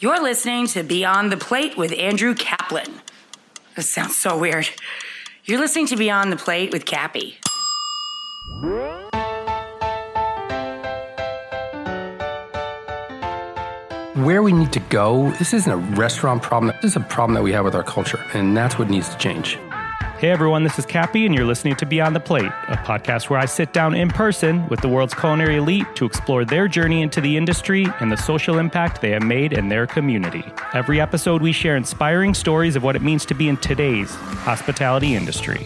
You're 0.00 0.22
listening 0.22 0.68
to 0.68 0.84
Beyond 0.84 1.32
the 1.32 1.36
Plate 1.36 1.76
with 1.76 1.92
Andrew 1.92 2.32
Kaplan. 2.32 3.00
This 3.74 3.90
sounds 3.90 4.16
so 4.16 4.38
weird. 4.38 4.68
You're 5.42 5.58
listening 5.58 5.88
to 5.88 5.96
Beyond 5.96 6.30
the 6.30 6.36
Plate 6.36 6.70
with 6.70 6.84
Cappy. 6.84 7.36
Where 14.14 14.40
we 14.40 14.52
need 14.52 14.72
to 14.72 14.80
go, 14.88 15.32
this 15.32 15.52
isn't 15.52 15.72
a 15.72 15.76
restaurant 15.76 16.44
problem. 16.44 16.72
This 16.80 16.92
is 16.92 16.96
a 16.96 17.00
problem 17.00 17.34
that 17.34 17.42
we 17.42 17.50
have 17.50 17.64
with 17.64 17.74
our 17.74 17.82
culture, 17.82 18.24
and 18.34 18.56
that's 18.56 18.78
what 18.78 18.88
needs 18.88 19.08
to 19.08 19.18
change. 19.18 19.58
Hey 20.18 20.30
everyone, 20.30 20.64
this 20.64 20.80
is 20.80 20.84
Cappy, 20.84 21.26
and 21.26 21.32
you're 21.32 21.44
listening 21.44 21.76
to 21.76 21.86
Beyond 21.86 22.16
the 22.16 22.18
Plate, 22.18 22.50
a 22.66 22.76
podcast 22.78 23.30
where 23.30 23.38
I 23.38 23.44
sit 23.44 23.72
down 23.72 23.94
in 23.94 24.08
person 24.08 24.68
with 24.68 24.80
the 24.80 24.88
world's 24.88 25.14
culinary 25.14 25.58
elite 25.58 25.86
to 25.94 26.04
explore 26.04 26.44
their 26.44 26.66
journey 26.66 27.02
into 27.02 27.20
the 27.20 27.36
industry 27.36 27.86
and 28.00 28.10
the 28.10 28.16
social 28.16 28.58
impact 28.58 29.00
they 29.00 29.10
have 29.10 29.22
made 29.22 29.52
in 29.52 29.68
their 29.68 29.86
community. 29.86 30.42
Every 30.74 31.00
episode, 31.00 31.40
we 31.40 31.52
share 31.52 31.76
inspiring 31.76 32.34
stories 32.34 32.74
of 32.74 32.82
what 32.82 32.96
it 32.96 33.02
means 33.02 33.24
to 33.26 33.34
be 33.34 33.48
in 33.48 33.58
today's 33.58 34.12
hospitality 34.12 35.14
industry. 35.14 35.62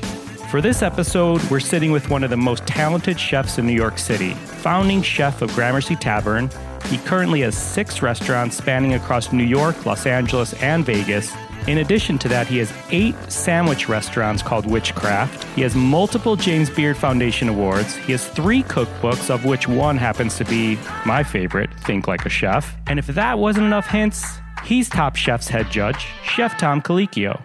For 0.51 0.61
this 0.61 0.83
episode, 0.83 1.43
we're 1.45 1.59
sitting 1.59 1.91
with 1.91 2.11
one 2.11 2.23
of 2.23 2.29
the 2.29 2.37
most 2.37 2.67
talented 2.67 3.19
chefs 3.19 3.57
in 3.57 3.67
New 3.67 3.73
York 3.73 3.97
City, 3.97 4.35
founding 4.35 5.01
chef 5.01 5.41
of 5.41 5.51
Gramercy 5.55 5.97
Tavern. 5.97 6.51
He 6.89 6.99
currently 6.99 7.41
has 7.41 7.57
six 7.57 8.03
restaurants 8.03 8.59
spanning 8.59 8.93
across 8.93 9.33
New 9.33 9.45
York, 9.45 9.87
Los 9.87 10.05
Angeles, 10.05 10.53
and 10.63 10.85
Vegas 10.85 11.33
in 11.67 11.79
addition 11.79 12.19
to 12.19 12.29
that, 12.29 12.47
he 12.47 12.59
has 12.59 12.73
eight 12.91 13.15
sandwich 13.31 13.89
restaurants 13.89 14.43
called 14.43 14.67
'wichcraft. 14.67 15.45
He 15.55 15.63
has 15.63 15.75
multiple 15.75 16.37
James 16.37 16.69
Beard 16.71 16.97
Foundation 16.97 17.49
awards. 17.49 17.95
He 17.97 18.13
has 18.13 18.27
three 18.27 18.63
cookbooks, 18.65 19.31
of 19.31 19.45
which 19.45 19.69
one 19.69 19.97
happens 19.97 20.37
to 20.39 20.45
be 20.45 20.79
my 21.07 21.23
favorite, 21.23 21.71
Think 21.81 22.09
Like 22.09 22.27
a 22.27 22.29
Chef. 22.29 22.77
And 22.87 22.99
if 22.99 23.07
that 23.07 23.39
wasn't 23.39 23.67
enough 23.67 23.87
hints, 23.87 24.39
he's 24.65 24.89
Top 24.89 25.17
Chef's 25.17 25.49
head 25.49 25.71
judge, 25.71 26.07
Chef 26.25 26.59
Tom 26.59 26.83
Colicchio. 26.83 27.43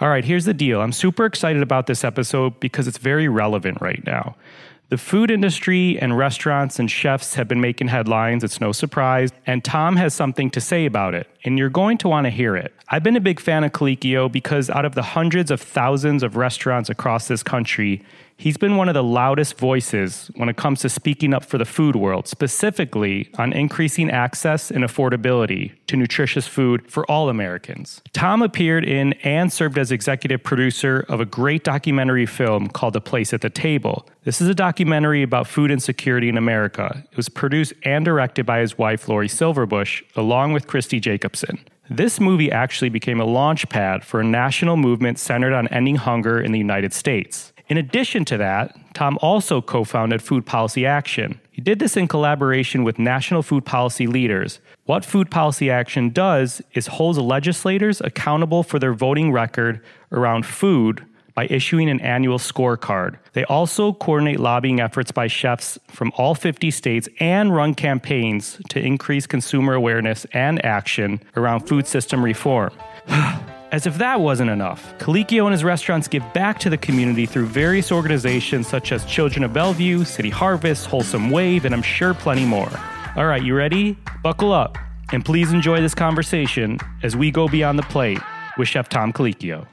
All 0.00 0.08
right, 0.08 0.24
here's 0.24 0.44
the 0.46 0.54
deal. 0.54 0.80
I'm 0.80 0.90
super 0.90 1.24
excited 1.24 1.62
about 1.62 1.86
this 1.86 2.02
episode 2.02 2.58
because 2.58 2.88
it's 2.88 2.98
very 2.98 3.28
relevant 3.28 3.80
right 3.80 4.04
now. 4.04 4.34
The 4.92 4.98
food 4.98 5.30
industry 5.30 5.98
and 5.98 6.18
restaurants 6.18 6.78
and 6.78 6.90
chefs 6.90 7.32
have 7.36 7.48
been 7.48 7.62
making 7.62 7.88
headlines. 7.88 8.44
It's 8.44 8.60
no 8.60 8.72
surprise. 8.72 9.30
And 9.46 9.64
Tom 9.64 9.96
has 9.96 10.12
something 10.12 10.50
to 10.50 10.60
say 10.60 10.84
about 10.84 11.14
it, 11.14 11.26
and 11.44 11.56
you're 11.56 11.70
going 11.70 11.96
to 11.96 12.08
want 12.08 12.26
to 12.26 12.30
hear 12.30 12.56
it. 12.56 12.74
I've 12.90 13.02
been 13.02 13.16
a 13.16 13.20
big 13.20 13.40
fan 13.40 13.64
of 13.64 13.72
Colicchio 13.72 14.30
because 14.30 14.68
out 14.68 14.84
of 14.84 14.94
the 14.94 15.00
hundreds 15.00 15.50
of 15.50 15.62
thousands 15.62 16.22
of 16.22 16.36
restaurants 16.36 16.90
across 16.90 17.26
this 17.26 17.42
country, 17.42 18.02
He's 18.42 18.56
been 18.56 18.74
one 18.74 18.88
of 18.88 18.94
the 18.94 19.04
loudest 19.04 19.56
voices 19.56 20.28
when 20.34 20.48
it 20.48 20.56
comes 20.56 20.80
to 20.80 20.88
speaking 20.88 21.32
up 21.32 21.44
for 21.44 21.58
the 21.58 21.64
food 21.64 21.94
world, 21.94 22.26
specifically 22.26 23.30
on 23.38 23.52
increasing 23.52 24.10
access 24.10 24.68
and 24.68 24.82
affordability 24.82 25.74
to 25.86 25.94
nutritious 25.94 26.48
food 26.48 26.90
for 26.90 27.08
all 27.08 27.28
Americans. 27.28 28.02
Tom 28.12 28.42
appeared 28.42 28.84
in 28.84 29.12
and 29.22 29.52
served 29.52 29.78
as 29.78 29.92
executive 29.92 30.42
producer 30.42 31.06
of 31.08 31.20
a 31.20 31.24
great 31.24 31.62
documentary 31.62 32.26
film 32.26 32.66
called 32.66 32.96
A 32.96 33.00
Place 33.00 33.32
at 33.32 33.42
the 33.42 33.48
Table. 33.48 34.08
This 34.24 34.40
is 34.40 34.48
a 34.48 34.56
documentary 34.56 35.22
about 35.22 35.46
food 35.46 35.70
insecurity 35.70 36.28
in 36.28 36.36
America. 36.36 37.04
It 37.12 37.16
was 37.16 37.28
produced 37.28 37.74
and 37.84 38.04
directed 38.04 38.44
by 38.44 38.58
his 38.58 38.76
wife, 38.76 39.08
Lori 39.08 39.28
Silverbush, 39.28 40.02
along 40.16 40.52
with 40.52 40.66
Kristi 40.66 41.00
Jacobson. 41.00 41.60
This 41.88 42.18
movie 42.18 42.50
actually 42.50 42.88
became 42.88 43.20
a 43.20 43.24
launch 43.24 43.68
pad 43.68 44.02
for 44.02 44.20
a 44.20 44.24
national 44.24 44.76
movement 44.76 45.20
centered 45.20 45.52
on 45.52 45.68
ending 45.68 45.96
hunger 45.96 46.40
in 46.40 46.50
the 46.50 46.58
United 46.58 46.92
States. 46.92 47.51
In 47.68 47.76
addition 47.76 48.24
to 48.26 48.36
that, 48.36 48.76
Tom 48.94 49.18
also 49.22 49.60
co 49.60 49.84
founded 49.84 50.22
Food 50.22 50.44
Policy 50.46 50.84
Action. 50.84 51.40
He 51.50 51.62
did 51.62 51.78
this 51.78 51.96
in 51.96 52.08
collaboration 52.08 52.84
with 52.84 52.98
national 52.98 53.42
food 53.42 53.64
policy 53.64 54.06
leaders. 54.06 54.60
What 54.84 55.04
Food 55.04 55.30
Policy 55.30 55.70
Action 55.70 56.10
does 56.10 56.62
is 56.72 56.86
holds 56.86 57.18
legislators 57.18 58.00
accountable 58.00 58.62
for 58.62 58.78
their 58.78 58.94
voting 58.94 59.32
record 59.32 59.80
around 60.10 60.44
food 60.44 61.04
by 61.34 61.46
issuing 61.46 61.88
an 61.88 62.00
annual 62.00 62.38
scorecard. 62.38 63.16
They 63.32 63.44
also 63.44 63.92
coordinate 63.92 64.40
lobbying 64.40 64.80
efforts 64.80 65.10
by 65.12 65.28
chefs 65.28 65.78
from 65.88 66.12
all 66.16 66.34
50 66.34 66.70
states 66.70 67.08
and 67.20 67.54
run 67.54 67.74
campaigns 67.74 68.60
to 68.68 68.80
increase 68.80 69.26
consumer 69.26 69.74
awareness 69.74 70.26
and 70.32 70.64
action 70.64 71.20
around 71.36 71.60
food 71.60 71.86
system 71.86 72.24
reform. 72.24 72.72
As 73.72 73.86
if 73.86 73.96
that 73.96 74.20
wasn't 74.20 74.50
enough, 74.50 74.92
Colicchio 74.98 75.44
and 75.44 75.52
his 75.52 75.64
restaurants 75.64 76.06
give 76.06 76.22
back 76.34 76.58
to 76.58 76.68
the 76.68 76.76
community 76.76 77.24
through 77.24 77.46
various 77.46 77.90
organizations 77.90 78.68
such 78.68 78.92
as 78.92 79.02
Children 79.06 79.44
of 79.44 79.54
Bellevue, 79.54 80.04
City 80.04 80.28
Harvest, 80.28 80.84
Wholesome 80.84 81.30
Wave, 81.30 81.64
and 81.64 81.74
I'm 81.74 81.80
sure 81.80 82.12
plenty 82.12 82.44
more. 82.44 82.70
All 83.16 83.24
right, 83.24 83.42
you 83.42 83.56
ready? 83.56 83.96
Buckle 84.22 84.52
up 84.52 84.76
and 85.10 85.24
please 85.24 85.52
enjoy 85.52 85.80
this 85.80 85.94
conversation 85.94 86.78
as 87.02 87.16
we 87.16 87.30
go 87.30 87.48
beyond 87.48 87.78
the 87.78 87.82
plate 87.84 88.18
with 88.58 88.68
Chef 88.68 88.90
Tom 88.90 89.10
Colicchio. 89.10 89.66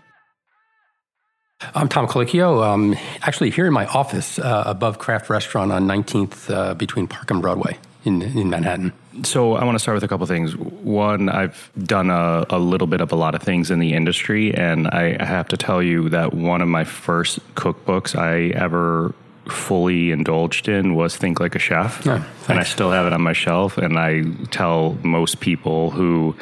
I'm 1.75 1.89
Tom 1.89 2.07
Colicchio. 2.07 2.63
Um, 2.63 2.95
actually, 3.21 3.49
here 3.49 3.65
in 3.65 3.73
my 3.73 3.85
office 3.87 4.39
uh, 4.39 4.63
above 4.65 4.97
Craft 4.99 5.29
Restaurant 5.29 5.73
on 5.73 5.85
19th 5.85 6.49
uh, 6.49 6.73
between 6.73 7.05
Park 7.05 7.31
and 7.31 7.41
Broadway 7.41 7.77
in, 8.09 8.21
in 8.37 8.49
Manhattan. 8.49 8.91
So 9.23 9.53
I 9.53 9.63
want 9.63 9.75
to 9.75 9.79
start 9.79 9.95
with 9.95 10.03
a 10.03 10.07
couple 10.07 10.25
things. 10.25 10.55
One, 10.55 11.29
I've 11.29 11.71
done 11.77 12.09
a, 12.09 12.45
a, 12.49 12.59
little 12.59 12.87
bit 12.87 13.01
of 13.01 13.11
a 13.11 13.15
lot 13.15 13.35
of 13.35 13.41
things 13.41 13.69
in 13.71 13.79
the 13.79 13.93
industry, 13.93 14.53
and 14.53 14.87
I 14.87 15.23
have 15.23 15.47
to 15.49 15.57
tell 15.57 15.81
you 15.81 16.09
that 16.09 16.33
one 16.33 16.61
of 16.61 16.67
my 16.67 16.83
first 16.83 17.39
cookbooks 17.55 18.17
I 18.17 18.55
ever 18.57 19.13
fully 19.47 20.11
indulged 20.11 20.67
in 20.67 20.95
was 20.95 21.17
Think 21.17 21.39
Like 21.39 21.55
a 21.55 21.59
Chef, 21.59 22.05
yeah, 22.05 22.23
and 22.47 22.59
I 22.59 22.63
still 22.63 22.91
have 22.91 23.07
it 23.07 23.13
on 23.13 23.21
my 23.21 23.33
shelf. 23.33 23.77
And 23.77 23.97
I 23.97 24.23
tell 24.51 24.97
most 25.03 25.39
people 25.39 25.91
who 25.91 26.35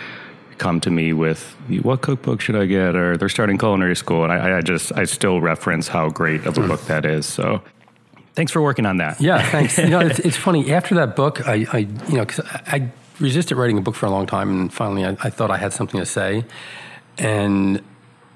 come 0.58 0.82
to 0.82 0.90
me 0.90 1.14
with 1.14 1.56
what 1.84 2.02
cookbook 2.02 2.42
should 2.42 2.56
I 2.56 2.66
get, 2.66 2.96
or 2.96 3.18
they're 3.18 3.30
starting 3.30 3.58
culinary 3.58 3.96
school, 3.96 4.24
and 4.24 4.32
I, 4.32 4.58
I 4.58 4.62
just 4.62 4.92
I 4.94 5.06
still 5.06 5.42
reference 5.42 5.88
how 5.88 6.10
great 6.10 6.46
of 6.46 6.58
a 6.58 6.62
hmm. 6.62 6.68
book 6.68 6.82
that 6.86 7.06
is. 7.06 7.26
So 7.26 7.62
Thanks 8.38 8.52
for 8.52 8.62
working 8.62 8.86
on 8.86 8.98
that. 8.98 9.20
Yeah, 9.20 9.42
thanks. 9.50 9.80
you 9.80 9.90
know, 9.90 10.00
it's, 10.00 10.20
it's, 10.28 10.38
funny. 10.38 10.72
After 10.72 10.94
that 10.94 11.16
book, 11.16 11.48
I, 11.48 11.66
I 11.74 11.78
you 11.80 12.18
know, 12.18 12.24
because 12.24 12.46
I, 12.46 12.92
resisted 13.20 13.58
writing 13.58 13.80
a 13.80 13.82
book 13.82 13.96
for 13.96 14.06
a 14.06 14.12
long 14.12 14.28
time, 14.28 14.52
and 14.52 14.72
finally, 14.72 15.04
I, 15.04 15.18
I 15.20 15.32
thought 15.32 15.50
I 15.50 15.58
had 15.58 15.74
something 15.74 16.00
to 16.00 16.06
say, 16.06 16.46
and. 17.18 17.84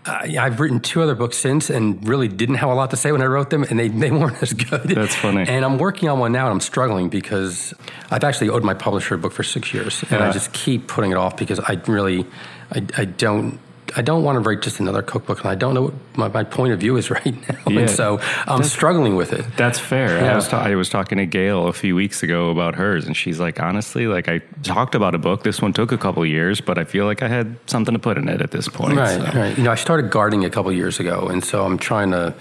I've 0.03 0.59
written 0.59 0.79
two 0.79 1.03
other 1.03 1.13
books 1.13 1.37
since 1.37 1.69
and 1.69 2.07
really 2.07 2.27
didn't 2.27 2.55
have 2.55 2.71
a 2.71 2.73
lot 2.73 2.89
to 2.89 2.97
say 2.97 3.11
when 3.11 3.21
I 3.21 3.25
wrote 3.25 3.51
them, 3.51 3.61
and 3.61 3.77
they, 3.77 3.87
they 3.87 4.09
weren't 4.09 4.41
as 4.41 4.51
good. 4.51 4.89
That's 4.89 5.13
funny. 5.13 5.45
And 5.47 5.63
I'm 5.63 5.77
working 5.77 6.09
on 6.09 6.17
one 6.17 6.31
now, 6.31 6.47
and 6.47 6.53
I'm 6.53 6.59
struggling 6.59 7.07
because 7.07 7.71
I've 8.09 8.23
actually 8.23 8.49
owed 8.49 8.63
my 8.63 8.73
publisher 8.73 9.13
a 9.13 9.19
book 9.19 9.31
for 9.31 9.43
six 9.43 9.71
years, 9.75 10.01
and 10.09 10.13
yeah. 10.13 10.29
I 10.29 10.31
just 10.31 10.53
keep 10.53 10.87
putting 10.87 11.11
it 11.11 11.17
off 11.17 11.37
because 11.37 11.59
I 11.59 11.73
really, 11.85 12.25
I, 12.71 12.83
I 12.97 13.05
don't 13.05 13.59
I 13.95 14.01
don't 14.01 14.23
want 14.23 14.35
to 14.35 14.39
write 14.47 14.61
just 14.61 14.79
another 14.79 15.01
cookbook, 15.01 15.41
and 15.41 15.49
I 15.49 15.55
don't 15.55 15.73
know 15.73 15.83
what 15.83 15.93
my, 16.15 16.27
my 16.27 16.43
point 16.43 16.73
of 16.73 16.79
view 16.79 16.97
is 16.97 17.09
right 17.11 17.49
now, 17.49 17.59
yeah, 17.67 17.79
and 17.81 17.89
so 17.89 18.19
I'm 18.47 18.63
struggling 18.63 19.15
with 19.15 19.33
it. 19.33 19.45
That's 19.57 19.79
fair. 19.79 20.23
Yeah. 20.23 20.33
I 20.33 20.35
was 20.35 20.47
ta- 20.47 20.61
I 20.61 20.75
was 20.75 20.89
talking 20.89 21.17
to 21.17 21.25
Gail 21.25 21.67
a 21.67 21.73
few 21.73 21.95
weeks 21.95 22.23
ago 22.23 22.49
about 22.49 22.75
hers, 22.75 23.05
and 23.05 23.15
she's 23.15 23.39
like, 23.39 23.59
honestly, 23.59 24.07
like 24.07 24.27
I 24.27 24.39
talked 24.63 24.95
about 24.95 25.15
a 25.15 25.17
book. 25.17 25.43
This 25.43 25.61
one 25.61 25.73
took 25.73 25.91
a 25.91 25.97
couple 25.97 26.25
years, 26.25 26.61
but 26.61 26.77
I 26.77 26.83
feel 26.83 27.05
like 27.05 27.21
I 27.21 27.27
had 27.27 27.57
something 27.67 27.93
to 27.93 27.99
put 27.99 28.17
in 28.17 28.27
it 28.29 28.41
at 28.41 28.51
this 28.51 28.67
point. 28.67 28.97
Right, 28.97 29.19
so. 29.19 29.39
right. 29.39 29.57
You 29.57 29.63
know, 29.63 29.71
I 29.71 29.75
started 29.75 30.11
gardening 30.11 30.45
a 30.45 30.49
couple 30.49 30.71
years 30.71 30.99
ago, 30.99 31.27
and 31.27 31.43
so 31.43 31.65
I'm 31.65 31.77
trying 31.77 32.11
to 32.11 32.33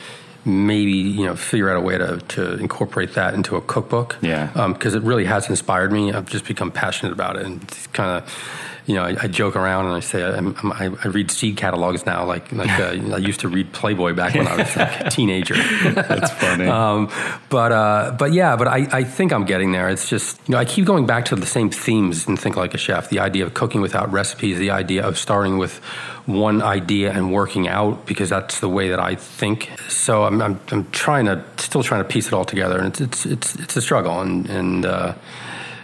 maybe 0.45 0.93
you 0.93 1.27
know 1.27 1.37
figure 1.37 1.69
out 1.71 1.77
a 1.77 1.81
way 1.81 1.99
to, 1.99 2.17
to 2.17 2.55
incorporate 2.55 3.15
that 3.15 3.35
into 3.35 3.57
a 3.57 3.61
cookbook. 3.61 4.17
Yeah, 4.21 4.47
because 4.69 4.95
um, 4.95 5.03
it 5.03 5.07
really 5.07 5.25
has 5.27 5.49
inspired 5.49 5.93
me. 5.93 6.13
I've 6.13 6.29
just 6.29 6.45
become 6.45 6.71
passionate 6.71 7.13
about 7.13 7.37
it, 7.37 7.47
and 7.47 7.63
it's 7.63 7.87
kind 7.89 8.23
of 8.23 8.80
you 8.87 8.95
know, 8.95 9.05
I, 9.05 9.17
I, 9.23 9.27
joke 9.29 9.57
around 9.57 9.87
and 9.87 9.95
I 9.95 10.01
say 10.01 10.23
I'm, 10.23 10.57
I'm, 10.63 10.99
i 11.05 11.09
read 11.09 11.31
seed 11.31 11.57
catalogs 11.57 12.07
now, 12.07 12.25
like 12.25 12.51
like 12.53 12.71
uh, 12.79 12.85
I 13.15 13.19
used 13.19 13.41
to 13.41 13.49
read 13.49 13.73
Playboy 13.73 14.15
back 14.15 14.35
when 14.35 14.47
I 14.47 14.57
was 14.57 14.77
like 14.77 15.07
a 15.07 15.11
teenager. 15.11 15.55
That's 15.93 16.31
funny. 16.33 16.67
um, 16.67 17.11
but 17.49 17.73
uh, 17.73 18.17
but 18.19 18.33
yeah, 18.33 18.57
but 18.57 18.69
I, 18.69 18.89
I 18.91 19.05
think 19.05 19.33
I'm 19.33 19.45
getting 19.45 19.73
there. 19.73 19.89
It's 19.89 20.09
just 20.09 20.41
you 20.49 20.53
know 20.53 20.59
I 20.59 20.65
keep 20.65 20.85
going 20.85 21.07
back 21.07 21.27
to 21.27 21.37
the 21.37 21.47
same 21.47 21.71
themes 21.71 22.27
and 22.27 22.39
think 22.39 22.57
like 22.57 22.75
a 22.75 22.79
chef. 22.79 23.09
The 23.09 23.21
idea 23.21 23.45
of 23.47 23.55
cooking 23.55 23.81
without 23.81 24.11
recipes, 24.11 24.59
the 24.59 24.71
idea 24.71 25.07
of 25.07 25.19
starting 25.19 25.59
with 25.59 25.81
one 26.27 26.63
idea 26.63 27.13
and 27.13 27.33
working 27.33 27.69
out 27.69 28.07
because 28.07 28.29
that's 28.29 28.61
the 28.61 28.69
way 28.69 28.89
that 28.89 29.01
I 29.01 29.15
think. 29.15 29.71
So 29.89 30.25
I'm 30.25 30.41
I'm, 30.41 30.61
I'm 30.71 30.91
trying 30.91 31.27
to 31.27 31.45
still 31.59 31.83
trying 31.83 32.03
to 32.03 32.09
piece 32.09 32.27
it 32.27 32.33
all 32.33 32.45
together, 32.45 32.79
and 32.79 32.89
it's 32.89 33.01
it's 33.01 33.27
it's, 33.27 33.55
it's 33.57 33.77
a 33.77 33.83
struggle, 33.83 34.21
and 34.21 34.49
and 34.49 34.87
uh, 34.87 35.15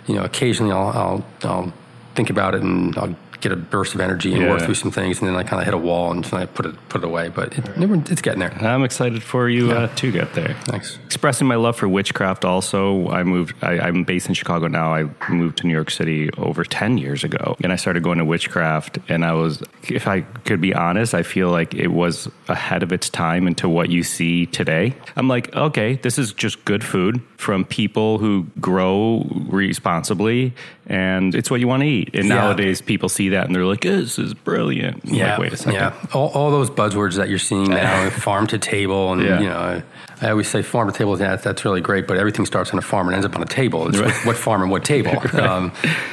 you 0.07 0.15
know 0.15 0.25
occasionally 0.25 0.73
I'll 0.73 0.89
I'll, 0.89 1.25
I'll 1.45 1.73
think 2.17 2.31
about 2.31 2.55
it 2.55 2.63
and 2.63 2.97
I'll 2.99 3.15
get 3.41 3.53
a 3.53 3.57
burst 3.57 3.95
of 3.95 4.01
energy 4.01 4.33
and 4.33 4.43
yeah. 4.43 4.51
work 4.51 4.63
through 4.63 4.75
some 4.75 4.91
things, 4.91 5.21
and 5.21 5.29
then 5.29 5.37
I 5.37 5.43
kind 5.43 5.61
of 5.61 5.65
hit 5.65 5.75
a 5.75 5.79
wall 5.79 6.11
and 6.11 6.27
I 6.33 6.47
put 6.47 6.67
it 6.67 6.89
put 6.89 7.03
it 7.03 7.07
away. 7.07 7.29
But 7.29 7.57
it, 7.59 7.65
it's 8.11 8.23
getting 8.23 8.41
there. 8.41 8.53
I'm 8.61 8.85
excited 8.85 9.23
for 9.23 9.49
you 9.49 9.69
yeah. 9.69 9.75
uh, 9.75 9.95
to 9.97 10.13
get 10.13 10.35
there. 10.35 10.55
Thanks. 10.65 10.99
Expressing 11.05 11.47
my 11.47 11.57
love 11.57 11.77
for 11.77 11.89
'wichcraft. 11.89 12.45
Also, 12.45 13.09
I 13.09 13.23
moved. 13.23 13.57
I, 13.63 13.89
am 13.89 14.05
based 14.05 14.29
in 14.29 14.35
Chicago 14.35 14.67
now. 14.69 14.95
I 14.95 15.09
moved 15.31 15.59
to 15.59 15.67
New 15.67 15.73
York 15.73 15.91
City 15.91 16.31
over 16.37 16.65
ten 16.65 16.99
years 16.99 17.25
ago, 17.25 17.57
and 17.63 17.73
I 17.73 17.77
started 17.77 18.03
going 18.03 18.19
to 18.19 18.25
'wichcraft. 18.25 18.99
And 19.09 19.25
I 19.25 19.33
was, 19.33 19.63
if 19.89 20.07
I 20.07 20.21
could 20.21 20.61
be 20.61 20.75
honest, 20.75 21.15
I 21.15 21.23
feel 21.23 21.51
like 21.51 21.75
it 21.75 21.89
was 21.89 22.29
ahead 22.49 22.83
of 22.83 22.93
its 22.93 23.09
time 23.09 23.47
into 23.47 23.69
what 23.69 23.91
you 23.91 24.03
see 24.03 24.47
today. 24.47 24.95
I'm 25.17 25.29
like, 25.29 25.55
okay, 25.55 25.97
this 25.97 26.19
is 26.19 26.33
just 26.33 26.65
good 26.65 26.85
food 26.85 27.21
from 27.37 27.65
people 27.65 28.19
who 28.19 28.47
grow 28.61 29.27
responsibly, 29.49 30.55
and 30.87 31.35
it's 31.35 31.51
what 31.51 31.61
you 31.61 31.69
want 31.69 31.83
to 31.83 31.89
eat. 31.89 32.15
And 32.15 32.29
yeah. 32.29 32.35
nowadays, 32.35 32.81
people 32.81 33.09
see 33.09 33.26
see 33.27 33.31
that 33.31 33.47
and 33.47 33.55
they're 33.55 33.65
like, 33.65 33.81
"This 33.81 34.19
is 34.19 34.35
brilliant." 34.35 35.03
I'm 35.07 35.15
Yeah, 35.15 35.31
like, 35.33 35.39
wait 35.39 35.53
a 35.53 35.57
second. 35.57 35.75
yeah. 35.75 35.93
All, 36.13 36.29
all 36.29 36.51
those 36.51 36.71
buzzwords 36.71 37.17
that 37.17 37.29
you're 37.29 37.39
seeing 37.39 37.69
now, 37.71 38.09
farm 38.27 38.47
to 38.49 38.59
table, 38.59 39.13
and 39.13 39.23
Yeah. 39.23 39.41
you 39.41 39.49
know, 39.49 39.83
I 40.21 40.31
always 40.31 40.49
say 40.49 40.63
farm 40.63 40.91
to 40.91 40.97
table. 40.97 41.19
Yeah, 41.19 41.37
that's 41.37 41.65
really 41.65 41.81
great, 41.81 42.07
but 42.07 42.17
everything 42.17 42.47
starts 42.47 42.73
on 42.73 42.79
a 42.79 42.83
farm 42.83 43.09
and 43.09 43.15
ends 43.15 43.27
up 43.27 43.37
on 43.37 43.43
a 43.43 43.47
table. 43.47 43.89
It's 43.89 44.01
what, 44.01 44.15
what 44.27 44.37
farm 44.37 44.63
and 44.63 44.71
what 44.71 44.85
table. 44.85 45.11
um, 45.41 45.73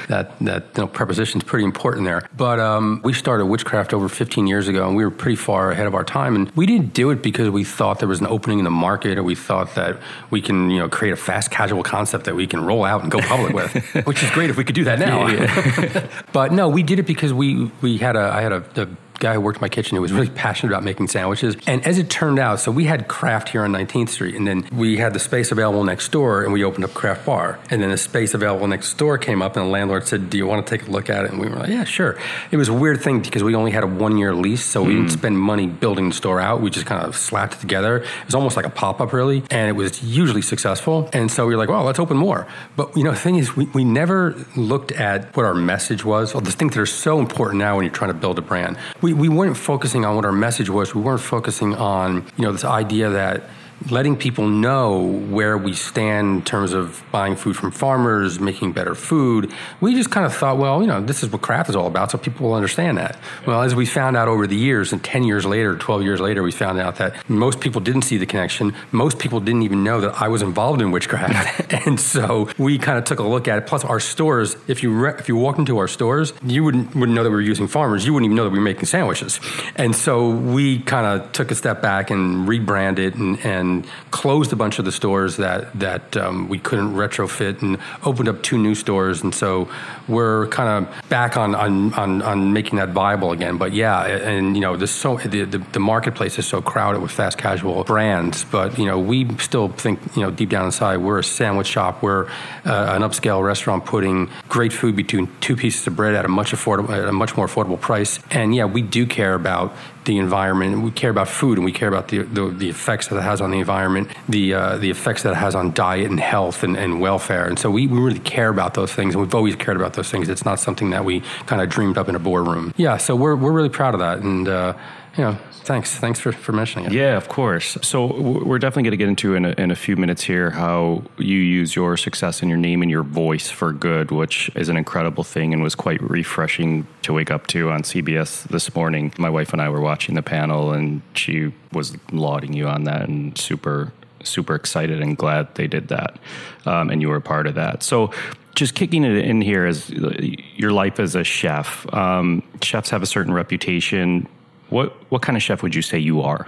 that 0.09 0.37
that 0.39 0.65
you 0.75 0.83
know, 0.83 0.87
preposition 0.87 1.39
is 1.39 1.43
pretty 1.45 1.63
important 1.63 2.05
there. 2.05 2.27
But 2.35 2.59
um, 2.59 3.01
we 3.03 3.13
started 3.13 3.45
'wichcraft 3.45 3.93
over 3.93 4.09
15 4.09 4.47
years 4.47 4.67
ago, 4.67 4.87
and 4.87 4.95
we 4.95 5.05
were 5.05 5.11
pretty 5.11 5.37
far 5.37 5.71
ahead 5.71 5.87
of 5.87 5.95
our 5.95 6.03
time. 6.03 6.35
And 6.35 6.51
we 6.51 6.65
didn't 6.65 6.93
do 6.93 7.11
it 7.11 7.21
because 7.21 7.49
we 7.49 7.63
thought 7.63 7.99
there 7.99 8.09
was 8.09 8.19
an 8.19 8.27
opening 8.27 8.59
in 8.59 8.65
the 8.65 8.71
market, 8.71 9.17
or 9.17 9.23
we 9.23 9.35
thought 9.35 9.75
that 9.75 9.97
we 10.29 10.41
can 10.41 10.69
you 10.69 10.79
know 10.79 10.89
create 10.89 11.11
a 11.11 11.17
fast 11.17 11.49
casual 11.49 11.83
concept 11.83 12.25
that 12.25 12.35
we 12.35 12.45
can 12.45 12.65
roll 12.65 12.83
out 12.83 13.03
and 13.03 13.11
go 13.11 13.19
public 13.21 13.53
with, 13.53 13.71
which 14.05 14.21
is 14.21 14.29
great 14.31 14.49
if 14.49 14.57
we 14.57 14.63
could 14.63 14.75
do 14.75 14.83
that 14.83 14.99
now. 14.99 16.09
but 16.33 16.51
no, 16.51 16.67
we 16.67 16.83
did 16.83 16.99
it 16.99 17.07
because 17.07 17.33
we 17.33 17.71
we 17.81 17.97
had 17.97 18.15
a 18.15 18.31
I 18.33 18.41
had 18.41 18.51
a, 18.51 18.63
a 18.75 18.87
guy 19.23 19.33
who 19.33 19.41
worked 19.41 19.57
in 19.57 19.61
my 19.61 19.69
kitchen 19.69 19.95
who 19.95 20.01
was 20.01 20.13
really 20.13 20.29
passionate 20.29 20.71
about 20.71 20.83
making 20.83 21.07
sandwiches. 21.07 21.55
And 21.65 21.83
as 21.87 21.97
it 21.97 22.09
turned 22.09 22.37
out, 22.37 22.59
so 22.59 22.71
we 22.71 22.85
had 22.85 23.07
craft 23.07 23.49
here 23.49 23.63
on 23.63 23.71
19th 23.71 24.09
Street, 24.09 24.35
and 24.35 24.45
then 24.45 24.67
we 24.71 24.97
had 24.97 25.13
the 25.13 25.19
space 25.19 25.51
available 25.51 25.83
next 25.83 26.11
door, 26.11 26.43
and 26.43 26.53
we 26.53 26.63
opened 26.63 26.83
up 26.83 26.93
craft 26.93 27.25
bar. 27.25 27.59
And 27.71 27.81
then 27.81 27.89
the 27.89 27.97
space 27.97 28.33
available 28.33 28.67
next 28.67 28.93
door 28.97 29.17
came 29.17 29.41
up, 29.41 29.55
and 29.55 29.65
the 29.65 29.69
landlord 29.69 30.07
said, 30.07 30.29
"Do 30.29 30.37
you 30.37 30.45
want 30.45 30.67
to 30.67 30.77
take 30.77 30.87
a 30.87 30.91
look 30.91 31.09
at 31.09 31.25
it?" 31.25 31.31
And 31.31 31.39
we 31.39 31.47
were 31.47 31.55
like, 31.55 31.69
"Yeah, 31.69 31.85
sure." 31.85 32.17
It 32.51 32.57
was 32.57 32.67
a 32.67 32.73
weird 32.73 33.01
thing 33.01 33.21
because 33.21 33.43
we 33.43 33.55
only 33.55 33.71
had 33.71 33.83
a 33.83 33.87
one 33.87 34.17
year 34.17 34.35
lease, 34.35 34.63
so 34.63 34.83
we 34.83 34.93
didn't 34.93 35.07
hmm. 35.07 35.19
spend 35.19 35.39
money 35.39 35.67
building 35.67 36.09
the 36.09 36.15
store 36.15 36.39
out. 36.39 36.61
We 36.61 36.69
just 36.69 36.85
kind 36.85 37.03
of 37.03 37.15
slapped 37.15 37.55
it 37.55 37.59
together. 37.61 37.97
It 37.97 38.25
was 38.25 38.35
almost 38.35 38.57
like 38.57 38.65
a 38.65 38.69
pop 38.69 38.99
up, 38.99 39.13
really, 39.13 39.43
and 39.49 39.69
it 39.69 39.73
was 39.73 39.97
hugely 39.97 40.41
successful. 40.41 41.09
And 41.13 41.31
so 41.31 41.47
we 41.47 41.53
were 41.53 41.59
like, 41.59 41.69
"Well, 41.69 41.83
let's 41.83 41.99
open 41.99 42.17
more." 42.17 42.45
But 42.75 42.95
you 42.97 43.03
know, 43.03 43.11
the 43.11 43.17
thing 43.17 43.37
is, 43.37 43.55
we, 43.55 43.65
we 43.67 43.85
never 43.85 44.35
looked 44.57 44.91
at 44.91 45.35
what 45.35 45.45
our 45.45 45.55
message 45.55 46.03
was. 46.03 46.35
All 46.35 46.41
the 46.41 46.51
things 46.51 46.73
that 46.75 46.81
are 46.81 46.85
so 46.85 47.19
important 47.19 47.59
now 47.59 47.75
when 47.75 47.85
you're 47.85 47.93
trying 47.93 48.11
to 48.11 48.17
build 48.17 48.37
a 48.37 48.41
brand. 48.41 48.77
We 49.01 49.12
we 49.13 49.29
weren't 49.29 49.57
focusing 49.57 50.05
on 50.05 50.15
what 50.15 50.25
our 50.25 50.31
message 50.31 50.69
was. 50.69 50.93
We 50.93 51.01
weren't 51.01 51.21
focusing 51.21 51.75
on 51.75 52.25
you 52.37 52.43
know 52.43 52.51
this 52.51 52.65
idea 52.65 53.09
that 53.09 53.43
letting 53.89 54.15
people 54.15 54.47
know 54.47 55.01
where 55.29 55.57
we 55.57 55.73
stand 55.73 56.37
in 56.37 56.41
terms 56.43 56.73
of 56.73 57.03
buying 57.11 57.35
food 57.35 57.55
from 57.55 57.71
farmers, 57.71 58.39
making 58.39 58.71
better 58.71 58.95
food. 58.95 59.51
We 59.81 59.95
just 59.95 60.09
kind 60.09 60.25
of 60.25 60.33
thought, 60.33 60.57
well, 60.57 60.81
you 60.81 60.87
know, 60.87 61.01
this 61.01 61.23
is 61.23 61.31
what 61.31 61.41
craft 61.41 61.69
is 61.69 61.75
all 61.75 61.87
about, 61.87 62.11
so 62.11 62.17
people 62.17 62.47
will 62.47 62.55
understand 62.55 62.97
that. 62.97 63.17
Well, 63.45 63.61
as 63.61 63.75
we 63.75 63.85
found 63.85 64.15
out 64.15 64.27
over 64.27 64.47
the 64.47 64.55
years, 64.55 64.93
and 64.93 65.03
10 65.03 65.23
years 65.23 65.45
later, 65.45 65.75
12 65.75 66.03
years 66.03 66.21
later, 66.21 66.43
we 66.43 66.51
found 66.51 66.79
out 66.79 66.97
that 66.97 67.29
most 67.29 67.59
people 67.59 67.81
didn't 67.81 68.03
see 68.03 68.17
the 68.17 68.25
connection. 68.25 68.73
Most 68.91 69.19
people 69.19 69.39
didn't 69.39 69.63
even 69.63 69.83
know 69.83 70.01
that 70.01 70.21
I 70.21 70.27
was 70.27 70.41
involved 70.41 70.81
in 70.81 70.91
'wichcraft. 70.91 71.73
and 71.85 71.99
so 71.99 72.49
we 72.57 72.77
kind 72.77 72.97
of 72.97 73.05
took 73.05 73.19
a 73.19 73.23
look 73.23 73.47
at 73.47 73.57
it. 73.57 73.67
Plus, 73.67 73.83
our 73.83 73.99
stores, 73.99 74.55
if 74.67 74.83
you 74.83 74.91
re- 74.91 75.15
if 75.19 75.27
you 75.27 75.35
walked 75.35 75.59
into 75.59 75.77
our 75.77 75.87
stores, 75.87 76.33
you 76.43 76.63
wouldn't, 76.63 76.95
wouldn't 76.95 77.15
know 77.15 77.23
that 77.23 77.29
we 77.29 77.35
were 77.35 77.41
using 77.41 77.67
farmers. 77.67 78.05
You 78.05 78.13
wouldn't 78.13 78.25
even 78.25 78.35
know 78.35 78.43
that 78.43 78.51
we 78.51 78.59
were 78.59 78.63
making 78.63 78.85
sandwiches. 78.85 79.39
And 79.75 79.95
so 79.95 80.29
we 80.29 80.79
kind 80.79 81.05
of 81.05 81.31
took 81.31 81.51
a 81.51 81.55
step 81.55 81.81
back 81.81 82.09
and 82.11 82.47
rebranded 82.47 83.15
and, 83.15 83.39
and 83.45 83.72
closed 84.11 84.53
a 84.53 84.55
bunch 84.55 84.79
of 84.79 84.85
the 84.85 84.91
stores 84.91 85.37
that 85.37 85.61
that 85.79 86.15
um, 86.17 86.47
we 86.49 86.59
couldn't 86.59 86.93
retrofit 86.93 87.61
and 87.61 87.77
opened 88.03 88.29
up 88.29 88.41
two 88.43 88.57
new 88.57 88.75
stores. 88.75 89.23
And 89.23 89.33
so 89.33 89.69
we're 90.07 90.47
kind 90.47 90.69
of 90.85 91.09
back 91.09 91.37
on, 91.37 91.55
on 91.55 91.93
on 91.93 92.21
on 92.21 92.53
making 92.53 92.77
that 92.77 92.89
viable 92.89 93.31
again. 93.31 93.57
But 93.57 93.73
yeah, 93.73 94.05
and 94.05 94.55
you 94.55 94.61
know, 94.61 94.77
there's 94.77 94.91
so 94.91 95.17
the, 95.17 95.45
the 95.45 95.57
the 95.57 95.79
marketplace 95.79 96.37
is 96.39 96.45
so 96.45 96.61
crowded 96.61 97.01
with 97.01 97.11
fast 97.11 97.37
casual 97.37 97.83
brands. 97.83 98.45
But 98.45 98.77
you 98.77 98.85
know, 98.85 98.99
we 98.99 99.35
still 99.37 99.69
think 99.69 99.99
you 100.15 100.21
know 100.23 100.31
deep 100.31 100.49
down 100.49 100.65
inside 100.65 100.97
we're 100.97 101.19
a 101.19 101.23
sandwich 101.23 101.67
shop. 101.67 102.01
We're 102.01 102.25
uh, 102.65 102.95
an 102.95 103.01
upscale 103.01 103.43
restaurant 103.43 103.85
putting 103.85 104.29
great 104.49 104.73
food 104.73 104.95
between 104.95 105.29
two 105.41 105.55
pieces 105.55 105.85
of 105.87 105.95
bread 105.95 106.15
at 106.15 106.25
a 106.25 106.29
much 106.29 106.51
affordable 106.51 106.89
at 106.89 107.07
a 107.07 107.11
much 107.11 107.35
more 107.37 107.47
affordable 107.47 107.79
price. 107.79 108.19
And 108.31 108.53
yeah, 108.55 108.65
we 108.65 108.81
do 108.81 109.05
care 109.05 109.33
about 109.33 109.73
the 110.05 110.17
environment. 110.17 110.81
We 110.81 110.91
care 110.91 111.09
about 111.09 111.27
food, 111.27 111.57
and 111.57 111.65
we 111.65 111.71
care 111.71 111.87
about 111.87 112.07
the 112.09 112.19
the, 112.23 112.49
the 112.49 112.69
effects 112.69 113.07
that 113.07 113.17
it 113.17 113.23
has 113.23 113.41
on 113.41 113.51
the 113.51 113.59
environment, 113.59 114.09
the 114.27 114.53
uh, 114.53 114.77
the 114.77 114.89
effects 114.89 115.23
that 115.23 115.31
it 115.31 115.37
has 115.37 115.55
on 115.55 115.73
diet 115.73 116.09
and 116.09 116.19
health 116.19 116.63
and, 116.63 116.77
and 116.77 116.99
welfare. 117.01 117.45
And 117.45 117.57
so 117.57 117.69
we, 117.69 117.87
we 117.87 117.99
really 117.99 118.19
care 118.19 118.49
about 118.49 118.73
those 118.73 118.93
things, 118.93 119.15
and 119.15 119.23
we've 119.23 119.35
always 119.35 119.55
cared 119.55 119.77
about 119.77 119.93
those 119.93 120.09
things. 120.09 120.29
It's 120.29 120.45
not 120.45 120.59
something 120.59 120.91
that 120.91 121.05
we 121.05 121.21
kind 121.45 121.61
of 121.61 121.69
dreamed 121.69 121.97
up 121.97 122.09
in 122.09 122.15
a 122.15 122.19
boardroom. 122.19 122.73
Yeah, 122.77 122.97
so 122.97 123.15
we're 123.15 123.35
we're 123.35 123.51
really 123.51 123.69
proud 123.69 123.93
of 123.93 123.99
that, 123.99 124.19
and 124.19 124.47
uh, 124.47 124.73
you 125.17 125.23
know, 125.23 125.37
thanks 125.51 125.95
thanks 125.95 126.19
for, 126.19 126.31
for 126.31 126.53
mentioning 126.53 126.85
it. 126.85 126.91
Yeah, 126.91 127.17
of 127.17 127.29
course. 127.29 127.77
So 127.83 128.05
we're 128.05 128.57
definitely 128.57 128.83
going 128.83 128.91
to 128.91 128.97
get 128.97 129.09
into 129.09 129.35
in 129.35 129.45
a, 129.45 129.51
in 129.51 129.69
a 129.69 129.75
few 129.75 129.95
minutes 129.95 130.23
here 130.23 130.49
how 130.49 131.03
you 131.17 131.37
use 131.37 131.75
your 131.75 131.97
success 131.97 132.41
and 132.41 132.49
your 132.49 132.57
name 132.57 132.81
and 132.81 132.89
your 132.89 133.03
voice 133.03 133.49
for 133.49 133.71
good, 133.71 134.09
which 134.09 134.49
is 134.55 134.69
an 134.69 134.77
incredible 134.77 135.23
thing 135.23 135.53
and 135.53 135.61
was 135.61 135.75
quite 135.75 136.01
refreshing 136.01 136.87
to 137.03 137.13
wake 137.13 137.29
up 137.29 137.45
to 137.47 137.69
on 137.69 137.83
CBS 137.83 138.47
this 138.47 138.73
morning. 138.73 139.13
My 139.19 139.29
wife 139.29 139.53
and 139.53 139.61
I 139.61 139.69
were 139.69 139.81
watching 139.81 140.15
the 140.15 140.23
panel, 140.23 140.71
and 140.73 141.01
she 141.13 141.53
was 141.71 141.95
lauding 142.11 142.53
you 142.53 142.67
on 142.67 142.85
that 142.85 143.07
and 143.07 143.37
super 143.37 143.93
super 144.23 144.55
excited 144.55 145.01
and 145.01 145.17
glad 145.17 145.53
they 145.55 145.67
did 145.67 145.89
that, 145.89 146.17
um, 146.65 146.89
and 146.89 147.01
you 147.01 147.09
were 147.09 147.17
a 147.17 147.21
part 147.21 147.47
of 147.47 147.55
that. 147.55 147.83
So. 147.83 148.11
Just 148.55 148.75
kicking 148.75 149.03
it 149.03 149.25
in 149.25 149.41
here 149.41 149.65
is 149.65 149.89
your 149.89 150.71
life 150.71 150.99
as 150.99 151.15
a 151.15 151.23
chef. 151.23 151.91
Um, 151.91 152.43
chefs 152.61 152.91
have 152.91 153.01
a 153.01 153.07
certain 153.07 153.33
reputation. 153.33 154.27
What 154.69 154.93
what 155.11 155.21
kind 155.21 155.35
of 155.35 155.43
chef 155.43 155.63
would 155.63 155.75
you 155.75 155.81
say 155.81 155.99
you 155.99 156.21
are? 156.21 156.47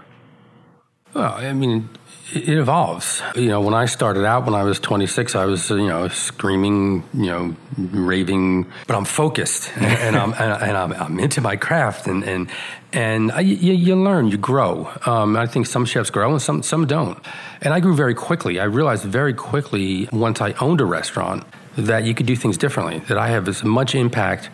Well, 1.13 1.33
I 1.33 1.53
mean, 1.53 1.89
it 2.33 2.57
evolves. 2.57 3.21
You 3.35 3.47
know, 3.47 3.61
when 3.61 3.73
I 3.73 3.85
started 3.85 4.25
out, 4.25 4.45
when 4.45 4.53
I 4.53 4.63
was 4.63 4.79
26, 4.81 5.35
I 5.35 5.45
was, 5.45 5.69
you 5.69 5.87
know, 5.87 6.09
screaming, 6.09 7.03
you 7.13 7.27
know, 7.27 7.55
raving, 7.77 8.65
but 8.87 8.97
I'm 8.97 9.05
focused 9.05 9.71
and, 9.77 10.17
I'm 10.17 10.33
and, 10.33 10.63
and 10.63 10.77
I'm, 10.77 10.91
I'm 10.91 11.19
into 11.19 11.39
my 11.39 11.55
craft 11.55 12.07
and 12.07 12.23
and 12.23 12.49
and 12.91 13.31
I, 13.31 13.41
you, 13.41 13.73
you 13.73 13.95
learn, 13.95 14.27
you 14.27 14.37
grow. 14.37 14.89
Um, 15.05 15.37
I 15.37 15.47
think 15.47 15.67
some 15.67 15.85
chefs 15.85 16.09
grow 16.09 16.31
and 16.31 16.41
some 16.41 16.63
some 16.63 16.85
don't. 16.85 17.17
And 17.61 17.73
I 17.73 17.79
grew 17.79 17.95
very 17.95 18.15
quickly. 18.15 18.59
I 18.59 18.65
realized 18.65 19.03
very 19.03 19.33
quickly 19.33 20.09
once 20.11 20.41
I 20.41 20.51
owned 20.53 20.81
a 20.81 20.85
restaurant 20.85 21.45
that 21.77 22.03
you 22.05 22.13
could 22.13 22.25
do 22.25 22.35
things 22.35 22.57
differently. 22.57 22.99
That 23.07 23.17
I 23.17 23.27
have 23.29 23.47
as 23.47 23.63
much 23.63 23.95
impact 23.95 24.49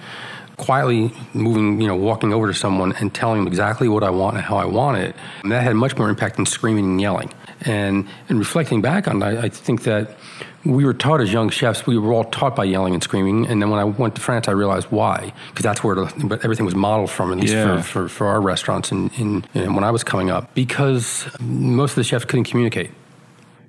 quietly 0.65 1.11
moving, 1.33 1.81
you 1.81 1.87
know, 1.87 1.95
walking 1.95 2.33
over 2.33 2.47
to 2.47 2.53
someone 2.53 2.93
and 2.99 3.13
telling 3.13 3.37
them 3.39 3.47
exactly 3.47 3.87
what 3.87 4.03
I 4.03 4.11
want 4.11 4.35
and 4.37 4.45
how 4.45 4.57
I 4.57 4.65
want 4.65 4.97
it. 4.97 5.15
And 5.43 5.51
that 5.51 5.63
had 5.63 5.75
much 5.75 5.97
more 5.97 6.09
impact 6.09 6.35
than 6.37 6.45
screaming 6.45 6.85
and 6.85 7.01
yelling. 7.01 7.31
And 7.65 8.07
and 8.29 8.39
reflecting 8.39 8.81
back 8.81 9.07
on 9.07 9.21
it, 9.21 9.25
I, 9.25 9.43
I 9.45 9.49
think 9.49 9.83
that 9.83 10.17
we 10.63 10.85
were 10.85 10.93
taught 10.93 11.21
as 11.21 11.33
young 11.33 11.49
chefs, 11.49 11.87
we 11.87 11.97
were 11.97 12.13
all 12.13 12.23
taught 12.25 12.55
by 12.55 12.63
yelling 12.65 12.93
and 12.93 13.01
screaming. 13.01 13.47
And 13.47 13.59
then 13.61 13.69
when 13.71 13.79
I 13.79 13.83
went 13.83 14.13
to 14.15 14.21
France, 14.21 14.47
I 14.47 14.51
realized 14.51 14.87
why, 14.91 15.33
because 15.49 15.63
that's 15.63 15.83
where 15.83 15.97
everything 16.43 16.65
was 16.65 16.75
modeled 16.75 17.09
from, 17.09 17.31
at 17.31 17.39
least 17.39 17.53
Yeah. 17.53 17.81
for, 17.81 17.83
for, 17.83 18.09
for 18.09 18.27
our 18.27 18.39
restaurants 18.41 18.91
and, 18.91 19.11
in, 19.17 19.43
in, 19.55 19.73
when 19.75 19.83
I 19.83 19.89
was 19.91 20.03
coming 20.03 20.29
up, 20.29 20.53
because 20.53 21.25
most 21.39 21.91
of 21.91 21.95
the 21.95 22.03
chefs 22.03 22.25
couldn't 22.25 22.45
communicate. 22.45 22.91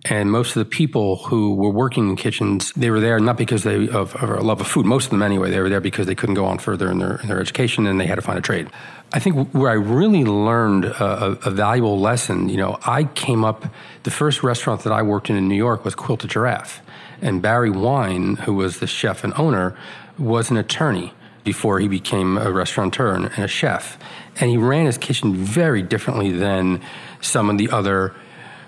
And 0.05 0.33
most 0.33 0.57
of 0.57 0.61
the 0.61 0.65
people 0.65 1.17
who 1.17 1.55
were 1.55 1.71
working 1.71 2.09
in 2.09 2.17
kitchens, 2.17 2.73
they 2.73 2.91
were 2.91 2.99
there 2.99 3.21
not 3.21 3.37
because 3.37 3.63
they 3.63 3.89
of, 3.89 4.17
of 4.17 4.31
a 4.31 4.41
love 4.41 4.61
of 4.61 4.67
food. 4.67 4.85
Most 4.85 5.05
of 5.05 5.11
them, 5.11 5.23
anyway, 5.23 5.51
they 5.51 5.61
were 5.61 5.69
there 5.69 5.81
because 5.81 6.07
they 6.07 6.17
couldn't 6.17 6.35
go 6.35 6.45
on 6.45 6.59
further 6.59 6.91
in 6.91 6.99
their 6.99 7.17
in 7.19 7.29
their 7.29 7.41
education, 7.41 7.87
and 7.87 8.01
they 8.01 8.07
had 8.07 8.17
to 8.17 8.23
find 8.23 8.37
a 8.37 8.43
trade. 8.43 8.69
I 9.13 9.21
think 9.21 9.51
where 9.53 9.71
I 9.71 9.75
really 9.75 10.25
learned 10.25 10.87
a, 10.87 11.05
a, 11.05 11.31
a 11.47 11.51
valuable 11.51 12.01
lesson, 12.01 12.49
you 12.49 12.57
know, 12.57 12.79
I 12.85 13.05
came 13.05 13.45
up. 13.45 13.65
The 14.03 14.11
first 14.11 14.43
restaurant 14.43 14.83
that 14.83 14.93
I 14.93 15.03
worked 15.03 15.31
in 15.31 15.37
in 15.37 15.49
New 15.49 15.57
York 15.57 15.85
was 15.85 15.95
Quilted 15.95 16.31
Giraffe, 16.31 16.83
and 17.21 17.41
Barry 17.41 17.71
Wine, 17.71 18.37
who 18.37 18.55
was 18.55 18.81
the 18.81 18.89
chef 18.89 19.23
and 19.23 19.33
owner, 19.35 19.77
was 20.19 20.51
an 20.51 20.57
attorney 20.57 21.15
before 21.45 21.79
he 21.79 21.87
became 21.87 22.39
a 22.39 22.51
restaurateur 22.51 23.15
and 23.15 23.27
a 23.39 23.49
chef, 23.49 23.99
and 24.41 24.51
he 24.51 24.57
ran 24.57 24.87
his 24.87 24.99
kitchen 24.99 25.35
very 25.35 25.83
differently 25.83 26.33
than 26.33 26.81
some 27.21 27.49
of 27.49 27.57
the 27.59 27.71
other 27.71 28.15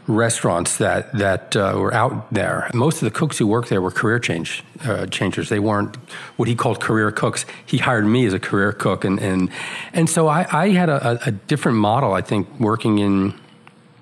restaurants 0.07 0.77
that 0.79 1.13
that 1.13 1.57
uh, 1.57 1.75
were 1.77 1.93
out 1.95 2.33
there. 2.33 2.71
Most 2.75 3.03
of 3.03 3.07
the 3.07 3.11
cooks 3.11 3.39
who 3.39 3.47
worked 3.47 3.69
there 3.71 3.81
were 3.81 3.91
career 3.91 4.19
change 4.19 4.63
uh, 4.85 5.07
changers. 5.07 5.49
They 5.49 5.59
weren't 5.59 5.97
what 6.37 6.49
he 6.49 6.55
called 6.55 6.81
career 6.81 7.11
cooks. 7.11 7.47
He 7.65 7.79
hired 7.79 8.07
me 8.07 8.27
as 8.27 8.33
a 8.33 8.41
career 8.41 8.73
cook, 8.73 9.05
and 9.05 9.19
and 9.21 9.51
and 9.93 10.09
so 10.09 10.29
I, 10.29 10.47
I 10.53 10.69
had 10.71 10.89
a, 10.89 11.19
a 11.27 11.31
different 11.31 11.79
model. 11.79 12.13
I 12.13 12.21
think 12.21 12.49
working 12.61 12.99
in, 12.99 13.35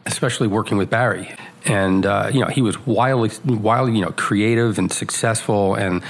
especially 0.06 0.49
working 0.49 0.76
with 0.76 0.90
Barry, 0.90 1.35
and 1.64 2.04
uh, 2.04 2.30
you 2.32 2.40
know 2.40 2.49
he 2.49 2.62
was 2.62 2.85
wildly 2.87 3.30
wildly 3.44 3.94
you 3.97 4.04
know 4.04 4.12
creative 4.12 4.78
and 4.78 4.92
successful 4.92 5.75
and. 5.75 6.02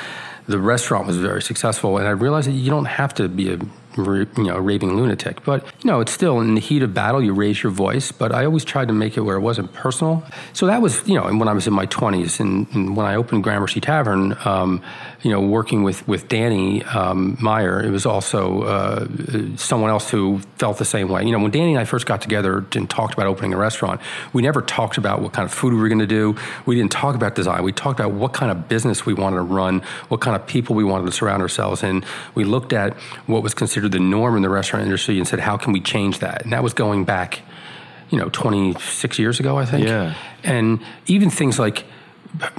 The 0.48 0.58
restaurant 0.58 1.06
was 1.06 1.18
very 1.18 1.40
successful, 1.40 1.98
and 1.98 2.08
I 2.08 2.10
realized 2.10 2.48
that 2.48 2.54
you 2.54 2.68
don't 2.68 2.86
have 2.86 3.14
to 3.14 3.28
be 3.28 3.52
a 3.52 3.58
you 3.96 4.26
know, 4.36 4.58
raving 4.58 4.96
lunatic. 4.96 5.44
But, 5.44 5.64
you 5.82 5.90
know, 5.90 6.00
it's 6.00 6.12
still 6.12 6.40
in 6.40 6.54
the 6.54 6.60
heat 6.60 6.82
of 6.82 6.94
battle, 6.94 7.22
you 7.22 7.32
raise 7.32 7.62
your 7.62 7.72
voice. 7.72 8.12
But 8.12 8.32
I 8.32 8.44
always 8.44 8.64
tried 8.64 8.88
to 8.88 8.94
make 8.94 9.16
it 9.16 9.20
where 9.20 9.36
it 9.36 9.40
wasn't 9.40 9.72
personal. 9.72 10.24
So 10.52 10.66
that 10.66 10.82
was, 10.82 11.06
you 11.06 11.14
know, 11.14 11.24
when 11.34 11.48
I 11.48 11.52
was 11.52 11.66
in 11.66 11.72
my 11.72 11.86
20s 11.86 12.40
and, 12.40 12.66
and 12.72 12.96
when 12.96 13.06
I 13.06 13.14
opened 13.16 13.44
Gramercy 13.44 13.80
Tavern, 13.80 14.36
um, 14.44 14.82
you 15.22 15.30
know, 15.30 15.40
working 15.40 15.82
with, 15.82 16.06
with 16.08 16.28
Danny 16.28 16.82
um, 16.84 17.36
Meyer, 17.40 17.82
it 17.82 17.90
was 17.90 18.06
also 18.06 18.62
uh, 18.62 19.06
someone 19.56 19.90
else 19.90 20.10
who 20.10 20.40
felt 20.58 20.78
the 20.78 20.84
same 20.84 21.08
way. 21.08 21.24
You 21.24 21.32
know, 21.32 21.38
when 21.38 21.50
Danny 21.50 21.72
and 21.72 21.80
I 21.80 21.84
first 21.84 22.06
got 22.06 22.20
together 22.20 22.64
and 22.74 22.88
talked 22.88 23.14
about 23.14 23.26
opening 23.26 23.52
a 23.52 23.56
restaurant, 23.56 24.00
we 24.32 24.42
never 24.42 24.62
talked 24.62 24.98
about 24.98 25.20
what 25.20 25.32
kind 25.32 25.46
of 25.46 25.52
food 25.52 25.72
we 25.72 25.80
were 25.80 25.88
going 25.88 25.98
to 25.98 26.06
do. 26.06 26.34
We 26.66 26.76
didn't 26.76 26.92
talk 26.92 27.14
about 27.14 27.34
design. 27.34 27.62
We 27.62 27.72
talked 27.72 28.00
about 28.00 28.12
what 28.12 28.32
kind 28.32 28.50
of 28.50 28.68
business 28.68 29.06
we 29.06 29.14
wanted 29.14 29.36
to 29.36 29.42
run, 29.42 29.80
what 30.08 30.20
kind 30.20 30.34
of 30.34 30.46
people 30.46 30.74
we 30.74 30.84
wanted 30.84 31.06
to 31.06 31.12
surround 31.12 31.42
ourselves 31.42 31.82
in. 31.82 32.04
We 32.34 32.44
looked 32.44 32.72
at 32.72 32.94
what 33.26 33.42
was 33.42 33.54
considered 33.54 33.81
the 33.88 34.00
norm 34.00 34.36
in 34.36 34.42
the 34.42 34.48
restaurant 34.48 34.84
industry 34.84 35.18
and 35.18 35.26
said, 35.26 35.40
how 35.40 35.56
can 35.56 35.72
we 35.72 35.80
change 35.80 36.20
that? 36.20 36.42
And 36.42 36.52
that 36.52 36.62
was 36.62 36.74
going 36.74 37.04
back, 37.04 37.40
you 38.10 38.18
know, 38.18 38.28
26 38.30 39.18
years 39.18 39.40
ago, 39.40 39.58
I 39.58 39.64
think. 39.64 39.86
Yeah. 39.86 40.14
And 40.44 40.80
even 41.06 41.30
things 41.30 41.58
like, 41.58 41.84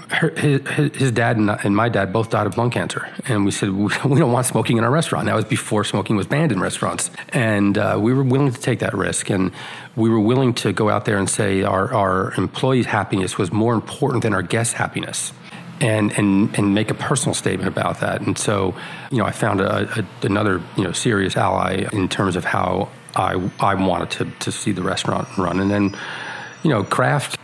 her, 0.09 0.29
his, 0.29 0.95
his, 0.95 1.11
dad 1.11 1.37
and, 1.37 1.75
my 1.75 1.89
dad 1.89 2.13
both 2.13 2.29
died 2.29 2.45
of 2.45 2.57
lung 2.57 2.69
cancer, 2.69 3.09
and 3.25 3.43
we 3.43 3.51
said 3.51 3.71
we, 3.71 3.89
don't 4.03 4.31
want 4.31 4.45
smoking 4.45 4.77
in 4.77 4.83
our 4.83 4.91
restaurant. 4.91 5.25
That 5.25 5.35
was 5.35 5.45
before 5.45 5.83
smoking 5.83 6.15
was 6.15 6.27
banned 6.27 6.51
in 6.51 6.59
restaurants, 6.59 7.09
and 7.29 7.77
uh, 7.77 7.97
we 7.99 8.13
were 8.13 8.23
willing 8.23 8.51
to 8.51 8.61
take 8.61 8.79
that 8.79 8.93
risk, 8.93 9.31
and 9.31 9.51
we 9.95 10.09
were 10.09 10.19
willing 10.19 10.53
to 10.55 10.73
go 10.73 10.89
out 10.89 11.05
there 11.05 11.17
and 11.17 11.29
say 11.29 11.63
our, 11.63 11.91
our 11.91 12.33
employees' 12.33 12.85
happiness 12.85 13.37
was 13.37 13.51
more 13.51 13.73
important 13.73 14.21
than 14.21 14.33
our 14.33 14.43
guests' 14.43 14.73
happiness. 14.73 15.33
And, 15.83 16.17
and, 16.17 16.57
and 16.57 16.73
make 16.73 16.91
a 16.91 16.93
personal 16.93 17.33
statement 17.33 17.67
about 17.67 17.99
that. 17.99 18.21
And 18.21 18.37
so, 18.37 18.73
you 19.11 19.17
know, 19.17 19.25
I 19.25 19.31
found 19.31 19.59
a, 19.59 19.99
a, 19.99 20.25
another, 20.25 20.61
you 20.77 20.83
know, 20.85 20.93
serious 20.93 21.35
ally 21.35 21.89
in 21.91 22.07
terms 22.07 22.37
of 22.37 22.45
how 22.45 22.87
I, 23.17 23.51
I 23.59 23.75
wanted 23.75 24.09
to, 24.11 24.31
to 24.45 24.51
see 24.51 24.71
the 24.71 24.81
restaurant 24.81 25.27
run. 25.37 25.59
And 25.59 25.69
then, 25.69 25.93
you 26.63 26.69
know, 26.69 26.85
craft 26.85 27.37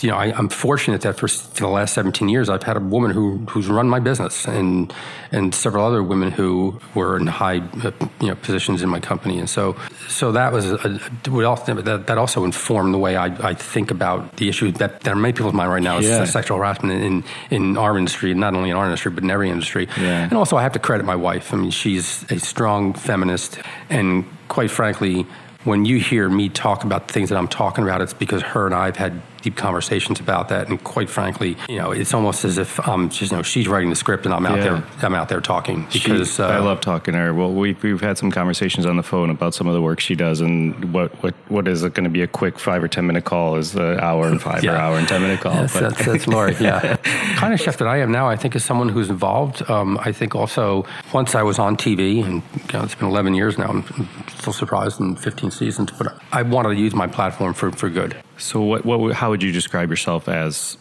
you 0.00 0.10
know, 0.10 0.16
I, 0.16 0.36
am 0.38 0.48
fortunate 0.48 1.02
that 1.02 1.18
for, 1.18 1.28
for, 1.28 1.60
the 1.60 1.68
last 1.68 1.94
17 1.94 2.28
years, 2.28 2.48
I've 2.48 2.62
had 2.62 2.76
a 2.76 2.80
woman 2.80 3.10
who 3.10 3.38
who's 3.50 3.68
run 3.68 3.88
my 3.88 4.00
business, 4.00 4.46
and 4.46 4.92
and 5.30 5.54
several 5.54 5.84
other 5.84 6.02
women 6.02 6.30
who 6.30 6.80
were 6.94 7.16
in 7.16 7.26
high 7.26 7.58
uh, 7.58 7.90
you 8.20 8.28
know 8.28 8.34
positions 8.34 8.82
in 8.82 8.88
my 8.88 9.00
company, 9.00 9.38
and 9.38 9.48
so 9.48 9.76
so 10.08 10.32
that 10.32 10.52
was 10.52 10.70
a, 10.70 10.74
a, 10.76 11.82
that, 11.82 12.04
that 12.06 12.18
also 12.18 12.44
informed 12.44 12.92
the 12.92 12.98
way 12.98 13.16
I, 13.16 13.26
I 13.50 13.54
think 13.54 13.90
about 13.90 14.36
the 14.36 14.48
issue 14.48 14.72
that 14.72 15.02
there 15.02 15.12
are 15.12 15.16
many 15.16 15.32
people's 15.32 15.54
mind 15.54 15.70
right 15.70 15.82
now 15.82 15.98
is 15.98 16.30
sexual 16.30 16.58
harassment 16.58 17.02
in 17.02 17.24
in 17.50 17.76
our 17.76 17.96
industry, 17.96 18.34
not 18.34 18.54
only 18.54 18.70
in 18.70 18.76
our 18.76 18.84
industry 18.84 19.10
but 19.10 19.22
in 19.22 19.30
every 19.30 19.50
industry, 19.50 19.88
yeah. 19.96 20.24
and 20.24 20.34
also 20.34 20.56
I 20.56 20.62
have 20.62 20.72
to 20.72 20.78
credit 20.78 21.04
my 21.04 21.16
wife. 21.16 21.52
I 21.52 21.56
mean, 21.56 21.70
she's 21.70 22.24
a 22.30 22.38
strong 22.38 22.94
feminist, 22.94 23.58
and 23.88 24.24
quite 24.48 24.70
frankly 24.70 25.26
when 25.64 25.86
you 25.86 25.98
hear 25.98 26.28
me 26.28 26.48
talk 26.50 26.84
about 26.84 27.08
the 27.08 27.14
things 27.14 27.30
that 27.30 27.38
I'm 27.38 27.48
talking 27.48 27.84
about, 27.84 28.02
it's 28.02 28.12
because 28.12 28.42
her 28.42 28.66
and 28.66 28.74
I 28.74 28.86
have 28.86 28.96
had 28.96 29.22
deep 29.44 29.56
conversations 29.56 30.20
about 30.20 30.48
that. 30.48 30.68
And 30.68 30.82
quite 30.82 31.10
frankly, 31.10 31.56
you 31.68 31.76
know, 31.76 31.92
it's 31.92 32.14
almost 32.14 32.46
as 32.46 32.56
if 32.56 32.80
um, 32.88 33.10
just, 33.10 33.30
you 33.30 33.36
know, 33.36 33.42
she's 33.42 33.68
writing 33.68 33.90
the 33.90 33.96
script 33.96 34.24
and 34.24 34.34
I'm 34.34 34.46
out 34.46 34.56
yeah. 34.56 34.64
there, 34.64 34.84
I'm 35.02 35.14
out 35.14 35.28
there 35.28 35.42
talking 35.42 35.86
because 35.92 36.36
she, 36.36 36.42
uh, 36.42 36.48
I 36.48 36.58
love 36.60 36.80
talking 36.80 37.12
to 37.12 37.18
her. 37.18 37.34
Well, 37.34 37.52
we, 37.52 37.74
we've 37.74 38.00
had 38.00 38.16
some 38.16 38.30
conversations 38.30 38.86
on 38.86 38.96
the 38.96 39.02
phone 39.02 39.28
about 39.28 39.52
some 39.52 39.66
of 39.66 39.74
the 39.74 39.82
work 39.82 40.00
she 40.00 40.14
does 40.14 40.40
and 40.40 40.94
what, 40.94 41.12
what, 41.22 41.34
what 41.48 41.68
is 41.68 41.82
it 41.82 41.92
going 41.92 42.04
to 42.04 42.10
be 42.10 42.22
a 42.22 42.26
quick 42.26 42.58
five 42.58 42.82
or 42.82 42.88
10 42.88 43.06
minute 43.06 43.26
call 43.26 43.56
is 43.56 43.74
an 43.74 44.00
hour 44.00 44.28
and 44.28 44.40
five 44.40 44.64
yeah. 44.64 44.72
or 44.72 44.76
hour 44.76 44.98
and 44.98 45.06
10 45.06 45.20
minute 45.20 45.40
call. 45.40 45.52
Yes, 45.52 45.78
that's, 45.78 46.06
that's 46.06 46.26
Lori. 46.26 46.56
Yeah. 46.58 46.96
kind 47.36 47.52
of 47.52 47.60
chef 47.60 47.76
that 47.76 47.88
I 47.88 47.98
am 47.98 48.10
now, 48.10 48.26
I 48.26 48.36
think 48.36 48.56
is 48.56 48.64
someone 48.64 48.88
who's 48.88 49.10
involved. 49.10 49.68
Um, 49.68 49.98
I 50.00 50.12
think 50.12 50.34
also 50.34 50.86
once 51.12 51.34
I 51.34 51.42
was 51.42 51.58
on 51.58 51.76
TV 51.76 52.24
and 52.24 52.42
you 52.72 52.78
know, 52.78 52.84
it's 52.84 52.94
been 52.94 53.08
11 53.08 53.34
years 53.34 53.58
now, 53.58 53.68
I'm 53.68 54.08
still 54.38 54.54
surprised 54.54 55.00
in 55.00 55.16
15 55.16 55.50
seasons, 55.50 55.90
but 55.90 56.18
I 56.32 56.40
wanted 56.40 56.70
to 56.70 56.76
use 56.76 56.94
my 56.94 57.06
platform 57.06 57.52
for, 57.52 57.70
for 57.70 57.90
good. 57.90 58.16
So, 58.38 58.60
what, 58.60 58.84
what, 58.84 59.14
how 59.14 59.30
would 59.30 59.42
you 59.42 59.52
describe 59.52 59.90
yourself 59.90 60.28
as 60.28 60.78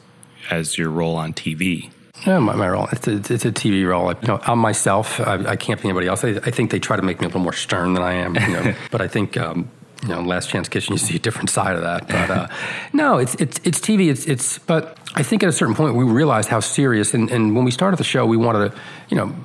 as 0.50 0.77
your 0.77 0.89
role 0.89 1.15
on 1.15 1.33
TV? 1.33 1.91
Yeah, 2.25 2.39
my, 2.39 2.55
my 2.55 2.69
role. 2.69 2.88
It's 2.91 3.07
a, 3.07 3.15
it's 3.15 3.45
a 3.45 3.51
TV 3.51 3.88
role. 3.88 4.13
You 4.22 4.27
know, 4.27 4.39
I'm 4.43 4.60
myself. 4.60 5.19
I, 5.19 5.45
I 5.45 5.55
can't 5.55 5.81
be 5.81 5.89
anybody 5.89 6.07
else. 6.07 6.24
I, 6.24 6.29
I, 6.29 6.51
think 6.51 6.72
they 6.72 6.79
try 6.79 6.95
to 6.95 7.01
make 7.01 7.19
me 7.19 7.25
a 7.25 7.27
little 7.27 7.41
more 7.41 7.53
stern 7.53 7.93
than 7.95 8.03
I 8.03 8.13
am. 8.13 8.36
You 8.36 8.48
know, 8.48 8.75
but 8.91 9.01
I 9.01 9.07
think 9.07 9.36
um, 9.36 9.69
you 10.03 10.10
know, 10.10 10.22
Last 10.22 10.50
Chance 10.50 10.69
Kitchen, 10.69 10.93
you 10.93 10.98
see 10.98 11.15
a 11.15 11.19
different 11.19 11.50
side 11.50 11.75
of 11.75 11.81
that. 11.81 12.07
But 12.07 12.29
uh, 12.29 12.48
no, 12.93 13.17
it's 13.17 13.36
it's 13.36 13.60
it's 13.63 13.79
TV. 13.79 14.10
It's 14.10 14.25
it's. 14.25 14.60
But 14.60 14.98
I 15.15 15.22
think 15.22 15.43
at 15.43 15.50
a 15.50 15.51
certain 15.51 15.75
point 15.75 15.96
we 15.96 16.03
realized 16.03 16.50
how 16.50 16.60
serious. 16.60 17.13
And, 17.13 17.29
and 17.29 17.55
when 17.55 17.65
we 17.65 17.72
started 17.72 17.98
the 17.98 18.03
show, 18.03 18.25
we 18.25 18.38
wanted 18.38 18.72
to, 18.72 18.79
you 19.10 19.17
know, 19.17 19.36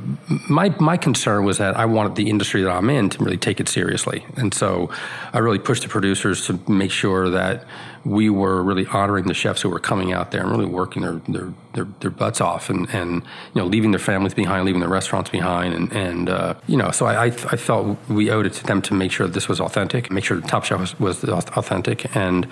my 0.48 0.70
my 0.80 0.96
concern 0.96 1.44
was 1.44 1.58
that 1.58 1.76
I 1.76 1.84
wanted 1.84 2.14
the 2.14 2.30
industry 2.30 2.62
that 2.62 2.70
I'm 2.70 2.88
in 2.88 3.10
to 3.10 3.22
really 3.22 3.36
take 3.36 3.60
it 3.60 3.68
seriously. 3.68 4.24
And 4.36 4.54
so 4.54 4.90
I 5.32 5.38
really 5.38 5.58
pushed 5.58 5.82
the 5.82 5.88
producers 5.88 6.46
to 6.46 6.58
make 6.68 6.90
sure 6.90 7.28
that 7.30 7.66
we 8.04 8.30
were 8.30 8.62
really 8.62 8.86
honoring 8.86 9.26
the 9.26 9.34
chefs 9.34 9.60
who 9.60 9.68
were 9.68 9.80
coming 9.80 10.12
out 10.12 10.30
there 10.30 10.40
and 10.40 10.50
really 10.50 10.64
working 10.64 11.02
their 11.02 11.20
their, 11.28 11.52
their, 11.74 11.84
their 12.00 12.10
butts 12.10 12.40
off 12.40 12.70
and, 12.70 12.88
and 12.90 13.16
you 13.54 13.60
know 13.60 13.66
leaving 13.66 13.90
their 13.90 14.00
families 14.00 14.32
behind, 14.32 14.64
leaving 14.64 14.80
their 14.80 14.88
restaurants 14.88 15.28
behind, 15.28 15.74
and 15.74 15.92
and 15.92 16.30
uh, 16.30 16.54
you 16.66 16.78
know 16.78 16.90
so 16.90 17.04
I, 17.04 17.24
I 17.26 17.30
felt 17.30 17.98
we 18.08 18.30
owed 18.30 18.46
it 18.46 18.54
to 18.54 18.64
them 18.64 18.80
to 18.82 18.94
make 18.94 19.12
sure 19.12 19.26
this 19.26 19.48
was 19.48 19.60
authentic, 19.60 20.10
make 20.10 20.24
sure 20.24 20.40
the 20.40 20.48
Top 20.48 20.64
Chef 20.64 20.80
was, 20.98 20.98
was 20.98 21.22
authentic, 21.24 22.16
and 22.16 22.48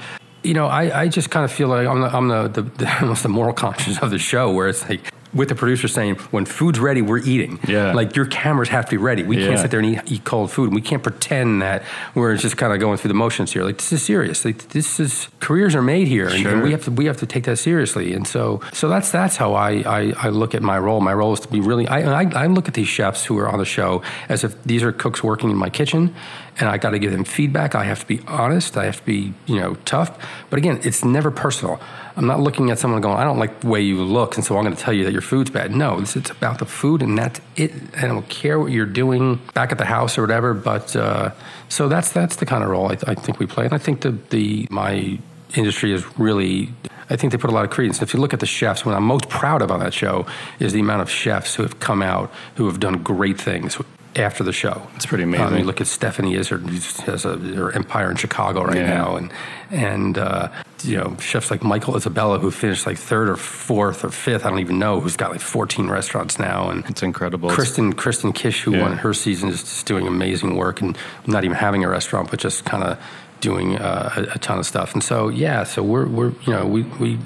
you 0.46 0.54
know, 0.54 0.66
I, 0.66 1.02
I 1.02 1.08
just 1.08 1.30
kind 1.30 1.44
of 1.44 1.52
feel 1.52 1.68
like 1.68 1.86
I'm 1.86 2.00
the, 2.00 2.16
I'm 2.16 2.28
the, 2.28 2.48
the, 2.48 2.62
the, 2.62 2.98
almost 3.00 3.22
the 3.22 3.28
moral 3.28 3.52
conscience 3.52 3.98
of 3.98 4.10
the 4.10 4.18
show, 4.18 4.52
where 4.52 4.68
it's 4.68 4.88
like 4.88 5.00
with 5.36 5.48
the 5.48 5.54
producer 5.54 5.86
saying, 5.86 6.16
when 6.30 6.46
food's 6.46 6.78
ready, 6.78 7.02
we're 7.02 7.18
eating. 7.18 7.58
Yeah. 7.68 7.92
Like 7.92 8.16
your 8.16 8.26
cameras 8.26 8.68
have 8.70 8.86
to 8.86 8.90
be 8.92 8.96
ready. 8.96 9.22
We 9.22 9.38
yeah. 9.38 9.48
can't 9.48 9.60
sit 9.60 9.70
there 9.70 9.80
and 9.80 9.96
eat, 9.96 10.00
eat, 10.06 10.24
cold 10.24 10.50
food. 10.50 10.72
We 10.72 10.80
can't 10.80 11.02
pretend 11.02 11.62
that 11.62 11.82
we're 12.14 12.36
just 12.36 12.56
kind 12.56 12.72
of 12.72 12.80
going 12.80 12.96
through 12.96 13.08
the 13.08 13.14
motions 13.14 13.52
here. 13.52 13.64
Like 13.64 13.76
this 13.76 13.92
is 13.92 14.02
serious. 14.02 14.44
Like 14.44 14.68
this 14.70 14.98
is 14.98 15.28
careers 15.40 15.74
are 15.74 15.82
made 15.82 16.08
here, 16.08 16.28
and, 16.28 16.42
sure. 16.42 16.52
and 16.52 16.62
we 16.62 16.72
have 16.72 16.84
to 16.84 16.90
we 16.90 17.04
have 17.06 17.18
to 17.18 17.26
take 17.26 17.44
that 17.44 17.56
seriously. 17.56 18.14
And 18.14 18.26
so 18.26 18.62
so 18.72 18.88
that's 18.88 19.10
that's 19.10 19.36
how 19.36 19.54
I 19.54 19.82
I, 19.86 20.12
I 20.16 20.28
look 20.30 20.54
at 20.54 20.62
my 20.62 20.78
role. 20.78 21.00
My 21.00 21.12
role 21.12 21.34
is 21.34 21.40
to 21.40 21.48
be 21.48 21.60
really. 21.60 21.86
I, 21.86 22.22
I 22.22 22.44
I 22.44 22.46
look 22.46 22.68
at 22.68 22.74
these 22.74 22.88
chefs 22.88 23.24
who 23.24 23.38
are 23.38 23.48
on 23.48 23.58
the 23.58 23.64
show 23.64 24.02
as 24.28 24.42
if 24.44 24.62
these 24.64 24.82
are 24.82 24.92
cooks 24.92 25.22
working 25.22 25.50
in 25.50 25.56
my 25.56 25.70
kitchen, 25.70 26.14
and 26.58 26.68
I 26.68 26.78
got 26.78 26.90
to 26.90 26.98
give 26.98 27.12
them 27.12 27.25
feedback. 27.25 27.75
I 27.75 27.84
have 27.84 28.00
to 28.00 28.06
be 28.06 28.20
honest. 28.26 28.76
I 28.76 28.84
have 28.84 28.98
to 28.98 29.04
be 29.04 29.34
you 29.46 29.56
know 29.56 29.75
tough. 29.84 30.18
But 30.50 30.58
again, 30.58 30.80
it's 30.82 31.04
never 31.04 31.30
personal. 31.30 31.80
I'm 32.16 32.26
not 32.26 32.40
looking 32.40 32.70
at 32.70 32.78
someone 32.78 33.02
going, 33.02 33.18
I 33.18 33.25
don't 33.25 33.38
like 33.38 33.60
the 33.60 33.66
way 33.66 33.82
you 33.82 34.02
look, 34.02 34.36
and 34.36 34.44
so 34.44 34.56
I'm 34.56 34.64
going 34.64 34.75
to 34.75 34.82
tell 34.82 34.94
you 34.94 35.04
that 35.04 35.12
your 35.12 35.22
food's 35.22 35.50
bad. 35.50 35.70
No, 35.70 35.98
it's, 35.98 36.16
it's 36.16 36.30
about 36.30 36.58
the 36.58 36.64
food, 36.64 37.02
and 37.02 37.18
that's 37.18 37.40
it. 37.56 37.72
I 37.96 38.06
don't 38.06 38.26
care 38.30 38.58
what 38.58 38.72
you're 38.72 38.86
doing 38.86 39.38
back 39.52 39.70
at 39.70 39.78
the 39.78 39.84
house 39.84 40.16
or 40.16 40.22
whatever. 40.22 40.54
But 40.54 40.96
uh, 40.96 41.32
so 41.68 41.88
that's 41.88 42.12
that's 42.12 42.36
the 42.36 42.46
kind 42.46 42.64
of 42.64 42.70
role 42.70 42.88
I, 42.88 42.96
I 43.06 43.14
think 43.14 43.38
we 43.38 43.46
play, 43.46 43.64
and 43.64 43.75
I 43.75 43.78
think 43.78 44.00
the 44.00 44.12
the 44.30 44.66
my 44.70 45.18
industry 45.54 45.92
is 45.92 46.04
really 46.18 46.70
I 47.08 47.16
think 47.16 47.32
they 47.32 47.38
put 47.38 47.50
a 47.50 47.52
lot 47.52 47.64
of 47.64 47.70
credence. 47.70 48.02
If 48.02 48.14
you 48.14 48.20
look 48.20 48.34
at 48.34 48.40
the 48.40 48.46
chefs, 48.46 48.84
what 48.84 48.94
I'm 48.94 49.04
most 49.04 49.28
proud 49.28 49.62
of 49.62 49.70
on 49.70 49.80
that 49.80 49.94
show 49.94 50.26
is 50.58 50.72
the 50.72 50.80
amount 50.80 51.02
of 51.02 51.10
chefs 51.10 51.54
who 51.54 51.62
have 51.62 51.78
come 51.80 52.02
out 52.02 52.32
who 52.56 52.66
have 52.66 52.80
done 52.80 53.02
great 53.02 53.40
things 53.40 53.78
after 54.18 54.42
the 54.42 54.52
show. 54.52 54.87
It's 54.96 55.06
pretty 55.06 55.25
amazing. 55.25 55.46
Um, 55.46 55.58
you 55.58 55.64
look 55.64 55.80
at 55.80 55.87
Stephanie 55.87 56.35
Izard, 56.35 56.62
who 56.62 57.11
has 57.11 57.25
a, 57.25 57.37
her 57.37 57.70
empire 57.73 58.11
in 58.11 58.16
Chicago 58.16 58.64
right 58.64 58.76
yeah. 58.76 58.94
now, 58.94 59.16
and 59.16 59.32
and 59.70 60.18
uh, 60.18 60.49
you 60.82 60.96
know 60.96 61.16
chefs 61.18 61.50
like 61.50 61.62
Michael 61.62 61.96
Isabella, 61.96 62.38
who 62.38 62.50
finished 62.50 62.87
like 62.87 62.99
third 62.99 63.28
or 63.28 63.37
fourth 63.37 64.04
or 64.04 64.11
fifth, 64.11 64.46
I 64.46 64.50
don't 64.50 64.61
even 64.61 64.78
know, 64.78 65.00
who's 65.00 65.16
got 65.16 65.30
like 65.30 65.40
14 65.40 65.88
restaurants 65.88 66.38
now, 66.38 66.70
and 66.70 66.85
it's 66.87 67.02
incredible. 67.02 67.50
Kristen 67.50 67.92
Kristen 67.92 68.32
Kish, 68.32 68.62
who 68.62 68.73
yeah. 68.73 68.82
won 68.82 68.99
her 68.99 69.12
season, 69.12 69.49
is 69.49 69.61
just 69.61 69.87
doing 69.87 70.06
amazing 70.06 70.56
work 70.56 70.80
and 70.80 70.96
not 71.26 71.44
even 71.44 71.56
having 71.56 71.85
a 71.85 71.88
restaurant, 71.88 72.30
but 72.30 72.40
just 72.40 72.64
kind 72.64 72.82
of 72.82 72.99
doing 73.40 73.76
uh, 73.76 74.12
a, 74.16 74.23
a 74.35 74.38
ton 74.38 74.58
of 74.58 74.66
stuff. 74.66 74.94
And 74.94 75.02
so 75.02 75.28
yeah, 75.28 75.64
so 75.64 75.82
we're 75.82 76.06
we're 76.06 76.32
you 76.46 76.52
know 76.52 76.66
we 76.66 76.82
we 76.82 77.18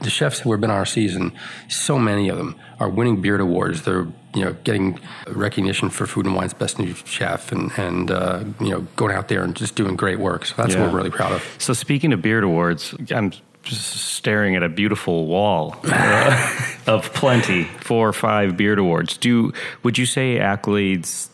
the 0.00 0.10
chefs 0.10 0.40
who 0.40 0.52
have 0.52 0.60
been 0.60 0.70
on 0.70 0.76
our 0.76 0.86
season, 0.86 1.32
so 1.68 1.98
many 1.98 2.28
of 2.28 2.36
them 2.36 2.56
are 2.78 2.90
winning 2.90 3.22
Beard 3.22 3.40
Awards. 3.40 3.82
They're 3.82 4.06
you 4.34 4.44
know 4.44 4.54
getting 4.64 4.98
recognition 5.28 5.90
for 5.90 6.06
Food 6.06 6.26
and 6.26 6.34
Wine's 6.34 6.54
Best 6.54 6.78
New 6.78 6.94
Chef, 6.94 7.52
and 7.52 7.70
and 7.78 8.10
uh, 8.10 8.44
you 8.60 8.70
know 8.70 8.80
going 8.96 9.14
out 9.14 9.28
there 9.28 9.42
and 9.42 9.54
just 9.54 9.74
doing 9.74 9.96
great 9.96 10.18
work. 10.18 10.46
So 10.46 10.54
that's 10.56 10.74
yeah. 10.74 10.82
what 10.82 10.92
we're 10.92 10.98
really 10.98 11.10
proud 11.10 11.32
of. 11.32 11.56
So 11.58 11.72
speaking 11.72 12.12
of 12.12 12.20
Beard 12.20 12.44
Awards, 12.44 12.94
I'm 13.10 13.32
just 13.62 13.96
staring 13.96 14.56
at 14.56 14.62
a 14.62 14.68
beautiful 14.68 15.26
wall 15.26 15.76
uh, 15.84 16.60
of 16.86 17.12
plenty, 17.14 17.64
four 17.64 18.08
or 18.08 18.12
five 18.12 18.56
Beard 18.56 18.78
Awards. 18.78 19.16
Do 19.16 19.52
would 19.82 19.98
you 19.98 20.06
say 20.06 20.38
accolades 20.38 21.28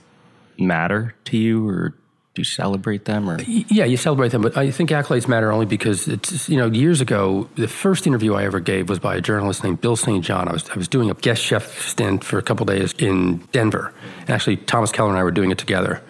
matter 0.58 1.14
to 1.24 1.36
you, 1.36 1.68
or 1.68 1.94
you 2.36 2.44
celebrate 2.44 3.04
them 3.06 3.28
or? 3.28 3.40
Yeah 3.42 3.84
you 3.84 3.96
celebrate 3.96 4.28
them 4.28 4.42
but 4.42 4.56
i 4.56 4.70
think 4.70 4.90
accolades 4.90 5.26
matter 5.26 5.50
only 5.50 5.66
because 5.66 6.06
it's 6.06 6.48
you 6.48 6.56
know 6.56 6.66
years 6.66 7.00
ago 7.00 7.48
the 7.56 7.66
first 7.66 8.06
interview 8.06 8.34
i 8.34 8.44
ever 8.44 8.60
gave 8.60 8.88
was 8.88 8.98
by 9.00 9.16
a 9.16 9.20
journalist 9.20 9.64
named 9.64 9.80
bill 9.80 9.96
st 9.96 10.24
john. 10.24 10.48
I 10.48 10.52
was, 10.52 10.68
I 10.70 10.76
was 10.76 10.86
doing 10.86 11.10
a 11.10 11.14
guest 11.14 11.42
chef 11.42 11.80
stint 11.82 12.22
for 12.22 12.38
a 12.38 12.42
couple 12.42 12.66
days 12.66 12.94
in 12.98 13.38
denver. 13.52 13.92
And 14.20 14.30
actually 14.30 14.58
thomas 14.58 14.92
keller 14.92 15.10
and 15.10 15.18
i 15.18 15.22
were 15.24 15.32
doing 15.32 15.50
it 15.50 15.58
together. 15.58 16.02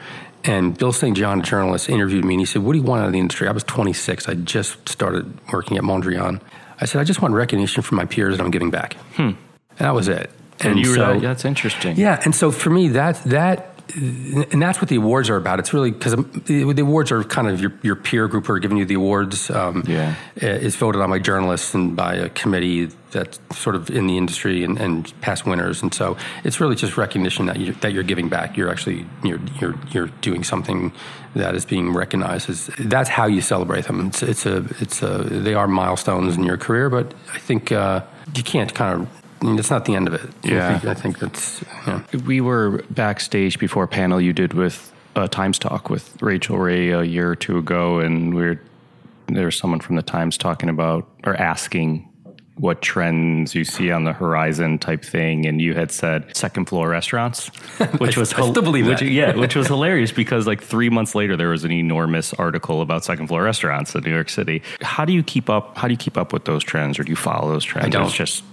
And 0.45 0.77
bill 0.77 0.93
st 0.93 1.17
john 1.17 1.41
a 1.41 1.43
journalist 1.43 1.89
interviewed 1.89 2.25
me 2.25 2.35
and 2.35 2.41
he 2.41 2.47
said 2.47 2.62
what 2.62 2.75
do 2.75 2.79
you 2.79 2.85
want 2.85 3.00
out 3.03 3.07
of 3.07 3.12
the 3.12 3.19
industry? 3.19 3.49
I 3.49 3.53
was 3.53 3.65
26 3.65 4.29
i 4.29 4.35
just 4.35 4.89
started 4.89 5.27
working 5.53 5.79
at 5.79 5.83
mondrian. 5.85 6.41
I 6.81 6.85
said 6.85 7.00
i 7.00 7.05
just 7.05 7.23
want 7.23 7.33
recognition 7.33 7.83
from 7.83 7.97
my 7.97 8.05
peers 8.05 8.35
and 8.35 8.43
i'm 8.43 8.50
giving 8.50 8.71
back. 8.71 8.95
Hmm. 9.15 9.23
and 9.23 9.39
that 9.79 9.95
was 9.95 10.09
it. 10.09 10.31
And, 10.62 10.73
and 10.73 10.79
you 10.81 10.95
so, 10.95 11.07
were 11.07 11.15
that, 11.15 11.23
that's 11.23 11.45
interesting. 11.47 11.97
Yeah 11.97 12.21
and 12.25 12.35
so 12.35 12.50
for 12.50 12.69
me 12.69 12.89
that 12.89 13.25
that 13.25 13.70
and 13.94 14.62
that's 14.62 14.80
what 14.80 14.88
the 14.88 14.97
awards 14.97 15.28
are 15.30 15.37
about. 15.37 15.59
It's 15.59 15.73
really 15.73 15.90
because 15.90 16.14
the 16.47 16.80
awards 16.80 17.12
are 17.12 17.25
kind 17.25 17.49
of 17.49 17.61
your, 17.61 17.73
your 17.82 17.97
peer 17.97 18.28
group 18.28 18.47
who 18.47 18.52
are 18.52 18.59
giving 18.59 18.78
you 18.78 18.85
the 18.85 18.94
awards. 18.94 19.50
Um, 19.50 19.85
Yeah. 19.87 20.14
It's 20.37 20.76
voted 20.76 21.00
on 21.00 21.11
by 21.11 21.18
journalists 21.18 21.75
and 21.75 21.97
by 21.97 22.14
a 22.14 22.28
committee 22.28 22.90
that's 23.11 23.40
sort 23.52 23.75
of 23.75 23.90
in 23.90 24.06
the 24.06 24.16
industry 24.16 24.62
and, 24.62 24.78
and 24.78 25.12
past 25.20 25.44
winners. 25.44 25.82
And 25.82 25.92
so 25.92 26.16
it's 26.44 26.61
really 26.61 26.76
just 26.76 26.97
recognition 26.97 27.47
that 27.47 27.59
you're, 27.59 27.75
that 27.76 27.92
you're 27.92 28.04
giving 28.04 28.28
back. 28.28 28.56
You're 28.56 28.70
actually, 28.70 29.04
you're, 29.25 29.40
you're, 29.61 29.75
you're 29.90 30.06
doing 30.20 30.44
something 30.44 30.92
that 31.35 31.54
is 31.54 31.64
being 31.64 31.92
recognized 31.92 32.49
as, 32.49 32.70
that's 32.78 33.09
how 33.09 33.26
you 33.26 33.40
celebrate 33.40 33.87
them. 33.87 34.06
It's, 34.06 34.23
it's 34.23 34.47
a, 34.47 34.64
it's 34.80 35.02
a, 35.02 35.18
they 35.18 35.54
are 35.54 35.66
milestones 35.66 36.37
in 36.37 36.44
your 36.44 36.56
career, 36.56 36.88
but 36.88 37.12
I 37.35 37.38
think, 37.38 37.73
uh, 37.73 38.02
you 38.35 38.44
can't 38.44 38.73
kind 38.75 39.02
of, 39.02 39.20
I 39.40 39.44
mean, 39.44 39.59
it's 39.59 39.70
not 39.70 39.85
the 39.87 39.94
end 39.94 40.09
of 40.09 40.14
it. 40.14 40.30
Yeah. 40.42 40.68
I 40.68 40.78
think, 40.78 40.85
I 40.85 40.94
think 40.94 41.18
that's, 41.18 41.64
yeah. 41.87 42.02
We 42.26 42.40
were 42.40 42.85
backstage 42.90 43.59
before 43.59 43.85
a 43.85 43.88
panel 43.88 44.20
you 44.20 44.32
did 44.32 44.52
with 44.52 44.92
uh, 45.16 45.28
Times 45.28 45.59
Talk 45.59 45.88
with 45.88 46.20
Rachael 46.23 46.59
Ray 46.59 46.90
a 46.90 47.02
year 47.02 47.30
or 47.30 47.37
two 47.37 47.59
ago, 47.59 48.00
and 48.00 48.35
we 48.35 48.42
were, 48.42 48.61
there 49.28 49.47
was 49.47 49.56
someone 49.56 49.80
from 49.80 49.97
the 49.97 50.02
Times 50.02 50.37
talking 50.37 50.68
about 50.68 51.09
or 51.25 51.35
asking 51.37 52.06
what 52.61 52.82
trends 52.82 53.54
you 53.54 53.64
see 53.64 53.90
on 53.90 54.04
the 54.04 54.12
horizon 54.12 54.78
type 54.78 55.02
thing, 55.02 55.47
and 55.47 55.62
you 55.62 55.73
had 55.75 55.90
said 55.90 56.37
second 56.37 56.66
floor 56.66 56.90
restaurants, 56.90 57.49
which 57.99 58.18
was 58.18 58.35
I 58.35 58.42
still 58.50 58.62
believe 58.62 58.87
which, 58.87 59.00
that. 59.00 59.06
yeah, 59.06 59.35
which 59.35 59.56
was 59.56 59.66
hilarious 59.68 60.12
because 60.12 60.47
like 60.47 60.62
three 60.62 60.90
months 60.90 61.14
later 61.14 61.38
there 61.38 61.49
was 61.49 61.64
an 61.64 61.73
enormous 61.73 62.35
article 62.35 62.82
about 62.82 63.02
second 63.02 63.28
floor 63.28 63.42
restaurants 63.44 63.94
in 63.94 64.02
New 64.04 64.11
York 64.11 64.28
City. 64.28 64.62
How 64.82 65.06
do 65.06 65.14
you 65.14 65.23
keep 65.23 65.49
up? 65.49 65.78
How 65.78 65.88
do 65.88 65.94
you 65.94 65.99
keep 65.99 66.18
up 66.18 66.35
with 66.35 66.44
those 66.44 66.62
trends, 66.62 66.99
or 66.99 67.04
do 67.04 67.11
you 67.11 67.16
follow 67.16 67.50
those 67.50 67.64
trends? 67.64 67.87
I 67.87 67.88
don't. 67.88 68.06
It's 68.06 68.14
just 68.14 68.44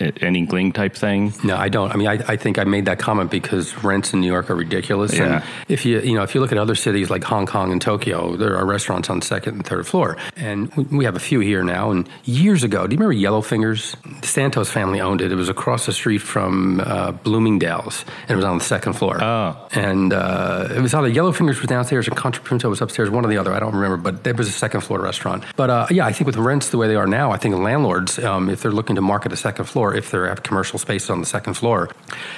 an 0.00 0.36
inkling 0.36 0.72
type 0.72 0.94
thing. 0.94 1.32
No, 1.42 1.56
I 1.56 1.68
don't. 1.68 1.90
I 1.90 1.96
mean, 1.96 2.08
I, 2.08 2.18
I 2.28 2.36
think 2.36 2.58
I 2.58 2.64
made 2.64 2.84
that 2.86 2.98
comment 2.98 3.30
because 3.30 3.82
rents 3.82 4.12
in 4.12 4.20
New 4.20 4.26
York 4.26 4.50
are 4.50 4.54
ridiculous. 4.54 5.14
Yeah. 5.16 5.36
And 5.36 5.44
if 5.68 5.86
you 5.86 6.00
you 6.00 6.14
know 6.14 6.22
if 6.22 6.34
you 6.34 6.40
look 6.40 6.52
at 6.52 6.58
other 6.58 6.74
cities 6.74 7.08
like 7.10 7.24
Hong 7.24 7.46
Kong 7.46 7.72
and 7.72 7.80
Tokyo, 7.80 8.36
there 8.36 8.56
are 8.56 8.66
restaurants 8.66 9.08
on 9.08 9.22
second 9.22 9.54
and 9.54 9.66
third 9.66 9.86
floor, 9.86 10.16
and 10.36 10.74
we- 10.76 11.06
have 11.06 11.14
a 11.14 11.20
few 11.20 11.38
here 11.38 11.62
now. 11.62 11.92
And 11.92 12.08
years 12.24 12.64
ago, 12.64 12.86
do 12.86 12.94
you 12.94 13.00
remember 13.00 13.14
Yellowfingers? 13.14 13.94
The 14.20 14.26
Santos 14.26 14.68
family 14.68 15.00
owned 15.00 15.20
it. 15.20 15.30
It 15.30 15.36
was 15.36 15.48
across 15.48 15.86
the 15.86 15.92
street 15.92 16.18
from 16.18 16.80
uh, 16.80 17.12
Bloomingdale's, 17.12 18.04
and 18.22 18.32
it 18.32 18.36
was 18.36 18.44
on 18.44 18.58
the 18.58 18.64
second 18.64 18.94
floor. 18.94 19.22
Oh. 19.22 19.68
And 19.72 20.12
uh, 20.12 20.68
it 20.74 20.80
was 20.80 20.94
either 20.94 21.06
Yellow 21.08 21.30
Fingers 21.32 21.60
was 21.60 21.68
downstairs 21.68 22.08
or 22.08 22.10
Contrapunto 22.10 22.68
was 22.68 22.80
upstairs, 22.80 23.08
one 23.08 23.24
or 23.24 23.28
the 23.28 23.38
other. 23.38 23.52
I 23.52 23.60
don't 23.60 23.74
remember, 23.74 23.96
but 23.96 24.24
there 24.24 24.34
was 24.34 24.48
a 24.48 24.52
second 24.52 24.80
floor 24.80 25.00
restaurant. 25.00 25.44
But 25.54 25.70
uh, 25.70 25.86
yeah, 25.90 26.06
I 26.06 26.12
think 26.12 26.26
with 26.26 26.36
rents 26.36 26.70
the 26.70 26.78
way 26.78 26.88
they 26.88 26.96
are 26.96 27.06
now, 27.06 27.30
I 27.30 27.36
think 27.36 27.54
landlords, 27.54 28.18
um, 28.18 28.50
if 28.50 28.62
they're 28.62 28.72
looking 28.72 28.96
to 28.96 29.02
market 29.02 29.32
a 29.32 29.36
second 29.36 29.66
floor, 29.66 29.85
if 29.94 30.10
they're 30.10 30.26
have 30.28 30.42
commercial 30.42 30.78
spaces 30.78 31.10
on 31.10 31.20
the 31.20 31.26
second 31.26 31.54
floor, 31.54 31.90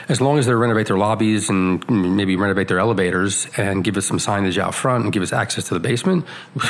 as 0.09 0.21
long 0.21 0.39
as 0.39 0.47
they 0.47 0.55
renovate 0.55 0.87
their 0.87 0.99
lobbies 0.99 1.49
and 1.49 1.89
maybe 1.89 2.37
renovate 2.37 2.69
their 2.69 2.79
elevators 2.79 3.47
and 3.57 3.85
give 3.85 3.97
us 3.97 4.07
some 4.07 4.19
signage 4.19 4.59
out 4.59 4.75
front 4.75 5.05
and 5.05 5.13
give 5.13 5.23
us 5.23 5.33
access 5.33 5.65
to 5.65 5.75
the 5.75 5.81
basement, 5.81 6.25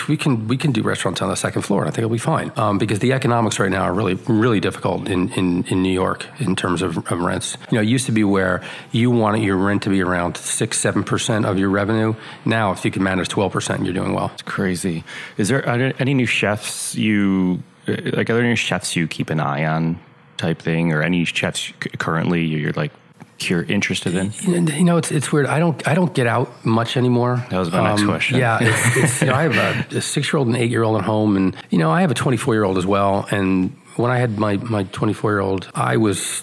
we 0.09 0.17
can 0.17 0.47
we 0.49 0.57
can 0.57 0.73
do 0.73 0.83
restaurants 0.83 1.23
on 1.23 1.29
the 1.29 1.37
second 1.37 1.63
floor, 1.63 1.81
and 1.83 1.89
I 1.89 1.91
think 1.91 1.99
it'll 1.99 2.11
be 2.11 2.19
fine. 2.19 2.53
Um, 2.57 2.79
because 2.79 2.99
the 2.99 3.13
economics 3.13 3.59
right 3.59 3.71
now 3.71 3.83
are 3.83 3.93
really 3.95 4.15
really 4.29 4.61
difficult 4.61 5.09
in, 5.09 5.33
in, 5.33 5.65
in 5.65 5.83
New 5.83 5.93
York 5.93 6.27
in 6.39 6.55
terms 6.57 6.83
of, 6.83 6.99
of 7.11 7.21
rents. 7.21 7.57
You 7.71 7.77
know, 7.77 7.83
it 7.83 7.89
used 7.89 8.07
to 8.07 8.13
be 8.13 8.25
where 8.25 8.63
you 8.93 9.11
wanted 9.11 9.43
your 9.43 9.57
rent 9.57 9.83
to 9.85 9.91
be 9.91 10.03
around 10.03 10.37
six 10.37 10.79
seven 10.79 11.05
percent 11.05 11.47
of 11.47 11.59
your 11.59 11.71
revenue. 11.71 12.15
Now, 12.45 12.73
if 12.73 12.85
you 12.85 12.91
can 12.91 13.03
manage 13.03 13.29
twelve 13.29 13.53
percent, 13.53 13.85
you're 13.85 13.95
doing 13.95 14.13
well. 14.13 14.31
It's 14.35 14.43
crazy. 14.43 15.05
Is 15.37 15.49
there 15.49 15.63
there 15.63 15.95
any 15.99 16.15
new 16.15 16.27
chefs 16.27 16.95
you 16.95 17.63
like? 17.87 18.29
Are 18.31 18.35
there 18.35 18.45
any 18.45 18.57
chefs 18.57 18.97
you 18.97 19.07
keep 19.09 19.31
an 19.31 19.41
eye 19.41 19.65
on, 19.65 19.99
type 20.39 20.61
thing, 20.63 20.93
or 20.93 21.03
any 21.03 21.25
chefs 21.25 21.73
currently 21.99 22.45
you're 22.47 22.73
like 22.73 22.93
you're 23.41 23.63
interested 23.63 24.15
in? 24.15 24.33
You 24.43 24.85
know, 24.85 24.97
it's 24.97 25.11
it's 25.13 25.31
weird. 25.31 25.47
I 25.47 25.59
don't 25.59 25.87
I 25.87 25.95
don't 25.95 26.15
get 26.15 26.27
out 26.27 26.65
much 26.65 26.97
anymore. 26.97 27.35
Um, 27.35 27.47
That 27.51 27.59
was 27.59 27.71
my 27.71 27.83
next 27.91 28.05
question. 28.05 28.39
Yeah, 28.39 28.59
it's, 28.63 28.97
it's, 28.97 29.21
you 29.21 29.27
know, 29.29 29.35
I 29.35 29.43
have 29.43 29.93
a, 29.93 29.99
a 29.99 30.01
six 30.01 30.33
year 30.33 30.39
old 30.39 30.49
and 30.49 30.57
eight 30.57 30.71
year 30.71 30.83
old 30.83 30.99
at 30.99 31.05
home, 31.05 31.37
and 31.37 31.57
you 31.71 31.79
know, 31.79 31.91
I 31.91 32.01
have 32.01 32.11
a 32.11 32.15
twenty 32.15 32.37
four 32.37 32.55
year 32.55 32.65
old 32.65 32.79
as 32.79 32.87
well. 32.87 33.27
And 33.31 33.77
when 33.97 34.11
I 34.11 34.19
had 34.19 34.39
my 34.39 34.57
my 34.57 34.85
twenty 34.85 35.13
four 35.13 35.33
year 35.33 35.41
old, 35.41 35.71
I 35.75 35.97
was 35.99 36.43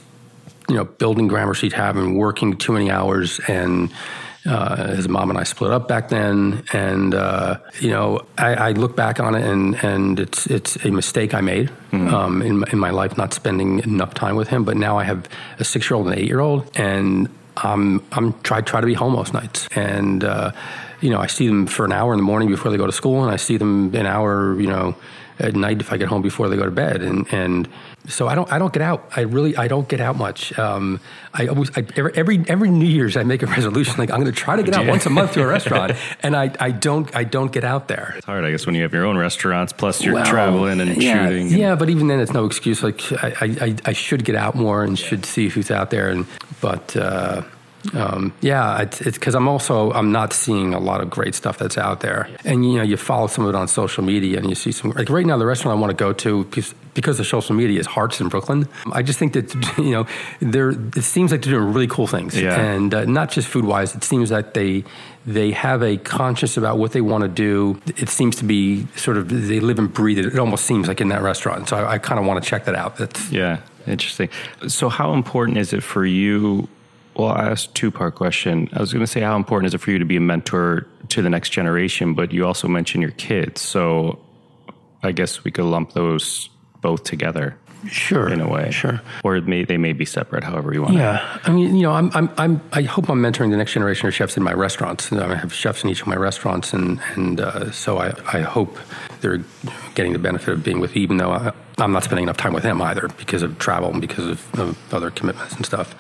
you 0.70 0.76
know 0.76 0.86
building 0.86 1.28
Gramercy 1.28 1.70
Tavern, 1.70 2.16
working 2.16 2.58
too 2.58 2.74
many 2.74 2.92
hours, 2.92 3.40
and 3.48 3.92
uh, 4.46 4.96
his 4.96 5.08
mom 5.08 5.30
and 5.30 5.40
I 5.40 5.44
split 5.44 5.72
up 5.72 5.88
back 5.88 6.10
then. 6.10 6.64
And 6.74 7.14
uh, 7.14 7.58
you 7.80 7.90
know, 7.90 8.26
I, 8.38 8.54
I 8.54 8.72
look 8.72 8.96
back 8.96 9.20
on 9.20 9.36
it, 9.36 9.44
and 9.44 9.76
and 9.84 10.20
it's 10.20 10.48
it's 10.48 10.76
a 10.86 10.92
mistake 10.92 11.34
I 11.34 11.42
made 11.42 11.72
um, 11.92 12.42
in 12.42 12.60
my, 12.60 12.68
in 12.72 12.80
my 12.80 12.90
life 12.92 13.18
not 13.18 13.34
spending 13.34 13.80
enough 13.80 14.14
time 14.14 14.36
with 14.36 14.50
him. 14.50 14.64
But 14.64 14.78
now 14.78 14.98
I 14.98 15.04
have 15.04 15.28
a 15.60 15.64
six 15.64 15.90
year 15.90 15.98
old 15.98 16.08
and 16.08 16.16
an 16.16 16.22
eight 16.22 16.28
year 16.28 16.40
old, 16.40 16.70
and 16.76 17.30
I'm 17.58 18.04
I'm 18.12 18.34
try 18.42 18.62
try 18.62 18.82
to 18.82 18.88
be 18.88 18.94
home 18.94 19.14
most 19.14 19.34
nights, 19.34 19.68
and 19.76 20.24
uh, 20.24 20.52
you 21.02 21.10
know 21.10 21.20
I 21.20 21.28
see 21.28 21.48
them 21.48 21.68
for 21.68 21.86
an 21.86 21.92
hour 21.92 22.14
in 22.14 22.18
the 22.18 22.24
morning 22.24 22.50
before 22.50 22.72
they 22.72 22.78
go 22.78 22.86
to 22.86 22.92
school, 22.92 23.24
and 23.24 23.32
I 23.32 23.38
see 23.38 23.58
them 23.58 23.94
an 23.96 24.06
hour, 24.06 24.60
you 24.60 24.68
know, 24.68 24.96
at 25.40 25.56
night 25.56 25.80
if 25.82 25.92
I 25.92 25.98
get 25.98 26.08
home 26.08 26.22
before 26.22 26.50
they 26.50 26.58
go 26.58 26.66
to 26.66 26.72
bed, 26.72 27.02
and 27.02 27.26
and 27.32 27.68
so 28.08 28.28
I 28.28 28.36
don't 28.36 28.52
I 28.52 28.60
don't 28.60 28.72
get 28.74 28.82
out. 28.82 29.10
I 29.16 29.22
really 29.22 29.56
I 29.58 29.68
don't 29.68 29.88
get 29.88 30.00
out 30.02 30.16
much. 30.18 30.58
Um, 30.60 31.00
I 31.34 31.48
always 31.48 31.70
I, 31.78 31.86
every 32.16 32.44
every 32.48 32.70
New 32.70 32.86
Year's 32.86 33.18
I 33.18 33.24
make 33.24 33.44
a 33.44 33.46
resolution 33.58 33.96
like 33.98 34.12
I'm 34.12 34.20
going 34.22 34.32
to 34.32 34.38
try 34.38 34.56
to 34.56 34.64
get 34.64 34.74
out 34.76 34.86
once 34.88 35.06
a 35.06 35.10
month 35.10 35.34
to 35.34 35.42
a 35.44 35.48
restaurant, 35.48 35.94
and 36.24 36.36
I 36.36 36.52
I 36.60 36.72
don't 36.72 37.14
I 37.16 37.24
don't 37.24 37.52
get 37.52 37.64
out 37.64 37.88
there. 37.88 38.14
It's 38.18 38.26
hard, 38.26 38.46
I 38.46 38.52
guess, 38.52 38.66
when 38.66 38.76
you 38.76 38.84
have 38.84 38.94
your 38.94 39.06
own 39.06 39.18
restaurants, 39.18 39.74
plus 39.74 40.04
you're 40.04 40.14
Well, 40.16 40.26
traveling 40.26 40.80
and 40.82 41.02
yeah, 41.02 41.28
shooting. 41.28 41.48
and- 41.48 41.58
Yeah, 41.58 41.76
but 41.76 41.90
even 41.90 42.08
then, 42.08 42.20
it's 42.20 42.34
no 42.34 42.46
excuse. 42.46 42.84
Like 42.84 43.02
I, 43.24 43.28
I, 43.42 43.46
I- 43.66 43.76
I 43.86 43.94
should 43.94 44.24
get 44.26 44.36
out 44.36 44.56
more 44.56 44.84
and 44.84 44.98
should 44.98 45.26
see 45.26 45.50
who's 45.50 45.72
out 45.72 45.90
there. 45.90 46.10
And 46.10 46.26
but 46.62 46.96
uh, 46.96 47.42
um, 47.94 48.34
yeah, 48.42 48.82
it's 48.82 49.00
because 49.02 49.36
I'm 49.36 49.48
also 49.48 49.92
I'm 49.92 50.12
not 50.12 50.34
seeing 50.34 50.74
a 50.74 50.80
lot 50.80 51.02
of 51.02 51.10
great 51.10 51.36
stuff 51.36 51.58
that's 51.58 51.78
out 51.78 52.00
there. 52.02 52.30
And 52.44 52.66
you 52.66 52.78
know, 52.78 52.84
you 52.84 52.98
follow 52.98 53.28
some 53.28 53.44
of 53.46 53.50
it 53.54 53.56
on 53.56 53.68
social 53.68 54.04
media, 54.04 54.38
and 54.40 54.50
you 54.50 54.56
see 54.56 54.72
some 54.72 54.92
like 54.92 55.10
right 55.10 55.26
now 55.26 55.38
the 55.38 55.46
restaurant 55.46 55.78
I 55.78 55.80
want 55.82 55.92
to 55.92 56.04
go 56.04 56.14
to 56.14 56.44
because 56.46 56.74
because 56.94 57.20
of 57.20 57.28
social 57.28 57.56
media 57.56 57.80
is 57.80 57.86
Hearts 57.88 58.22
in 58.22 58.30
Brooklyn. 58.30 58.68
I 58.92 59.02
just 59.04 59.20
think 59.20 59.34
that 59.34 59.54
you 59.78 59.92
know 59.92 60.08
they're 60.40 60.70
it 60.72 61.04
seems 61.04 61.32
like 61.32 61.42
they're 61.42 61.54
doing 61.54 61.74
really 61.74 61.88
cool 61.88 62.08
things, 62.08 62.40
Yeah. 62.40 62.60
and 62.60 62.94
uh, 62.94 63.06
not 63.06 63.30
just 63.32 63.48
food 63.48 63.66
wise. 63.66 63.96
It 63.96 64.04
seems 64.04 64.30
that 64.30 64.54
they 64.54 64.84
they 65.28 65.52
have 65.52 65.82
a 65.82 65.98
conscience 65.98 66.56
about 66.56 66.78
what 66.78 66.92
they 66.92 67.02
want 67.02 67.24
to 67.24 67.28
do. 67.28 67.80
It 67.98 68.10
seems 68.10 68.36
to 68.38 68.44
be 68.46 68.88
sort 68.96 69.18
of 69.18 69.30
they 69.30 69.60
live 69.60 69.80
and 69.80 69.92
breathe 69.94 70.20
it. 70.20 70.26
It 70.28 70.40
almost 70.40 70.66
seems 70.66 70.88
like 70.88 71.02
in 71.02 71.10
that 71.10 71.22
restaurant. 71.24 71.68
So 71.70 71.78
I, 71.78 71.94
I 71.94 71.98
kind 71.98 72.20
of 72.20 72.26
want 72.26 72.44
to 72.44 72.50
check 72.50 72.66
that 72.66 72.76
out. 72.76 72.98
That's 72.98 73.32
Yeah, 73.32 73.60
interesting. 73.88 74.30
So, 74.68 74.88
how 74.90 75.14
important 75.14 75.58
is 75.58 75.74
it 75.74 75.82
for 75.84 76.06
you? 76.06 76.68
Well, 77.16 77.30
I 77.30 77.50
asked 77.50 77.76
two 77.76 77.92
part 77.92 78.16
question. 78.16 78.70
I 78.74 78.80
was 78.80 78.92
going 78.92 79.06
to 79.06 79.12
say, 79.12 79.22
how 79.22 79.36
important 79.36 79.68
is 79.68 79.74
it 79.74 79.80
for 79.80 79.92
you 79.92 80.00
to 80.00 80.06
be 80.06 80.18
a 80.18 80.22
mentor 80.22 80.88
to 81.10 81.22
the 81.22 81.30
next 81.30 81.50
generation? 81.50 82.14
But 82.14 82.34
you 82.34 82.46
also 82.46 82.68
mentioned 82.68 83.02
your 83.02 83.12
kids. 83.12 83.62
So, 83.62 84.20
I 85.04 85.12
guess 85.12 85.44
we 85.44 85.52
could 85.52 85.66
lump 85.66 85.94
those 85.94 86.50
both 86.82 87.04
together 87.04 87.58
sure 87.90 88.30
in 88.30 88.42
a 88.42 88.50
way. 88.50 88.72
Sure. 88.72 89.02
Or 89.24 89.36
it 89.36 89.48
may, 89.48 89.64
they 89.64 89.78
may 89.78 89.94
be 89.94 90.06
separate, 90.06 90.44
however 90.44 90.74
you 90.74 90.82
want 90.82 90.96
Yeah, 90.96 91.40
I 91.44 91.52
mean, 91.52 91.76
you 91.76 91.84
know, 91.84 91.92
I'm, 91.92 92.12
I'm, 92.14 92.30
I'm, 92.38 92.62
I 92.74 92.82
hope 92.82 93.10
I'm 93.10 93.22
mentoring 93.22 93.52
the 93.52 93.58
next 93.58 93.74
generation 93.74 94.08
of 94.08 94.14
chefs 94.14 94.38
in 94.38 94.44
my 94.44 94.54
restaurants. 94.54 95.12
I 95.12 95.36
have 95.36 95.54
chefs 95.54 95.84
in 95.84 95.90
each 95.90 96.02
of 96.02 96.08
my 96.08 96.16
restaurants, 96.16 96.74
and 96.74 97.00
and 97.16 97.40
uh, 97.40 97.72
so 97.72 97.98
I, 97.98 98.14
I 98.34 98.42
hope 98.42 98.78
they're 99.22 99.44
getting 99.94 100.14
the 100.14 100.20
benefit 100.20 100.50
of 100.50 100.64
being 100.64 100.80
with 100.80 100.96
me, 100.96 101.02
even 101.02 101.18
though 101.18 101.32
I, 101.32 101.54
I'm 101.78 101.92
not 101.92 102.04
spending 102.04 102.24
enough 102.24 102.38
time 102.38 102.54
with 102.54 102.64
them 102.64 102.82
either 102.82 103.08
because 103.18 103.44
of 103.44 103.58
travel 103.60 103.92
and 103.92 104.02
because 104.02 104.28
of, 104.28 104.60
of 104.60 104.94
other 104.94 105.12
commitments 105.12 105.56
and 105.56 105.66
stuff. 105.66 105.96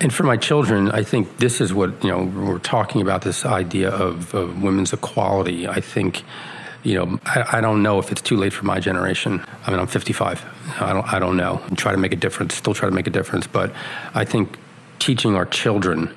And 0.00 0.12
for 0.12 0.24
my 0.24 0.36
children, 0.36 0.90
I 0.90 1.02
think 1.02 1.38
this 1.38 1.60
is 1.60 1.72
what 1.72 2.04
you 2.04 2.10
know 2.10 2.24
we're 2.24 2.58
talking 2.58 3.00
about 3.00 3.22
this 3.22 3.46
idea 3.46 3.90
of, 3.90 4.34
of 4.34 4.62
women's 4.62 4.92
equality. 4.92 5.66
I 5.66 5.80
think 5.80 6.22
you 6.86 6.94
know, 6.94 7.18
I, 7.24 7.58
I 7.58 7.60
don't 7.60 7.82
know 7.82 7.98
if 7.98 8.12
it's 8.12 8.22
too 8.22 8.36
late 8.36 8.52
for 8.52 8.64
my 8.64 8.78
generation. 8.78 9.44
I 9.66 9.70
mean, 9.72 9.80
I'm 9.80 9.88
55. 9.88 10.44
I 10.80 10.92
don't, 10.92 11.12
I 11.12 11.18
don't 11.18 11.36
know. 11.36 11.60
Try 11.74 11.90
to 11.90 11.98
make 11.98 12.12
a 12.12 12.16
difference. 12.16 12.54
Still 12.54 12.74
try 12.74 12.88
to 12.88 12.94
make 12.94 13.08
a 13.08 13.10
difference. 13.10 13.48
But 13.48 13.72
I 14.14 14.24
think 14.24 14.56
teaching 15.00 15.34
our 15.34 15.46
children 15.46 16.14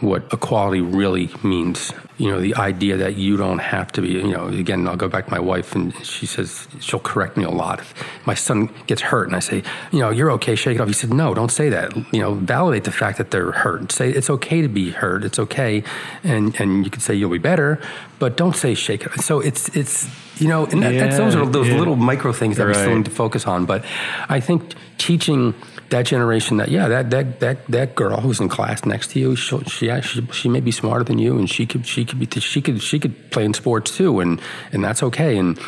what 0.00 0.32
equality 0.32 0.80
really 0.80 1.30
means. 1.42 1.92
You 2.16 2.30
know, 2.30 2.40
the 2.40 2.54
idea 2.56 2.96
that 2.98 3.16
you 3.16 3.36
don't 3.36 3.60
have 3.60 3.92
to 3.92 4.02
be, 4.02 4.08
you 4.08 4.28
know, 4.28 4.48
again, 4.48 4.86
I'll 4.86 4.96
go 4.96 5.08
back 5.08 5.26
to 5.26 5.30
my 5.30 5.38
wife 5.38 5.74
and 5.74 5.94
she 6.04 6.26
says, 6.26 6.68
she'll 6.80 7.00
correct 7.00 7.36
me 7.36 7.44
a 7.44 7.50
lot. 7.50 7.80
If 7.80 8.26
my 8.26 8.34
son 8.34 8.70
gets 8.86 9.00
hurt 9.00 9.26
and 9.26 9.36
I 9.36 9.40
say, 9.40 9.62
you 9.90 10.00
know, 10.00 10.10
you're 10.10 10.30
okay, 10.32 10.54
shake 10.54 10.74
it 10.76 10.80
off. 10.80 10.88
He 10.88 10.92
said, 10.94 11.12
no, 11.14 11.32
don't 11.32 11.50
say 11.50 11.70
that. 11.70 11.96
You 12.12 12.20
know, 12.20 12.34
validate 12.34 12.84
the 12.84 12.92
fact 12.92 13.16
that 13.18 13.30
they're 13.30 13.52
hurt. 13.52 13.92
Say 13.92 14.10
it's 14.10 14.28
okay 14.28 14.60
to 14.60 14.68
be 14.68 14.90
hurt. 14.90 15.24
It's 15.24 15.38
okay. 15.38 15.82
And, 16.22 16.58
and 16.60 16.84
you 16.84 16.90
can 16.90 17.00
say 17.00 17.14
you'll 17.14 17.30
be 17.30 17.38
better, 17.38 17.80
but 18.18 18.36
don't 18.36 18.56
say 18.56 18.74
shake 18.74 19.06
it. 19.06 19.20
So 19.20 19.40
it's, 19.40 19.74
it's, 19.74 20.06
you 20.38 20.48
know, 20.48 20.66
and 20.66 20.82
that, 20.82 20.92
that's, 20.92 21.16
those 21.16 21.34
are 21.34 21.46
those 21.46 21.66
Yeah, 21.66 21.74
yeah. 21.74 21.78
little 21.78 21.96
micro 21.96 22.32
things 22.32 22.56
that 22.56 22.66
we 22.66 22.74
still 22.74 22.96
need 22.96 23.04
to 23.04 23.10
focus 23.10 23.46
on. 23.46 23.66
But 23.66 23.84
I 24.28 24.40
think 24.40 24.74
teaching 24.98 25.54
that 25.90 26.06
generation 26.06 26.56
that 26.56 26.68
yeah 26.68 26.88
that 26.88 27.10
that 27.10 27.40
that 27.40 27.66
that 27.66 27.94
girl 27.94 28.20
who's 28.20 28.40
in 28.40 28.48
class 28.48 28.84
next 28.84 29.10
to 29.10 29.20
you 29.20 29.36
she 29.36 29.86
yeah, 29.86 30.00
she 30.00 30.24
she 30.32 30.48
may 30.48 30.60
be 30.60 30.70
smarter 30.70 31.04
than 31.04 31.18
you 31.18 31.36
and 31.38 31.50
she 31.50 31.66
could 31.66 31.86
she 31.86 32.04
could 32.04 32.18
be 32.18 32.40
she 32.40 32.62
could 32.62 32.82
she 32.82 32.98
could 32.98 33.30
play 33.30 33.44
in 33.44 33.52
sports 33.52 33.96
too 33.96 34.20
and 34.20 34.40
and 34.72 34.84
that's 34.84 35.02
okay 35.02 35.36
and 35.36 35.58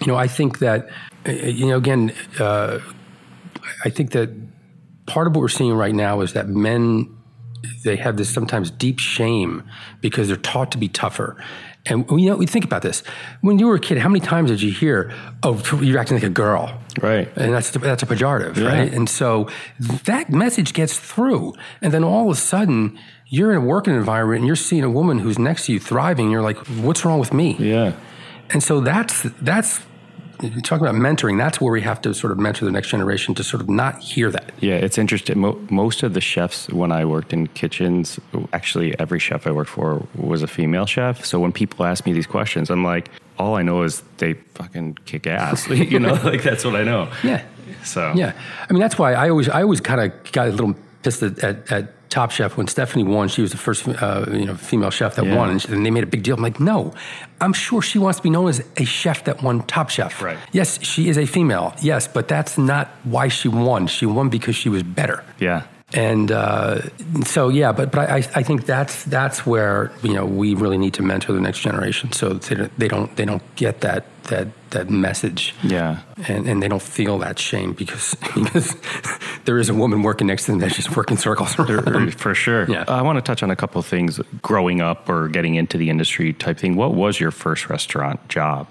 you 0.00 0.06
know 0.06 0.16
I 0.16 0.28
think 0.28 0.60
that 0.60 0.88
you 1.26 1.66
know 1.66 1.76
again 1.76 2.12
uh, 2.38 2.78
I 3.84 3.90
think 3.90 4.12
that 4.12 4.30
part 5.06 5.26
of 5.26 5.34
what 5.34 5.40
we're 5.40 5.48
seeing 5.48 5.74
right 5.74 5.94
now 5.94 6.20
is 6.20 6.32
that 6.32 6.48
men 6.48 7.16
they 7.84 7.96
have 7.96 8.16
this 8.16 8.30
sometimes 8.30 8.70
deep 8.70 8.98
shame 8.98 9.62
because 10.00 10.28
they're 10.28 10.36
taught 10.36 10.72
to 10.72 10.78
be 10.78 10.88
tougher. 10.88 11.36
And 11.86 12.04
you 12.10 12.30
know, 12.30 12.36
we 12.36 12.46
think 12.46 12.64
about 12.64 12.82
this. 12.82 13.02
When 13.40 13.58
you 13.58 13.66
were 13.66 13.76
a 13.76 13.80
kid, 13.80 13.98
how 13.98 14.08
many 14.08 14.20
times 14.20 14.50
did 14.50 14.60
you 14.60 14.70
hear, 14.70 15.12
"Oh, 15.42 15.62
you're 15.80 15.98
acting 15.98 16.16
like 16.16 16.24
a 16.24 16.30
girl"? 16.30 16.78
Right. 17.00 17.28
And 17.36 17.54
that's 17.54 17.70
that's 17.70 18.02
a 18.02 18.06
pejorative, 18.06 18.62
right? 18.64 18.92
And 18.92 19.08
so 19.08 19.48
that 20.04 20.30
message 20.30 20.74
gets 20.74 20.98
through, 20.98 21.54
and 21.80 21.92
then 21.92 22.04
all 22.04 22.30
of 22.30 22.36
a 22.36 22.40
sudden 22.40 22.98
you're 23.26 23.52
in 23.52 23.58
a 23.58 23.60
working 23.60 23.94
environment 23.94 24.40
and 24.40 24.46
you're 24.46 24.56
seeing 24.56 24.82
a 24.84 24.90
woman 24.90 25.20
who's 25.20 25.38
next 25.38 25.66
to 25.66 25.72
you 25.72 25.80
thriving. 25.80 26.26
And 26.26 26.32
you're 26.32 26.42
like, 26.42 26.58
"What's 26.84 27.04
wrong 27.04 27.18
with 27.18 27.32
me?" 27.32 27.56
Yeah. 27.58 27.92
And 28.50 28.62
so 28.62 28.80
that's 28.80 29.22
that's 29.40 29.80
talking 30.62 30.86
about 30.86 30.94
mentoring. 30.94 31.38
That's 31.38 31.60
where 31.60 31.72
we 31.72 31.82
have 31.82 32.00
to 32.02 32.14
sort 32.14 32.32
of 32.32 32.38
mentor 32.38 32.64
the 32.64 32.72
next 32.72 32.88
generation 32.88 33.34
to 33.34 33.44
sort 33.44 33.62
of 33.62 33.68
not 33.68 33.98
hear 34.00 34.30
that. 34.30 34.52
Yeah, 34.60 34.74
it's 34.74 34.98
interesting. 34.98 35.38
Mo- 35.38 35.60
most 35.70 36.02
of 36.02 36.14
the 36.14 36.20
chefs, 36.20 36.68
when 36.68 36.92
I 36.92 37.04
worked 37.04 37.32
in 37.32 37.46
kitchens, 37.48 38.18
actually 38.52 38.98
every 38.98 39.18
chef 39.18 39.46
I 39.46 39.52
worked 39.52 39.70
for 39.70 40.06
was 40.14 40.42
a 40.42 40.46
female 40.46 40.86
chef. 40.86 41.24
So 41.24 41.38
when 41.40 41.52
people 41.52 41.84
ask 41.84 42.06
me 42.06 42.12
these 42.12 42.26
questions, 42.26 42.70
I'm 42.70 42.84
like, 42.84 43.10
all 43.38 43.56
I 43.56 43.62
know 43.62 43.82
is 43.82 44.02
they 44.18 44.34
fucking 44.54 44.98
kick 45.06 45.26
ass. 45.26 45.68
you 45.68 45.98
know, 45.98 46.14
like 46.14 46.42
that's 46.42 46.64
what 46.64 46.76
I 46.76 46.84
know. 46.84 47.10
Yeah. 47.22 47.44
So 47.84 48.12
Yeah, 48.14 48.32
I 48.68 48.72
mean 48.72 48.80
that's 48.80 48.98
why 48.98 49.14
I 49.14 49.30
always 49.30 49.48
I 49.48 49.62
always 49.62 49.80
kind 49.80 50.00
of 50.00 50.32
got 50.32 50.48
a 50.48 50.50
little 50.50 50.74
pissed 51.02 51.22
at, 51.22 51.38
at, 51.38 51.72
at 51.72 51.92
Top 52.10 52.30
Chef 52.30 52.56
when 52.56 52.66
Stephanie 52.66 53.04
won. 53.04 53.28
She 53.28 53.40
was 53.40 53.50
the 53.52 53.56
first 53.56 53.88
uh, 53.88 54.26
you 54.30 54.44
know 54.44 54.54
female 54.56 54.90
chef 54.90 55.14
that 55.14 55.24
Yeah. 55.24 55.36
won, 55.36 55.50
and, 55.50 55.62
she- 55.62 55.72
and 55.72 55.86
they 55.86 55.90
made 55.90 56.04
a 56.04 56.08
big 56.08 56.22
deal. 56.22 56.34
I'm 56.36 56.42
like, 56.42 56.60
no, 56.60 56.92
I'm 57.40 57.52
sure 57.52 57.80
she 57.80 57.98
wants 57.98 58.18
to 58.18 58.22
be 58.22 58.30
known 58.30 58.48
as 58.48 58.62
a 58.76 58.84
chef 58.84 59.24
that 59.24 59.42
won 59.42 59.62
Top 59.62 59.88
Chef. 59.90 60.20
Right. 60.20 60.38
Yes, 60.52 60.82
she 60.84 61.08
is 61.08 61.16
a 61.16 61.24
female. 61.26 61.72
Yes, 61.80 62.06
but 62.08 62.28
that's 62.28 62.58
not 62.58 62.88
why 63.04 63.28
she 63.28 63.48
won. 63.48 63.86
She 63.86 64.06
won 64.06 64.28
because 64.28 64.56
she 64.56 64.68
was 64.68 64.82
better. 64.82 65.22
yeah. 65.38 65.62
And 65.92 66.30
uh, 66.30 66.82
so, 67.24 67.48
yeah, 67.48 67.72
but 67.72 67.90
but 67.90 68.08
I, 68.08 68.16
I 68.16 68.42
think 68.44 68.64
that's 68.64 69.02
that's 69.04 69.44
where 69.44 69.90
you 70.02 70.14
know 70.14 70.24
we 70.24 70.54
really 70.54 70.78
need 70.78 70.94
to 70.94 71.02
mentor 71.02 71.32
the 71.32 71.40
next 71.40 71.60
generation, 71.60 72.12
so 72.12 72.34
they 72.34 72.54
don't 72.54 72.78
they 72.78 72.88
don't, 72.88 73.16
they 73.16 73.24
don't 73.24 73.42
get 73.56 73.80
that 73.80 74.04
that 74.24 74.48
that 74.70 74.88
message, 74.88 75.52
Yeah. 75.64 75.98
and, 76.28 76.46
and 76.48 76.62
they 76.62 76.68
don't 76.68 76.80
feel 76.82 77.18
that 77.18 77.40
shame 77.40 77.72
because 77.72 78.14
because 78.36 78.76
there 79.46 79.58
is 79.58 79.68
a 79.68 79.74
woman 79.74 80.02
working 80.02 80.28
next 80.28 80.44
to 80.44 80.52
them 80.52 80.60
that's 80.60 80.76
just 80.76 80.96
working 80.96 81.16
circles. 81.16 81.54
For 81.54 82.34
sure. 82.36 82.70
Yeah. 82.70 82.84
I 82.86 83.02
want 83.02 83.16
to 83.16 83.22
touch 83.22 83.42
on 83.42 83.50
a 83.50 83.56
couple 83.56 83.80
of 83.80 83.86
things 83.86 84.20
growing 84.42 84.80
up 84.80 85.08
or 85.08 85.26
getting 85.28 85.56
into 85.56 85.76
the 85.76 85.90
industry 85.90 86.32
type 86.34 86.58
thing. 86.58 86.76
What 86.76 86.94
was 86.94 87.18
your 87.18 87.32
first 87.32 87.68
restaurant 87.68 88.28
job? 88.28 88.68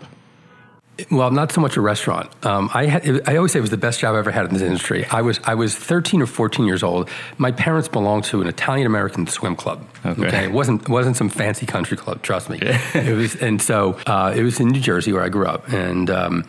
Well, 1.12 1.31
not 1.31 1.51
so 1.51 1.62
much 1.62 1.77
a 1.77 1.81
restaurant. 1.81 2.29
Um, 2.45 2.69
I 2.73 2.85
had, 2.85 3.21
I 3.27 3.35
always 3.38 3.51
say 3.51 3.59
it 3.59 3.62
was 3.62 3.69
the 3.69 3.77
best 3.77 3.99
job 3.99 4.15
I 4.15 4.19
ever 4.19 4.31
had 4.31 4.45
in 4.45 4.53
this 4.53 4.62
industry. 4.62 5.05
I 5.05 5.21
was 5.21 5.39
I 5.43 5.55
was 5.55 5.75
13 5.75 6.21
or 6.21 6.25
14 6.25 6.65
years 6.65 6.83
old. 6.83 7.09
My 7.38 7.51
parents 7.51 7.88
belonged 7.88 8.25
to 8.25 8.41
an 8.41 8.47
Italian 8.47 8.88
American 8.88 9.27
swim 9.27 9.55
club. 9.55 9.85
Okay. 10.05 10.45
it 10.45 10.51
wasn't 10.51 10.88
wasn't 10.89 11.17
some 11.17 11.29
fancy 11.29 11.65
country 11.65 11.97
club. 11.97 12.21
Trust 12.21 12.49
me. 12.49 12.59
it 12.62 13.15
was, 13.15 13.35
and 13.35 13.62
so 13.62 13.97
uh, 14.05 14.33
it 14.35 14.43
was 14.43 14.59
in 14.59 14.69
New 14.69 14.81
Jersey 14.81 15.13
where 15.13 15.23
I 15.23 15.29
grew 15.29 15.45
up, 15.45 15.69
and 15.69 16.09
um, 16.09 16.45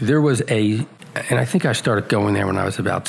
there 0.00 0.20
was 0.20 0.42
a, 0.48 0.86
and 1.14 1.38
I 1.38 1.44
think 1.44 1.64
I 1.64 1.72
started 1.72 2.08
going 2.08 2.34
there 2.34 2.46
when 2.46 2.58
I 2.58 2.64
was 2.64 2.78
about 2.78 3.08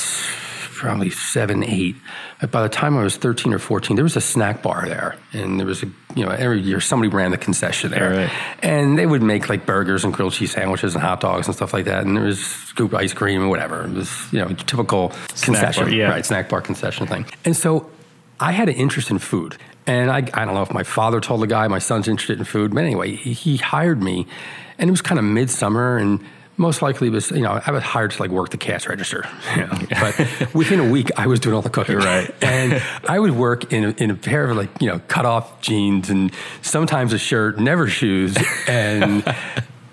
probably 0.80 1.10
seven, 1.10 1.62
eight. 1.62 1.96
But 2.40 2.50
by 2.50 2.62
the 2.62 2.68
time 2.68 2.96
I 2.96 3.02
was 3.02 3.16
13 3.16 3.52
or 3.52 3.58
14, 3.58 3.96
there 3.96 4.02
was 4.02 4.16
a 4.16 4.20
snack 4.20 4.62
bar 4.62 4.86
there. 4.86 5.16
And 5.32 5.58
there 5.58 5.66
was 5.66 5.82
a, 5.82 5.86
you 6.16 6.24
know, 6.24 6.30
every 6.30 6.60
year 6.60 6.80
somebody 6.80 7.08
ran 7.08 7.30
the 7.30 7.38
concession 7.38 7.90
there. 7.90 8.10
Right. 8.10 8.30
And 8.62 8.98
they 8.98 9.06
would 9.06 9.22
make 9.22 9.48
like 9.48 9.66
burgers 9.66 10.04
and 10.04 10.12
grilled 10.12 10.32
cheese 10.32 10.52
sandwiches 10.52 10.94
and 10.94 11.02
hot 11.02 11.20
dogs 11.20 11.46
and 11.46 11.54
stuff 11.54 11.72
like 11.72 11.84
that. 11.84 12.04
And 12.04 12.16
there 12.16 12.24
was 12.24 12.40
scoop 12.40 12.94
ice 12.94 13.12
cream 13.12 13.42
and 13.42 13.50
whatever. 13.50 13.84
It 13.84 13.90
was, 13.90 14.10
you 14.32 14.38
know, 14.38 14.48
typical 14.48 15.10
concession. 15.42 15.84
bar, 15.84 15.92
yeah. 15.92 16.10
Right, 16.10 16.24
snack 16.24 16.48
bar 16.48 16.62
concession 16.62 17.06
thing. 17.06 17.26
And 17.44 17.56
so 17.56 17.90
I 18.40 18.52
had 18.52 18.68
an 18.68 18.74
interest 18.74 19.10
in 19.10 19.18
food. 19.18 19.56
And 19.86 20.10
I, 20.10 20.18
I 20.18 20.44
don't 20.44 20.54
know 20.54 20.62
if 20.62 20.72
my 20.72 20.82
father 20.82 21.20
told 21.20 21.42
the 21.42 21.46
guy 21.46 21.68
my 21.68 21.78
son's 21.78 22.08
interested 22.08 22.38
in 22.38 22.44
food, 22.44 22.74
but 22.74 22.84
anyway, 22.84 23.16
he, 23.16 23.32
he 23.32 23.56
hired 23.58 24.02
me. 24.02 24.26
And 24.78 24.88
it 24.88 24.92
was 24.92 25.02
kind 25.02 25.18
of 25.18 25.24
midsummer 25.24 25.98
and 25.98 26.24
most 26.60 26.82
likely 26.82 27.08
was, 27.08 27.30
you 27.30 27.40
know, 27.40 27.60
I 27.64 27.70
was 27.72 27.82
hired 27.82 28.10
to 28.12 28.22
like 28.22 28.30
work 28.30 28.50
the 28.50 28.58
cash 28.58 28.86
register. 28.86 29.26
You 29.56 29.66
know? 29.66 29.78
But 29.88 30.54
within 30.54 30.78
a 30.78 30.88
week, 30.88 31.10
I 31.16 31.26
was 31.26 31.40
doing 31.40 31.56
all 31.56 31.62
the 31.62 31.70
cooking. 31.70 31.96
Right. 31.96 32.32
And 32.42 32.82
I 33.08 33.18
would 33.18 33.32
work 33.32 33.72
in 33.72 33.84
a, 33.84 33.88
in 33.90 34.10
a 34.10 34.14
pair 34.14 34.50
of 34.50 34.56
like, 34.56 34.70
you 34.80 34.88
know, 34.88 35.00
cut 35.08 35.24
off 35.24 35.60
jeans 35.60 36.10
and 36.10 36.32
sometimes 36.62 37.12
a 37.12 37.18
shirt, 37.18 37.58
never 37.58 37.88
shoes. 37.88 38.36
And 38.68 39.24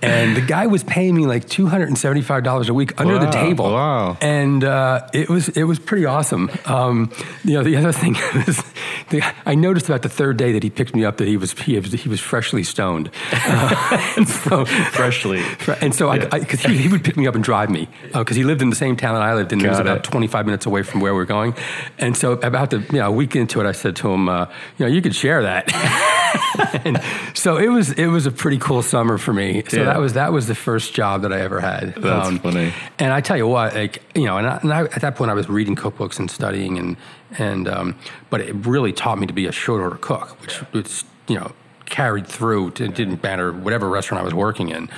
and 0.01 0.35
the 0.37 0.41
guy 0.41 0.67
was 0.67 0.83
paying 0.83 1.15
me 1.15 1.25
like 1.25 1.47
two 1.47 1.67
hundred 1.67 1.87
and 1.87 1.97
seventy 1.97 2.21
five 2.21 2.43
dollars 2.43 2.69
a 2.69 2.73
week 2.73 2.99
under 2.99 3.17
the 3.19 3.29
table. 3.29 3.71
wow. 3.71 4.17
And 4.21 4.63
uh, 4.63 5.09
it 5.13 5.29
was 5.29 5.49
it 5.49 5.63
was 5.63 5.79
pretty 5.79 6.05
awesome. 6.05 6.49
Um, 6.65 7.11
you 7.43 7.53
know, 7.53 7.63
the 7.63 7.75
other 7.77 7.91
thing 7.91 8.13
was, 8.35 8.63
the, 9.09 9.23
I 9.45 9.55
noticed 9.55 9.87
about 9.89 10.01
the 10.03 10.09
third 10.09 10.37
day 10.37 10.51
that 10.51 10.63
he 10.63 10.69
picked 10.69 10.95
me 10.95 11.03
up 11.05 11.17
that 11.17 11.27
he 11.27 11.37
was 11.37 11.53
he 11.53 11.79
was, 11.79 11.91
he 11.93 12.09
was 12.09 12.19
freshly 12.19 12.63
stoned. 12.63 13.09
Uh, 13.49 14.13
and 14.17 14.27
so 14.27 14.65
Freshly. 14.65 15.41
and 15.81 15.95
so 15.95 16.11
Yeah. 16.13 16.27
I 16.31 16.39
because 16.39 16.61
he, 16.61 16.77
he 16.77 16.87
would 16.89 17.03
pick 17.03 17.15
me 17.17 17.27
up 17.27 17.35
and 17.35 17.43
drive 17.43 17.69
me 17.69 17.87
because 18.13 18.35
he 18.35 18.43
lived 18.43 18.61
in 18.61 18.69
the 18.69 18.75
same 18.75 18.97
town 18.97 19.13
that 19.15 19.21
I 19.23 19.33
lived 19.35 19.53
in. 19.53 19.63
It 19.63 19.69
was 19.69 19.79
about 19.79 20.03
twenty 20.03 20.27
five 20.27 20.45
minutes 20.45 20.65
away 20.65 20.83
from 20.83 20.99
where 21.01 21.13
we 21.13 21.17
were 21.19 21.25
going. 21.25 21.55
And 21.97 22.15
so 22.17 22.33
about 22.33 22.69
the 22.71 22.79
you 22.79 22.99
know 22.99 23.07
a 23.07 23.11
week 23.11 23.35
into 23.35 23.61
it, 23.61 23.65
I 23.65 23.71
said 23.71 23.95
to 23.97 24.11
him, 24.11 24.27
uh, 24.29 24.47
you 24.77 24.85
know, 24.85 24.91
you 24.91 25.01
could 25.01 25.15
share 25.15 25.43
that. 25.43 26.13
and 26.85 27.01
so 27.33 27.57
it 27.57 27.67
was 27.69 27.91
it 27.93 28.07
was 28.07 28.25
a 28.25 28.31
pretty 28.31 28.57
cool 28.57 28.81
summer 28.81 29.17
for 29.17 29.33
me. 29.33 29.63
So 29.67 29.77
Yeah. 29.77 29.83
that 29.85 29.99
was 29.99 30.13
that 30.13 30.31
was 30.33 30.47
the 30.47 30.55
first 30.55 30.93
job 30.93 31.21
that 31.23 31.33
I 31.33 31.39
ever 31.41 31.59
had. 31.59 31.95
Um, 31.97 32.01
That's 32.03 32.37
funny. 32.39 32.73
And 32.99 33.13
I 33.13 33.21
tell 33.21 33.37
you 33.37 33.47
what, 33.47 33.75
like 33.75 34.01
you 34.15 34.25
know, 34.25 34.37
and, 34.37 34.47
I, 34.47 34.57
and 34.57 34.73
I, 34.73 34.81
at 34.81 35.01
that 35.01 35.15
point 35.15 35.31
I 35.31 35.33
was 35.33 35.47
reading 35.49 35.75
cookbooks 35.75 36.19
and 36.19 36.29
studying, 36.29 36.77
and 36.77 36.97
and 37.37 37.67
um, 37.67 37.95
but 38.29 38.41
it 38.41 38.53
really 38.65 38.93
taught 38.93 39.19
me 39.19 39.27
to 39.27 39.33
be 39.33 39.45
a 39.45 39.51
short 39.51 39.81
order 39.81 39.97
cook, 39.97 40.39
which 40.41 40.55
which 40.73 41.03
you 41.27 41.35
know 41.39 41.51
carried 41.85 42.27
through. 42.27 42.67
It 42.67 42.75
didn't 42.95 43.23
matter 43.23 43.51
whatever 43.51 43.87
restaurant 43.89 44.21
I 44.21 44.25
was 44.25 44.33
working 44.33 44.69
in. 44.69 44.89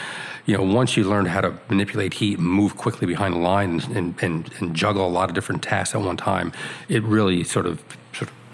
You 0.45 0.57
know, 0.57 0.63
once 0.63 0.97
you 0.97 1.03
learned 1.03 1.27
how 1.27 1.41
to 1.41 1.53
manipulate 1.69 2.15
heat 2.15 2.39
and 2.39 2.47
move 2.47 2.75
quickly 2.75 3.05
behind 3.05 3.35
the 3.35 3.39
line 3.39 3.81
and, 3.93 4.15
and, 4.23 4.51
and 4.59 4.75
juggle 4.75 5.05
a 5.05 5.09
lot 5.09 5.29
of 5.29 5.35
different 5.35 5.61
tasks 5.61 5.93
at 5.93 6.01
one 6.01 6.17
time, 6.17 6.51
it 6.87 7.03
really 7.03 7.43
sort 7.43 7.67
of 7.67 7.83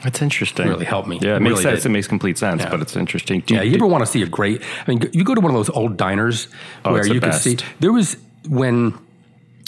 That's 0.06 0.22
interesting. 0.22 0.68
Really 0.70 0.86
helped 0.86 1.08
me. 1.08 1.18
Yeah, 1.20 1.34
it 1.34 1.38
It 1.38 1.39
makes 1.41 1.52
really 1.54 1.63
sense. 1.63 1.84
did. 1.84 1.89
It 1.89 1.94
makes 1.94 2.08
complete 2.08 2.38
sense, 2.38 2.62
Yeah. 2.62 2.70
but 2.70 2.80
it's 2.80 2.96
interesting. 2.96 3.41
Do 3.46 3.56
Yeah, 3.56 3.63
you 3.63 3.72
do- 3.72 3.78
ever 3.78 3.88
want 3.88 4.04
to 4.04 4.06
see 4.06 4.22
a 4.22 4.28
great? 4.28 4.62
I 4.88 4.89
mean, 4.91 5.02
you 5.12 5.24
go 5.24 5.34
to 5.34 5.41
one 5.41 5.50
of 5.50 5.56
those 5.58 5.70
old 5.72 5.98
diners 5.98 6.48
Oh, 6.86 6.91
where 6.91 7.00
it's 7.00 7.08
the 7.10 7.15
you 7.15 7.20
can 7.20 7.32
best. 7.32 7.44
see. 7.44 7.58
There 7.80 7.91
was 7.91 8.18
when. 8.48 8.94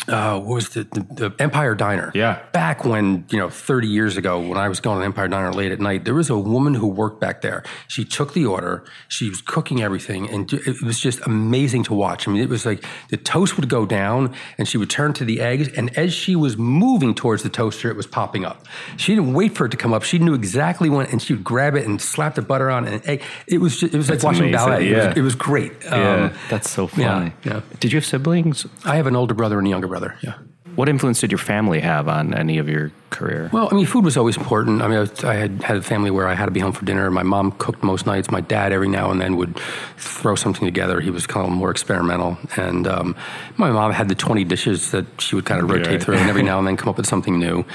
Uh, 0.07 0.39
what 0.39 0.55
was 0.55 0.69
the, 0.69 0.83
the, 0.83 1.29
the 1.29 1.35
Empire 1.39 1.75
Diner? 1.75 2.11
Yeah. 2.15 2.41
Back 2.53 2.85
when, 2.85 3.25
you 3.29 3.37
know, 3.37 3.49
30 3.49 3.87
years 3.87 4.15
ago, 4.17 4.39
when 4.39 4.57
I 4.57 4.69
was 4.69 4.79
going 4.79 4.99
to 4.99 5.05
Empire 5.05 5.27
Diner 5.27 5.51
late 5.53 5.71
at 5.71 5.79
night, 5.79 6.05
there 6.05 6.13
was 6.13 6.29
a 6.29 6.37
woman 6.37 6.73
who 6.75 6.87
worked 6.87 7.19
back 7.19 7.41
there. 7.41 7.63
She 7.87 8.05
took 8.05 8.33
the 8.33 8.45
order, 8.45 8.85
she 9.09 9.29
was 9.29 9.41
cooking 9.41 9.81
everything, 9.81 10.29
and 10.29 10.51
it 10.53 10.81
was 10.81 10.99
just 10.99 11.19
amazing 11.25 11.83
to 11.83 11.93
watch. 11.93 12.27
I 12.27 12.31
mean, 12.31 12.41
it 12.41 12.49
was 12.49 12.65
like 12.65 12.83
the 13.09 13.17
toast 13.17 13.57
would 13.57 13.67
go 13.69 13.85
down, 13.85 14.33
and 14.57 14.67
she 14.67 14.77
would 14.77 14.89
turn 14.89 15.13
to 15.13 15.25
the 15.25 15.41
eggs, 15.41 15.67
and 15.75 15.95
as 15.97 16.13
she 16.13 16.35
was 16.35 16.57
moving 16.57 17.13
towards 17.13 17.43
the 17.43 17.49
toaster, 17.49 17.89
it 17.89 17.97
was 17.97 18.07
popping 18.07 18.45
up. 18.45 18.65
She 18.95 19.13
didn't 19.15 19.33
wait 19.33 19.55
for 19.57 19.65
it 19.65 19.69
to 19.69 19.77
come 19.77 19.93
up. 19.93 20.03
She 20.03 20.19
knew 20.19 20.33
exactly 20.33 20.89
when, 20.89 21.07
and 21.07 21.21
she 21.21 21.33
would 21.33 21.43
grab 21.43 21.75
it 21.75 21.85
and 21.85 22.01
slap 22.01 22.35
the 22.35 22.41
butter 22.41 22.69
on, 22.71 22.85
and 22.87 23.05
egg. 23.07 23.21
It 23.47 23.57
was 23.59 23.79
just, 23.79 23.93
it 23.93 23.97
was 23.97 24.07
like 24.09 24.19
That's 24.19 24.23
watching 24.23 24.49
amazing, 24.49 24.57
ballet. 24.69 24.87
It, 24.87 24.91
yeah. 24.91 25.07
was, 25.09 25.17
it 25.17 25.21
was 25.21 25.35
great. 25.35 25.73
Yeah, 25.83 26.13
Um, 26.27 26.33
that's 26.49 26.69
so 26.69 26.89
yeah, 26.95 27.19
funny. 27.19 27.33
yeah. 27.43 27.61
Did 27.79 27.91
you 27.91 27.97
have 27.97 28.05
siblings? 28.05 28.65
I 28.85 28.95
have 28.95 29.07
an 29.07 29.15
older 29.15 29.33
brother 29.33 29.57
and 29.57 29.67
a 29.67 29.69
younger 29.69 29.87
brother. 29.87 29.96
Yeah. 30.21 30.33
What 30.75 30.89
influence 30.89 31.21
did 31.21 31.31
your 31.31 31.39
family 31.39 31.79
have 31.79 32.07
on 32.07 32.35
any 32.35 32.59
of 32.59 32.69
your 32.69 32.91
career? 33.09 33.49
Well, 33.51 33.67
I 33.71 33.73
mean, 33.75 33.87
food 33.87 34.05
was 34.05 34.15
always 34.15 34.37
important. 34.37 34.83
I 34.83 34.87
mean, 34.87 34.97
I, 34.97 34.99
was, 34.99 35.23
I 35.23 35.33
had 35.33 35.63
had 35.63 35.77
a 35.77 35.81
family 35.81 36.11
where 36.11 36.27
I 36.27 36.35
had 36.35 36.45
to 36.45 36.51
be 36.51 36.59
home 36.59 36.71
for 36.71 36.85
dinner. 36.85 37.09
My 37.09 37.23
mom 37.23 37.51
cooked 37.53 37.81
most 37.83 38.05
nights. 38.05 38.29
My 38.29 38.41
dad, 38.41 38.71
every 38.71 38.87
now 38.87 39.09
and 39.09 39.19
then, 39.19 39.37
would 39.37 39.57
throw 39.97 40.35
something 40.35 40.65
together. 40.65 40.99
He 41.01 41.09
was 41.09 41.25
kind 41.25 41.47
of 41.47 41.51
more 41.51 41.71
experimental. 41.71 42.37
And 42.57 42.85
um, 42.85 43.15
my 43.57 43.71
mom 43.71 43.91
had 43.91 44.07
the 44.07 44.13
20 44.13 44.43
dishes 44.43 44.91
that 44.91 45.05
she 45.19 45.33
would 45.35 45.45
kind 45.45 45.63
of 45.63 45.69
rotate 45.71 45.87
Right. 45.87 46.03
through 46.03 46.17
and 46.17 46.29
every 46.29 46.43
now 46.43 46.59
and 46.59 46.67
then 46.67 46.77
come 46.77 46.89
up 46.89 46.97
with 46.97 47.07
something 47.07 47.39
new. 47.39 47.65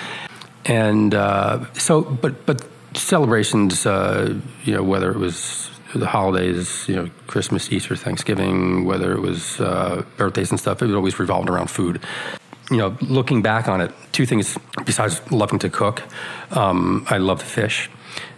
And 0.65 1.13
uh, 1.13 1.73
so, 1.73 2.03
but, 2.03 2.47
but 2.47 2.65
celebrations, 2.95 3.85
uh, 3.85 4.39
you 4.63 4.75
know, 4.75 4.85
whether 4.85 5.11
it 5.11 5.19
was 5.19 5.72
the 5.95 6.07
holidays, 6.07 6.87
you 6.89 6.97
know, 6.97 7.11
Christmas, 7.27 7.71
Easter, 7.73 7.97
Thanksgiving, 7.97 8.85
whether 8.85 9.13
it 9.13 9.21
was 9.21 9.61
uh, 9.61 10.05
birthdays 10.17 10.51
and 10.51 10.59
stuff, 10.59 10.83
it 10.83 10.87
was 10.87 10.95
always 10.95 11.19
revolved 11.19 11.49
around 11.49 11.69
food 11.71 12.01
you 12.73 12.79
know, 12.79 12.97
looking 13.03 13.43
back 13.43 13.69
on 13.69 13.81
it, 13.81 13.93
two 14.13 14.25
things 14.25 14.57
besides 14.87 15.21
loving 15.31 15.59
to 15.59 15.69
cook, 15.69 16.03
um, 16.53 17.07
I 17.11 17.19
love 17.19 17.41
to 17.41 17.47
fish. 17.47 17.91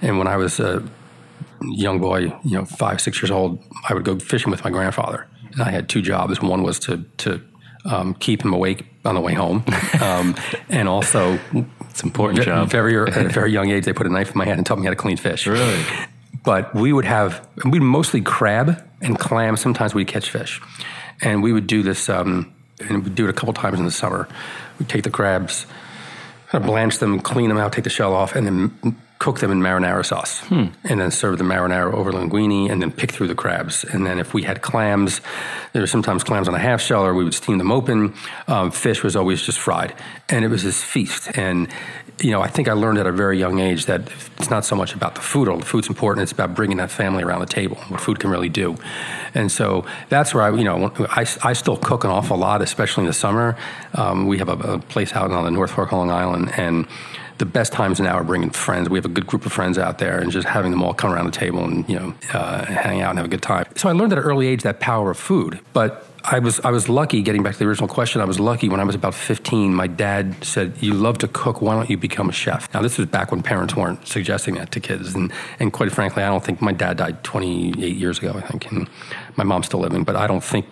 And 0.03 0.19
when 0.19 0.27
I 0.27 0.37
was 0.37 0.59
a 0.59 0.83
young 1.63 2.01
boy, 2.01 2.37
you 2.43 2.59
know, 2.59 2.65
five, 2.65 3.01
six 3.01 3.23
years 3.23 3.31
old, 3.31 3.63
I 3.89 3.95
would 3.95 4.05
go 4.05 4.19
fishing 4.19 4.51
with 4.51 4.65
my 4.65 4.71
grandfather. 4.71 5.27
And 5.53 5.63
I 5.63 5.71
had 5.71 5.89
two 5.89 6.03
jobs. 6.03 6.43
One 6.43 6.63
was 6.63 6.81
to, 6.81 7.05
to 7.19 7.41
um, 7.85 8.15
keep 8.15 8.43
him 8.43 8.53
awake 8.53 8.87
on 9.05 9.15
the 9.15 9.21
way 9.21 9.35
home. 9.35 9.65
Um, 10.01 10.35
and 10.69 10.87
also, 10.89 11.39
It's 11.89 12.03
important 12.03 12.43
job. 12.45 12.69
very, 12.69 12.99
at 13.11 13.17
a 13.25 13.29
very 13.29 13.53
young 13.59 13.71
age, 13.71 13.85
they 13.85 13.93
put 13.93 14.07
a 14.07 14.11
knife 14.11 14.33
in 14.33 14.39
my 14.39 14.45
hand 14.45 14.59
and 14.59 14.67
taught 14.67 14.79
me 14.79 14.85
how 14.85 14.91
to 14.91 14.97
clean 14.97 15.17
fish. 15.17 15.47
Really? 15.47 15.83
But 16.45 16.75
we 16.75 16.93
would 16.93 17.07
have, 17.07 17.47
we'd 17.65 17.83
mostly 17.83 18.21
crab 18.21 18.83
and 19.01 19.19
clam. 19.19 19.57
Sometimes 19.57 19.95
we'd 19.95 20.09
catch 20.09 20.31
fish. 20.31 20.61
And 21.21 21.43
we 21.43 21.53
would 21.53 21.67
do 21.67 21.83
this, 21.83 22.09
um, 22.09 22.53
and 22.81 23.03
we'd 23.03 23.15
do 23.15 23.25
it 23.25 23.31
a 23.31 23.33
couple 23.33 23.55
times 23.55 23.79
in 23.79 23.85
the 23.85 23.91
summer. 23.91 24.29
We'd 24.79 24.89
take 24.89 25.05
the 25.05 25.11
crabs, 25.11 25.67
kind 26.51 26.63
of 26.63 26.69
blanch 26.69 26.99
them, 26.99 27.21
clean 27.21 27.49
them 27.49 27.59
out, 27.59 27.73
take 27.73 27.85
the 27.85 27.91
shell 27.91 28.15
off, 28.15 28.35
and 28.35 28.47
then 28.47 28.97
cook 29.25 29.39
them 29.41 29.51
in 29.51 29.61
marinara 29.61 30.05
sauce, 30.05 30.41
Hmm. 30.51 30.67
and 30.91 30.97
then 31.01 31.11
serve 31.11 31.39
the 31.39 31.45
marinara 31.45 31.93
over 31.95 32.13
linguine, 32.13 32.71
and 32.71 32.83
then 32.83 32.91
pick 33.01 33.11
through 33.15 33.29
the 33.29 33.35
crabs. 33.35 33.77
And 33.93 34.05
then 34.07 34.19
if 34.19 34.35
we 34.35 34.43
had 34.51 34.59
clams, 34.61 35.21
there 35.73 35.83
were 35.83 35.93
sometimes 35.97 36.23
clams 36.25 36.47
on 36.49 36.55
a 36.55 36.59
half 36.69 36.81
shell, 36.83 37.03
or 37.07 37.13
we 37.15 37.25
would 37.25 37.35
steam 37.43 37.57
them 37.59 37.73
open. 37.73 38.13
Um, 38.49 38.71
fish 38.71 39.03
was 39.03 39.17
always 39.17 39.41
just 39.49 39.59
fried, 39.59 39.93
and 40.29 40.45
it 40.45 40.49
was 40.49 40.63
this 40.63 40.83
feast. 40.83 41.23
And 41.39 41.69
you 42.21 42.31
know, 42.31 42.41
I 42.41 42.51
think 42.55 42.69
I 42.69 42.75
learned 42.75 42.99
at 42.99 43.07
a 43.09 43.13
very 43.25 43.37
young 43.45 43.59
age 43.59 43.87
that 43.87 44.03
it's 44.39 44.49
not 44.51 44.65
so 44.65 44.77
much 44.77 44.95
about 44.95 45.15
the 45.17 45.21
food. 45.21 45.49
Although 45.49 45.61
the 45.65 45.67
food's 45.67 45.89
important. 45.89 46.23
It's 46.23 46.33
about 46.39 46.55
bringing 46.55 46.77
that 46.77 46.91
family 46.91 47.23
around 47.25 47.41
the 47.41 47.55
table. 47.61 47.77
What 47.89 48.01
food 48.01 48.21
can 48.21 48.31
really 48.31 48.49
do. 48.65 48.77
And 49.35 49.51
so 49.51 49.85
that's 50.11 50.33
where 50.35 50.45
I, 50.45 50.51
you 50.61 50.63
know, 50.69 50.93
I, 51.21 51.23
I 51.51 51.55
still 51.55 51.77
cook 51.77 52.05
an 52.05 52.11
awful 52.11 52.37
lot, 52.37 52.63
especially 52.63 53.03
in 53.05 53.09
the 53.09 53.19
summer. 53.27 53.57
Um, 53.95 54.29
we 54.29 54.39
have 54.39 54.49
a, 54.49 54.59
a 54.75 54.79
place 54.79 55.13
out 55.19 55.31
on 55.33 55.45
the 55.45 55.51
North 55.51 55.73
Fork, 55.73 55.91
Long 55.91 56.11
Island, 56.11 56.53
and 56.57 56.87
the 57.45 57.51
best 57.51 57.73
times 57.73 58.01
now 58.01 58.15
are 58.15 58.25
bringing 58.25 58.51
friends. 58.51 58.89
We 58.89 58.99
have 58.99 59.05
a 59.05 59.11
good 59.11 59.27
group 59.27 59.45
of 59.45 59.53
friends 59.53 59.77
out 59.79 59.99
there, 59.99 60.19
and 60.19 60.31
just 60.31 60.47
having 60.47 60.71
them 60.71 60.83
all 60.83 60.95
come 60.95 61.13
around 61.13 61.27
the 61.27 61.39
table 61.39 61.65
and 61.65 61.89
you 61.89 61.99
know 61.99 62.15
uh, 62.33 62.65
hang 62.65 63.01
out 63.03 63.11
and 63.11 63.19
have 63.19 63.27
a 63.27 63.31
good 63.31 63.43
time. 63.43 63.67
So 63.77 63.89
I 63.89 63.93
learned 63.93 64.13
at 64.13 64.19
an 64.19 64.25
early 64.25 64.47
age 64.47 64.63
that 64.63 64.81
power 64.81 65.11
of 65.11 65.19
food, 65.19 65.61
but. 65.73 66.09
I 66.27 66.39
was 66.39 66.59
I 66.61 66.71
was 66.71 66.89
lucky. 66.89 67.21
Getting 67.21 67.43
back 67.43 67.53
to 67.53 67.59
the 67.59 67.67
original 67.67 67.87
question, 67.87 68.23
I 68.23 68.25
was 68.25 68.41
lucky 68.41 68.71
when 68.71 68.81
I 68.81 68.85
was 68.85 68.95
about 68.95 69.13
15. 69.13 69.75
My 69.75 69.87
dad 69.87 70.43
said, 70.43 70.73
"You 70.81 70.95
love 70.95 71.19
to 71.19 71.29
cook. 71.29 71.61
Why 71.61 71.75
don't 71.75 71.91
you 71.91 71.99
become 71.99 72.31
a 72.31 72.33
chef?" 72.33 72.73
Now 72.73 72.81
this 72.81 72.97
was 72.97 73.09
back 73.09 73.31
when 73.31 73.43
parents 73.43 73.77
weren't 73.77 74.09
suggesting 74.09 74.55
that 74.55 74.73
to 74.73 74.81
kids, 74.81 75.15
and 75.15 75.31
and 75.61 75.71
quite 75.71 75.93
frankly, 75.93 76.23
I 76.23 76.31
don't 76.31 76.43
think 76.43 76.63
my 76.63 76.73
dad 76.73 76.97
died 76.97 77.23
28 77.25 77.95
years 77.95 78.21
ago. 78.21 78.33
I 78.35 78.41
think, 78.41 78.73
and 78.73 78.89
my 79.37 79.45
mom's 79.45 79.67
still 79.67 79.81
living, 79.81 80.03
but 80.03 80.17
I 80.17 80.27
don't 80.27 80.43
think 80.43 80.65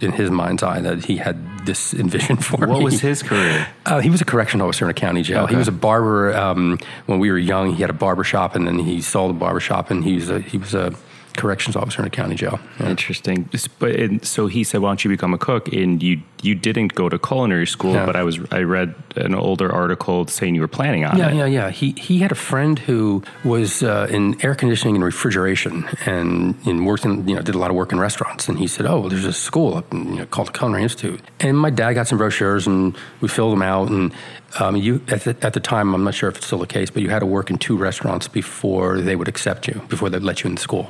in 0.00 0.12
his 0.12 0.30
mind's 0.30 0.62
eye 0.62 0.80
that 0.80 1.04
he 1.04 1.16
had 1.16 1.66
this 1.66 1.94
envision 1.94 2.36
for 2.38 2.66
me. 2.66 2.72
What 2.72 2.82
was 2.82 3.00
his 3.00 3.22
career? 3.22 3.68
Uh, 3.86 4.00
he 4.00 4.10
was 4.10 4.20
a 4.20 4.24
correction 4.24 4.60
officer 4.60 4.84
in 4.84 4.90
a 4.90 4.94
county 4.94 5.22
jail. 5.22 5.44
Okay. 5.44 5.52
He 5.52 5.56
was 5.56 5.68
a 5.68 5.72
barber 5.72 6.34
um, 6.36 6.78
when 7.06 7.18
we 7.18 7.30
were 7.30 7.38
young. 7.38 7.74
He 7.74 7.80
had 7.80 7.90
a 7.90 7.94
barber 7.94 8.24
shop, 8.24 8.54
and 8.54 8.66
then 8.66 8.78
he 8.78 9.00
sold 9.00 9.30
the 9.34 9.38
barber 9.38 9.60
shop, 9.60 9.90
and 9.90 10.04
he 10.04 10.14
was 10.14 10.30
a, 10.30 10.40
he 10.40 10.58
was 10.58 10.74
a 10.74 10.94
corrections 11.40 11.76
officer 11.76 12.00
in 12.02 12.06
a 12.06 12.10
county 12.10 12.34
jail. 12.34 12.58
Yeah. 12.78 12.90
Interesting. 12.90 13.48
But 13.78 13.92
and 13.96 14.24
so 14.24 14.46
he 14.46 14.62
said, 14.64 14.80
"Why 14.82 14.90
don't 14.90 15.04
you 15.04 15.10
become 15.10 15.34
a 15.34 15.38
cook?" 15.38 15.72
And 15.72 16.02
you 16.02 16.20
you 16.42 16.54
didn't 16.54 16.94
go 16.94 17.08
to 17.08 17.18
culinary 17.18 17.66
school, 17.66 17.92
Yeah. 17.94 18.06
but 18.06 18.16
I 18.16 18.22
was 18.22 18.38
I 18.50 18.60
read 18.62 18.94
an 19.16 19.34
older 19.34 19.70
article 19.72 20.26
saying 20.26 20.54
you 20.54 20.60
were 20.62 20.68
planning 20.78 21.04
on 21.04 21.16
Yeah, 21.18 21.30
it. 21.30 21.34
yeah, 21.36 21.46
yeah. 21.46 21.64
yeah. 21.66 21.70
He 21.70 21.94
he 22.08 22.18
had 22.24 22.32
a 22.32 22.40
friend 22.50 22.78
who 22.78 23.22
was 23.44 23.82
uh, 23.82 24.06
in 24.10 24.36
air 24.44 24.54
conditioning 24.54 24.94
and 24.96 25.04
refrigeration, 25.04 25.74
and 26.06 26.54
and 26.66 26.86
worked 26.86 27.04
in 27.04 27.26
you 27.28 27.34
know 27.36 27.42
did 27.42 27.54
a 27.54 27.58
lot 27.58 27.70
of 27.70 27.76
work 27.76 27.92
in 27.92 27.98
restaurants. 28.00 28.48
And 28.48 28.58
he 28.58 28.66
said, 28.66 28.86
"Oh, 28.86 29.08
there's 29.08 29.26
a 29.26 29.32
school 29.32 29.76
up 29.76 29.92
in, 29.92 29.98
you 30.12 30.18
know, 30.20 30.26
called 30.26 30.48
the 30.48 30.52
Culinary 30.58 30.82
Institute." 30.82 31.20
And 31.40 31.56
my 31.58 31.70
dad 31.70 31.94
got 31.94 32.06
some 32.08 32.18
brochures, 32.18 32.66
and 32.66 32.94
we 33.20 33.28
filled 33.28 33.52
them 33.52 33.62
out. 33.62 33.88
And 33.90 34.12
um, 34.58 34.76
you 34.76 35.00
at 35.08 35.22
the, 35.22 35.36
at 35.42 35.52
the 35.52 35.60
time, 35.60 35.94
I'm 35.94 36.04
not 36.04 36.14
sure 36.14 36.28
if 36.28 36.36
it's 36.36 36.46
still 36.46 36.58
the 36.58 36.66
case, 36.66 36.90
but 36.90 37.02
you 37.02 37.10
had 37.10 37.20
to 37.20 37.26
work 37.26 37.50
in 37.50 37.58
two 37.58 37.76
restaurants 37.76 38.26
before 38.28 39.00
they 39.00 39.14
would 39.14 39.28
accept 39.28 39.68
you, 39.68 39.80
before 39.88 40.10
they'd 40.10 40.22
let 40.22 40.42
you 40.42 40.48
in 40.48 40.56
the 40.56 40.60
school. 40.60 40.88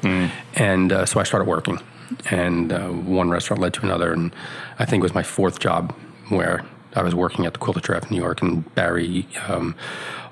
And 0.55 0.93
uh, 0.93 1.05
so 1.07 1.21
I 1.21 1.25
started 1.25 1.47
working, 1.47 1.79
and 2.31 2.73
uh, 2.73 2.89
one 2.89 3.29
restaurant 3.31 3.61
led 3.61 3.75
to 3.75 3.83
another, 3.83 4.13
and 4.13 4.35
I 4.79 4.85
think 4.87 5.01
it 5.01 5.05
was 5.05 5.15
my 5.15 5.23
fourth 5.23 5.59
job 5.59 5.95
where 6.29 6.65
I 6.95 7.03
was 7.03 7.15
working 7.15 7.47
at 7.47 7.53
the 7.53 7.59
Quilted 7.59 7.85
Giraffe 7.85 8.11
in 8.11 8.17
New 8.17 8.23
York, 8.23 8.43
and 8.43 8.75
Barry 8.75 9.27
um, 9.49 9.77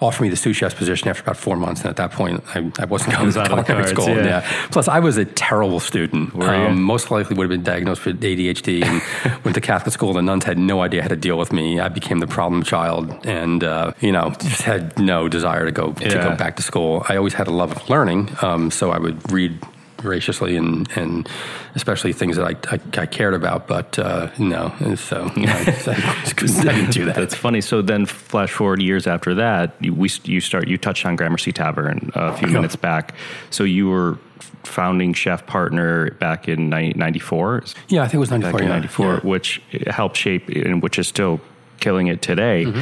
offered 0.00 0.22
me 0.22 0.28
the 0.28 0.36
sous 0.36 0.56
chef's 0.56 0.74
position 0.74 1.08
after 1.08 1.22
about 1.22 1.36
four 1.36 1.56
months. 1.56 1.82
And 1.82 1.90
at 1.90 1.96
that 1.96 2.12
point, 2.12 2.42
I, 2.54 2.70
I 2.78 2.84
wasn't 2.84 3.12
going 3.12 3.26
was 3.26 3.34
to 3.34 3.42
out 3.42 3.50
of 3.52 3.58
the 3.58 3.62
culinary 3.62 3.94
cards, 3.94 4.02
school. 4.02 4.16
yeah. 4.16 4.68
Plus, 4.70 4.88
I 4.88 4.98
was 4.98 5.16
a 5.16 5.24
terrible 5.24 5.80
student. 5.80 6.34
Um, 6.34 6.82
most 6.82 7.10
likely 7.10 7.36
would 7.36 7.44
have 7.44 7.50
been 7.50 7.62
diagnosed 7.62 8.04
with 8.04 8.20
ADHD 8.20 8.84
and 8.84 9.44
went 9.44 9.54
to 9.54 9.60
Catholic 9.60 9.92
school. 9.92 10.12
The 10.12 10.22
nuns 10.22 10.44
had 10.44 10.58
no 10.58 10.82
idea 10.82 11.02
how 11.02 11.08
to 11.08 11.16
deal 11.16 11.38
with 11.38 11.52
me. 11.52 11.80
I 11.80 11.88
became 11.88 12.18
the 12.18 12.26
problem 12.26 12.62
child, 12.62 13.26
and 13.26 13.62
uh, 13.62 13.92
you 14.00 14.12
know, 14.12 14.30
just 14.38 14.62
had 14.62 14.98
no 14.98 15.28
desire 15.28 15.64
to 15.64 15.72
go 15.72 15.92
to 15.92 16.08
go 16.08 16.36
back 16.36 16.56
to 16.56 16.62
school. 16.62 17.04
I 17.08 17.16
always 17.16 17.34
had 17.34 17.46
a 17.46 17.52
love 17.52 17.72
of 17.72 17.88
learning, 17.88 18.30
um, 18.42 18.70
so 18.70 18.90
I 18.90 18.98
would 18.98 19.30
read 19.30 19.58
voraciously 20.00 20.56
and, 20.56 20.88
and 20.96 21.28
especially 21.74 22.12
things 22.12 22.36
that 22.36 22.44
I, 22.44 22.74
I, 22.74 23.02
I 23.02 23.06
cared 23.06 23.34
about, 23.34 23.66
but 23.66 23.98
uh, 23.98 24.30
no, 24.38 24.72
and 24.80 24.98
so 24.98 25.30
you 25.36 25.46
know, 25.46 25.52
I, 25.52 25.60
I 25.86 26.22
I 26.26 26.72
didn't 26.74 26.90
do 26.90 27.04
that. 27.06 27.16
That's 27.16 27.34
funny. 27.34 27.60
So 27.60 27.82
then, 27.82 28.06
flash 28.06 28.50
forward 28.52 28.80
years 28.80 29.06
after 29.06 29.34
that, 29.34 29.74
you, 29.80 29.94
we 29.94 30.08
you 30.24 30.40
start. 30.40 30.68
You 30.68 30.78
touched 30.78 31.04
on 31.06 31.16
Gramercy 31.16 31.52
Tavern 31.52 32.10
a 32.14 32.36
few 32.36 32.48
minutes 32.48 32.76
back. 32.76 33.14
So 33.50 33.64
you 33.64 33.88
were 33.88 34.18
founding 34.64 35.12
chef 35.14 35.46
partner 35.46 36.10
back 36.12 36.48
in 36.48 36.68
'94. 36.68 37.64
Yeah, 37.88 38.02
I 38.02 38.04
think 38.04 38.14
it 38.14 38.18
was 38.18 38.30
back 38.30 38.40
94. 38.40 38.60
in 38.60 38.66
yeah. 38.66 38.72
'94, 38.74 39.12
Yeah. 39.14 39.20
which 39.20 39.62
helped 39.88 40.16
shape 40.16 40.48
and 40.48 40.82
which 40.82 40.98
is 40.98 41.08
still 41.08 41.40
killing 41.80 42.08
it 42.08 42.22
today. 42.22 42.64
Mm-hmm. 42.64 42.80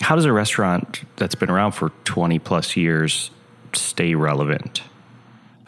How 0.00 0.16
does 0.16 0.24
a 0.24 0.32
restaurant 0.32 1.02
that's 1.16 1.34
been 1.34 1.50
around 1.50 1.72
for 1.72 1.90
20 2.04 2.38
plus 2.40 2.76
years 2.76 3.30
stay 3.72 4.14
relevant? 4.14 4.82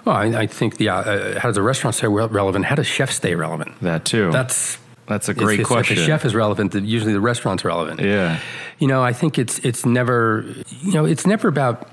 Well, 0.07 0.15
I, 0.15 0.27
I 0.27 0.47
think 0.47 0.77
the 0.77 0.89
uh, 0.89 1.41
how 1.41 1.49
does 1.49 1.57
a 1.57 1.63
restaurant 1.63 1.97
stay 1.97 2.07
relevant? 2.07 2.65
How 2.65 2.77
does 2.77 2.87
chefs 2.87 3.17
stay 3.17 3.35
relevant? 3.35 3.79
That 3.81 4.05
too. 4.05 4.31
That's 4.31 4.79
that's 5.09 5.29
a 5.29 5.35
great 5.35 5.61
it's 5.61 5.69
question. 5.69 5.99
If 5.99 6.05
the 6.05 6.07
chef 6.07 6.25
is 6.25 6.35
relevant, 6.35 6.75
usually 6.75 7.13
the 7.13 7.21
restaurant's 7.21 7.65
relevant. 7.65 8.01
yeah. 8.01 8.39
You 8.79 8.87
know, 8.87 9.03
I 9.03 9.13
think 9.13 9.37
it's 9.37 9.59
it's 9.61 9.85
never 9.85 10.45
you 10.81 10.93
know 10.93 11.05
it's 11.05 11.27
never 11.27 11.49
about 11.49 11.89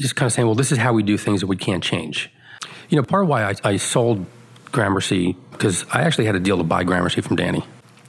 just 0.00 0.14
kind 0.14 0.28
of 0.28 0.32
saying, 0.32 0.46
well, 0.46 0.54
this 0.54 0.70
is 0.70 0.78
how 0.78 0.92
we 0.92 1.02
do 1.02 1.18
things 1.18 1.40
that 1.40 1.48
we 1.48 1.56
can't 1.56 1.82
change. 1.82 2.30
You 2.88 2.96
know, 2.96 3.02
part 3.02 3.24
of 3.24 3.28
why 3.28 3.50
I, 3.50 3.54
I 3.64 3.76
sold 3.78 4.24
Gramercy 4.70 5.36
because 5.50 5.84
I 5.92 6.02
actually 6.02 6.26
had 6.26 6.36
a 6.36 6.40
deal 6.40 6.58
to 6.58 6.64
buy 6.64 6.84
Gramercy 6.84 7.20
from 7.20 7.34
Danny 7.34 7.64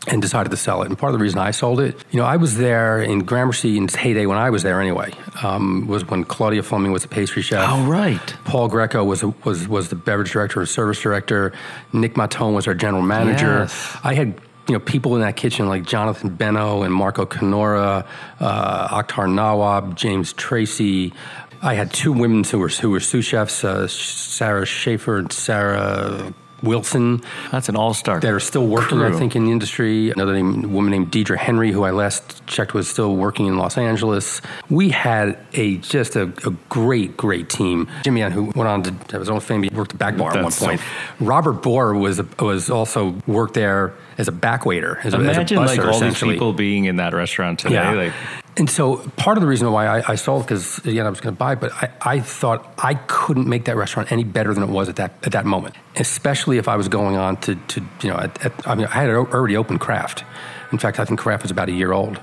and 0.07 0.21
decided 0.21 0.49
to 0.49 0.57
sell 0.57 0.81
it. 0.81 0.89
And 0.89 0.97
part 0.97 1.13
of 1.13 1.19
the 1.19 1.23
reason 1.23 1.39
I 1.39 1.51
sold 1.51 1.79
it, 1.79 2.03
you 2.11 2.19
know, 2.19 2.25
I 2.25 2.37
was 2.37 2.57
there 2.57 3.01
in 3.01 3.19
Gramercy 3.19 3.77
in 3.77 3.85
its 3.85 3.95
heyday 3.95 4.25
when 4.25 4.37
I 4.37 4.49
was 4.49 4.63
there 4.63 4.81
anyway. 4.81 5.13
Um, 5.41 5.87
was 5.87 6.05
when 6.05 6.23
Claudia 6.25 6.63
Fleming 6.63 6.91
was 6.91 7.03
the 7.03 7.07
pastry 7.07 7.41
chef. 7.41 7.65
Oh, 7.67 7.85
right. 7.85 8.35
Paul 8.45 8.69
Grieco 8.69 9.05
was 9.05 9.23
was 9.45 9.67
was 9.67 9.89
the 9.89 9.95
beverage 9.95 10.31
director 10.31 10.59
and 10.59 10.69
service 10.69 11.01
director. 11.01 11.53
Nick 11.93 12.15
Mautone 12.15 12.53
was 12.53 12.67
our 12.67 12.73
general 12.73 13.03
manager. 13.03 13.59
Yes. 13.59 13.97
I 14.03 14.13
had 14.13 14.39
you 14.67 14.73
know 14.73 14.79
people 14.79 15.15
in 15.15 15.21
that 15.21 15.35
kitchen 15.35 15.67
like 15.67 15.83
Jonathan 15.83 16.35
Benno 16.35 16.83
and 16.83 16.93
Marco 16.93 17.25
Canora, 17.25 18.05
uh, 18.39 19.03
Akhtar 19.03 19.31
Nawab, 19.33 19.95
James 19.95 20.33
Tracy. 20.33 21.13
I 21.61 21.75
had 21.75 21.93
two 21.93 22.11
women 22.11 22.43
who 22.43 22.59
were 22.59 22.67
who 22.67 22.89
were 22.89 22.99
sous 22.99 23.25
chefs, 23.25 23.63
uh, 23.63 23.87
Sarah 23.87 24.65
Schaefer 24.65 25.17
and 25.17 25.31
Sarah 25.31 26.33
Wilson 26.63 27.21
That's 27.51 27.69
an 27.69 27.75
all 27.75 27.93
star. 27.93 28.19
that 28.19 28.31
are 28.31 28.39
still 28.39 28.65
working, 28.65 29.01
I 29.01 29.11
think, 29.11 29.35
in 29.35 29.45
the 29.45 29.51
industry. 29.51 30.11
Another 30.11 30.33
name, 30.33 30.73
woman 30.73 30.91
named 30.91 31.11
Deidre 31.11 31.37
Henry, 31.37 31.71
who 31.71 31.83
I 31.83 31.91
last 31.91 32.45
checked 32.47 32.73
was 32.73 32.89
still 32.89 33.15
working 33.15 33.45
in 33.45 33.57
Los 33.57 33.77
Angeles. 33.77 34.41
We 34.69 34.89
had 34.89 35.37
a 35.53 35.77
just 35.77 36.15
a, 36.15 36.23
a 36.45 36.51
great, 36.69 37.17
great 37.17 37.49
team. 37.49 37.87
Jimmy 38.03 38.23
Ann, 38.23 38.31
who 38.31 38.45
went 38.55 38.67
on 38.67 38.83
to 38.83 38.91
have 39.11 39.21
his 39.21 39.29
own 39.29 39.39
fame, 39.41 39.63
he 39.63 39.69
worked 39.69 39.93
at 39.93 39.99
back 39.99 40.17
bar 40.17 40.29
at 40.31 40.35
one 40.35 40.43
That's 40.45 40.57
so- 40.57 40.67
point. 40.67 40.81
Robert 41.19 41.61
Bohr 41.61 41.99
was 41.99 42.21
was 42.39 42.69
also 42.69 43.15
worked 43.27 43.53
there 43.53 43.93
as 44.17 44.27
a 44.27 44.31
back 44.31 44.65
waiter, 44.65 44.99
as 45.03 45.13
a, 45.13 45.17
Imagine 45.19 45.57
as 45.59 45.77
a 45.77 45.81
like 45.81 45.93
all 45.93 45.99
these 45.99 46.19
people 46.19 46.53
being 46.53 46.85
in 46.85 46.97
that 46.97 47.13
restaurant 47.13 47.59
today. 47.59 47.75
Yeah. 47.75 47.91
Like, 47.93 48.13
and 48.57 48.69
so 48.69 48.97
part 49.17 49.37
of 49.37 49.41
the 49.41 49.47
reason 49.47 49.71
why 49.71 49.87
I, 49.87 50.11
I 50.13 50.15
sold 50.15 50.43
because 50.43 50.79
again 50.85 51.05
I 51.05 51.09
was 51.09 51.21
going 51.21 51.33
to 51.35 51.39
buy, 51.39 51.55
but 51.55 51.71
I, 51.73 51.91
I 52.01 52.19
thought 52.19 52.71
I 52.77 52.95
couldn't 52.95 53.47
make 53.47 53.65
that 53.65 53.75
restaurant 53.75 54.11
any 54.11 54.23
better 54.23 54.53
than 54.53 54.63
it 54.63 54.69
was 54.69 54.89
at 54.89 54.97
that 54.97 55.13
at 55.23 55.31
that 55.31 55.45
moment, 55.45 55.75
especially 55.95 56.57
if 56.57 56.67
I 56.67 56.75
was 56.75 56.87
going 56.87 57.17
on 57.17 57.37
to, 57.41 57.55
to 57.55 57.81
you 58.01 58.09
know 58.09 58.17
at, 58.17 58.45
at, 58.45 58.67
I 58.67 58.75
mean 58.75 58.87
I 58.87 59.01
had 59.01 59.09
already 59.09 59.57
opened 59.57 59.79
Craft. 59.79 60.23
In 60.71 60.77
fact, 60.79 60.99
I 60.99 61.05
think 61.05 61.19
Craft 61.19 61.43
was 61.43 61.51
about 61.51 61.69
a 61.69 61.73
year 61.73 61.91
old. 61.91 62.19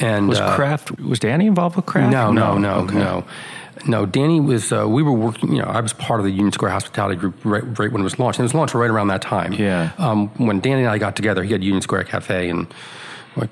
And 0.00 0.28
was 0.28 0.40
uh, 0.40 0.56
Craft? 0.56 1.00
Was 1.00 1.20
Danny 1.20 1.46
involved 1.46 1.76
with 1.76 1.86
Craft? 1.86 2.10
no, 2.10 2.32
no, 2.32 2.58
no, 2.58 2.74
Okay. 2.80 2.96
no. 2.96 3.24
No, 3.86 4.06
Danny 4.06 4.40
was. 4.40 4.72
Uh, 4.72 4.88
we 4.88 5.02
were 5.02 5.12
working. 5.12 5.52
You 5.52 5.60
know, 5.62 5.68
I 5.68 5.80
was 5.80 5.92
part 5.92 6.18
of 6.20 6.24
the 6.24 6.30
Union 6.32 6.52
Square 6.52 6.70
Hospitality 6.70 7.16
Group 7.16 7.34
right, 7.44 7.62
right 7.78 7.92
when 7.92 8.00
it 8.00 8.04
was 8.04 8.18
launched. 8.18 8.38
And 8.38 8.44
it 8.44 8.50
was 8.50 8.54
launched 8.54 8.74
right 8.74 8.88
around 8.88 9.08
that 9.08 9.20
time. 9.20 9.52
Yeah. 9.52 9.90
Um, 9.98 10.28
when 10.44 10.60
Danny 10.60 10.82
and 10.82 10.90
I 10.90 10.98
got 10.98 11.16
together, 11.16 11.42
he 11.42 11.52
had 11.52 11.62
Union 11.62 11.82
Square 11.82 12.04
Cafe, 12.04 12.48
and 12.48 12.72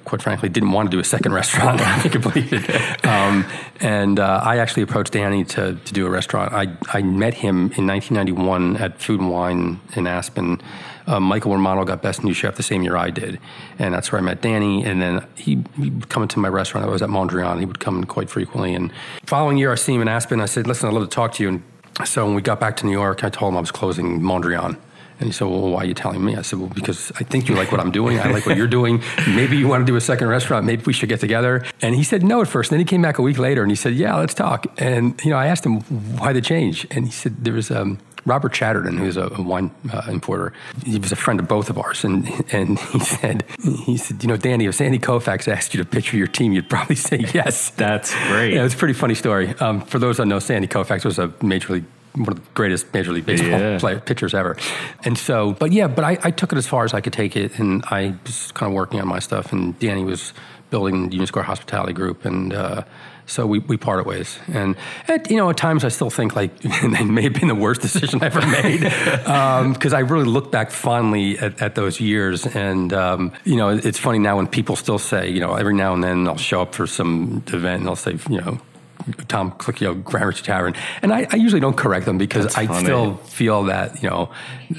quite 0.05 0.23
frankly, 0.23 0.49
didn't 0.49 0.73
want 0.73 0.90
to 0.90 0.97
do 0.97 1.01
a 1.01 1.05
second 1.05 1.33
restaurant. 1.42 1.81
I 1.81 1.99
think 2.01 2.12
completed. 2.12 2.71
Um, 3.05 3.45
and 3.81 4.18
uh, 4.18 4.40
I 4.42 4.59
actually 4.59 4.83
approached 4.83 5.12
Danny 5.12 5.45
to 5.45 5.77
to 5.77 5.92
do 5.92 6.07
a 6.07 6.11
restaurant. 6.11 6.53
I 6.53 6.77
I 6.92 7.03
met 7.03 7.35
him 7.35 7.73
in 7.77 7.87
1991 7.87 8.77
at 8.77 9.01
Food 9.01 9.21
and 9.21 9.31
Wine 9.31 9.81
in 9.97 10.07
Aspen. 10.07 10.61
Uh, 11.07 11.18
Michael 11.18 11.53
Romano 11.53 11.85
got 11.85 12.01
Best 12.01 12.23
New 12.23 12.33
Chef 12.33 12.55
the 12.55 12.62
same 12.62 12.83
year 12.83 12.97
I 12.97 13.11
did, 13.11 13.40
and 13.79 13.92
that's 13.92 14.12
where 14.12 14.21
I 14.21 14.25
met 14.25 14.40
Danny. 14.40 14.85
And 14.85 15.03
then 15.03 15.27
he, 15.35 15.64
he 15.77 15.90
would 15.90 16.09
come 16.09 16.23
into 16.23 16.38
my 16.38 16.49
restaurant. 16.49 16.87
I 16.87 16.90
was 16.90 17.03
at 17.03 17.09
Mondrian. 17.09 17.59
He 17.59 17.66
would 17.66 17.81
come 17.81 17.99
in 17.99 18.05
quite 18.05 18.31
frequently. 18.31 18.75
And 18.75 18.92
following 19.25 19.57
year, 19.57 19.73
I 19.73 19.75
see 19.75 19.95
him 19.95 20.03
in 20.03 20.09
Aspen. 20.09 20.40
I 20.40 20.47
said, 20.47 20.66
"Listen, 20.66 20.88
I'd 20.88 20.95
love 20.95 21.09
to 21.09 21.14
talk 21.14 21.33
to 21.35 21.42
you." 21.42 21.49
And 21.49 21.62
so 22.05 22.25
when 22.25 22.35
we 22.35 22.42
got 22.42 22.61
back 22.61 22.77
to 22.79 22.87
New 22.87 22.92
York, 22.92 23.25
I 23.25 23.31
told 23.31 23.53
him 23.53 23.57
I 23.57 23.61
was 23.61 23.73
closing 23.73 24.21
Mondrian. 24.21 24.77
And 25.22 25.28
he 25.28 25.32
said, 25.32 25.46
Well, 25.46 25.70
why 25.70 25.82
are 25.82 25.85
you 25.85 25.94
telling 25.94 26.24
me? 26.24 26.35
I 26.35 26.42
said, 26.42 26.58
Well, 26.58 26.68
because 26.68 27.12
I 27.12 27.22
think 27.22 27.48
you 27.48 27.54
like 27.54 27.70
what 27.70 27.80
I'm 27.80 27.92
doing. 27.92 28.18
I 28.18 28.28
like 28.28 28.44
what 28.44 28.56
you're 28.56 28.66
doing. 28.66 29.00
Maybe 29.28 29.56
you 29.56 29.68
want 29.68 29.87
to 29.87 29.90
do 29.90 29.94
a 29.96 30.00
second 30.00 30.26
restaurant. 30.26 30.66
Maybe 30.66 30.82
we 30.85 30.92
should 30.92 31.08
get 31.08 31.20
together. 31.20 31.64
And 31.80 31.94
he 31.94 32.02
said 32.02 32.24
no 32.24 32.42
at 32.42 32.48
first. 32.48 32.72
And 32.72 32.76
then 32.78 32.85
he 32.85 32.90
came 32.90 33.02
back 33.02 33.18
a 33.18 33.22
week 33.22 33.38
later 33.38 33.62
and 33.62 33.70
he 33.70 33.76
said, 33.76 33.94
Yeah, 33.94 34.16
let's 34.16 34.35
talk. 34.35 34.66
And, 34.78 35.18
you 35.24 35.30
know, 35.30 35.37
I 35.37 35.46
asked 35.46 35.64
him 35.64 35.80
why 36.18 36.32
the 36.32 36.40
change. 36.40 36.88
And 36.90 37.04
he 37.06 37.12
said, 37.12 37.44
There 37.44 37.54
was, 37.54 37.70
um, 37.70 37.98
Robert 38.24 38.52
Chadderdon, 38.52 38.98
who's 38.98 39.16
a, 39.16 39.28
a 39.28 39.42
wine 39.42 39.70
uh, 39.92 40.02
importer, 40.08 40.52
he 40.85 40.98
was 40.98 41.12
a 41.12 41.16
friend 41.16 41.38
of 41.38 41.46
both 41.48 41.70
of 41.70 41.78
ours, 41.78 42.04
and 42.04 42.28
and 42.52 42.78
he 42.78 43.00
said 43.00 43.44
he 43.85 43.96
said, 43.96 44.22
you 44.22 44.28
know, 44.28 44.37
Danny, 44.37 44.66
if 44.66 44.76
Sandy 44.76 45.00
Koufax 45.00 45.48
asked 45.48 45.74
you 45.74 45.82
to 45.82 45.88
picture 45.88 46.16
your 46.16 46.28
team, 46.28 46.52
you'd 46.52 46.70
probably 46.70 46.94
say 46.94 47.24
yes. 47.35 47.70
That's 47.70 48.14
great. 48.28 48.54
Yeah, 48.54 48.64
it's 48.64 48.74
a 48.74 48.76
pretty 48.76 48.94
funny 48.94 49.14
story. 49.14 49.48
Um, 49.58 49.80
for 49.80 49.98
those 49.98 50.18
that 50.18 50.26
know, 50.26 50.38
Sandy 50.38 50.68
Koufax 50.68 51.04
was 51.04 51.18
a 51.18 51.32
major 51.42 51.72
league 51.74 51.85
one 52.14 52.29
of 52.29 52.35
the 52.37 52.42
greatest 52.55 52.92
Major 52.92 53.12
League 53.12 53.27
Baseball 53.27 53.59
Yeah. 53.59 53.79
play, 53.79 53.98
pitchers 53.98 54.35
ever. 54.35 54.57
And 55.05 55.16
so, 55.16 55.53
but 55.53 55.72
yeah, 55.72 55.87
but 55.88 56.05
I, 56.05 56.18
I 56.22 56.31
took 56.31 56.53
it 56.53 56.59
as 56.59 56.66
far 56.66 56.85
as 56.85 56.92
I 56.94 57.01
could 57.01 57.12
take 57.12 57.37
it, 57.37 57.59
and 57.59 57.85
I 57.87 58.14
was 58.25 58.53
kind 58.53 58.70
of 58.70 58.75
working 58.75 59.01
on 59.01 59.09
my 59.09 59.18
stuff, 59.18 59.53
and 59.53 59.79
Danny 59.79 60.05
was 60.05 60.33
building 60.70 61.07
the 61.09 61.12
Union 61.12 61.27
Square 61.27 61.44
Hospitality 61.44 61.92
Group, 61.92 62.25
and 62.25 62.53
uh, 62.55 62.83
so 63.27 63.46
we, 63.46 63.61
we 63.61 63.77
parted 63.77 64.05
ways. 64.07 64.38
And 64.53 64.75
at, 65.09 65.31
you 65.31 65.37
know, 65.37 65.48
at 65.51 65.57
times 65.57 65.85
I 65.85 65.88
still 65.88 66.11
think 66.11 66.35
like 66.37 66.51
it 66.62 67.05
may 67.07 67.22
have 67.22 67.35
been 67.35 67.48
the 67.48 67.55
worst 67.55 67.81
decision 67.81 68.22
I 68.22 68.27
ever 68.27 68.40
made 68.46 68.81
because 69.75 69.92
I 69.92 70.01
really 70.01 70.25
look 70.25 70.51
back 70.51 70.70
fondly 70.70 71.38
at, 71.38 71.62
at 71.62 71.75
those 71.75 72.01
years. 72.01 72.46
And 72.46 72.92
um, 72.92 73.33
you 73.44 73.57
know, 73.57 73.68
it's 73.70 73.98
funny 73.98 74.18
now 74.18 74.37
when 74.37 74.46
people 74.48 74.77
still 74.77 74.98
say, 74.98 75.31
you 75.31 75.40
know, 75.40 75.55
every 75.55 75.75
now 75.75 75.94
and 75.94 76.03
then 76.03 76.27
I'll 76.27 76.37
show 76.37 76.62
up 76.62 76.75
for 76.75 76.87
some 76.87 77.42
event 77.53 77.81
and 77.81 77.87
they'll 77.87 77.96
say, 77.96 78.18
you 78.29 78.40
know. 78.40 78.59
Tom 79.28 79.52
Colicchio, 79.52 80.02
Gramercy 80.02 80.42
Tavern, 80.42 80.74
and 81.02 81.12
I, 81.12 81.26
I 81.30 81.36
usually 81.36 81.60
don't 81.60 81.76
correct 81.76 82.06
them 82.06 82.18
because 82.18 82.44
That's 82.44 82.58
I 82.58 82.66
funny. 82.66 82.84
still 82.84 83.16
feel 83.16 83.64
that 83.64 84.02
you 84.02 84.10
know 84.10 84.30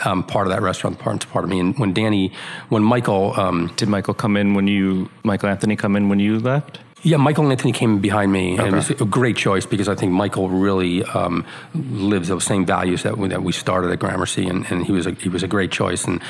um, 0.06 0.24
part 0.24 0.48
of 0.48 0.54
that 0.54 0.62
restaurant, 0.62 1.00
part 1.00 1.28
part 1.30 1.46
of 1.46 1.50
me. 1.50 1.60
And 1.60 1.78
when 1.78 1.94
Danny, 1.94 2.32
when 2.70 2.84
Michael, 2.84 3.40
um, 3.40 3.72
Did 3.76 3.90
Michael 3.90 4.14
come 4.14 4.38
in 4.38 4.54
when 4.54 4.68
you, 4.68 5.10
Michael 5.24 5.50
Anthony 5.50 5.76
come 5.76 5.96
in 5.96 6.10
when 6.10 6.20
you 6.20 6.40
left? 6.40 6.80
Yeah, 7.04 7.18
Michael 7.18 7.44
and 7.44 7.52
Anthony 7.52 7.74
came 7.74 8.00
behind 8.00 8.32
me, 8.32 8.58
and 8.58 8.68
it 8.68 8.74
was 8.74 8.90
a 8.90 9.06
great 9.06 9.36
choice 9.36 9.66
because 9.66 9.90
I 9.90 9.96
think 9.96 10.14
Michael 10.14 10.48
really 10.48 11.04
um, 11.04 11.46
lives 11.76 12.30
those 12.30 12.46
same 12.46 12.66
values 12.66 13.04
that 13.04 13.18
we, 13.18 13.28
that 13.28 13.44
we 13.44 13.52
started 13.52 13.92
at 13.92 14.00
Gramercy, 14.00 14.48
and, 14.48 14.66
and 14.72 14.86
he 14.86 14.94
was 14.94 15.06
a, 15.06 15.12
he 15.12 15.28
was 15.28 15.44
a 15.44 15.48
great 15.48 15.70
choice. 15.70 16.06
And 16.06 16.22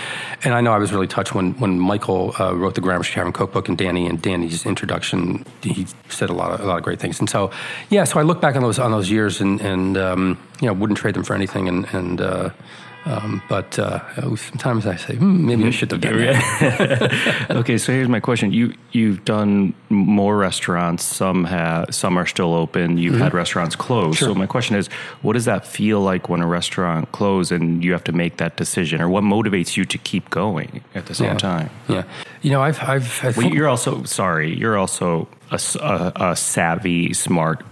and 0.44 0.56
I 0.56 0.62
know 0.62 0.74
I 0.74 0.80
was 0.80 0.92
really 0.92 1.06
touched 1.08 1.36
when 1.36 1.54
when 1.60 1.80
Michael 1.80 2.34
uh, 2.40 2.56
wrote 2.56 2.74
the 2.74 2.82
Gramercy 2.82 3.14
Tavern 3.14 3.34
Cookbook, 3.34 3.70
and 3.70 3.78
Danny 3.78 4.08
and 4.08 4.20
Danny's 4.20 4.66
introduction, 4.66 5.46
he 5.62 5.86
said 6.10 6.32
a 6.32 6.34
lot 6.34 6.52
of 6.52 6.60
a 6.60 6.66
lot 6.66 6.78
of 6.78 6.84
great 6.84 7.00
things. 7.00 7.20
And 7.20 7.30
so 7.30 7.52
yeah, 7.92 8.04
so 8.04 8.20
I 8.20 8.24
look 8.24 8.42
back 8.42 8.56
on 8.56 8.64
those 8.64 8.80
on 8.80 8.92
those 8.92 9.12
years, 9.12 9.42
and 9.42 9.62
and 9.62 9.96
um, 9.96 10.40
you 10.60 10.68
know 10.68 10.74
wouldn't 10.74 10.98
trade 10.98 11.14
them 11.14 11.24
for 11.24 11.36
anything, 11.36 11.68
and 11.68 11.86
and. 11.94 12.20
Uh, 12.20 12.50
um, 13.06 13.42
but 13.50 13.78
uh, 13.80 14.00
sometimes 14.36 14.86
I 14.86 14.96
say, 14.96 15.16
hmm, 15.16 15.46
maybe 15.46 15.66
I 15.66 15.70
should 15.72 15.92
have 15.92 16.02
done 16.02 16.18
that. 16.18 17.48
okay, 17.52 17.78
so 17.78 17.92
here's 17.92 18.08
my 18.10 18.20
question: 18.20 18.52
you 18.54 18.74
you've 18.92 19.26
done 19.26 19.74
more 19.90 20.38
restaurants. 20.38 21.04
Some 21.04 21.46
have, 21.46 21.94
some 21.94 22.18
are 22.18 22.26
still 22.26 22.54
open. 22.54 22.98
You've 22.98 23.20
had 23.20 23.34
restaurants 23.34 23.76
close. 23.76 24.20
So 24.20 24.34
my 24.34 24.46
question 24.48 24.76
is, 24.76 24.88
what 25.22 25.34
does 25.34 25.46
that 25.46 25.66
feel 25.68 26.02
like 26.02 26.30
when 26.30 26.42
a 26.42 26.48
restaurant 26.48 27.12
closes 27.12 27.52
and 27.52 27.84
you 27.84 27.92
have 27.92 28.04
to 28.06 28.12
make 28.14 28.38
that 28.38 28.56
decision, 28.58 29.02
or 29.02 29.10
what 29.10 29.24
motivates 29.24 29.76
you 29.78 29.86
to 29.86 29.98
keep 29.98 30.30
going 30.30 30.84
at 30.96 31.06
the 31.08 31.14
same 31.16 31.34
Yeah. 31.34 31.38
time? 31.38 31.70
Yeah, 31.88 32.04
you 32.42 32.52
know, 32.52 32.62
I've 32.62 32.82
I've 32.82 33.20
I 33.24 33.28
Well, 33.28 33.34
think- 33.34 33.54
you're 33.54 33.68
also 33.70 34.04
sorry. 34.04 34.56
You're 34.58 34.78
also 34.78 35.28
a 35.52 36.36
savvy, 36.36 37.14
smart 37.14 37.64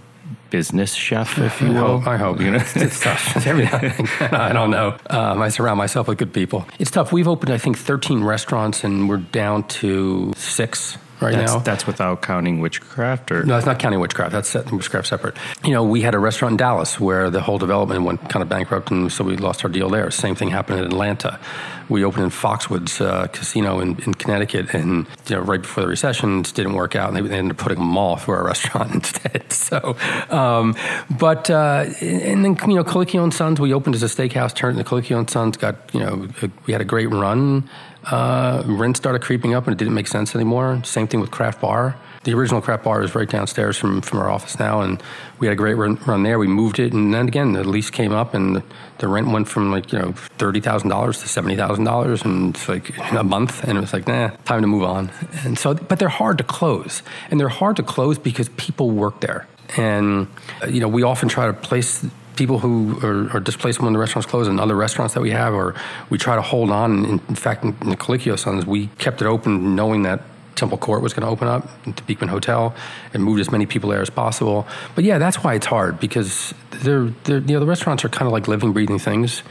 business 0.52 0.92
chef, 0.94 1.38
if 1.38 1.60
you 1.62 1.68
I 1.68 1.70
will. 1.82 1.98
hope. 2.00 2.06
I 2.06 2.16
hope. 2.18 2.40
You 2.40 2.50
know? 2.52 2.58
it's 2.76 3.00
tough. 3.00 3.32
It's 3.36 3.46
every- 3.46 3.66
I 4.30 4.52
don't 4.52 4.70
know. 4.70 4.96
Um, 5.08 5.40
I 5.40 5.48
surround 5.48 5.78
myself 5.78 6.06
with 6.08 6.18
good 6.18 6.32
people. 6.34 6.66
It's 6.78 6.90
tough. 6.90 7.10
We've 7.10 7.26
opened, 7.26 7.50
I 7.52 7.58
think, 7.58 7.78
13 7.78 8.22
restaurants, 8.22 8.84
and 8.84 9.08
we're 9.08 9.16
down 9.16 9.64
to 9.80 10.32
six 10.36 10.98
right 11.22 11.34
That's, 11.34 11.52
now. 11.52 11.58
that's 11.60 11.86
without 11.86 12.22
counting 12.22 12.60
'wichcraft, 12.60 13.30
or 13.32 13.44
No, 13.44 13.56
it's 13.56 13.66
not 13.66 13.78
counting 13.78 14.00
'wichcraft. 14.00 14.32
That's 14.32 14.48
set, 14.48 14.70
'wichcraft 14.70 15.06
separate. 15.06 15.36
You 15.64 15.72
know, 15.72 15.84
we 15.84 16.02
had 16.02 16.14
a 16.14 16.18
restaurant 16.18 16.52
in 16.52 16.56
Dallas 16.58 16.98
where 17.00 17.30
the 17.30 17.40
whole 17.40 17.58
development 17.58 18.02
went 18.04 18.28
kind 18.28 18.42
of 18.42 18.48
bankrupt, 18.48 18.90
and 18.90 19.10
so 19.10 19.24
we 19.24 19.36
lost 19.36 19.64
our 19.64 19.70
deal 19.70 19.88
there. 19.88 20.10
Same 20.10 20.34
thing 20.34 20.50
happened 20.50 20.80
in 20.80 20.84
Atlanta. 20.84 21.38
We 21.88 22.04
opened 22.04 22.24
in 22.24 22.30
Foxwoods 22.30 23.00
uh, 23.04 23.26
Casino 23.28 23.80
in, 23.80 23.98
in 24.06 24.14
Connecticut, 24.14 24.74
and 24.74 25.06
you 25.28 25.36
know, 25.36 25.42
right 25.42 25.60
before 25.60 25.82
the 25.82 25.88
recession, 25.88 26.40
it 26.40 26.58
ended 26.58 26.74
work 26.74 26.96
out, 26.96 27.08
and 27.08 27.16
they, 27.16 27.20
they 27.22 27.36
ended 27.36 27.56
up 27.56 27.58
putting 27.58 27.78
a 27.78 27.84
mall 27.84 28.16
for 28.16 28.36
our 28.36 28.44
restaurant 28.52 28.94
instead. 28.94 29.52
So, 29.52 29.96
um, 30.30 30.74
but 31.10 31.50
uh, 31.50 31.86
and 32.00 32.44
then 32.44 32.56
you 32.66 32.74
know, 32.76 32.84
Colicchio 32.84 33.22
and 33.22 33.32
Sons, 33.34 33.60
we 33.60 33.72
opened 33.72 33.94
as 33.94 34.02
a 34.02 34.06
steakhouse, 34.06 34.54
turned 34.54 34.78
into 34.78 34.88
Colicchio 34.88 35.18
and 35.18 35.28
Sons. 35.28 35.56
Got 35.56 35.76
you 35.92 36.00
know, 36.00 36.28
we 36.66 36.72
had 36.72 36.80
a 36.80 36.86
great 36.86 37.10
run. 37.10 37.68
Uh, 38.04 38.62
rent 38.66 38.96
started 38.96 39.22
creeping 39.22 39.54
up, 39.54 39.66
and 39.66 39.74
it 39.74 39.78
didn't 39.78 39.94
make 39.94 40.08
sense 40.08 40.34
anymore. 40.34 40.80
Same 40.84 41.06
thing 41.06 41.20
with 41.20 41.30
Craft 41.30 41.60
Bar. 41.60 41.96
The 42.24 42.34
original 42.34 42.60
Craft 42.60 42.84
Bar 42.84 43.02
is 43.02 43.14
right 43.14 43.28
downstairs 43.28 43.76
from, 43.76 44.00
from 44.00 44.20
our 44.20 44.30
office 44.30 44.58
now, 44.58 44.80
and 44.80 45.02
we 45.38 45.46
had 45.46 45.52
a 45.52 45.56
great 45.56 45.74
run, 45.74 45.96
run 46.06 46.22
there. 46.22 46.38
We 46.38 46.46
moved 46.46 46.78
it, 46.78 46.92
and 46.92 47.12
then 47.12 47.26
again, 47.26 47.52
the 47.52 47.64
lease 47.64 47.90
came 47.90 48.12
up, 48.12 48.34
and 48.34 48.56
the, 48.56 48.62
the 48.98 49.08
rent 49.08 49.28
went 49.28 49.48
from 49.48 49.70
like 49.70 49.92
you 49.92 49.98
know 49.98 50.12
thirty 50.38 50.60
thousand 50.60 50.88
dollars 50.88 51.20
to 51.20 51.28
seventy 51.28 51.56
thousand 51.56 51.84
dollars, 51.84 52.22
and 52.24 52.54
it's 52.54 52.68
like 52.68 52.96
a 53.12 53.24
month, 53.24 53.64
and 53.64 53.76
it 53.76 53.80
was 53.80 53.92
like 53.92 54.06
nah, 54.06 54.30
time 54.44 54.60
to 54.62 54.68
move 54.68 54.84
on. 54.84 55.10
And 55.44 55.58
so, 55.58 55.74
but 55.74 55.98
they're 55.98 56.08
hard 56.08 56.38
to 56.38 56.44
close, 56.44 57.02
and 57.30 57.40
they're 57.40 57.48
hard 57.48 57.76
to 57.76 57.82
close 57.82 58.18
because 58.18 58.48
people 58.50 58.90
work 58.90 59.20
there, 59.20 59.48
and 59.76 60.28
uh, 60.62 60.66
you 60.66 60.80
know 60.80 60.88
we 60.88 61.02
often 61.02 61.28
try 61.28 61.46
to 61.46 61.52
place 61.52 62.04
people 62.36 62.58
who 62.58 62.98
are, 63.02 63.36
are 63.36 63.40
displaced 63.40 63.80
when 63.80 63.92
the 63.92 63.98
restaurants 63.98 64.28
close 64.28 64.48
and 64.48 64.60
other 64.60 64.74
restaurants 64.74 65.14
that 65.14 65.20
we 65.20 65.30
have, 65.30 65.54
or 65.54 65.74
we 66.10 66.18
try 66.18 66.36
to 66.36 66.42
hold 66.42 66.70
on. 66.70 67.04
In, 67.04 67.20
in 67.28 67.34
fact, 67.34 67.64
in, 67.64 67.70
the 67.80 67.96
Colicchio 67.96 68.38
Sons, 68.38 68.66
we 68.66 68.88
kept 68.98 69.22
it 69.22 69.26
open 69.26 69.74
knowing 69.74 70.02
that 70.02 70.22
Temple 70.54 70.78
Court 70.78 71.02
was 71.02 71.12
going 71.12 71.26
to 71.26 71.28
open 71.28 71.48
up, 71.48 71.68
the 71.84 72.02
Beekman 72.02 72.28
Hotel, 72.28 72.74
and 73.12 73.24
moved 73.24 73.40
as 73.40 73.50
many 73.50 73.66
people 73.66 73.90
there 73.90 74.02
as 74.02 74.10
possible. 74.10 74.66
But 74.94 75.04
yeah, 75.04 75.18
that's 75.18 75.42
why 75.42 75.54
it's 75.54 75.66
hard 75.66 75.98
because 75.98 76.54
they're, 76.70 77.06
they're 77.24 77.38
you 77.38 77.54
know 77.54 77.60
the 77.60 77.66
restaurants 77.66 78.04
are 78.04 78.08
kind 78.08 78.26
of 78.26 78.32
like 78.32 78.48
living, 78.48 78.72
breathing 78.72 78.98
things, 78.98 79.42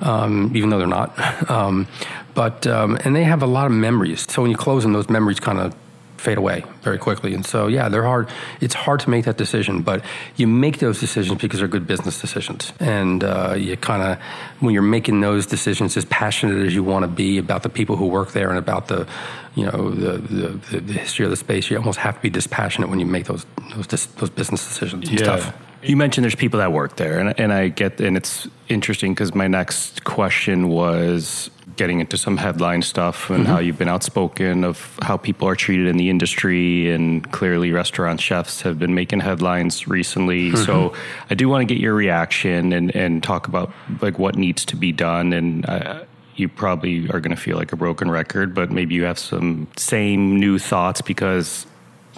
um, 0.00 0.52
even 0.54 0.70
though 0.70 0.78
they're 0.78 0.86
not. 0.86 1.14
Um, 1.50 1.86
but 2.34 2.66
um, 2.66 2.98
and 3.04 3.16
they 3.16 3.24
have 3.24 3.42
a 3.42 3.46
lot 3.46 3.66
of 3.66 3.72
memories. 3.72 4.26
So 4.30 4.42
when 4.42 4.50
you 4.50 4.58
close 4.58 4.82
them, 4.82 4.92
those 4.92 5.08
memories 5.08 5.40
kind 5.40 5.58
of 5.58 5.74
fade 6.18 6.38
away 6.38 6.64
very 6.82 6.98
quickly. 6.98 7.34
And 7.34 7.44
so, 7.44 7.66
yeah, 7.66 7.88
they're 7.88 8.04
hard. 8.04 8.28
It's 8.60 8.74
hard 8.74 9.00
to 9.00 9.10
make 9.10 9.24
that 9.24 9.36
decision, 9.36 9.82
but 9.82 10.04
you 10.36 10.46
make 10.46 10.78
those 10.78 11.00
decisions 11.00 11.40
because 11.40 11.60
they're 11.60 11.68
good 11.68 11.86
business 11.86 12.20
decisions. 12.20 12.72
And 12.80 13.22
uh, 13.22 13.54
you 13.56 13.76
kind 13.76 14.02
of, 14.02 14.18
when 14.60 14.72
you're 14.74 14.82
making 14.82 15.20
those 15.20 15.46
decisions, 15.46 15.96
as 15.96 16.04
passionate 16.06 16.66
as 16.66 16.74
you 16.74 16.82
want 16.82 17.02
to 17.02 17.08
be 17.08 17.38
about 17.38 17.62
the 17.62 17.68
people 17.68 17.96
who 17.96 18.06
work 18.06 18.32
there 18.32 18.48
and 18.48 18.58
about 18.58 18.88
the, 18.88 19.06
you 19.54 19.64
know, 19.64 19.90
the, 19.90 20.18
the, 20.18 20.80
the 20.80 20.92
history 20.92 21.24
of 21.24 21.30
the 21.30 21.36
space, 21.36 21.70
you 21.70 21.76
almost 21.76 21.98
have 21.98 22.16
to 22.16 22.20
be 22.20 22.30
dispassionate 22.30 22.90
when 22.90 23.00
you 23.00 23.06
make 23.06 23.26
those 23.26 23.46
those, 23.74 23.86
dis- 23.86 24.06
those 24.06 24.30
business 24.30 24.66
decisions 24.66 25.08
and 25.08 25.18
stuff. 25.18 25.56
You 25.82 25.96
mentioned 25.96 26.24
there's 26.24 26.34
people 26.34 26.58
that 26.60 26.72
work 26.72 26.96
there, 26.96 27.20
and, 27.20 27.38
and 27.38 27.52
I 27.52 27.68
get, 27.68 28.00
and 28.00 28.16
it's 28.16 28.48
interesting 28.68 29.12
because 29.14 29.34
my 29.34 29.46
next 29.46 30.04
question 30.04 30.68
was 30.68 31.50
getting 31.76 32.00
into 32.00 32.16
some 32.16 32.36
headline 32.36 32.82
stuff 32.82 33.30
and 33.30 33.46
how 33.46 33.58
you've 33.58 33.78
been 33.78 33.88
outspoken 33.88 34.64
of 34.64 34.98
how 35.02 35.16
people 35.16 35.48
are 35.48 35.56
treated 35.56 35.86
in 35.86 35.96
the 35.96 36.10
industry, 36.10 36.90
and 36.90 37.30
clearly 37.32 37.72
restaurant 37.72 38.20
chefs 38.20 38.62
have 38.62 38.78
been 38.78 38.94
making 38.94 39.20
headlines 39.20 39.86
recently. 39.86 40.56
So 40.56 40.94
I 41.30 41.34
do 41.34 41.48
want 41.48 41.66
to 41.66 41.74
get 41.74 41.80
your 41.80 41.94
reaction 41.94 42.72
and, 42.72 42.94
and 42.94 43.22
talk 43.22 43.48
about 43.48 43.72
like 44.00 44.18
what 44.18 44.36
needs 44.36 44.64
to 44.66 44.76
be 44.76 44.92
done, 44.92 45.32
and. 45.32 45.66
Uh, 45.66 46.04
you 46.38 46.50
probably 46.50 47.08
are 47.08 47.18
going 47.18 47.34
to 47.34 47.40
feel 47.40 47.56
like 47.56 47.72
a 47.72 47.76
broken 47.76 48.10
record, 48.10 48.54
but 48.54 48.70
maybe 48.70 48.94
you 48.94 49.04
have 49.04 49.18
some 49.18 49.66
same 49.78 50.38
new 50.38 50.58
thoughts 50.58 51.00
because 51.00 51.66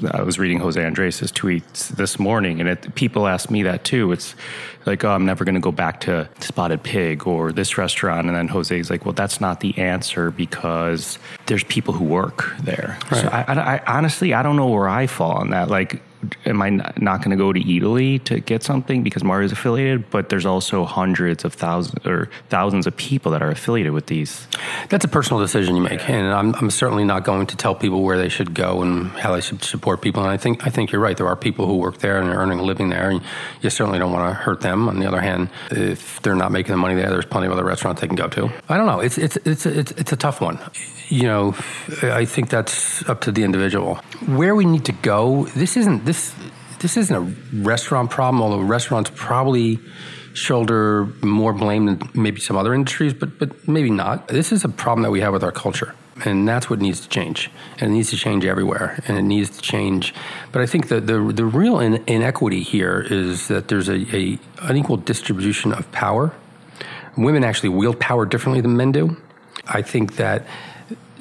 I 0.05 0.23
was 0.23 0.39
reading 0.39 0.61
Jose 0.61 0.83
Andres' 0.83 1.21
tweets 1.33 1.89
this 1.89 2.19
morning, 2.19 2.61
and 2.61 2.69
it, 2.69 2.95
people 2.95 3.27
ask 3.27 3.51
me 3.51 3.63
that 3.65 3.85
too. 3.85 4.13
It's 4.13 4.35
like, 4.87 5.05
oh, 5.05 5.11
I'm 5.11 5.27
never 5.27 5.45
going 5.45 5.55
to 5.55 5.61
go 5.61 5.73
back 5.73 6.01
to 6.03 6.29
Spotted 6.41 6.83
Pig 6.83 7.27
or 7.27 7.53
this 7.53 7.77
restaurant. 7.77 8.27
And 8.27 8.37
then 8.37 8.49
Jose's 8.49 8.91
like, 8.91 9.05
well, 9.05 9.13
that's 9.13 9.41
not 9.41 9.61
the 9.61 9.77
answer 9.79 10.31
because 10.31 11.19
there's 11.47 11.65
people 11.65 11.95
who 11.95 12.05
work 12.05 12.55
there. 12.61 12.99
So 13.11 13.29
I, 13.29 13.43
I, 13.43 13.75
I 13.77 13.83
honestly, 13.87 14.35
I 14.35 14.43
don't 14.43 14.57
know 14.57 14.69
where 14.69 14.89
I 14.89 15.07
fall 15.07 15.33
on 15.33 15.51
that. 15.51 15.69
Like, 15.69 16.01
am 16.45 16.63
I 16.63 16.71
not 16.71 17.19
going 17.19 17.31
to 17.31 17.37
go 17.37 17.53
to 17.53 17.61
Eataly 17.61 18.23
to 18.25 18.41
get 18.41 18.63
something 18.63 19.03
because 19.03 19.25
Mario's 19.25 19.53
affiliated? 19.53 20.11
But 20.11 20.29
there's 20.29 20.47
also 20.47 20.85
hundreds 20.85 21.45
of 21.45 21.55
thousands 21.55 22.07
or 22.07 22.31
thousands 22.49 22.87
of 22.87 22.97
people 22.97 23.33
that 23.33 23.43
are 23.43 23.51
affiliated 23.51 23.93
with 23.93 24.07
these. 24.07 24.47
That's 24.89 25.05
a 25.05 25.09
personal 25.09 25.41
decision 25.41 25.77
you 25.77 25.83
make, 25.83 26.09
and 26.09 26.33
I'm, 26.33 26.55
I'm 26.57 26.71
certainly 26.71 27.05
not 27.05 27.25
going 27.25 27.47
to 27.47 27.57
tell 27.57 27.75
people 27.75 28.03
where 28.03 28.19
they 28.19 28.29
should 28.29 28.55
go 28.55 28.83
and 28.83 29.09
how 29.11 29.35
they 29.35 29.41
should 29.41 29.63
support 29.63 30.01
people. 30.01 30.23
And 30.23 30.31
I 30.31 30.37
think 30.37 30.67
I 30.67 30.71
think 30.71 30.93
you're 30.93 31.01
right. 31.01 31.17
There 31.17 31.29
are 31.29 31.37
people 31.37 31.67
who 31.67 31.77
work 31.77 31.99
there 31.99 32.21
and 32.21 32.29
are 32.31 32.37
earning 32.37 32.59
a 32.59 32.63
living 32.63 32.89
there, 32.89 33.11
and 33.11 33.21
you 33.63 33.71
certainly 33.71 33.99
don't 33.99 34.13
want 34.13 34.29
to 34.31 34.35
hurt 34.35 34.61
them. 34.61 34.89
On 34.89 34.99
the 34.99 35.07
other 35.07 35.21
hand, 35.21 35.51
if 35.71 36.21
they're 36.23 36.35
not 36.35 36.53
making 36.53 36.73
the 36.73 36.79
money 36.79 36.95
there, 36.95 37.11
there's 37.11 37.27
plenty 37.27 37.47
of 37.47 37.53
other 37.53 37.65
restaurants 37.65 38.01
they 38.01 38.07
can 38.07 38.17
go 38.17 38.29
to. 38.29 38.51
I 38.69 38.77
don't 38.77 38.87
know. 38.87 39.01
It's 39.01 39.19
it's 39.19 39.37
it's 39.45 39.67
it's, 39.67 39.93
it's 39.93 40.13
a 40.13 40.17
tough 40.17 40.41
one. 40.41 40.59
You 41.09 41.23
know, 41.23 41.55
I 42.03 42.27
think 42.27 42.51
that's 42.51 43.09
up 43.09 43.23
to 43.23 43.33
the 43.33 43.43
individual. 43.43 43.97
Where 44.27 44.55
we 44.55 44.67
need 44.67 44.85
to 44.87 44.93
go. 44.93 45.47
This 45.57 45.77
isn't 45.77 46.05
this 46.09 46.35
this 46.81 46.97
isn't 46.97 47.15
a 47.15 47.61
restaurant 47.63 48.11
problem, 48.11 48.43
although 48.43 48.63
restaurants 48.63 49.11
probably 49.15 49.79
shoulder 50.33 51.07
more 51.23 51.53
blame 51.53 51.87
than 51.87 52.11
maybe 52.15 52.41
some 52.41 52.57
other 52.57 52.75
industries, 52.75 53.13
but 53.13 53.39
but 53.39 53.69
maybe 53.69 53.91
not. 53.91 54.29
This 54.29 54.53
is 54.53 54.65
a 54.65 54.69
problem 54.69 55.03
that 55.03 55.11
we 55.11 55.21
have 55.21 55.33
with 55.33 55.45
our 55.45 55.53
culture. 55.53 55.95
And 56.25 56.49
that's 56.49 56.69
what 56.69 56.81
needs 56.81 57.01
to 57.03 57.09
change. 57.09 57.49
And 57.79 57.93
it 57.93 57.95
needs 57.95 58.11
to 58.11 58.17
change 58.17 58.45
everywhere. 58.45 59.01
And 59.07 59.17
it 59.17 59.23
needs 59.23 59.51
to 59.51 59.63
change. 59.63 60.13
But 60.51 60.63
I 60.63 60.67
think 60.67 60.89
that 60.89 61.07
the, 61.07 61.33
the 61.33 61.45
real 61.45 61.79
in, 61.79 62.03
inequity 62.09 62.65
here 62.65 63.07
is 63.09 63.47
that 63.47 63.69
there's 63.69 63.89
a, 63.89 64.05
a 64.13 64.37
unequal 64.63 64.97
distribution 64.97 65.73
of 65.73 65.91
power 65.93 66.35
women 67.19 67.45
actually 67.45 67.69
wield 67.69 67.99
power 68.01 68.25
differently 68.25 68.61
than 68.61 68.77
men 68.77 68.93
do. 68.93 69.17
I 69.67 69.83
think 69.83 70.17
that 70.17 70.47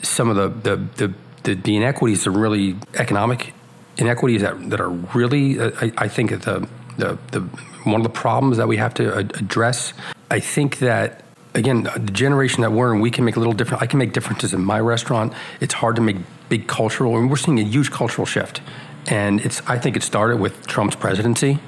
some 0.03 0.29
of 0.29 0.35
the 0.35 0.47
the 0.47 0.75
the, 0.95 1.13
the, 1.43 1.55
the 1.55 1.77
inequities 1.77 2.27
are 2.27 2.31
really 2.31 2.75
economic 2.93 3.53
inequities 3.97 4.41
that, 4.41 4.69
that 4.69 4.79
are 4.79 4.89
really 4.89 5.59
uh, 5.59 5.71
I, 5.81 5.91
I, 5.97 6.07
think 6.07 6.31
the, 6.31 6.67
the 6.97 7.17
the 7.31 7.41
one 7.83 8.01
of 8.01 8.03
the 8.03 8.09
problems 8.09 8.57
that 8.57 8.67
we 8.67 8.77
have 8.77 8.93
to 8.95 9.17
address. 9.17 9.93
I 10.29 10.39
think 10.39 10.79
that 10.79 11.23
again 11.53 11.83
the 11.83 12.11
generation 12.11 12.61
that 12.61 12.71
we're 12.71 12.93
in, 12.93 13.01
we 13.01 13.11
can 13.11 13.25
make 13.25 13.35
a 13.35 13.39
little 13.39 13.53
different. 13.53 13.83
I 13.83 13.87
can 13.87 13.99
make 13.99 14.13
differences 14.13 14.53
in 14.53 14.63
my 14.63 14.79
restaurant. 14.79 15.33
It's 15.59 15.73
hard 15.73 15.95
to 15.95 16.01
make 16.01 16.17
big 16.49 16.67
cultural. 16.67 17.13
Mean, 17.13 17.29
we're 17.29 17.37
seeing 17.37 17.59
a 17.59 17.63
huge 17.63 17.91
cultural 17.91 18.25
shift, 18.25 18.61
and 19.07 19.41
it's 19.41 19.61
I 19.67 19.77
think 19.77 19.95
it 19.95 20.03
started 20.03 20.37
with 20.37 20.67
Trump's 20.67 20.95
presidency. 20.95 21.59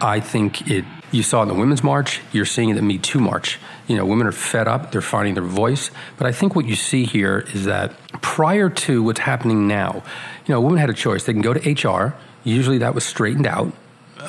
I 0.00 0.20
think 0.20 0.70
it 0.70 0.84
you 1.12 1.22
saw 1.22 1.42
in 1.42 1.48
the 1.48 1.54
Women's 1.54 1.82
March, 1.82 2.20
you're 2.32 2.44
seeing 2.44 2.68
it 2.70 2.74
the 2.74 2.82
Me 2.82 2.98
Too 2.98 3.18
March. 3.18 3.58
You 3.88 3.96
know, 3.96 4.06
women 4.06 4.26
are 4.26 4.32
fed 4.32 4.68
up, 4.68 4.92
they're 4.92 5.00
finding 5.00 5.34
their 5.34 5.42
voice. 5.42 5.90
But 6.16 6.26
I 6.26 6.32
think 6.32 6.54
what 6.54 6.66
you 6.66 6.76
see 6.76 7.04
here 7.04 7.46
is 7.52 7.64
that 7.64 7.92
prior 8.22 8.68
to 8.70 9.02
what's 9.02 9.20
happening 9.20 9.66
now, 9.66 10.02
you 10.46 10.54
know, 10.54 10.60
women 10.60 10.78
had 10.78 10.90
a 10.90 10.94
choice. 10.94 11.24
They 11.24 11.32
can 11.32 11.42
go 11.42 11.54
to 11.54 11.88
HR, 11.88 12.14
usually 12.44 12.78
that 12.78 12.94
was 12.94 13.04
straightened 13.04 13.46
out. 13.46 13.72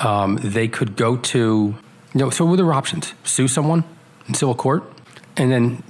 Um, 0.04 0.40
they 0.42 0.68
could 0.68 0.96
go 0.96 1.18
to, 1.18 1.76
you 2.14 2.20
know, 2.20 2.30
so 2.30 2.46
what 2.46 2.54
are 2.54 2.58
their 2.58 2.74
options? 2.74 3.14
Sue 3.24 3.48
someone 3.48 3.84
in 4.28 4.34
civil 4.34 4.56
court? 4.56 4.84
And 5.38 5.52
then 5.52 5.84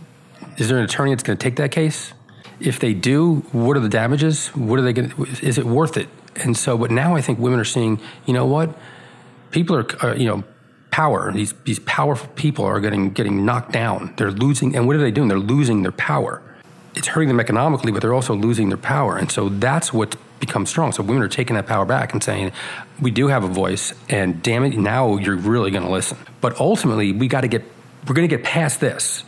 is 0.57 0.69
there 0.69 0.77
an 0.77 0.83
attorney 0.83 1.11
that's 1.11 1.23
going 1.23 1.37
to 1.37 1.43
take 1.43 1.55
that 1.57 1.71
case? 1.71 2.13
If 2.59 2.79
they 2.79 2.93
do, 2.93 3.37
what 3.51 3.77
are 3.77 3.79
the 3.79 3.89
damages? 3.89 4.49
What 4.49 4.77
are 4.79 4.81
they 4.81 4.93
going 4.93 5.09
to, 5.11 5.23
is 5.45 5.57
it 5.57 5.65
worth 5.65 5.97
it? 5.97 6.09
And 6.35 6.55
so, 6.55 6.77
but 6.77 6.91
now 6.91 7.15
I 7.15 7.21
think 7.21 7.39
women 7.39 7.59
are 7.59 7.65
seeing, 7.65 7.99
you 8.25 8.33
know 8.33 8.45
what? 8.45 8.77
People 9.51 9.75
are, 9.75 10.05
uh, 10.05 10.15
you 10.15 10.27
know, 10.27 10.43
power. 10.91 11.31
These 11.31 11.53
these 11.63 11.79
powerful 11.79 12.29
people 12.35 12.65
are 12.65 12.79
getting 12.79 13.11
getting 13.11 13.45
knocked 13.45 13.71
down. 13.71 14.13
They're 14.17 14.31
losing, 14.31 14.75
and 14.75 14.85
what 14.85 14.95
are 14.95 14.99
they 14.99 15.11
doing? 15.11 15.27
They're 15.27 15.39
losing 15.39 15.81
their 15.81 15.91
power. 15.91 16.41
It's 16.93 17.07
hurting 17.07 17.29
them 17.29 17.39
economically, 17.39 17.91
but 17.91 18.01
they're 18.01 18.13
also 18.13 18.35
losing 18.35 18.69
their 18.69 18.77
power. 18.77 19.15
And 19.15 19.31
so 19.31 19.49
that's 19.49 19.93
what 19.93 20.15
becomes 20.41 20.69
strong. 20.69 20.91
So 20.91 21.03
women 21.03 21.23
are 21.23 21.29
taking 21.29 21.55
that 21.55 21.65
power 21.65 21.85
back 21.85 22.13
and 22.13 22.21
saying, 22.21 22.51
"We 22.99 23.11
do 23.11 23.27
have 23.27 23.43
a 23.43 23.47
voice, 23.47 23.93
and 24.09 24.43
damn 24.43 24.63
it, 24.65 24.77
now 24.77 25.17
you're 25.17 25.37
really 25.37 25.71
going 25.71 25.83
to 25.85 25.89
listen." 25.89 26.17
But 26.41 26.59
ultimately, 26.59 27.13
we 27.13 27.27
got 27.27 27.41
to 27.41 27.47
get 27.47 27.63
we're 28.07 28.15
going 28.15 28.27
to 28.27 28.35
get 28.35 28.43
past 28.43 28.79
this 28.79 29.23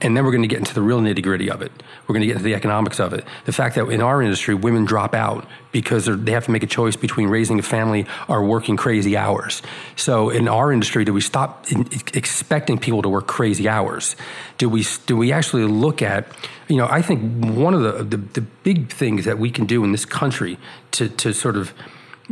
and 0.00 0.16
then 0.16 0.24
we're 0.24 0.30
going 0.30 0.42
to 0.42 0.48
get 0.48 0.58
into 0.58 0.74
the 0.74 0.82
real 0.82 1.00
nitty 1.00 1.22
gritty 1.22 1.50
of 1.50 1.60
it. 1.60 1.72
We're 2.06 2.12
going 2.12 2.20
to 2.20 2.26
get 2.26 2.34
into 2.36 2.44
the 2.44 2.54
economics 2.54 3.00
of 3.00 3.12
it. 3.12 3.24
The 3.46 3.52
fact 3.52 3.74
that 3.74 3.88
in 3.88 4.00
our 4.00 4.22
industry, 4.22 4.54
women 4.54 4.84
drop 4.84 5.12
out 5.12 5.46
because 5.72 6.06
they 6.06 6.32
have 6.32 6.44
to 6.44 6.50
make 6.52 6.62
a 6.62 6.68
choice 6.68 6.94
between 6.94 7.28
raising 7.28 7.58
a 7.58 7.62
family 7.62 8.06
or 8.28 8.44
working 8.44 8.76
crazy 8.76 9.16
hours. 9.16 9.60
So 9.96 10.30
in 10.30 10.46
our 10.46 10.72
industry, 10.72 11.04
do 11.04 11.12
we 11.12 11.20
stop 11.20 11.66
expecting 12.14 12.78
people 12.78 13.02
to 13.02 13.08
work 13.08 13.26
crazy 13.26 13.68
hours? 13.68 14.14
Do 14.56 14.68
we 14.68 14.84
do 15.06 15.16
we 15.16 15.32
actually 15.32 15.64
look 15.64 16.00
at? 16.00 16.26
You 16.68 16.76
know, 16.76 16.86
I 16.88 17.02
think 17.02 17.44
one 17.44 17.74
of 17.74 17.82
the 17.82 18.04
the, 18.04 18.16
the 18.16 18.40
big 18.40 18.92
things 18.92 19.24
that 19.24 19.38
we 19.38 19.50
can 19.50 19.66
do 19.66 19.82
in 19.82 19.92
this 19.92 20.04
country 20.04 20.58
to 20.92 21.08
to 21.08 21.32
sort 21.32 21.56
of 21.56 21.74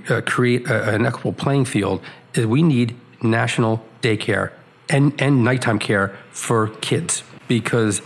uh, 0.09 0.21
create 0.25 0.69
a, 0.69 0.95
an 0.95 1.05
equitable 1.05 1.33
playing 1.33 1.65
field 1.65 2.01
is 2.35 2.47
we 2.47 2.63
need 2.63 2.95
national 3.23 3.85
daycare 4.03 4.53
and, 4.89 5.21
and 5.21 5.43
nighttime 5.43 5.79
care 5.79 6.17
for 6.31 6.69
kids 6.69 7.25
because 7.49 8.03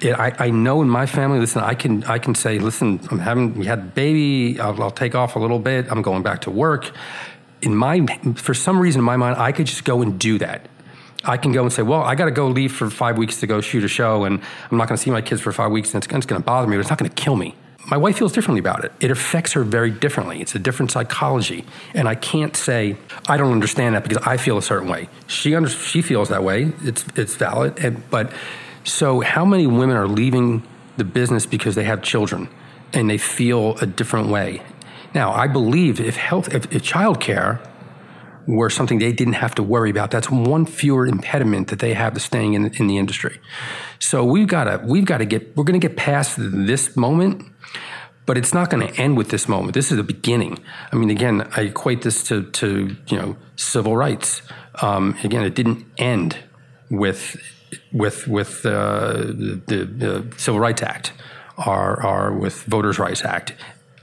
it, 0.00 0.12
I, 0.12 0.34
I, 0.38 0.50
know 0.50 0.82
in 0.82 0.88
my 0.88 1.06
family, 1.06 1.38
listen, 1.38 1.62
I 1.62 1.74
can 1.74 2.04
I 2.04 2.18
can 2.18 2.34
say, 2.34 2.58
listen, 2.58 3.00
I'm 3.10 3.18
having 3.18 3.54
we 3.54 3.66
had 3.66 3.78
a 3.78 3.82
baby, 3.82 4.58
I'll, 4.58 4.80
I'll, 4.82 4.90
take 4.90 5.14
off 5.14 5.36
a 5.36 5.38
little 5.38 5.58
bit, 5.58 5.90
I'm 5.90 6.02
going 6.02 6.22
back 6.22 6.42
to 6.42 6.50
work. 6.50 6.90
In 7.62 7.74
my 7.74 8.06
for 8.36 8.54
some 8.54 8.80
reason 8.80 9.00
in 9.00 9.04
my 9.04 9.16
mind, 9.16 9.36
I 9.36 9.52
could 9.52 9.66
just 9.66 9.84
go 9.84 10.00
and 10.02 10.18
do 10.18 10.38
that. 10.38 10.66
I 11.24 11.36
can 11.36 11.52
go 11.52 11.62
and 11.62 11.72
say, 11.72 11.82
well, 11.82 12.02
I 12.02 12.14
got 12.14 12.26
to 12.26 12.30
go 12.30 12.48
leave 12.48 12.72
for 12.72 12.88
five 12.88 13.18
weeks 13.18 13.40
to 13.40 13.46
go 13.46 13.60
shoot 13.60 13.84
a 13.84 13.88
show, 13.88 14.24
and 14.24 14.40
I'm 14.70 14.78
not 14.78 14.88
going 14.88 14.96
to 14.96 15.02
see 15.02 15.10
my 15.10 15.20
kids 15.20 15.42
for 15.42 15.52
five 15.52 15.70
weeks, 15.70 15.92
and 15.92 16.02
it's, 16.02 16.12
it's 16.12 16.26
going 16.26 16.40
to 16.40 16.46
bother 16.46 16.66
me, 16.66 16.76
but 16.76 16.80
it's 16.80 16.88
not 16.88 16.98
going 16.98 17.10
to 17.10 17.14
kill 17.14 17.36
me. 17.36 17.54
My 17.90 17.96
wife 17.96 18.16
feels 18.18 18.32
differently 18.32 18.60
about 18.60 18.84
it. 18.84 18.92
It 19.00 19.10
affects 19.10 19.52
her 19.54 19.64
very 19.64 19.90
differently. 19.90 20.40
It's 20.40 20.54
a 20.54 20.58
different 20.58 20.92
psychology, 20.92 21.64
and 21.92 22.08
I 22.08 22.14
can't 22.14 22.56
say 22.56 22.96
I 23.28 23.36
don't 23.36 23.52
understand 23.52 23.96
that 23.96 24.02
because 24.02 24.18
I 24.26 24.36
feel 24.36 24.56
a 24.56 24.62
certain 24.62 24.88
way. 24.88 25.08
She 25.26 25.54
under, 25.54 25.68
she 25.68 26.00
feels 26.00 26.28
that 26.28 26.42
way. 26.42 26.72
It's 26.82 27.04
it's 27.16 27.34
valid, 27.36 27.78
and, 27.84 28.08
but 28.10 28.32
so, 28.84 29.20
how 29.20 29.44
many 29.44 29.66
women 29.66 29.96
are 29.96 30.08
leaving 30.08 30.66
the 30.96 31.04
business 31.04 31.46
because 31.46 31.74
they 31.74 31.84
have 31.84 32.02
children 32.02 32.48
and 32.92 33.08
they 33.08 33.18
feel 33.18 33.76
a 33.78 33.86
different 33.86 34.28
way? 34.28 34.62
Now, 35.14 35.32
I 35.32 35.48
believe 35.48 36.00
if 36.00 36.16
health, 36.16 36.52
if, 36.54 36.72
if 36.72 36.82
childcare 36.82 37.66
were 38.46 38.70
something 38.70 38.98
they 38.98 39.12
didn't 39.12 39.34
have 39.34 39.54
to 39.56 39.62
worry 39.62 39.90
about, 39.90 40.10
that's 40.10 40.30
one 40.30 40.66
fewer 40.66 41.06
impediment 41.06 41.68
that 41.68 41.78
they 41.78 41.94
have 41.94 42.14
to 42.14 42.20
staying 42.20 42.54
in, 42.54 42.72
in 42.74 42.86
the 42.86 42.96
industry. 42.96 43.40
So 43.98 44.24
we've 44.24 44.48
got 44.48 44.64
to, 44.64 44.82
we've 44.84 45.04
got 45.04 45.18
to 45.18 45.24
get, 45.24 45.56
we're 45.56 45.64
going 45.64 45.80
to 45.80 45.86
get 45.86 45.96
past 45.96 46.36
this 46.38 46.96
moment, 46.96 47.44
but 48.26 48.38
it's 48.38 48.54
not 48.54 48.70
going 48.70 48.86
to 48.86 49.00
end 49.00 49.16
with 49.16 49.28
this 49.30 49.48
moment. 49.48 49.74
This 49.74 49.90
is 49.90 49.96
the 49.96 50.02
beginning. 50.02 50.58
I 50.92 50.96
mean, 50.96 51.10
again, 51.10 51.48
I 51.56 51.62
equate 51.62 52.02
this 52.02 52.22
to, 52.24 52.44
to 52.44 52.96
you 53.06 53.16
know, 53.16 53.36
civil 53.56 53.96
rights. 53.96 54.42
Um, 54.80 55.16
again, 55.22 55.44
it 55.44 55.54
didn't 55.54 55.84
end 55.98 56.36
with 56.90 57.36
with 57.92 58.26
with 58.28 58.64
uh, 58.66 59.12
the, 59.12 59.88
the, 59.96 60.34
Civil 60.36 60.60
Rights 60.60 60.82
Act 60.82 61.12
or, 61.66 62.04
or 62.04 62.32
with 62.32 62.62
Voters' 62.64 62.98
Rights 62.98 63.24
Act. 63.24 63.54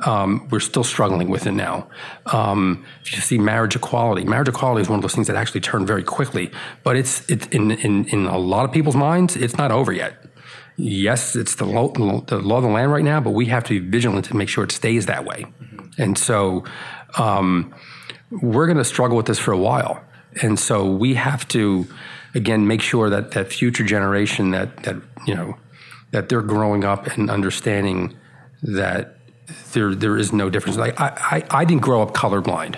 Um, 0.01 0.47
we're 0.51 0.59
still 0.59 0.83
struggling 0.83 1.29
with 1.29 1.47
it 1.47 1.53
now. 1.53 1.87
Um, 2.27 2.85
you 3.05 3.19
see 3.19 3.39
marriage 3.39 3.75
equality. 3.75 4.25
Marriage 4.25 4.47
equality 4.47 4.83
is 4.83 4.89
one 4.89 4.99
of 4.99 5.01
those 5.01 5.15
things 5.15 5.25
that 5.25 5.35
actually 5.35 5.61
turn 5.61 5.87
very 5.87 6.03
quickly, 6.03 6.51
but 6.83 6.95
it's 6.95 7.27
it's 7.29 7.47
in, 7.47 7.71
in, 7.71 8.05
in 8.09 8.27
a 8.27 8.37
lot 8.37 8.65
of 8.65 8.71
people's 8.71 8.95
minds, 8.95 9.35
it's 9.35 9.57
not 9.57 9.71
over 9.71 9.91
yet. 9.91 10.23
Yes, 10.75 11.35
it's 11.35 11.55
the 11.55 11.65
law, 11.65 11.91
the 11.91 12.37
law 12.37 12.57
of 12.57 12.63
the 12.63 12.69
land 12.69 12.91
right 12.91 13.03
now, 13.03 13.19
but 13.19 13.31
we 13.31 13.47
have 13.47 13.63
to 13.63 13.79
be 13.79 13.89
vigilant 13.89 14.25
to 14.25 14.35
make 14.35 14.49
sure 14.49 14.63
it 14.63 14.71
stays 14.71 15.07
that 15.07 15.25
way. 15.25 15.45
Mm-hmm. 15.63 16.01
And 16.01 16.17
so 16.17 16.63
um, 17.17 17.73
we're 18.29 18.67
going 18.67 18.77
to 18.77 18.85
struggle 18.85 19.17
with 19.17 19.25
this 19.25 19.39
for 19.39 19.51
a 19.51 19.57
while. 19.57 20.03
And 20.43 20.59
so 20.59 20.85
we 20.85 21.15
have 21.15 21.47
to 21.49 21.87
again 22.37 22.67
make 22.67 22.81
sure 22.81 23.09
that 23.09 23.31
that 23.31 23.51
future 23.51 23.83
generation 23.83 24.51
that 24.51 24.69
that 24.83 24.95
you 25.25 25.35
know 25.35 25.57
that 26.11 26.29
they're 26.29 26.41
growing 26.41 26.83
up 26.85 27.07
and 27.07 27.29
understanding 27.29 28.15
that 28.63 29.17
there 29.73 29.93
there 29.95 30.17
is 30.17 30.31
no 30.31 30.49
difference. 30.49 30.77
Like 30.77 30.99
I 30.99 31.43
I, 31.51 31.61
I 31.61 31.65
didn't 31.65 31.81
grow 31.81 32.01
up 32.01 32.13
colorblind. 32.13 32.77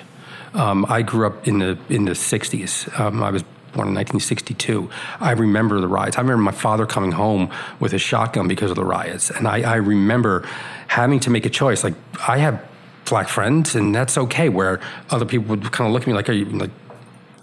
Um, 0.54 0.86
I 0.90 1.02
grew 1.04 1.28
up 1.28 1.48
in 1.48 1.60
the 1.60 1.78
in 1.90 2.06
the 2.06 2.12
'60s. 2.12 3.00
Um, 3.00 3.22
I 3.24 3.30
was 3.30 3.44
born 3.74 3.88
in 3.88 3.94
1962. 3.94 4.90
I 5.20 5.32
remember 5.32 5.80
the 5.80 5.88
riots. 5.88 6.18
I 6.18 6.22
remember 6.22 6.42
my 6.42 6.52
father 6.52 6.88
coming 6.88 7.12
home 7.12 7.52
with 7.80 7.94
a 7.94 8.00
shotgun 8.00 8.48
because 8.48 8.72
of 8.72 8.76
the 8.76 8.86
riots, 8.86 9.30
and 9.30 9.48
I, 9.48 9.62
I 9.62 9.76
remember 9.76 10.48
having 10.88 11.20
to 11.22 11.30
make 11.30 11.46
a 11.46 11.50
choice. 11.50 11.84
Like 11.84 11.94
I 12.28 12.38
have 12.40 12.64
black 13.06 13.30
friends, 13.30 13.76
and 13.76 13.94
that's 13.94 14.18
okay. 14.18 14.50
Where 14.50 14.80
other 15.10 15.26
people 15.26 15.48
would 15.56 15.72
kind 15.72 15.88
of 15.88 15.94
look 15.94 16.04
at 16.04 16.08
me 16.08 16.14
like, 16.14 16.30
"Are 16.30 16.34
you 16.34 16.46
like 16.46 16.72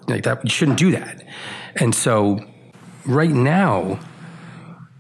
like 0.09 0.25
that? 0.25 0.45
You 0.45 0.51
shouldn't 0.51 0.79
do 0.79 0.91
that." 0.93 1.23
And 1.79 1.95
so 1.95 2.41
right 3.05 3.31
now, 3.31 4.01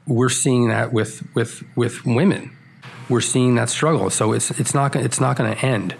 we're 0.06 0.28
seeing 0.28 0.68
that 0.68 0.92
with, 0.92 1.26
with, 1.34 1.64
with 1.74 2.04
women. 2.04 2.56
We're 3.08 3.20
seeing 3.20 3.54
that 3.56 3.68
struggle. 3.70 4.10
So 4.10 4.32
it's, 4.32 4.50
it's 4.52 4.74
not, 4.74 4.94
it's 4.96 5.20
not 5.20 5.36
going 5.36 5.54
to 5.54 5.64
end. 5.64 5.96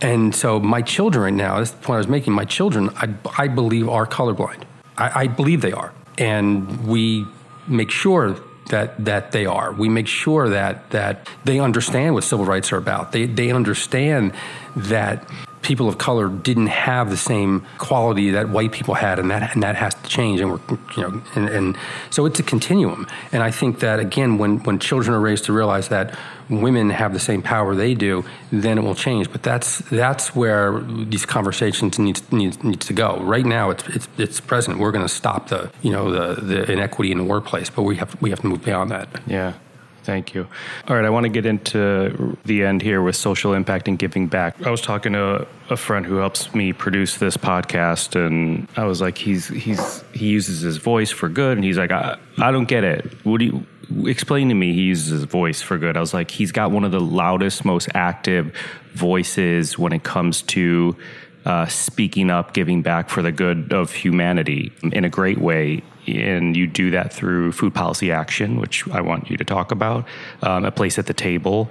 And 0.00 0.34
so 0.34 0.60
my 0.60 0.82
children 0.82 1.22
right 1.24 1.34
now, 1.34 1.60
this 1.60 1.70
is 1.70 1.74
the 1.74 1.82
point 1.82 1.96
I 1.96 1.98
was 1.98 2.08
making, 2.08 2.32
my 2.32 2.44
children, 2.44 2.90
I, 2.96 3.14
I 3.38 3.48
believe 3.48 3.88
are 3.88 4.06
colorblind. 4.06 4.64
I, 4.96 5.22
I 5.22 5.26
believe 5.26 5.60
they 5.60 5.72
are. 5.72 5.92
And 6.18 6.86
we 6.86 7.26
make 7.66 7.90
sure 7.90 8.36
that 8.68 9.04
that 9.04 9.32
they 9.32 9.46
are. 9.46 9.72
We 9.72 9.88
make 9.88 10.08
sure 10.08 10.48
that 10.48 10.90
that 10.90 11.28
they 11.44 11.60
understand 11.60 12.14
what 12.14 12.24
civil 12.24 12.44
rights 12.44 12.72
are 12.72 12.76
about. 12.76 13.12
They 13.12 13.26
they 13.26 13.50
understand 13.50 14.32
that 14.74 15.28
people 15.66 15.88
of 15.88 15.98
color 15.98 16.28
didn't 16.28 16.68
have 16.68 17.10
the 17.10 17.16
same 17.16 17.66
quality 17.78 18.30
that 18.30 18.48
white 18.48 18.70
people 18.70 18.94
had, 18.94 19.18
and 19.18 19.30
that 19.30 19.52
and 19.54 19.62
that 19.62 19.74
has 19.74 19.94
to 19.94 20.08
change. 20.08 20.40
And 20.40 20.52
we're 20.52 20.60
you 20.96 21.02
know, 21.02 21.22
and, 21.34 21.48
and 21.48 21.78
so 22.10 22.24
it's 22.24 22.38
a 22.38 22.42
continuum. 22.42 23.06
And 23.32 23.42
I 23.42 23.50
think 23.50 23.80
that 23.80 23.98
again, 23.98 24.38
when 24.38 24.60
when 24.60 24.78
children 24.78 25.14
are 25.14 25.20
raised 25.20 25.44
to 25.46 25.52
realize 25.52 25.88
that 25.88 26.16
women 26.48 26.90
have 26.90 27.12
the 27.12 27.18
same 27.18 27.42
power 27.42 27.74
they 27.74 27.94
do, 27.94 28.24
then 28.52 28.78
it 28.78 28.82
will 28.82 28.94
change. 28.94 29.30
But 29.32 29.42
that's 29.42 29.78
that's 29.90 30.36
where 30.36 30.80
these 30.80 31.26
conversations 31.26 31.98
needs 31.98 32.22
needs, 32.32 32.62
needs 32.62 32.86
to 32.86 32.92
go. 32.92 33.18
Right 33.20 33.44
now, 33.44 33.70
it's 33.70 33.86
it's 33.88 34.08
it's 34.18 34.40
present. 34.40 34.78
We're 34.78 34.92
going 34.92 35.06
to 35.06 35.12
stop 35.12 35.48
the 35.48 35.70
you 35.82 35.90
know 35.90 36.10
the 36.10 36.40
the 36.40 36.72
inequity 36.72 37.10
in 37.10 37.18
the 37.18 37.24
workplace, 37.24 37.70
but 37.70 37.82
we 37.82 37.96
have 37.96 38.20
we 38.22 38.30
have 38.30 38.40
to 38.40 38.46
move 38.46 38.64
beyond 38.64 38.92
that. 38.92 39.08
Yeah. 39.26 39.54
Thank 40.06 40.34
you. 40.34 40.46
All 40.86 40.94
right, 40.94 41.04
I 41.04 41.10
want 41.10 41.24
to 41.24 41.28
get 41.28 41.46
into 41.46 42.38
the 42.44 42.62
end 42.62 42.80
here 42.80 43.02
with 43.02 43.16
social 43.16 43.54
impact 43.54 43.88
and 43.88 43.98
giving 43.98 44.28
back. 44.28 44.64
I 44.64 44.70
was 44.70 44.80
talking 44.80 45.14
to 45.14 45.48
a 45.68 45.76
friend 45.76 46.06
who 46.06 46.18
helps 46.18 46.54
me 46.54 46.72
produce 46.72 47.16
this 47.16 47.36
podcast, 47.36 48.14
and 48.14 48.68
I 48.76 48.84
was 48.84 49.00
like, 49.00 49.18
he's 49.18 49.48
he's 49.48 50.04
he 50.12 50.28
uses 50.28 50.60
his 50.60 50.76
voice 50.76 51.10
for 51.10 51.28
good, 51.28 51.58
and 51.58 51.64
he's 51.64 51.76
like, 51.76 51.90
I, 51.90 52.18
I 52.38 52.52
don't 52.52 52.68
get 52.68 52.84
it. 52.84 53.04
What 53.24 53.38
do 53.38 53.46
you 53.46 54.08
explain 54.08 54.48
to 54.50 54.54
me? 54.54 54.72
He 54.74 54.82
uses 54.82 55.08
his 55.08 55.24
voice 55.24 55.60
for 55.60 55.76
good. 55.76 55.96
I 55.96 56.00
was 56.00 56.14
like, 56.14 56.30
he's 56.30 56.52
got 56.52 56.70
one 56.70 56.84
of 56.84 56.92
the 56.92 57.00
loudest, 57.00 57.64
most 57.64 57.88
active 57.92 58.54
voices 58.94 59.76
when 59.76 59.92
it 59.92 60.04
comes 60.04 60.42
to 60.42 60.96
uh, 61.44 61.66
speaking 61.66 62.30
up, 62.30 62.54
giving 62.54 62.82
back 62.82 63.08
for 63.08 63.22
the 63.22 63.32
good 63.32 63.72
of 63.72 63.92
humanity 63.92 64.72
in 64.84 65.04
a 65.04 65.08
great 65.08 65.38
way. 65.38 65.82
And 66.06 66.56
you 66.56 66.66
do 66.66 66.90
that 66.90 67.12
through 67.12 67.52
food 67.52 67.74
policy 67.74 68.12
action, 68.12 68.60
which 68.60 68.86
I 68.88 69.00
want 69.00 69.30
you 69.30 69.36
to 69.36 69.44
talk 69.44 69.72
about, 69.72 70.06
um, 70.42 70.64
a 70.64 70.70
place 70.70 70.98
at 70.98 71.06
the 71.06 71.14
table, 71.14 71.70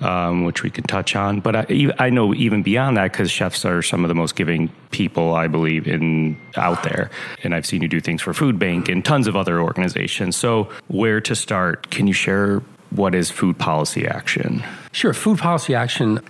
um, 0.00 0.44
which 0.44 0.62
we 0.62 0.70
can 0.70 0.84
touch 0.84 1.14
on. 1.16 1.40
But 1.40 1.56
I, 1.56 1.92
I 1.98 2.10
know 2.10 2.34
even 2.34 2.62
beyond 2.62 2.96
that, 2.96 3.12
because 3.12 3.30
chefs 3.30 3.64
are 3.64 3.82
some 3.82 4.04
of 4.04 4.08
the 4.08 4.14
most 4.14 4.36
giving 4.36 4.70
people, 4.90 5.34
I 5.34 5.48
believe, 5.48 5.86
in 5.86 6.38
out 6.56 6.82
there. 6.82 7.10
And 7.42 7.54
I've 7.54 7.66
seen 7.66 7.82
you 7.82 7.88
do 7.88 8.00
things 8.00 8.22
for 8.22 8.34
Food 8.34 8.58
Bank 8.58 8.88
and 8.88 9.04
tons 9.04 9.26
of 9.26 9.36
other 9.36 9.60
organizations. 9.60 10.36
So, 10.36 10.68
where 10.88 11.20
to 11.20 11.34
start? 11.34 11.90
Can 11.90 12.06
you 12.06 12.12
share 12.12 12.62
what 12.90 13.14
is 13.14 13.30
food 13.30 13.58
policy 13.58 14.06
action? 14.06 14.62
Sure. 14.92 15.12
Food 15.12 15.38
policy 15.38 15.74
action 15.74 16.20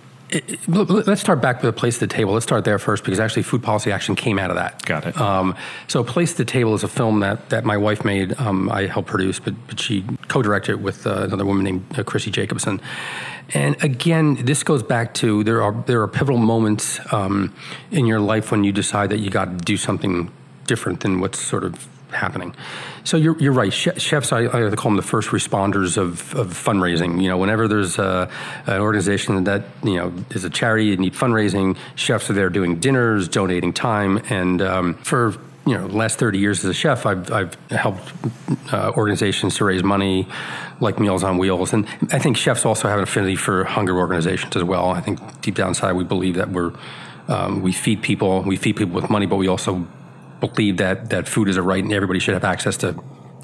let's 0.67 1.21
start 1.21 1.41
back 1.41 1.61
with 1.61 1.69
a 1.69 1.77
place 1.77 1.95
at 1.97 2.09
the 2.09 2.13
table. 2.15 2.33
Let's 2.33 2.45
start 2.45 2.65
there 2.65 2.79
first 2.79 3.03
because 3.03 3.19
actually 3.19 3.43
food 3.43 3.63
policy 3.63 3.91
action 3.91 4.15
came 4.15 4.39
out 4.39 4.49
of 4.49 4.55
that. 4.57 4.83
Got 4.85 5.05
it. 5.05 5.19
Um, 5.19 5.55
so 5.87 6.03
place 6.03 6.31
at 6.31 6.37
the 6.37 6.45
table 6.45 6.73
is 6.73 6.83
a 6.83 6.87
film 6.87 7.19
that, 7.21 7.49
that 7.49 7.65
my 7.65 7.77
wife 7.77 8.03
made. 8.03 8.39
Um, 8.39 8.69
I 8.69 8.87
helped 8.87 9.09
produce, 9.09 9.39
but, 9.39 9.53
but 9.67 9.79
she 9.79 10.03
co-directed 10.27 10.81
with 10.81 11.05
uh, 11.07 11.23
another 11.23 11.45
woman 11.45 11.63
named 11.63 11.85
uh, 11.91 12.03
Kristi 12.03 12.31
Jacobson. 12.31 12.81
And 13.53 13.81
again, 13.83 14.45
this 14.45 14.63
goes 14.63 14.83
back 14.83 15.13
to 15.15 15.43
there 15.43 15.61
are 15.61 15.83
there 15.85 16.01
are 16.01 16.07
pivotal 16.07 16.39
moments 16.39 16.99
um, 17.13 17.53
in 17.91 18.07
your 18.07 18.19
life 18.19 18.51
when 18.51 18.63
you 18.63 18.71
decide 18.71 19.11
that 19.11 19.19
you 19.19 19.29
got 19.29 19.45
to 19.45 19.57
do 19.65 19.77
something 19.77 20.31
different 20.65 21.01
than 21.01 21.19
what's 21.19 21.39
sort 21.39 21.63
of 21.63 21.87
happening. 22.11 22.55
So 23.03 23.17
you're, 23.17 23.37
you're 23.39 23.53
right. 23.53 23.71
Chefs, 23.71 24.31
I, 24.31 24.45
I 24.45 24.75
call 24.75 24.91
them 24.91 24.95
the 24.95 25.01
first 25.01 25.29
responders 25.29 25.97
of, 25.97 26.33
of 26.35 26.47
fundraising. 26.47 27.21
You 27.21 27.29
know, 27.29 27.37
whenever 27.37 27.67
there's 27.67 27.99
a, 27.99 28.29
an 28.65 28.81
organization 28.81 29.43
that 29.43 29.63
you 29.83 29.95
know 29.95 30.13
is 30.31 30.43
a 30.43 30.49
charity 30.49 30.91
and 30.91 31.01
need 31.01 31.13
fundraising, 31.13 31.77
chefs 31.95 32.29
are 32.29 32.33
there 32.33 32.49
doing 32.49 32.79
dinners, 32.79 33.27
donating 33.27 33.73
time, 33.73 34.17
and 34.29 34.61
um, 34.61 34.93
for 34.95 35.35
you 35.65 35.73
know, 35.73 35.87
last 35.87 36.19
30 36.19 36.37
years 36.37 36.59
as 36.59 36.65
a 36.65 36.73
chef, 36.73 37.05
I've, 37.05 37.31
I've 37.31 37.55
helped 37.71 38.13
uh, 38.71 38.91
organizations 38.95 39.55
to 39.57 39.65
raise 39.65 39.83
money 39.83 40.27
like 40.79 40.99
Meals 40.99 41.23
on 41.23 41.37
Wheels. 41.39 41.73
And 41.73 41.87
I 42.11 42.19
think 42.19 42.37
chefs 42.37 42.65
also 42.65 42.87
have 42.87 42.99
an 42.99 43.03
affinity 43.03 43.35
for 43.35 43.63
hunger 43.63 43.97
organizations 43.97 44.55
as 44.55 44.63
well. 44.63 44.91
I 44.91 45.01
think 45.01 45.41
deep 45.41 45.55
down 45.55 45.69
inside, 45.69 45.93
we 45.93 46.03
believe 46.03 46.35
that 46.35 46.49
we're, 46.49 46.71
um, 47.27 47.63
we 47.63 47.71
feed 47.71 48.03
people, 48.03 48.43
we 48.43 48.57
feed 48.57 48.75
people 48.75 48.93
with 48.93 49.09
money, 49.09 49.25
but 49.25 49.37
we 49.37 49.47
also 49.47 49.87
believe 50.39 50.77
that, 50.77 51.09
that 51.09 51.27
food 51.27 51.49
is 51.49 51.57
a 51.57 51.61
right 51.61 51.83
and 51.83 51.93
everybody 51.93 52.19
should 52.19 52.33
have 52.33 52.43
access 52.43 52.77
to 52.77 53.01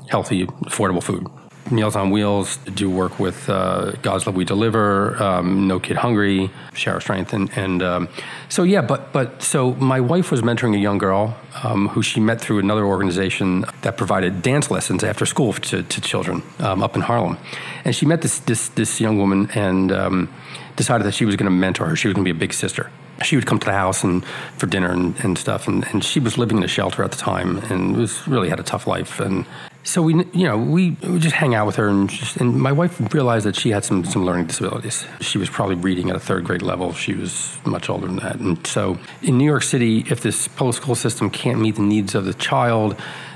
healthy, 0.07 0.45
affordable 0.45 1.01
food. 1.01 1.27
Meals 1.69 1.95
on 1.95 2.09
Wheels 2.09 2.57
do 2.57 2.89
work 2.89 3.19
with 3.19 3.49
uh, 3.49 3.91
God's 4.01 4.25
Love 4.25 4.35
We 4.35 4.43
Deliver, 4.43 5.21
um, 5.21 5.67
No 5.67 5.79
Kid 5.79 5.95
Hungry, 5.95 6.49
Share 6.73 6.95
Our 6.95 7.01
Strength, 7.01 7.33
and, 7.33 7.49
and 7.55 7.83
um, 7.83 8.09
so 8.49 8.63
yeah. 8.63 8.81
But 8.81 9.13
but 9.13 9.41
so 9.41 9.75
my 9.75 10.01
wife 10.01 10.31
was 10.31 10.41
mentoring 10.41 10.75
a 10.75 10.79
young 10.79 10.97
girl 10.97 11.37
um, 11.63 11.87
who 11.89 12.01
she 12.01 12.19
met 12.19 12.41
through 12.41 12.59
another 12.59 12.83
organization 12.83 13.63
that 13.83 13.95
provided 13.95 14.41
dance 14.41 14.69
lessons 14.69 15.03
after 15.03 15.25
school 15.25 15.53
to, 15.53 15.83
to 15.83 16.01
children 16.01 16.41
um, 16.59 16.83
up 16.83 16.95
in 16.95 17.03
Harlem, 17.03 17.37
and 17.85 17.95
she 17.95 18.05
met 18.05 18.21
this 18.21 18.39
this 18.39 18.67
this 18.69 18.99
young 18.99 19.17
woman 19.17 19.49
and 19.51 19.93
um, 19.93 20.33
decided 20.75 21.05
that 21.05 21.13
she 21.13 21.25
was 21.25 21.37
going 21.37 21.49
to 21.49 21.55
mentor 21.55 21.87
her. 21.87 21.95
She 21.95 22.09
was 22.09 22.15
going 22.15 22.25
to 22.25 22.33
be 22.33 22.35
a 22.35 22.39
big 22.39 22.53
sister 22.53 22.89
she 23.23 23.35
would 23.35 23.45
come 23.45 23.59
to 23.59 23.65
the 23.65 23.73
house 23.73 24.03
and 24.03 24.25
for 24.57 24.67
dinner 24.67 24.91
and, 24.91 25.17
and 25.23 25.37
stuff. 25.37 25.67
And, 25.67 25.85
and 25.87 26.03
she 26.03 26.19
was 26.19 26.37
living 26.37 26.57
in 26.57 26.63
a 26.63 26.67
shelter 26.67 27.03
at 27.03 27.11
the 27.11 27.17
time 27.17 27.57
and 27.69 27.97
was 27.97 28.27
really 28.27 28.49
had 28.49 28.59
a 28.59 28.63
tough 28.63 28.87
life. 28.87 29.19
And 29.19 29.45
so 29.83 30.01
we, 30.01 30.13
you 30.33 30.47
know, 30.47 30.57
we, 30.57 30.91
we 31.01 31.19
just 31.19 31.35
hang 31.35 31.55
out 31.55 31.65
with 31.65 31.75
her 31.77 31.87
and 31.87 32.09
just, 32.09 32.37
and 32.37 32.59
my 32.59 32.71
wife 32.71 33.13
realized 33.13 33.45
that 33.45 33.55
she 33.55 33.71
had 33.71 33.83
some, 33.83 34.05
some 34.05 34.25
learning 34.25 34.45
disabilities. 34.45 35.05
She 35.21 35.37
was 35.37 35.49
probably 35.49 35.75
reading 35.75 36.09
at 36.09 36.15
a 36.15 36.19
third 36.19 36.43
grade 36.43 36.61
level. 36.61 36.93
She 36.93 37.13
was 37.13 37.57
much 37.65 37.89
older 37.89 38.05
than 38.05 38.17
that. 38.17 38.35
And 38.35 38.65
so 38.67 38.99
in 39.23 39.37
New 39.37 39.45
York 39.45 39.63
City, 39.63 40.05
if 40.09 40.21
this 40.21 40.47
public 40.47 40.75
school 40.75 40.95
system 40.95 41.29
can't 41.29 41.59
meet 41.59 41.75
the 41.75 41.81
needs 41.81 42.13
of 42.13 42.25
the 42.25 42.35
child, 42.35 42.95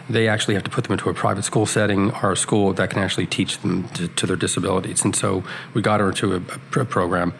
they 0.09 0.27
actually 0.27 0.53
have 0.53 0.63
to 0.63 0.69
put 0.69 0.83
them 0.83 0.93
into 0.93 1.09
a 1.09 1.13
private 1.13 1.43
school 1.43 1.65
setting 1.65 2.11
or 2.21 2.33
a 2.33 2.37
school 2.37 2.73
that 2.73 2.89
can 2.89 2.99
actually 2.99 3.25
teach 3.25 3.59
them 3.59 3.87
to, 3.89 4.07
to 4.07 4.27
their 4.27 4.35
disabilities. 4.35 5.03
And 5.03 5.15
so 5.15 5.43
we 5.73 5.81
got 5.81 5.99
her 5.99 6.09
into 6.09 6.33
a, 6.33 6.37
a, 6.37 6.85
program. 6.85 7.33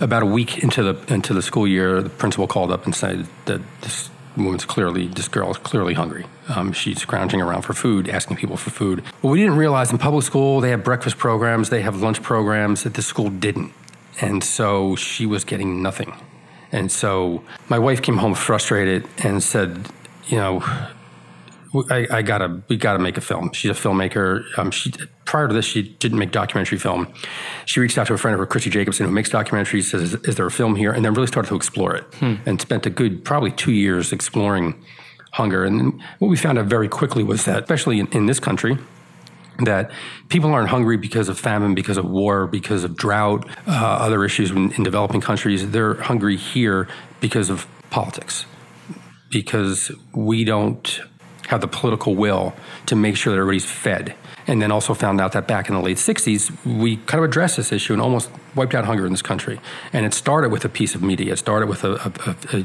About 0.00 0.22
a 0.22 0.26
week 0.26 0.62
into 0.62 0.82
the 0.82 1.12
into 1.12 1.34
the 1.34 1.42
school 1.42 1.66
year, 1.66 2.02
the 2.02 2.10
principal 2.10 2.46
called 2.46 2.70
up 2.70 2.84
and 2.84 2.94
said 2.94 3.26
that 3.46 3.60
this 3.80 4.10
woman's 4.36 4.64
clearly 4.64 5.08
this 5.08 5.28
girl 5.28 5.50
is 5.50 5.58
clearly 5.58 5.94
hungry. 5.94 6.24
Um, 6.48 6.72
she's 6.72 7.00
scrounging 7.00 7.40
around 7.40 7.62
for 7.62 7.74
food, 7.74 8.08
asking 8.08 8.36
people 8.36 8.56
for 8.56 8.70
food. 8.70 9.02
But 9.20 9.28
we 9.28 9.40
didn't 9.40 9.56
realize 9.56 9.90
in 9.90 9.98
public 9.98 10.24
school 10.24 10.60
they 10.60 10.70
have 10.70 10.84
breakfast 10.84 11.18
programs, 11.18 11.70
they 11.70 11.82
have 11.82 12.00
lunch 12.00 12.22
programs 12.22 12.84
that 12.84 12.94
this 12.94 13.06
school 13.06 13.30
didn't, 13.30 13.72
and 14.20 14.42
so 14.42 14.96
she 14.96 15.26
was 15.26 15.44
getting 15.44 15.82
nothing. 15.82 16.14
And 16.70 16.90
so 16.90 17.44
my 17.68 17.78
wife 17.78 18.00
came 18.00 18.16
home 18.16 18.34
frustrated 18.34 19.06
and 19.18 19.42
said, 19.42 19.88
you 20.26 20.38
know 20.38 20.64
I, 21.74 22.06
I, 22.10 22.22
gotta 22.22 22.62
we 22.68 22.76
gotta 22.76 22.98
make 22.98 23.16
a 23.16 23.20
film. 23.20 23.52
She's 23.52 23.70
a 23.70 23.74
filmmaker. 23.74 24.44
Um, 24.58 24.70
she 24.70 24.92
prior 25.24 25.48
to 25.48 25.54
this 25.54 25.64
she 25.64 25.82
didn't 25.82 26.18
make 26.18 26.30
documentary 26.30 26.78
film. 26.78 27.12
She 27.64 27.80
reached 27.80 27.96
out 27.96 28.06
to 28.08 28.14
a 28.14 28.18
friend 28.18 28.34
of 28.34 28.40
her, 28.40 28.46
Kristi 28.46 28.70
Jacobson, 28.70 29.06
who 29.06 29.12
makes 29.12 29.30
documentaries. 29.30 29.84
Says, 29.84 30.14
"Is, 30.14 30.36
there 30.36 30.46
a 30.46 30.50
film 30.50 30.76
here?" 30.76 30.92
And 30.92 31.04
then 31.04 31.14
really 31.14 31.26
started 31.26 31.48
to 31.48 31.56
explore 31.56 31.96
it, 31.96 32.04
hmm. 32.16 32.34
and 32.44 32.60
spent 32.60 32.84
a 32.84 32.90
good 32.90 33.24
probably 33.24 33.50
two 33.50 33.72
years 33.72 34.12
exploring 34.12 34.82
hunger. 35.32 35.64
And 35.64 36.00
what 36.18 36.28
we 36.28 36.36
found 36.36 36.58
out 36.58 36.66
very 36.66 36.88
quickly 36.88 37.22
was 37.22 37.46
that, 37.46 37.62
especially 37.62 38.00
in, 38.00 38.08
in 38.08 38.26
this 38.26 38.38
country, 38.38 38.76
that 39.60 39.90
people 40.28 40.52
aren't 40.52 40.68
hungry 40.68 40.96
because 40.96 41.28
of 41.28 41.38
famine, 41.38 41.74
because 41.74 41.96
of 41.96 42.04
war, 42.04 42.46
because 42.46 42.84
of 42.84 42.96
drought, 42.96 43.48
uh, 43.66 43.70
other 43.70 44.24
issues 44.24 44.50
in, 44.50 44.72
in 44.72 44.82
developing 44.82 45.20
countries. 45.20 45.70
They're 45.70 45.94
hungry 45.94 46.36
here 46.36 46.88
because 47.20 47.50
of 47.50 47.66
politics, 47.90 48.46
because 49.30 49.90
we 50.14 50.44
don't 50.44 51.00
have 51.52 51.60
the 51.60 51.68
political 51.68 52.14
will 52.14 52.54
to 52.86 52.96
make 52.96 53.16
sure 53.16 53.32
that 53.32 53.38
everybody's 53.38 53.64
fed 53.64 54.14
and 54.46 54.60
then 54.60 54.72
also 54.72 54.94
found 54.94 55.20
out 55.20 55.32
that 55.32 55.46
back 55.46 55.68
in 55.68 55.74
the 55.74 55.80
late 55.80 55.96
60s, 55.96 56.52
we 56.64 56.96
kind 56.96 57.22
of 57.22 57.28
addressed 57.28 57.56
this 57.56 57.72
issue 57.72 57.92
and 57.92 58.02
almost 58.02 58.30
wiped 58.54 58.74
out 58.74 58.84
hunger 58.84 59.06
in 59.06 59.12
this 59.12 59.22
country. 59.22 59.60
And 59.92 60.04
it 60.04 60.14
started 60.14 60.50
with 60.50 60.64
a 60.64 60.68
piece 60.68 60.94
of 60.94 61.02
media. 61.02 61.32
It 61.32 61.38
started 61.38 61.68
with 61.68 61.84
a, 61.84 61.94
a, 61.94 62.56
a, 62.56 62.64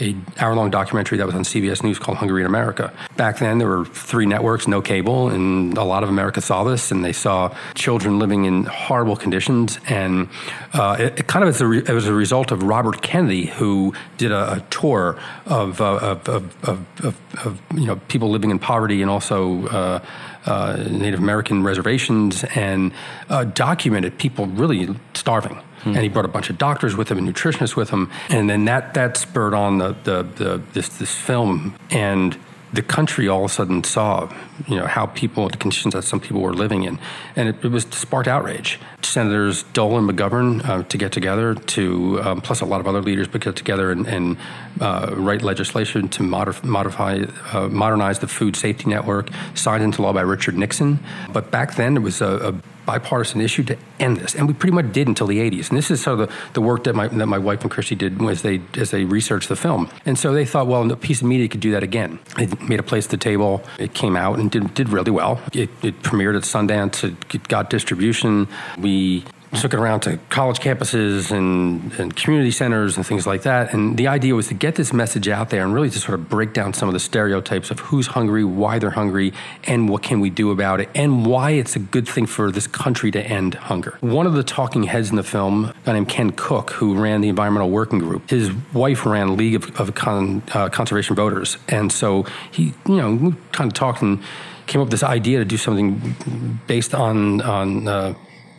a 0.00 0.16
hour-long 0.38 0.70
documentary 0.70 1.18
that 1.18 1.26
was 1.26 1.34
on 1.34 1.42
CBS 1.42 1.82
News 1.82 1.98
called 1.98 2.18
Hunger 2.18 2.40
in 2.40 2.46
America. 2.46 2.92
Back 3.16 3.38
then, 3.38 3.58
there 3.58 3.68
were 3.68 3.84
three 3.84 4.26
networks, 4.26 4.66
no 4.66 4.82
cable, 4.82 5.28
and 5.28 5.76
a 5.78 5.84
lot 5.84 6.02
of 6.02 6.08
America 6.08 6.40
saw 6.40 6.64
this, 6.64 6.90
and 6.90 7.04
they 7.04 7.12
saw 7.12 7.54
children 7.74 8.18
living 8.18 8.44
in 8.44 8.64
horrible 8.64 9.16
conditions. 9.16 9.78
And 9.88 10.28
uh, 10.72 10.96
it, 10.98 11.20
it, 11.20 11.26
kind 11.26 11.44
of 11.44 11.50
as 11.50 11.60
a 11.60 11.66
re- 11.66 11.84
a 11.86 12.12
result 12.12 12.50
of 12.50 12.62
Robert 12.62 13.02
Kennedy, 13.02 13.46
who 13.46 13.94
did 14.16 14.32
a, 14.32 14.64
tour 14.70 15.18
of, 15.46 15.80
uh, 15.80 15.96
of, 15.96 16.28
of, 16.28 16.64
of, 16.64 17.62
you 17.74 17.86
know 17.86 17.96
people 18.08 18.30
living 18.30 18.50
in 18.50 18.58
poverty 18.58 19.02
and 19.02 19.10
also 19.10 19.66
uh, 19.68 20.00
uh, 20.48 20.76
Native 20.90 21.20
American 21.20 21.62
reservations 21.62 22.44
and 22.54 22.92
uh, 23.28 23.44
documented 23.44 24.18
people 24.18 24.46
really 24.46 24.88
starving. 25.14 25.56
Hmm. 25.82 25.90
And 25.90 25.98
he 25.98 26.08
brought 26.08 26.24
a 26.24 26.28
bunch 26.28 26.50
of 26.50 26.58
doctors 26.58 26.96
with 26.96 27.10
him 27.10 27.18
and 27.18 27.28
nutritionists 27.28 27.76
with 27.76 27.90
him, 27.90 28.10
and 28.30 28.50
then 28.50 28.64
that 28.64 28.94
that 28.94 29.16
spurred 29.16 29.54
on 29.54 29.78
the, 29.78 29.94
the, 30.02 30.22
the 30.22 30.62
this 30.72 30.88
this 30.88 31.14
film 31.14 31.76
and 31.90 32.36
the 32.72 32.82
country 32.82 33.28
all 33.28 33.44
of 33.44 33.50
a 33.50 33.54
sudden 33.54 33.82
saw, 33.84 34.32
you 34.66 34.76
know, 34.76 34.86
how 34.86 35.06
people, 35.06 35.48
the 35.48 35.56
conditions 35.56 35.94
that 35.94 36.02
some 36.02 36.20
people 36.20 36.40
were 36.40 36.52
living 36.52 36.84
in, 36.84 36.98
and 37.36 37.48
it, 37.48 37.64
it 37.64 37.68
was 37.68 37.84
sparked 37.84 38.28
outrage. 38.28 38.78
Senators 39.02 39.62
Dole 39.72 39.98
and 39.98 40.08
McGovern 40.08 40.64
uh, 40.68 40.82
to 40.82 40.98
get 40.98 41.12
together 41.12 41.54
to, 41.54 42.20
um, 42.22 42.40
plus 42.40 42.60
a 42.60 42.66
lot 42.66 42.80
of 42.80 42.86
other 42.86 43.00
leaders, 43.00 43.28
to 43.28 43.38
get 43.38 43.56
together 43.56 43.90
and, 43.90 44.06
and 44.06 44.36
uh, 44.80 45.14
write 45.16 45.42
legislation 45.42 46.08
to 46.08 46.22
modif- 46.22 46.64
modify, 46.64 47.24
uh, 47.52 47.68
modernize 47.68 48.18
the 48.18 48.28
food 48.28 48.56
safety 48.56 48.88
network, 48.88 49.30
signed 49.54 49.82
into 49.82 50.02
law 50.02 50.12
by 50.12 50.20
Richard 50.20 50.56
Nixon. 50.56 50.98
But 51.32 51.50
back 51.50 51.76
then, 51.76 51.96
it 51.96 52.00
was 52.00 52.20
a, 52.20 52.52
a 52.52 52.54
bipartisan 52.88 53.42
issue 53.42 53.62
to 53.62 53.76
end 54.00 54.16
this, 54.16 54.34
and 54.34 54.48
we 54.48 54.54
pretty 54.54 54.74
much 54.74 54.90
did 54.92 55.06
until 55.06 55.26
the 55.26 55.38
80s. 55.38 55.68
And 55.68 55.76
this 55.76 55.90
is 55.90 56.00
sort 56.00 56.20
of 56.20 56.28
the, 56.28 56.34
the 56.54 56.62
work 56.62 56.84
that 56.84 56.94
my 56.94 57.06
that 57.08 57.26
my 57.26 57.36
wife 57.36 57.60
and 57.60 57.70
Kristi 57.70 57.96
did 57.96 58.20
as 58.22 58.40
they 58.40 58.62
as 58.78 58.90
they 58.90 59.04
researched 59.04 59.50
the 59.50 59.56
film. 59.56 59.90
And 60.06 60.18
so 60.18 60.32
they 60.32 60.46
thought, 60.46 60.66
well, 60.66 60.90
a 60.90 60.96
piece 60.96 61.20
of 61.20 61.26
media 61.26 61.48
could 61.48 61.60
do 61.60 61.72
that 61.72 61.82
again. 61.82 62.18
It 62.38 62.48
made 62.62 62.80
a 62.80 62.82
place 62.82 63.04
at 63.04 63.10
the 63.10 63.18
table. 63.18 63.62
It 63.78 63.92
came 63.92 64.16
out 64.16 64.38
and 64.38 64.50
did 64.50 64.72
did 64.72 64.88
really 64.88 65.10
well. 65.10 65.38
It, 65.52 65.68
it 65.82 66.02
premiered 66.02 66.36
at 66.36 66.44
Sundance. 66.44 67.04
It 67.04 67.46
got 67.48 67.68
distribution. 67.68 68.48
We 68.78 69.24
took 69.54 69.72
it 69.72 69.80
around 69.80 70.00
to 70.00 70.18
college 70.28 70.58
campuses 70.58 71.30
and, 71.30 71.92
and, 71.94 72.14
community 72.14 72.50
centers 72.50 72.96
and 72.96 73.06
things 73.06 73.26
like 73.26 73.42
that. 73.42 73.72
And 73.72 73.96
the 73.96 74.08
idea 74.08 74.34
was 74.34 74.48
to 74.48 74.54
get 74.54 74.74
this 74.74 74.92
message 74.92 75.28
out 75.28 75.50
there 75.50 75.64
and 75.64 75.72
really 75.72 75.88
to 75.90 75.98
sort 75.98 76.18
of 76.18 76.28
break 76.28 76.52
down 76.52 76.74
some 76.74 76.88
of 76.88 76.92
the 76.92 77.00
stereotypes 77.00 77.70
of 77.70 77.80
who's 77.80 78.08
hungry, 78.08 78.44
why 78.44 78.78
they're 78.78 78.90
hungry, 78.90 79.32
and 79.64 79.88
what 79.88 80.02
can 80.02 80.20
we 80.20 80.28
do 80.28 80.50
about 80.50 80.80
it, 80.80 80.90
and 80.94 81.24
why 81.24 81.52
it's 81.52 81.76
a 81.76 81.78
good 81.78 82.06
thing 82.06 82.26
for 82.26 82.50
this 82.50 82.66
country 82.66 83.10
to 83.10 83.22
end 83.22 83.54
hunger. 83.54 83.96
One 84.00 84.26
of 84.26 84.34
the 84.34 84.42
talking 84.42 84.82
heads 84.84 85.10
in 85.10 85.16
the 85.16 85.22
film, 85.22 85.66
a 85.66 85.74
guy 85.84 85.92
named 85.94 86.08
Ken 86.08 86.30
Cook, 86.30 86.70
who 86.72 86.94
ran 86.94 87.20
the 87.20 87.28
Environmental 87.28 87.70
Working 87.70 88.00
Group, 88.00 88.28
his 88.28 88.52
wife 88.74 89.06
ran 89.06 89.36
League 89.36 89.54
of, 89.54 89.80
of 89.80 89.94
Con, 89.94 90.42
uh, 90.52 90.68
Conservation 90.68 91.16
Voters. 91.16 91.56
And 91.68 91.90
so 91.90 92.24
he, 92.50 92.74
you 92.86 92.96
know, 92.96 93.34
kind 93.52 93.70
of 93.70 93.74
talked 93.74 94.02
and 94.02 94.22
came 94.66 94.82
up 94.82 94.86
with 94.86 94.92
this 94.92 95.02
idea 95.02 95.38
to 95.38 95.44
do 95.44 95.56
something 95.56 96.58
based 96.66 96.94
on, 96.94 97.40
on 97.40 97.88
uh, 97.88 98.14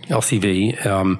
LCV. 0.09 0.85
Um, 0.85 1.19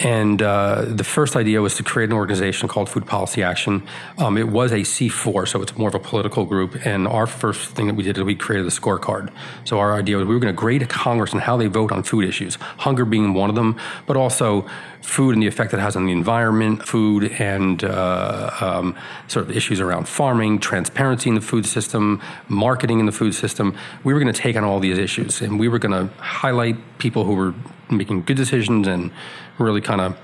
And 0.00 0.40
uh, 0.42 0.84
the 0.86 1.04
first 1.04 1.34
idea 1.34 1.60
was 1.60 1.74
to 1.76 1.82
create 1.82 2.10
an 2.10 2.14
organization 2.14 2.68
called 2.68 2.88
Food 2.88 3.06
Policy 3.06 3.42
Action. 3.42 3.82
Um, 4.16 4.38
it 4.38 4.48
was 4.48 4.70
a 4.70 4.80
C4, 4.80 5.48
so 5.48 5.60
it's 5.60 5.76
more 5.76 5.88
of 5.88 5.94
a 5.94 5.98
political 5.98 6.44
group. 6.44 6.86
And 6.86 7.08
our 7.08 7.26
first 7.26 7.70
thing 7.70 7.88
that 7.88 7.94
we 7.94 8.04
did 8.04 8.16
is 8.16 8.22
we 8.22 8.36
created 8.36 8.66
a 8.66 8.70
scorecard. 8.70 9.32
So 9.64 9.80
our 9.80 9.94
idea 9.94 10.16
was 10.16 10.26
we 10.26 10.34
were 10.34 10.40
going 10.40 10.54
to 10.54 10.58
grade 10.58 10.88
Congress 10.88 11.34
on 11.34 11.40
how 11.40 11.56
they 11.56 11.66
vote 11.66 11.90
on 11.90 12.04
food 12.04 12.24
issues, 12.24 12.54
hunger 12.78 13.04
being 13.04 13.34
one 13.34 13.50
of 13.50 13.56
them, 13.56 13.76
but 14.06 14.16
also 14.16 14.68
food 15.02 15.34
and 15.34 15.42
the 15.42 15.48
effect 15.48 15.74
it 15.74 15.80
has 15.80 15.96
on 15.96 16.06
the 16.06 16.12
environment, 16.12 16.86
food 16.86 17.32
and 17.40 17.82
uh, 17.82 18.50
um, 18.60 18.96
sort 19.26 19.48
of 19.48 19.56
issues 19.56 19.80
around 19.80 20.06
farming, 20.06 20.60
transparency 20.60 21.28
in 21.28 21.34
the 21.34 21.40
food 21.40 21.66
system, 21.66 22.22
marketing 22.46 23.00
in 23.00 23.06
the 23.06 23.12
food 23.12 23.34
system. 23.34 23.76
We 24.04 24.12
were 24.12 24.20
going 24.20 24.32
to 24.32 24.40
take 24.40 24.56
on 24.56 24.62
all 24.62 24.78
these 24.78 24.98
issues 24.98 25.40
and 25.40 25.58
we 25.58 25.66
were 25.66 25.80
going 25.80 26.08
to 26.08 26.14
highlight 26.22 26.76
people 26.98 27.24
who 27.24 27.34
were 27.34 27.54
making 27.90 28.22
good 28.22 28.36
decisions 28.36 28.86
and 28.86 29.10
really 29.58 29.80
kind 29.80 30.00
of 30.00 30.18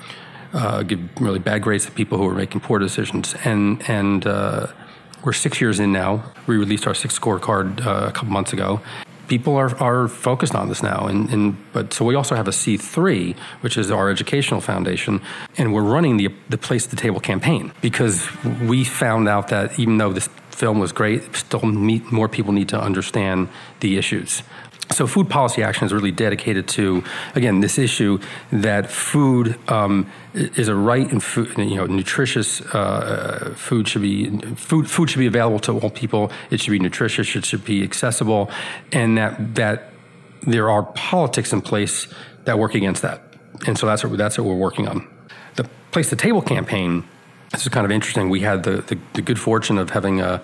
uh, 0.53 0.83
give 0.83 1.01
really 1.21 1.39
bad 1.39 1.63
grades 1.63 1.85
to 1.87 1.93
people 1.93 2.19
who 2.19 2.27
are 2.27 2.35
making 2.35 2.61
poor 2.61 2.79
decisions. 2.79 3.35
And 3.45 3.83
and 3.89 4.27
uh, 4.27 4.67
we're 5.25 5.33
six 5.33 5.61
years 5.61 5.81
in 5.81 5.93
now. 5.93 6.33
We 6.47 6.57
released 6.57 6.87
our 6.87 6.95
sixth 6.95 7.21
scorecard 7.21 7.85
uh, 7.85 8.09
a 8.09 8.13
couple 8.13 8.31
months 8.31 8.53
ago. 8.53 8.81
People 9.27 9.57
are, 9.57 9.75
are 9.83 10.07
focused 10.07 10.55
on 10.55 10.69
this 10.69 10.83
now, 10.83 11.07
and, 11.07 11.31
and 11.31 11.57
but 11.73 11.95
so 11.95 12.05
we 12.05 12.15
also 12.15 12.35
have 12.37 12.47
a 12.47 12.53
C 12.53 12.77
three, 12.77 13.35
which 13.63 13.79
is 13.79 13.91
our 13.91 14.11
educational 14.11 14.61
foundation, 14.61 15.23
and 15.57 15.73
we're 15.73 15.83
running 15.83 16.19
the 16.19 16.29
the 16.51 16.59
place 16.59 16.85
at 16.85 16.91
the 16.91 16.97
table 16.97 17.21
campaign 17.21 17.73
because 17.81 18.29
we 18.69 18.85
found 18.85 19.27
out 19.27 19.49
that 19.49 19.79
even 19.79 19.97
though 19.97 20.13
this 20.13 20.29
film 20.51 20.79
was 20.79 20.93
great, 20.93 21.35
still 21.35 21.63
meet, 21.63 22.13
more 22.13 22.29
people 22.29 22.53
need 22.53 22.69
to 22.69 22.79
understand 22.79 23.49
the 23.81 23.97
issues. 23.97 24.43
So, 24.91 25.07
food 25.07 25.31
policy 25.31 25.63
action 25.63 25.87
is 25.87 25.93
really 25.93 26.11
dedicated 26.11 26.69
to, 26.69 27.03
again, 27.35 27.61
this 27.61 27.79
issue 27.79 28.19
that 28.53 28.91
food 28.91 29.59
um, 29.69 30.11
is 30.35 30.69
a 30.69 30.75
right, 30.75 31.11
and 31.11 31.23
food, 31.23 31.57
you 31.57 31.77
know, 31.77 31.87
nutritious 31.87 32.61
uh, 32.61 33.55
food 33.57 33.89
should 33.89 34.03
be 34.03 34.39
food. 34.57 34.91
Food 34.91 35.11
should 35.11 35.19
be 35.19 35.27
available 35.27 35.59
to 35.61 35.79
all 35.79 35.91
people. 35.91 36.31
It 36.51 36.61
should 36.61 36.71
be 36.71 36.79
nutritious. 36.79 37.35
It 37.35 37.45
should 37.45 37.65
be 37.65 37.83
accessible, 37.83 38.51
and 38.93 39.17
that 39.17 39.55
that 39.55 39.91
there 40.43 40.71
are 40.71 40.83
politics 40.83 41.53
in 41.53 41.63
place 41.63 42.07
that 42.45 42.59
work 42.59 42.75
against 42.75 43.03
that. 43.03 43.23
And 43.67 43.79
so 43.79 43.87
that's 43.87 44.05
what 44.05 44.17
that's 44.19 44.37
what 44.39 44.47
we're 44.47 44.55
working 44.55 44.87
on. 44.87 45.09
The 45.57 45.65
place 45.93 46.11
the 46.11 46.17
table 46.17 46.43
campaign. 46.43 47.05
This 47.51 47.63
is 47.63 47.69
kind 47.69 47.85
of 47.85 47.93
interesting. 47.93 48.31
We 48.31 48.41
had 48.41 48.65
the, 48.65 48.79
the, 48.79 48.99
the 49.13 49.23
good 49.23 49.39
fortune 49.39 49.79
of 49.79 49.91
having 49.91 50.21
a 50.21 50.43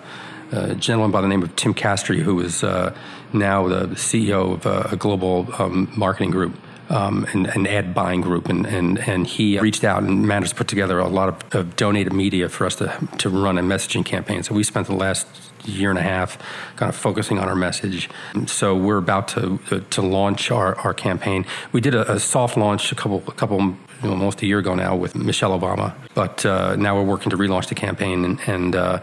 a 0.51 0.75
gentleman 0.75 1.11
by 1.11 1.21
the 1.21 1.27
name 1.27 1.43
of 1.43 1.55
Tim 1.55 1.73
Castree, 1.73 2.19
who 2.19 2.41
is 2.41 2.63
uh, 2.63 2.93
now 3.33 3.67
the 3.67 3.87
CEO 3.95 4.53
of 4.53 4.65
uh, 4.65 4.87
a 4.91 4.95
global 4.95 5.47
um, 5.57 5.91
marketing 5.95 6.31
group. 6.31 6.55
Um, 6.89 7.25
and 7.31 7.47
an 7.47 7.67
ad 7.67 7.93
buying 7.93 8.19
group, 8.19 8.49
and, 8.49 8.65
and, 8.65 8.99
and 8.99 9.25
he 9.25 9.57
reached 9.57 9.85
out 9.85 10.03
and 10.03 10.27
managed 10.27 10.49
to 10.49 10.55
put 10.57 10.67
together 10.67 10.99
a 10.99 11.07
lot 11.07 11.29
of, 11.29 11.55
of, 11.55 11.75
donated 11.77 12.11
media 12.11 12.49
for 12.49 12.65
us 12.65 12.75
to, 12.75 13.07
to 13.19 13.29
run 13.29 13.57
a 13.57 13.61
messaging 13.61 14.03
campaign. 14.03 14.43
So 14.43 14.53
we 14.53 14.63
spent 14.63 14.87
the 14.87 14.95
last 14.95 15.25
year 15.65 15.89
and 15.89 15.99
a 15.99 16.01
half 16.01 16.37
kind 16.75 16.89
of 16.89 16.95
focusing 16.95 17.39
on 17.39 17.47
our 17.47 17.55
message. 17.55 18.09
So 18.47 18.75
we're 18.75 18.97
about 18.97 19.27
to 19.29 19.59
to 19.91 20.01
launch 20.01 20.51
our, 20.51 20.75
our 20.79 20.93
campaign. 20.93 21.45
We 21.71 21.81
did 21.81 21.95
a, 21.95 22.11
a 22.11 22.19
soft 22.19 22.57
launch 22.57 22.91
a 22.91 22.95
couple 22.95 23.23
a 23.27 23.31
couple 23.31 23.59
you 23.59 23.77
know, 24.03 24.11
almost 24.11 24.41
a 24.41 24.45
year 24.45 24.59
ago 24.59 24.75
now 24.75 24.95
with 24.95 25.15
Michelle 25.15 25.57
Obama, 25.57 25.93
but 26.13 26.45
uh, 26.45 26.75
now 26.75 26.95
we're 26.95 27.05
working 27.05 27.29
to 27.29 27.37
relaunch 27.37 27.67
the 27.69 27.75
campaign 27.75 28.25
and. 28.25 28.39
and 28.47 28.75
uh, 28.75 28.99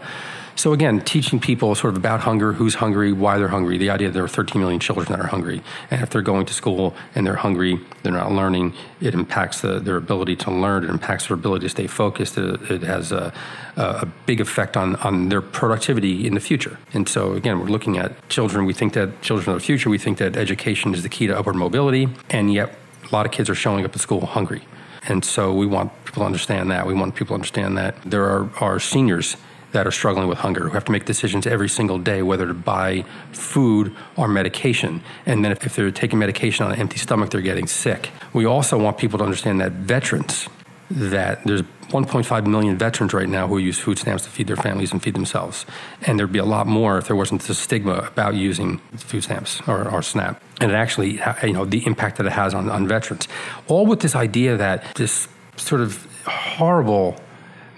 so 0.59 0.73
again, 0.73 0.99
teaching 0.99 1.39
people 1.39 1.73
sort 1.73 1.93
of 1.93 1.97
about 1.97 2.19
hunger, 2.19 2.51
who's 2.51 2.75
hungry, 2.75 3.13
why 3.13 3.37
they're 3.37 3.47
hungry, 3.47 3.77
the 3.77 3.89
idea 3.89 4.09
that 4.09 4.13
there 4.13 4.25
are 4.25 4.27
13 4.27 4.59
million 4.59 4.77
children 4.77 5.07
that 5.07 5.17
are 5.17 5.27
hungry, 5.27 5.61
and 5.89 6.01
if 6.03 6.09
they're 6.09 6.21
going 6.21 6.45
to 6.47 6.53
school 6.53 6.93
and 7.15 7.25
they're 7.25 7.37
hungry, 7.37 7.79
they're 8.03 8.11
not 8.11 8.29
learning, 8.33 8.73
it 8.99 9.13
impacts 9.13 9.61
the, 9.61 9.79
their 9.79 9.95
ability 9.95 10.35
to 10.35 10.51
learn, 10.51 10.83
it 10.83 10.89
impacts 10.89 11.27
their 11.27 11.35
ability 11.35 11.65
to 11.65 11.69
stay 11.69 11.87
focused, 11.87 12.37
it, 12.37 12.61
it 12.69 12.81
has 12.81 13.13
a, 13.13 13.31
a, 13.77 14.05
big 14.25 14.41
effect 14.41 14.75
on, 14.75 14.97
on 14.97 15.29
their 15.29 15.41
productivity 15.41 16.27
in 16.27 16.33
the 16.33 16.41
future. 16.41 16.77
And 16.93 17.07
so 17.07 17.35
again, 17.35 17.57
we're 17.61 17.67
looking 17.67 17.97
at 17.97 18.27
children, 18.27 18.65
we 18.65 18.73
think 18.73 18.91
that 18.95 19.21
children 19.21 19.55
are 19.55 19.59
the 19.59 19.65
future, 19.65 19.89
we 19.89 19.97
think 19.97 20.17
that 20.17 20.35
education 20.35 20.93
is 20.93 21.03
the 21.03 21.09
key 21.09 21.27
to 21.27 21.39
upward 21.39 21.55
mobility, 21.55 22.09
and 22.29 22.53
yet 22.53 22.75
a 23.09 23.15
lot 23.15 23.25
of 23.25 23.31
kids 23.31 23.49
are 23.49 23.55
showing 23.55 23.85
up 23.85 23.95
at 23.95 24.01
school 24.01 24.25
hungry. 24.25 24.63
And 25.07 25.23
so 25.23 25.53
we 25.53 25.65
want 25.65 25.93
people 26.03 26.23
to 26.23 26.25
understand 26.25 26.69
that. 26.71 26.85
We 26.85 26.93
want 26.93 27.15
people 27.15 27.29
to 27.29 27.35
understand 27.35 27.77
that 27.77 27.95
there 28.03 28.25
are, 28.25 28.49
are 28.59 28.79
seniors 28.81 29.37
that 29.71 29.85
are 29.85 29.91
struggling 29.91 30.27
with 30.27 30.39
hunger, 30.39 30.63
who 30.63 30.69
have 30.71 30.85
to 30.85 30.91
make 30.91 31.05
decisions 31.05 31.45
every 31.45 31.69
single 31.69 31.97
day 31.97 32.21
whether 32.21 32.47
to 32.47 32.53
buy 32.53 33.03
food 33.31 33.95
or 34.15 34.27
medication. 34.27 35.01
And 35.25 35.43
then 35.43 35.51
if 35.51 35.75
they're 35.75 35.91
taking 35.91 36.19
medication 36.19 36.65
on 36.65 36.71
an 36.71 36.79
empty 36.79 36.97
stomach, 36.97 37.29
they're 37.29 37.41
getting 37.41 37.67
sick. 37.67 38.09
We 38.33 38.45
also 38.45 38.77
want 38.77 38.97
people 38.97 39.19
to 39.19 39.25
understand 39.25 39.61
that 39.61 39.71
veterans, 39.73 40.49
that 40.89 41.43
there's 41.43 41.61
1.5 41.89 42.45
million 42.45 42.77
veterans 42.77 43.13
right 43.13 43.27
now 43.27 43.47
who 43.47 43.57
use 43.57 43.79
food 43.79 43.97
stamps 43.97 44.23
to 44.23 44.29
feed 44.29 44.47
their 44.47 44.55
families 44.55 44.91
and 44.91 45.01
feed 45.01 45.15
themselves. 45.15 45.65
And 46.03 46.19
there'd 46.19 46.31
be 46.31 46.39
a 46.39 46.45
lot 46.45 46.67
more 46.67 46.99
if 46.99 47.07
there 47.07 47.15
wasn't 47.15 47.41
the 47.41 47.55
stigma 47.55 47.93
about 47.93 48.35
using 48.35 48.77
food 48.95 49.23
stamps 49.23 49.59
or, 49.67 49.89
or 49.89 50.03
SNAP. 50.03 50.41
And 50.61 50.71
it 50.71 50.75
actually, 50.75 51.19
you 51.43 51.53
know, 51.53 51.65
the 51.65 51.85
impact 51.87 52.17
that 52.17 52.27
it 52.27 52.33
has 52.33 52.53
on, 52.53 52.69
on 52.69 52.87
veterans. 52.87 53.27
All 53.67 53.87
with 53.87 54.01
this 54.01 54.15
idea 54.15 54.55
that 54.57 54.83
this 54.95 55.27
sort 55.57 55.81
of 55.81 56.07
horrible 56.25 57.19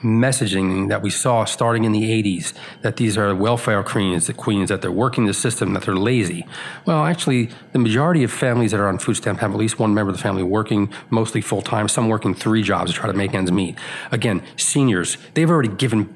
messaging 0.02 0.89
that 0.89 1.02
we 1.02 1.10
saw 1.10 1.45
starting 1.45 1.84
in 1.84 1.91
the 1.91 2.04
80s 2.04 2.54
that 2.82 2.97
these 2.97 3.18
are 3.18 3.36
welfare 3.36 3.84
queens, 3.84 4.28
the 4.28 4.34
queens, 4.34 4.70
that 4.70 4.82
they're 4.82 4.91
working 4.91 5.26
the 5.26 5.34
system, 5.34 5.74
that 5.74 5.84
they're 5.84 5.95
lazy. 5.95 6.45
Well, 6.86 7.06
actually, 7.06 7.49
the 7.72 7.80
majority 7.80 8.24
of 8.24 8.32
families 8.32 8.72
that 8.72 8.80
are 8.80 8.88
on 8.88 8.99
food 8.99 9.18
stamp 9.18 9.39
have 9.39 9.52
at 9.52 9.58
least 9.58 9.80
one 9.80 9.93
member 9.93 10.12
of 10.12 10.18
the 10.18 10.24
family 10.24 10.43
working, 10.43 10.91
mostly 11.10 11.41
full 11.41 11.62
time, 11.62 11.88
some 11.88 12.10
working 12.10 12.34
three 12.34 12.64
jobs 12.64 12.91
to 12.91 12.97
try 12.97 13.08
to 13.08 13.18
make 13.18 13.34
ends 13.34 13.52
meet. 13.52 13.78
Again, 14.12 14.43
seniors, 14.56 15.18
they've 15.34 15.49
already 15.49 15.70
given 15.70 16.16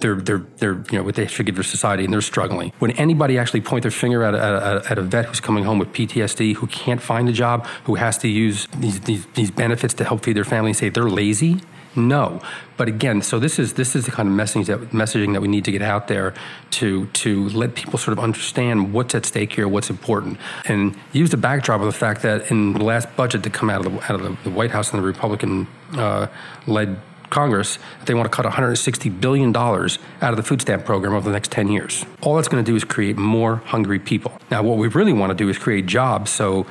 they're, 0.00 0.16
they're, 0.16 0.44
they're, 0.56 0.82
you 0.90 0.98
know, 0.98 1.04
what 1.04 1.14
they 1.14 1.26
should 1.26 1.46
give 1.46 1.54
their 1.54 1.64
society 1.64 2.04
and 2.04 2.12
they're 2.12 2.20
struggling. 2.20 2.72
When 2.78 2.90
anybody 2.92 3.38
actually 3.38 3.60
point 3.60 3.82
their 3.82 3.90
finger 3.90 4.24
at 4.24 4.34
a, 4.34 4.82
at 4.90 4.98
a, 4.98 5.02
vet 5.02 5.26
who's 5.26 5.40
coming 5.40 5.64
home 5.64 5.78
with 5.78 5.92
PTSD, 5.92 6.56
who 6.56 6.66
can't 6.66 7.00
find 7.00 7.28
a 7.28 7.32
job, 7.32 7.66
who 7.84 7.94
has 7.94 8.18
to 8.18 8.28
use 8.28 8.66
these, 8.78 9.00
these, 9.00 9.26
these 9.34 9.50
benefits 9.50 9.94
to 9.94 10.04
help 10.04 10.24
feed 10.24 10.36
their 10.36 10.44
family 10.44 10.70
and 10.70 10.76
say 10.76 10.88
they're 10.88 11.08
lazy, 11.08 11.60
no, 11.96 12.40
but 12.76 12.88
again, 12.88 13.22
so 13.22 13.38
this 13.38 13.58
is 13.58 13.74
this 13.74 13.96
is 13.96 14.04
the 14.04 14.10
kind 14.10 14.28
of 14.28 14.34
messaging 14.34 14.66
that 14.66 14.90
messaging 14.90 15.32
that 15.32 15.40
we 15.40 15.48
need 15.48 15.64
to 15.64 15.72
get 15.72 15.82
out 15.82 16.08
there 16.08 16.34
to 16.72 17.06
to 17.06 17.48
let 17.50 17.74
people 17.74 17.98
sort 17.98 18.16
of 18.16 18.22
understand 18.22 18.92
what's 18.92 19.14
at 19.14 19.24
stake 19.24 19.52
here, 19.52 19.66
what's 19.66 19.90
important, 19.90 20.38
and 20.66 20.96
use 21.12 21.30
the 21.30 21.36
backdrop 21.36 21.80
of 21.80 21.86
the 21.86 21.92
fact 21.92 22.22
that 22.22 22.50
in 22.50 22.74
the 22.74 22.84
last 22.84 23.14
budget 23.16 23.42
to 23.44 23.50
come 23.50 23.70
out 23.70 23.84
of 23.84 23.92
the 23.92 24.12
out 24.12 24.20
of 24.20 24.44
the, 24.44 24.50
White 24.50 24.70
House 24.70 24.92
and 24.92 25.02
the 25.02 25.06
Republican 25.06 25.66
uh, 25.94 26.26
led 26.66 27.00
Congress, 27.30 27.78
they 28.04 28.14
want 28.14 28.30
to 28.30 28.34
cut 28.34 28.46
$160 28.46 29.20
billion 29.20 29.54
out 29.56 29.98
of 30.22 30.36
the 30.36 30.42
food 30.42 30.60
stamp 30.60 30.84
program 30.84 31.12
over 31.12 31.28
the 31.28 31.32
next 31.32 31.50
10 31.50 31.68
years. 31.68 32.06
All 32.22 32.36
that's 32.36 32.48
going 32.48 32.64
to 32.64 32.70
do 32.70 32.76
is 32.76 32.84
create 32.84 33.16
more 33.16 33.56
hungry 33.56 33.98
people. 33.98 34.32
Now, 34.50 34.62
what 34.62 34.78
we 34.78 34.88
really 34.88 35.12
want 35.12 35.30
to 35.30 35.34
do 35.34 35.48
is 35.48 35.58
create 35.58 35.86
jobs 35.86 36.30
so 36.30 36.66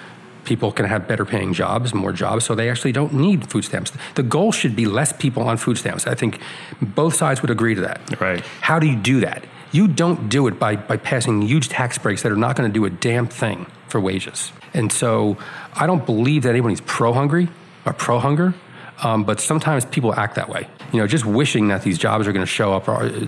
people 0.45 0.71
can 0.71 0.85
have 0.85 1.07
better 1.07 1.25
paying 1.25 1.53
jobs, 1.53 1.93
more 1.93 2.13
jobs, 2.13 2.45
so 2.45 2.55
they 2.55 2.69
actually 2.69 2.91
don't 2.91 3.13
need 3.13 3.49
food 3.49 3.65
stamps. 3.65 3.91
The 4.15 4.23
goal 4.23 4.51
should 4.51 4.75
be 4.75 4.85
less 4.85 5.11
people 5.11 5.43
on 5.43 5.57
food 5.57 5.77
stamps. 5.77 6.07
I 6.07 6.15
think 6.15 6.39
both 6.81 7.15
sides 7.15 7.41
would 7.41 7.51
agree 7.51 7.75
to 7.75 7.81
that. 7.81 8.21
Right. 8.21 8.43
How 8.61 8.79
do 8.79 8.87
you 8.87 8.95
do 8.95 9.19
that? 9.21 9.43
You 9.71 9.87
don't 9.87 10.29
do 10.29 10.47
it 10.47 10.57
by, 10.57 10.77
by 10.77 10.97
passing 10.97 11.41
huge 11.41 11.67
tax 11.67 11.97
breaks 11.97 12.21
that 12.23 12.31
are 12.31 12.37
not 12.37 12.55
going 12.55 12.69
to 12.69 12.73
do 12.73 12.85
a 12.85 12.89
damn 12.89 13.27
thing 13.27 13.65
for 13.89 13.99
wages. 13.99 14.53
And 14.73 14.91
so 14.91 15.37
I 15.73 15.87
don't 15.87 16.05
believe 16.05 16.43
that 16.43 16.49
anybody's 16.49 16.81
pro 16.81 17.11
hungry 17.11 17.49
or 17.85 17.93
pro 17.93 18.19
hunger. 18.19 18.53
Um, 19.03 19.23
but 19.23 19.39
sometimes 19.39 19.85
people 19.85 20.13
act 20.13 20.35
that 20.35 20.47
way. 20.49 20.67
You 20.93 20.99
know, 20.99 21.07
just 21.07 21.25
wishing 21.25 21.67
that 21.67 21.81
these 21.83 21.97
jobs 21.97 22.27
are 22.27 22.31
going 22.31 22.45
to 22.45 22.51
show 22.51 22.73
up, 22.73 22.87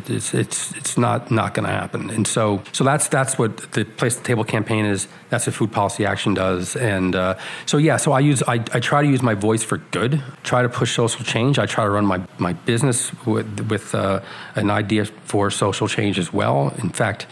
it's 0.09 0.34
it's 0.34 0.72
it's 0.78 0.97
not 0.97 1.30
not 1.30 1.53
going 1.53 1.68
to 1.68 1.74
happen. 1.74 2.09
And 2.09 2.26
so 2.26 2.63
so 2.72 2.84
that's 2.84 3.07
that's 3.09 3.38
what 3.38 3.57
the 3.74 3.84
place 3.84 4.15
the 4.15 4.24
table 4.24 4.43
campaign 4.43 4.86
is. 4.86 5.07
That's 5.30 5.45
what 5.45 5.55
food 5.55 5.72
policy 5.72 6.05
action 6.05 6.34
does. 6.34 6.76
And 6.76 7.15
uh, 7.15 7.38
so 7.65 7.78
yeah, 7.78 7.97
so 7.97 8.13
I 8.13 8.22
use 8.22 8.41
I, 8.43 8.55
I 8.74 8.80
try 8.80 9.01
to 9.01 9.07
use 9.07 9.22
my 9.22 9.34
voice 9.34 9.63
for 9.63 9.78
good. 9.91 10.22
Try 10.43 10.61
to 10.61 10.70
push 10.70 10.95
social 10.95 11.26
change. 11.26 11.59
I 11.59 11.65
try 11.65 11.84
to 11.84 11.89
run 11.89 12.05
my 12.05 12.22
my 12.38 12.53
business 12.53 13.11
with 13.26 13.68
with 13.70 13.93
uh, 13.93 14.22
an 14.55 14.70
idea 14.70 15.05
for 15.05 15.51
social 15.51 15.88
change 15.88 16.18
as 16.18 16.32
well. 16.32 16.74
In 16.78 16.89
fact, 16.89 17.28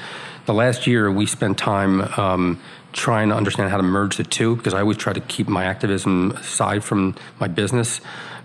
the 0.46 0.54
last 0.54 0.88
year 0.88 1.12
we 1.12 1.26
spent 1.26 1.58
time. 1.58 2.02
Um, 2.20 2.60
trying 2.96 3.28
to 3.28 3.36
understand 3.36 3.70
how 3.70 3.78
to 3.78 3.84
merge 3.84 4.16
the 4.16 4.24
two 4.24 4.56
because 4.56 4.74
I 4.74 4.80
always 4.80 4.98
try 4.98 5.12
to 5.12 5.20
keep 5.20 5.48
my 5.50 5.66
activism 5.66 6.32
aside 6.32 6.84
from 6.84 7.16
my 7.40 7.48
business. 7.48 8.00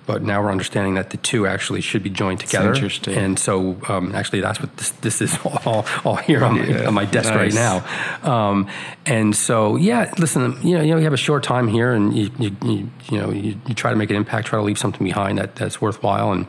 But 0.06 0.22
now 0.22 0.42
we're 0.42 0.50
understanding 0.50 0.94
that 0.94 1.10
the 1.10 1.18
two 1.18 1.46
actually 1.46 1.82
should 1.82 2.02
be 2.02 2.10
joined 2.10 2.40
together. 2.40 2.74
interesting. 2.74 3.14
And 3.14 3.38
so, 3.38 3.76
um, 3.86 4.12
actually, 4.12 4.40
that's 4.40 4.58
what 4.58 4.76
this, 4.76 4.90
this 4.90 5.20
is 5.20 5.38
all, 5.44 5.86
all 6.04 6.16
here 6.16 6.42
on, 6.44 6.56
yeah. 6.56 6.78
my, 6.78 6.86
on 6.86 6.94
my 6.94 7.04
desk 7.04 7.28
nice. 7.28 7.36
right 7.36 7.54
now. 7.54 8.28
Um, 8.28 8.66
and 9.06 9.36
so, 9.36 9.76
yeah, 9.76 10.12
listen, 10.18 10.58
you 10.66 10.76
know, 10.76 10.82
you 10.82 10.90
know, 10.92 10.96
you 10.96 11.04
have 11.04 11.12
a 11.12 11.18
short 11.18 11.44
time 11.44 11.68
here, 11.68 11.92
and 11.92 12.16
you, 12.16 12.30
you, 12.40 12.56
you, 12.64 12.90
you 13.08 13.18
know, 13.18 13.30
you, 13.30 13.60
you, 13.68 13.74
try 13.74 13.90
to 13.90 13.96
make 13.96 14.10
an 14.10 14.16
impact, 14.16 14.48
try 14.48 14.58
to 14.58 14.64
leave 14.64 14.78
something 14.78 15.04
behind 15.04 15.38
that, 15.38 15.54
that's 15.54 15.80
worthwhile. 15.80 16.32
And 16.32 16.46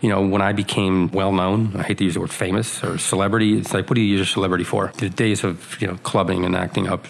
you 0.00 0.08
know, 0.08 0.26
when 0.26 0.42
I 0.42 0.52
became 0.52 1.08
well 1.08 1.32
known, 1.32 1.76
I 1.76 1.82
hate 1.82 1.98
to 1.98 2.04
use 2.04 2.14
the 2.14 2.20
word 2.20 2.32
famous 2.32 2.82
or 2.84 2.98
celebrity, 2.98 3.58
it's 3.58 3.72
like, 3.72 3.88
what 3.88 3.94
do 3.94 4.00
you 4.00 4.08
use 4.08 4.18
your 4.18 4.26
celebrity 4.26 4.64
for? 4.64 4.92
The 4.98 5.08
days 5.08 5.44
of, 5.44 5.80
you 5.80 5.86
know, 5.86 5.96
clubbing 6.02 6.44
and 6.44 6.54
acting 6.54 6.88
up, 6.88 7.06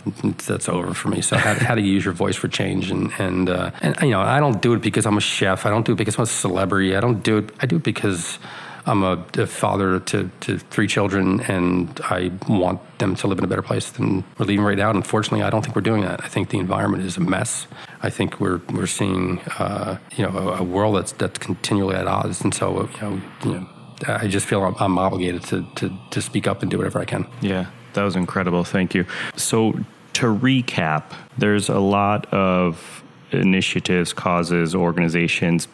that's 0.46 0.68
over 0.68 0.94
for 0.94 1.08
me. 1.08 1.20
So 1.20 1.36
how, 1.36 1.54
how 1.54 1.74
do 1.74 1.82
you 1.82 1.92
use 1.92 2.04
your 2.04 2.14
voice 2.14 2.36
for 2.36 2.48
change? 2.48 2.90
And, 2.90 3.12
and, 3.18 3.50
uh, 3.50 3.70
and, 3.80 4.00
you 4.02 4.10
know, 4.10 4.20
I 4.20 4.40
don't 4.40 4.60
do 4.62 4.74
it 4.74 4.82
because 4.82 5.06
I'm 5.06 5.16
a 5.16 5.20
chef. 5.20 5.66
I 5.66 5.70
don't 5.70 5.84
do 5.84 5.92
it 5.92 5.96
because 5.96 6.16
I'm 6.16 6.24
a 6.24 6.26
celebrity. 6.26 6.96
I 6.96 7.00
don't 7.00 7.22
do 7.22 7.38
it. 7.38 7.50
I 7.60 7.66
do 7.66 7.76
it 7.76 7.82
because 7.82 8.38
I'm 8.86 9.02
a, 9.02 9.24
a, 9.36 9.46
father 9.46 9.98
to, 9.98 10.30
to 10.40 10.58
three 10.58 10.86
children, 10.86 11.40
and 11.40 12.00
I 12.04 12.30
want 12.48 12.80
them 12.98 13.16
to 13.16 13.26
live 13.26 13.38
in 13.38 13.44
a 13.44 13.48
better 13.48 13.62
place 13.62 13.90
than 13.90 14.24
we're 14.38 14.46
leaving 14.46 14.64
right 14.64 14.78
now. 14.78 14.90
And 14.90 14.96
unfortunately, 14.96 15.42
I 15.42 15.50
don't 15.50 15.62
think 15.62 15.74
we're 15.74 15.82
doing 15.82 16.02
that. 16.02 16.24
I 16.24 16.28
think 16.28 16.50
the 16.50 16.58
environment 16.58 17.02
is 17.02 17.16
a 17.16 17.20
mess. 17.20 17.66
I 18.02 18.10
think 18.10 18.40
we're 18.40 18.60
we're 18.72 18.86
seeing 18.86 19.40
uh, 19.58 19.98
you 20.16 20.24
know 20.24 20.38
a, 20.38 20.58
a, 20.58 20.62
world 20.62 20.96
that's 20.96 21.12
that's 21.12 21.38
continually 21.38 21.96
at 21.96 22.06
odds, 22.06 22.42
and 22.42 22.54
so 22.54 22.88
you 22.94 23.00
know, 23.00 23.20
you 23.44 23.54
know 23.54 23.68
I 24.06 24.28
just 24.28 24.46
feel 24.46 24.62
I'm, 24.62 24.76
I'm 24.78 24.98
obligated 24.98 25.42
to, 25.44 25.66
to 25.76 25.98
to 26.10 26.22
speak 26.22 26.46
up 26.46 26.62
and 26.62 26.70
do 26.70 26.78
whatever 26.78 27.00
I 27.00 27.04
can. 27.04 27.26
Yeah, 27.40 27.66
that 27.94 28.02
was 28.04 28.14
incredible. 28.14 28.62
Thank 28.62 28.94
you. 28.94 29.04
So 29.34 29.72
to 30.14 30.26
recap, 30.26 31.12
there's 31.36 31.68
a 31.68 31.80
lot 31.80 32.32
of 32.32 33.02
initiatives, 33.32 34.12
causes, 34.12 34.74
organizations 34.74 35.66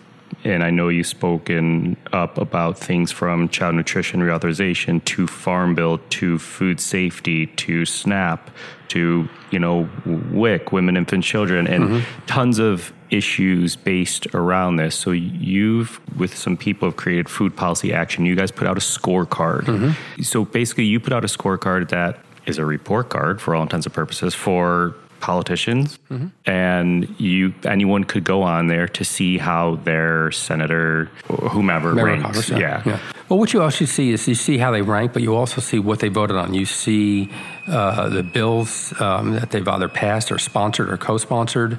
and 0.45 0.63
I 0.63 0.71
know 0.71 0.89
you've 0.89 1.07
spoken 1.07 1.97
up 2.13 2.39
about 2.39 2.79
things 2.79 3.13
from 3.13 3.49
child 3.49 3.75
nutrition 3.75 4.21
reauthorization 4.21 5.05
to 5.05 5.27
farm 5.27 5.75
bill 5.75 5.99
to 6.11 6.39
food 6.39 6.81
safety 6.81 7.47
to 7.47 7.85
SNAP 7.85 8.51
to 8.89 9.29
you 9.51 9.59
know 9.59 9.89
WIC, 10.05 10.73
women, 10.73 10.97
infant, 10.97 11.25
children, 11.25 11.67
and 11.67 11.85
mm-hmm. 11.85 12.27
tons 12.27 12.59
of 12.59 12.93
issues 13.11 13.77
based 13.77 14.27
around 14.35 14.77
this. 14.77 14.95
So 14.95 15.11
you've 15.13 16.01
with 16.19 16.37
some 16.37 16.57
people 16.57 16.89
have 16.89 16.97
created 16.97 17.29
food 17.29 17.57
policy 17.57 17.93
action. 17.93 18.27
You 18.27 18.35
guys 18.35 18.51
put 18.51 18.67
out 18.67 18.77
a 18.77 18.81
scorecard. 18.81 19.65
Mm-hmm. 19.65 20.23
So 20.23 20.45
basically, 20.45 20.85
you 20.85 21.01
put 21.01 21.13
out 21.13 21.25
a 21.25 21.29
scorecard 21.29 21.89
that 21.91 22.19
is 22.47 22.59
a 22.59 22.65
report 22.65 23.09
card 23.09 23.41
for 23.41 23.55
all 23.55 23.63
intents 23.63 23.87
and 23.87 23.95
purposes 23.95 24.35
for 24.35 24.95
politicians, 25.23 25.99
mm-hmm. 26.11 26.27
and 26.45 27.09
you 27.19 27.55
anyone 27.65 28.05
could 28.05 28.25
go 28.25 28.43
on 28.43 28.67
there 28.67 28.89
to 28.89 29.05
see 29.05 29.39
how 29.39 29.77
their 29.77 30.31
senator, 30.33 31.07
whomever 31.27 31.95
ranks. 31.95 32.51
Yeah. 32.51 32.59
Yeah. 32.59 32.83
yeah. 32.85 32.99
Well, 33.29 33.39
what 33.39 33.55
you 33.55 33.63
also 33.63 33.87
see 33.87 34.11
is 34.11 34.29
you 34.29 34.35
see 34.35 34.59
how 34.59 34.71
they 34.73 34.83
rank, 34.83 35.15
but 35.15 35.23
you 35.23 35.35
also 35.35 35.63
see 35.63 35.79
what 35.79 36.01
they 36.01 36.09
voted 36.09 36.37
on. 36.37 36.53
You 36.53 36.67
see 36.67 37.31
uh, 37.67 38.11
the 38.11 38.23
bills 38.23 38.93
um, 39.01 39.33
that 39.33 39.53
they've 39.53 39.67
either 39.67 39.89
passed 39.89 40.31
or 40.31 40.39
sponsored 40.39 40.91
or 40.91 40.99
co-sponsored. 40.99 41.79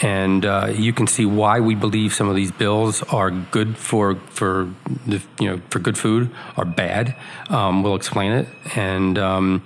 And 0.00 0.46
uh, 0.46 0.72
you 0.74 0.92
can 0.92 1.06
see 1.06 1.26
why 1.26 1.60
we 1.60 1.74
believe 1.74 2.14
some 2.14 2.28
of 2.28 2.34
these 2.34 2.50
bills 2.50 3.02
are 3.02 3.30
good 3.30 3.76
for 3.76 4.16
for 4.30 4.72
you 5.38 5.48
know 5.48 5.60
for 5.68 5.78
good 5.78 5.98
food 5.98 6.30
or 6.56 6.64
bad. 6.64 7.14
Um, 7.48 7.82
we'll 7.82 7.96
explain 7.96 8.32
it, 8.32 8.48
and 8.74 9.18
um, 9.18 9.62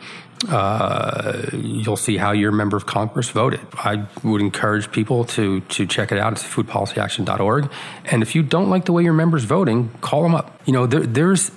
uh, 0.48 1.50
you'll 1.52 1.96
see 1.96 2.16
how 2.16 2.32
your 2.32 2.52
member 2.52 2.76
of 2.76 2.86
Congress 2.86 3.30
voted. 3.30 3.60
I 3.74 4.06
would 4.22 4.40
encourage 4.40 4.90
people 4.92 5.24
to 5.24 5.60
to 5.60 5.86
check 5.86 6.12
it 6.12 6.18
out. 6.18 6.32
It's 6.32 6.44
foodpolicyaction.org. 6.44 7.70
And 8.04 8.22
if 8.22 8.34
you 8.34 8.42
don't 8.42 8.70
like 8.70 8.84
the 8.84 8.92
way 8.92 9.02
your 9.02 9.14
member's 9.14 9.44
voting, 9.44 9.90
call 10.00 10.22
them 10.22 10.34
up. 10.34 10.60
You 10.64 10.72
know, 10.72 10.86
there, 10.86 11.00
there's 11.00 11.50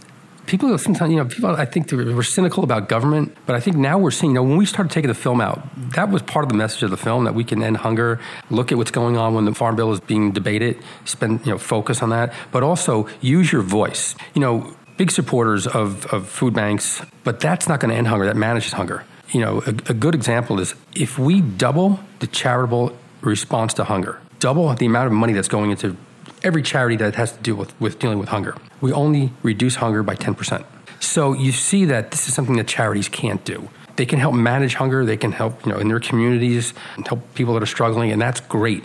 people 0.47 0.75
sometimes, 0.77 1.11
you 1.11 1.17
know, 1.17 1.25
people 1.25 1.49
I 1.51 1.65
think 1.65 1.91
were 1.91 2.23
cynical 2.23 2.63
about 2.63 2.89
government, 2.89 3.37
but 3.45 3.55
I 3.55 3.59
think 3.59 3.77
now 3.77 3.97
we're 3.97 4.11
seeing, 4.11 4.31
you 4.31 4.35
know, 4.35 4.43
when 4.43 4.57
we 4.57 4.65
started 4.65 4.91
taking 4.91 5.07
the 5.07 5.13
film 5.13 5.39
out, 5.39 5.61
that 5.93 6.09
was 6.09 6.21
part 6.23 6.43
of 6.43 6.49
the 6.49 6.55
message 6.55 6.83
of 6.83 6.89
the 6.89 6.97
film 6.97 7.25
that 7.25 7.35
we 7.35 7.43
can 7.43 7.61
end 7.63 7.77
hunger, 7.77 8.19
look 8.49 8.71
at 8.71 8.77
what's 8.77 8.91
going 8.91 9.17
on 9.17 9.33
when 9.33 9.45
the 9.45 9.53
farm 9.53 9.75
bill 9.75 9.91
is 9.91 9.99
being 9.99 10.31
debated, 10.31 10.77
spend, 11.05 11.45
you 11.45 11.51
know, 11.51 11.57
focus 11.57 12.01
on 12.01 12.09
that, 12.09 12.33
but 12.51 12.63
also 12.63 13.07
use 13.21 13.51
your 13.51 13.61
voice. 13.61 14.15
You 14.33 14.41
know, 14.41 14.75
big 15.01 15.09
supporters 15.09 15.65
of, 15.65 16.05
of 16.13 16.29
food 16.29 16.53
banks, 16.53 17.01
but 17.23 17.39
that's 17.39 17.67
not 17.67 17.79
going 17.79 17.89
to 17.89 17.97
end 17.97 18.05
hunger. 18.05 18.27
That 18.27 18.37
manages 18.37 18.71
hunger. 18.71 19.03
You 19.31 19.41
know, 19.41 19.63
a, 19.65 19.69
a 19.89 19.95
good 19.95 20.13
example 20.13 20.59
is 20.59 20.75
if 20.93 21.17
we 21.17 21.41
double 21.41 21.99
the 22.19 22.27
charitable 22.27 22.95
response 23.21 23.73
to 23.79 23.83
hunger, 23.83 24.19
double 24.37 24.71
the 24.75 24.85
amount 24.85 25.07
of 25.07 25.13
money 25.13 25.33
that's 25.33 25.47
going 25.47 25.71
into 25.71 25.97
every 26.43 26.61
charity 26.61 26.97
that 26.97 27.15
has 27.15 27.31
to 27.31 27.41
do 27.41 27.55
with, 27.55 27.73
with 27.81 27.97
dealing 27.97 28.19
with 28.19 28.29
hunger, 28.29 28.55
we 28.79 28.93
only 28.93 29.33
reduce 29.41 29.77
hunger 29.77 30.03
by 30.03 30.15
10%. 30.15 30.63
So 30.99 31.33
you 31.33 31.51
see 31.51 31.85
that 31.85 32.11
this 32.11 32.27
is 32.27 32.35
something 32.35 32.57
that 32.57 32.67
charities 32.67 33.09
can't 33.09 33.43
do. 33.43 33.69
They 33.95 34.05
can 34.05 34.19
help 34.19 34.35
manage 34.35 34.75
hunger, 34.75 35.03
they 35.03 35.17
can 35.17 35.31
help, 35.31 35.65
you 35.65 35.71
know, 35.71 35.79
in 35.79 35.87
their 35.87 35.99
communities, 35.99 36.75
help 37.07 37.21
people 37.33 37.55
that 37.55 37.63
are 37.63 37.73
struggling, 37.77 38.11
and 38.11 38.21
that's 38.21 38.39
great. 38.39 38.83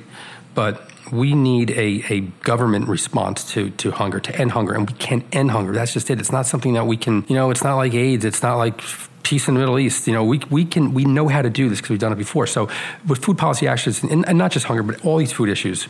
But 0.54 0.90
we 1.12 1.34
need 1.34 1.70
a, 1.70 2.04
a 2.12 2.20
government 2.42 2.88
response 2.88 3.44
to, 3.52 3.70
to 3.70 3.90
hunger, 3.90 4.20
to 4.20 4.36
end 4.36 4.52
hunger, 4.52 4.74
and 4.74 4.88
we 4.88 4.96
can 4.96 5.24
end 5.32 5.50
hunger. 5.50 5.72
That's 5.72 5.92
just 5.92 6.10
it. 6.10 6.20
It's 6.20 6.32
not 6.32 6.46
something 6.46 6.74
that 6.74 6.86
we 6.86 6.96
can, 6.96 7.24
you 7.28 7.34
know, 7.34 7.50
it's 7.50 7.64
not 7.64 7.76
like 7.76 7.94
AIDS, 7.94 8.24
it's 8.24 8.42
not 8.42 8.56
like 8.56 8.80
peace 9.22 9.48
in 9.48 9.54
the 9.54 9.60
Middle 9.60 9.78
East. 9.78 10.06
You 10.06 10.14
know, 10.14 10.24
we, 10.24 10.40
we 10.50 10.64
can 10.64 10.94
we 10.94 11.04
know 11.04 11.28
how 11.28 11.42
to 11.42 11.50
do 11.50 11.68
this 11.68 11.78
because 11.78 11.90
we've 11.90 11.98
done 11.98 12.12
it 12.12 12.18
before. 12.18 12.46
So 12.46 12.68
with 13.06 13.24
food 13.24 13.38
policy 13.38 13.66
actions, 13.66 14.02
and, 14.02 14.26
and 14.28 14.38
not 14.38 14.52
just 14.52 14.66
hunger, 14.66 14.82
but 14.82 15.04
all 15.04 15.16
these 15.18 15.32
food 15.32 15.48
issues, 15.48 15.88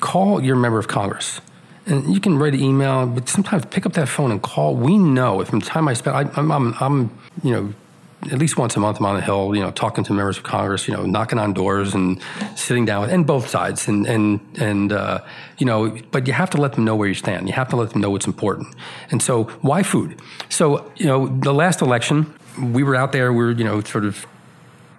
call 0.00 0.42
your 0.42 0.56
member 0.56 0.78
of 0.78 0.88
Congress. 0.88 1.40
And 1.86 2.12
you 2.12 2.20
can 2.20 2.38
write 2.38 2.52
an 2.52 2.60
email, 2.60 3.06
but 3.06 3.28
sometimes 3.28 3.64
pick 3.66 3.86
up 3.86 3.94
that 3.94 4.08
phone 4.08 4.30
and 4.30 4.42
call. 4.42 4.74
We 4.74 4.98
know 4.98 5.42
from 5.44 5.60
the 5.60 5.66
time 5.66 5.88
I 5.88 5.94
spent, 5.94 6.14
I, 6.14 6.30
I'm, 6.38 6.52
I'm, 6.52 6.74
I'm 6.80 7.18
you 7.42 7.50
know, 7.50 7.74
at 8.22 8.38
least 8.38 8.56
once 8.56 8.76
a 8.76 8.80
month 8.80 8.98
I'm 8.98 9.06
on 9.06 9.14
the 9.14 9.22
Hill, 9.22 9.54
you 9.54 9.62
know, 9.62 9.70
talking 9.70 10.02
to 10.04 10.12
members 10.12 10.38
of 10.38 10.42
Congress, 10.42 10.88
you 10.88 10.94
know, 10.94 11.06
knocking 11.06 11.38
on 11.38 11.52
doors 11.52 11.94
and 11.94 12.20
sitting 12.56 12.84
down 12.84 13.02
with, 13.02 13.10
and 13.10 13.26
both 13.26 13.48
sides, 13.48 13.86
and 13.86 14.06
and 14.06 14.40
and 14.58 14.92
uh, 14.92 15.24
you 15.58 15.66
know, 15.66 15.96
but 16.10 16.26
you 16.26 16.32
have 16.32 16.50
to 16.50 16.60
let 16.60 16.72
them 16.72 16.84
know 16.84 16.96
where 16.96 17.08
you 17.08 17.14
stand. 17.14 17.46
You 17.48 17.54
have 17.54 17.68
to 17.68 17.76
let 17.76 17.90
them 17.90 18.00
know 18.00 18.10
what's 18.10 18.26
important. 18.26 18.74
And 19.10 19.22
so, 19.22 19.44
why 19.62 19.82
food? 19.82 20.20
So, 20.48 20.90
you 20.96 21.06
know, 21.06 21.28
the 21.28 21.54
last 21.54 21.80
election, 21.80 22.34
we 22.60 22.82
were 22.82 22.96
out 22.96 23.12
there, 23.12 23.32
we 23.32 23.38
were, 23.38 23.52
you 23.52 23.64
know, 23.64 23.80
sort 23.82 24.04
of 24.04 24.26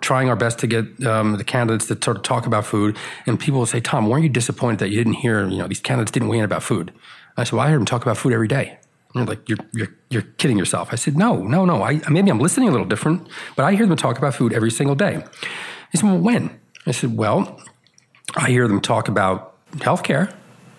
trying 0.02 0.30
our 0.30 0.36
best 0.38 0.60
to 0.60 0.68
get 0.68 1.06
um, 1.06 1.34
the 1.34 1.44
candidates 1.44 1.88
to 1.88 1.98
sort 2.02 2.16
of 2.16 2.24
talk 2.24 2.46
about 2.46 2.66
food, 2.66 2.98
and 3.26 3.38
people 3.38 3.60
will 3.60 3.66
say, 3.66 3.82
"Tom, 3.82 4.08
weren't 4.08 4.24
you 4.24 4.30
disappointed 4.30 4.80
that 4.80 4.90
you 4.90 4.98
didn't 4.98 5.16
hear, 5.16 5.46
you 5.48 5.58
know, 5.58 5.68
these 5.68 5.82
candidates 5.82 6.12
didn't 6.12 6.30
weigh 6.30 6.40
in 6.40 6.46
about 6.46 6.64
food?" 6.64 6.94
I 7.36 7.44
said, 7.44 7.54
"Well, 7.54 7.66
I 7.66 7.70
heard 7.70 7.80
them 7.80 7.86
talk 7.86 8.02
about 8.02 8.18
food 8.18 8.34
every 8.34 8.48
day." 8.48 8.80
And 9.14 9.28
they're 9.28 9.36
like, 9.36 9.50
you're, 9.50 9.58
you're, 9.74 9.96
you're 10.10 10.22
kidding 10.22 10.58
yourself. 10.58 10.90
I 10.92 10.96
said, 10.96 11.18
no, 11.18 11.38
no, 11.38 11.66
no. 11.66 11.82
I, 11.82 12.02
maybe 12.10 12.30
I'm 12.30 12.40
listening 12.40 12.70
a 12.70 12.72
little 12.72 12.86
different, 12.86 13.28
but 13.56 13.66
I 13.66 13.74
hear 13.74 13.88
them 13.88 13.98
talk 13.98 14.18
about 14.18 14.36
food 14.36 14.54
every 14.54 14.72
single 14.72 14.96
day. 14.96 15.24
He 15.92 15.98
said, 15.98 16.06
well, 16.06 16.20
when? 16.20 16.60
I 16.86 16.92
said, 16.92 17.18
well, 17.18 17.60
I 18.36 18.50
hear 18.50 18.68
them 18.68 18.82
talk 18.82 19.08
about 19.08 19.56
healthcare. 19.72 20.34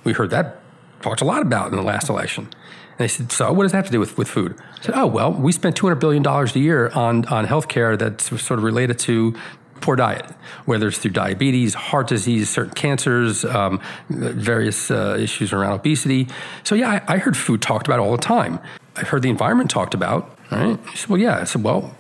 We 0.05 0.13
heard 0.13 0.31
that 0.31 0.61
talked 1.03 1.21
a 1.21 1.25
lot 1.25 1.43
about 1.43 1.71
in 1.71 1.77
the 1.77 1.83
last 1.83 2.09
election. 2.09 2.45
And 2.45 2.99
they 2.99 3.09
said, 3.09 3.33
so 3.33 3.53
what 3.53 3.65
does 3.65 3.73
that 3.73 3.79
have 3.79 3.87
to 3.87 3.93
do 3.93 4.01
with, 4.01 4.17
with 4.19 4.29
food? 4.29 4.57
I 4.79 4.83
said, 4.83 4.95
oh, 4.95 5.07
well, 5.07 5.33
we 5.33 5.53
spend 5.53 5.75
$200 5.75 5.99
billion 5.99 6.27
a 6.27 6.47
year 6.59 6.91
on, 6.91 7.25
on 7.27 7.47
healthcare 7.47 7.99
that's 7.99 8.29
sort 8.43 8.59
of 8.59 8.63
related 8.63 8.99
to 9.01 9.35
poor 9.81 9.97
diet, 9.97 10.27
whether 10.65 10.89
it's 10.89 10.99
through 10.99 11.13
diabetes, 11.13 11.75
heart 11.75 12.09
disease, 12.09 12.49
certain 12.49 12.75
cancers, 12.75 13.45
um, 13.45 13.81
various 14.09 14.91
uh, 14.91 15.17
issues 15.19 15.53
around 15.53 15.73
obesity. 15.73 16.29
So, 16.65 16.75
yeah, 16.75 17.03
I, 17.07 17.15
I, 17.15 17.19
heard 17.19 17.37
food 17.37 17.63
talked 17.63 17.87
about 17.87 18.01
all 18.01 18.13
the 18.13 18.23
time. 18.23 18.59
I 18.97 19.03
heard 19.03 19.23
the 19.23 19.31
environment 19.31 19.71
talked 19.71 19.95
about. 19.95 20.39
Right? 20.51 20.79
Said, 20.95 21.09
well, 21.09 21.21
yeah. 21.21 21.39
I 21.39 21.45
said, 21.45 21.63
well, 21.63 21.95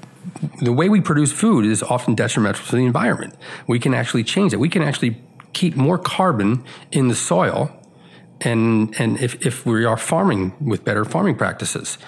the 0.61 0.73
way 0.73 0.89
we 0.89 1.01
produce 1.01 1.33
food 1.33 1.65
is 1.65 1.83
often 1.83 2.15
detrimental 2.15 2.65
to 2.67 2.77
the 2.77 2.85
environment. 2.85 3.35
We 3.67 3.79
can 3.79 3.95
actually 3.95 4.25
change 4.25 4.53
it. 4.53 4.59
We 4.59 4.69
can 4.69 4.83
actually 4.83 5.23
keep 5.53 5.77
more 5.77 5.99
carbon 5.99 6.65
in 6.93 7.09
the 7.09 7.15
soil 7.15 7.77
and 8.43 8.99
and 8.99 9.21
if, 9.21 9.45
if 9.47 9.67
we 9.67 9.85
are 9.85 9.97
farming 9.97 10.55
with 10.61 10.85
better 10.85 11.05
farming 11.05 11.37
practices. 11.37 11.99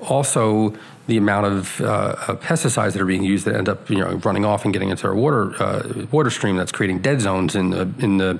Also, 0.00 0.74
the 1.06 1.16
amount 1.16 1.46
of 1.46 1.80
uh, 1.80 2.14
pesticides 2.40 2.92
that 2.92 3.00
are 3.00 3.06
being 3.06 3.22
used 3.22 3.44
that 3.44 3.54
end 3.54 3.68
up 3.68 3.88
you 3.88 3.98
know 3.98 4.14
running 4.16 4.44
off 4.44 4.64
and 4.64 4.72
getting 4.72 4.88
into 4.90 5.06
our 5.06 5.14
water 5.14 5.54
uh, 5.62 6.06
water 6.10 6.30
stream 6.30 6.56
that's 6.56 6.72
creating 6.72 6.98
dead 7.00 7.20
zones 7.20 7.54
in 7.54 7.70
the 7.70 7.90
in 7.98 8.18
the 8.18 8.38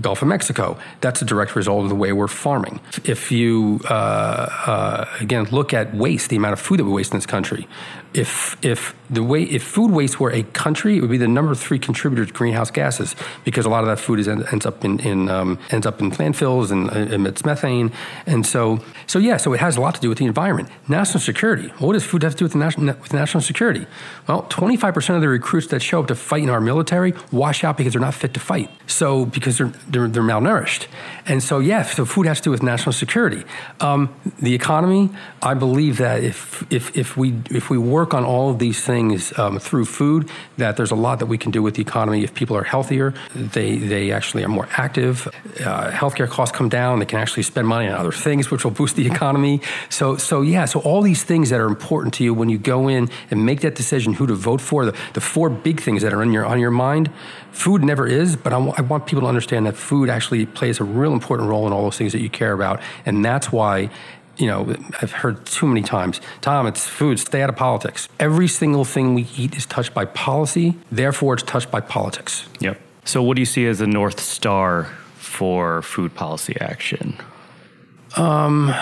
Gulf 0.00 0.22
of 0.22 0.28
Mexico. 0.28 0.78
That's 1.00 1.22
a 1.22 1.24
direct 1.24 1.56
result 1.56 1.84
of 1.84 1.88
the 1.88 1.94
way 1.94 2.12
we're 2.12 2.28
farming. 2.28 2.80
If 3.04 3.32
you 3.32 3.80
uh, 3.88 3.92
uh 3.92 5.04
again 5.20 5.44
look 5.50 5.72
at 5.72 5.94
waste, 5.94 6.30
the 6.30 6.36
amount 6.36 6.52
of 6.52 6.60
food 6.60 6.78
that 6.78 6.84
we 6.84 6.92
waste 6.92 7.12
in 7.12 7.18
this 7.18 7.26
country, 7.26 7.66
if 8.12 8.56
if 8.64 8.94
the 9.08 9.22
way 9.22 9.42
if 9.42 9.62
food 9.62 9.90
waste 9.90 10.18
were 10.18 10.32
a 10.32 10.42
country, 10.42 10.96
it 10.96 11.00
would 11.00 11.10
be 11.10 11.16
the 11.16 11.28
number 11.28 11.54
three 11.54 11.78
contributor 11.78 12.26
to 12.26 12.32
greenhouse 12.32 12.70
gases 12.70 13.14
because 13.44 13.66
a 13.66 13.68
lot 13.68 13.80
of 13.80 13.86
that 13.86 13.98
food 13.98 14.18
is 14.18 14.26
ends 14.26 14.66
up 14.66 14.84
in, 14.84 14.98
in 15.00 15.28
um, 15.28 15.58
ends 15.70 15.86
up 15.86 16.00
in 16.00 16.10
landfills 16.12 16.70
and 16.70 16.90
uh, 16.90 17.14
emits 17.14 17.44
methane, 17.44 17.92
and 18.26 18.44
so 18.46 18.80
so 19.06 19.18
yeah, 19.18 19.36
so 19.36 19.52
it 19.52 19.60
has 19.60 19.76
a 19.76 19.80
lot 19.80 19.94
to 19.94 20.00
do 20.00 20.08
with 20.08 20.18
the 20.18 20.26
environment. 20.26 20.68
National 20.88 21.20
security. 21.20 21.68
what 21.78 21.92
does 21.92 22.04
food 22.04 22.22
have 22.22 22.32
to 22.32 22.38
do 22.38 22.44
with 22.44 22.54
national 22.54 22.86
with 22.86 23.12
national 23.12 23.42
security? 23.42 23.86
Well, 24.26 24.42
twenty 24.42 24.76
five 24.76 24.94
percent 24.94 25.16
of 25.16 25.22
the 25.22 25.28
recruits 25.28 25.68
that 25.68 25.80
show 25.80 26.00
up 26.00 26.08
to 26.08 26.14
fight 26.14 26.42
in 26.42 26.50
our 26.50 26.60
military 26.60 27.14
wash 27.30 27.62
out 27.62 27.76
because 27.76 27.92
they're 27.92 28.02
not 28.02 28.14
fit 28.14 28.34
to 28.34 28.40
fight. 28.40 28.70
So 28.86 29.24
because 29.24 29.58
they're 29.58 29.72
they're, 29.88 30.08
they're 30.08 30.22
malnourished, 30.22 30.86
and 31.26 31.42
so 31.42 31.58
yeah, 31.58 31.82
so 31.82 32.04
food 32.04 32.26
has 32.26 32.38
to 32.38 32.44
do 32.44 32.50
with 32.50 32.62
national 32.62 32.92
security. 32.92 33.44
Um, 33.80 34.14
the 34.40 34.54
economy. 34.54 35.10
I 35.42 35.54
believe 35.54 35.96
that 35.98 36.22
if 36.22 36.70
if 36.70 36.96
if 36.96 37.16
we 37.16 37.34
if 37.50 37.70
we 37.70 37.78
work 37.78 38.12
on 38.14 38.24
all 38.24 38.50
of 38.50 38.58
these 38.58 38.84
things 38.84 39.36
um, 39.38 39.58
through 39.58 39.86
food, 39.86 40.28
that 40.58 40.76
there's 40.76 40.90
a 40.90 40.96
lot 40.96 41.18
that 41.18 41.26
we 41.26 41.38
can 41.38 41.50
do 41.50 41.62
with 41.62 41.74
the 41.74 41.82
economy. 41.82 42.22
If 42.22 42.34
people 42.34 42.56
are 42.56 42.64
healthier, 42.64 43.14
they, 43.34 43.76
they 43.76 44.12
actually 44.12 44.44
are 44.44 44.48
more 44.48 44.68
active. 44.72 45.26
Uh, 45.64 45.90
healthcare 45.90 46.28
costs 46.28 46.56
come 46.56 46.68
down. 46.68 46.98
They 46.98 47.06
can 47.06 47.18
actually 47.18 47.42
spend 47.42 47.66
money 47.66 47.88
on 47.88 47.94
other 47.94 48.12
things, 48.12 48.50
which 48.50 48.64
will 48.64 48.70
boost 48.70 48.96
the 48.96 49.06
economy. 49.06 49.60
So, 49.88 50.16
so 50.16 50.42
yeah, 50.42 50.66
so 50.66 50.80
all 50.80 51.02
these 51.02 51.22
things 51.22 51.50
that 51.50 51.60
are 51.60 51.66
important 51.66 52.14
to 52.14 52.24
you 52.24 52.34
when 52.34 52.48
you 52.48 52.58
go 52.58 52.88
in 52.88 53.08
and 53.30 53.44
make 53.44 53.60
that 53.60 53.74
decision 53.74 54.14
who 54.14 54.26
to 54.26 54.34
vote 54.34 54.60
for. 54.60 54.84
The, 54.84 54.96
the 55.14 55.20
four 55.20 55.50
big 55.50 55.80
things 55.80 56.02
that 56.02 56.12
are 56.12 56.20
on 56.20 56.32
your 56.32 56.44
on 56.44 56.58
your 56.60 56.70
mind, 56.70 57.10
food 57.52 57.82
never 57.82 58.06
is, 58.06 58.36
but 58.36 58.52
I, 58.52 58.56
w- 58.56 58.74
I 58.76 58.82
want 58.82 59.06
people 59.06 59.22
to 59.22 59.28
understand 59.28 59.66
that 59.66 59.69
food 59.76 60.08
actually 60.08 60.46
plays 60.46 60.80
a 60.80 60.84
real 60.84 61.12
important 61.12 61.48
role 61.48 61.66
in 61.66 61.72
all 61.72 61.82
those 61.82 61.98
things 61.98 62.12
that 62.12 62.20
you 62.20 62.30
care 62.30 62.52
about, 62.52 62.80
and 63.06 63.24
that's 63.24 63.52
why 63.52 63.90
you 64.40 64.46
know, 64.46 64.74
I've 65.02 65.12
heard 65.12 65.44
too 65.44 65.66
many 65.66 65.82
times, 65.82 66.20
Tom, 66.40 66.66
it's 66.66 66.86
food, 66.88 67.20
stay 67.20 67.42
out 67.42 67.50
of 67.50 67.56
politics. 67.56 68.08
Every 68.18 68.48
single 68.48 68.84
thing 68.86 69.14
we 69.14 69.28
eat 69.36 69.54
is 69.54 69.66
touched 69.66 69.92
by 69.92 70.06
policy, 70.06 70.76
therefore, 70.90 71.34
it's 71.34 71.42
touched 71.42 71.70
by 71.70 71.80
politics. 71.80 72.48
Yep. 72.60 72.80
So, 73.04 73.22
what 73.22 73.36
do 73.36 73.42
you 73.42 73.46
see 73.46 73.66
as 73.66 73.80
the 73.80 73.86
North 73.86 74.18
Star 74.18 74.84
for 75.16 75.82
food 75.82 76.14
policy 76.14 76.56
action? 76.60 77.18
Um, 78.16 78.74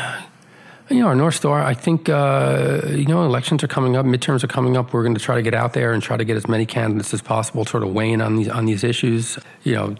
you 0.88 1.00
know, 1.00 1.08
our 1.08 1.14
North 1.14 1.34
Star, 1.34 1.62
I 1.62 1.74
think, 1.74 2.08
uh, 2.08 2.80
you 2.88 3.06
know, 3.06 3.24
elections 3.24 3.62
are 3.62 3.68
coming 3.68 3.96
up, 3.96 4.06
midterms 4.06 4.42
are 4.42 4.48
coming 4.48 4.76
up. 4.76 4.92
We're 4.92 5.02
going 5.02 5.14
to 5.14 5.20
try 5.20 5.34
to 5.34 5.42
get 5.42 5.54
out 5.54 5.72
there 5.72 5.92
and 5.92 6.02
try 6.02 6.16
to 6.16 6.24
get 6.24 6.36
as 6.36 6.48
many 6.48 6.66
candidates 6.66 7.12
as 7.12 7.20
possible, 7.20 7.64
sort 7.64 7.82
of 7.82 7.92
weighing 7.92 8.20
on 8.20 8.36
these, 8.36 8.48
on 8.48 8.64
these 8.64 8.84
issues. 8.84 9.38
You 9.64 9.74
know, 9.74 9.96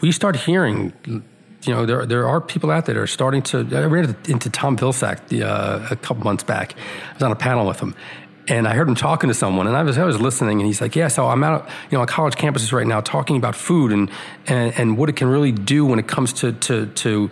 we 0.00 0.12
start 0.12 0.36
hearing 0.36 0.92
you 1.66 1.74
know, 1.74 1.84
there 1.84 2.06
there 2.06 2.28
are 2.28 2.40
people 2.40 2.70
out 2.70 2.86
there 2.86 2.94
that 2.94 3.00
are 3.00 3.06
starting 3.06 3.42
to. 3.42 3.58
I 3.72 3.84
ran 3.84 4.16
into 4.28 4.50
Tom 4.50 4.76
Vilsack 4.76 5.28
the, 5.28 5.42
uh, 5.42 5.88
a 5.90 5.96
couple 5.96 6.22
months 6.24 6.44
back. 6.44 6.74
I 7.10 7.14
was 7.14 7.22
on 7.22 7.32
a 7.32 7.36
panel 7.36 7.66
with 7.66 7.80
him, 7.80 7.94
and 8.48 8.68
I 8.68 8.74
heard 8.74 8.88
him 8.88 8.94
talking 8.94 9.28
to 9.28 9.34
someone, 9.34 9.66
and 9.66 9.76
I 9.76 9.82
was 9.82 9.98
I 9.98 10.04
was 10.04 10.20
listening, 10.20 10.60
and 10.60 10.66
he's 10.66 10.80
like, 10.80 10.94
"Yeah, 10.94 11.08
so 11.08 11.26
I'm 11.26 11.42
out, 11.42 11.68
you 11.90 11.98
know, 11.98 12.02
on 12.02 12.06
college 12.06 12.34
campuses 12.34 12.72
right 12.72 12.86
now, 12.86 13.00
talking 13.00 13.36
about 13.36 13.56
food 13.56 13.92
and 13.92 14.10
and, 14.46 14.72
and 14.78 14.98
what 14.98 15.08
it 15.08 15.16
can 15.16 15.28
really 15.28 15.52
do 15.52 15.84
when 15.84 15.98
it 15.98 16.06
comes 16.06 16.32
to 16.34 16.52
to 16.52 16.86
to." 16.86 17.30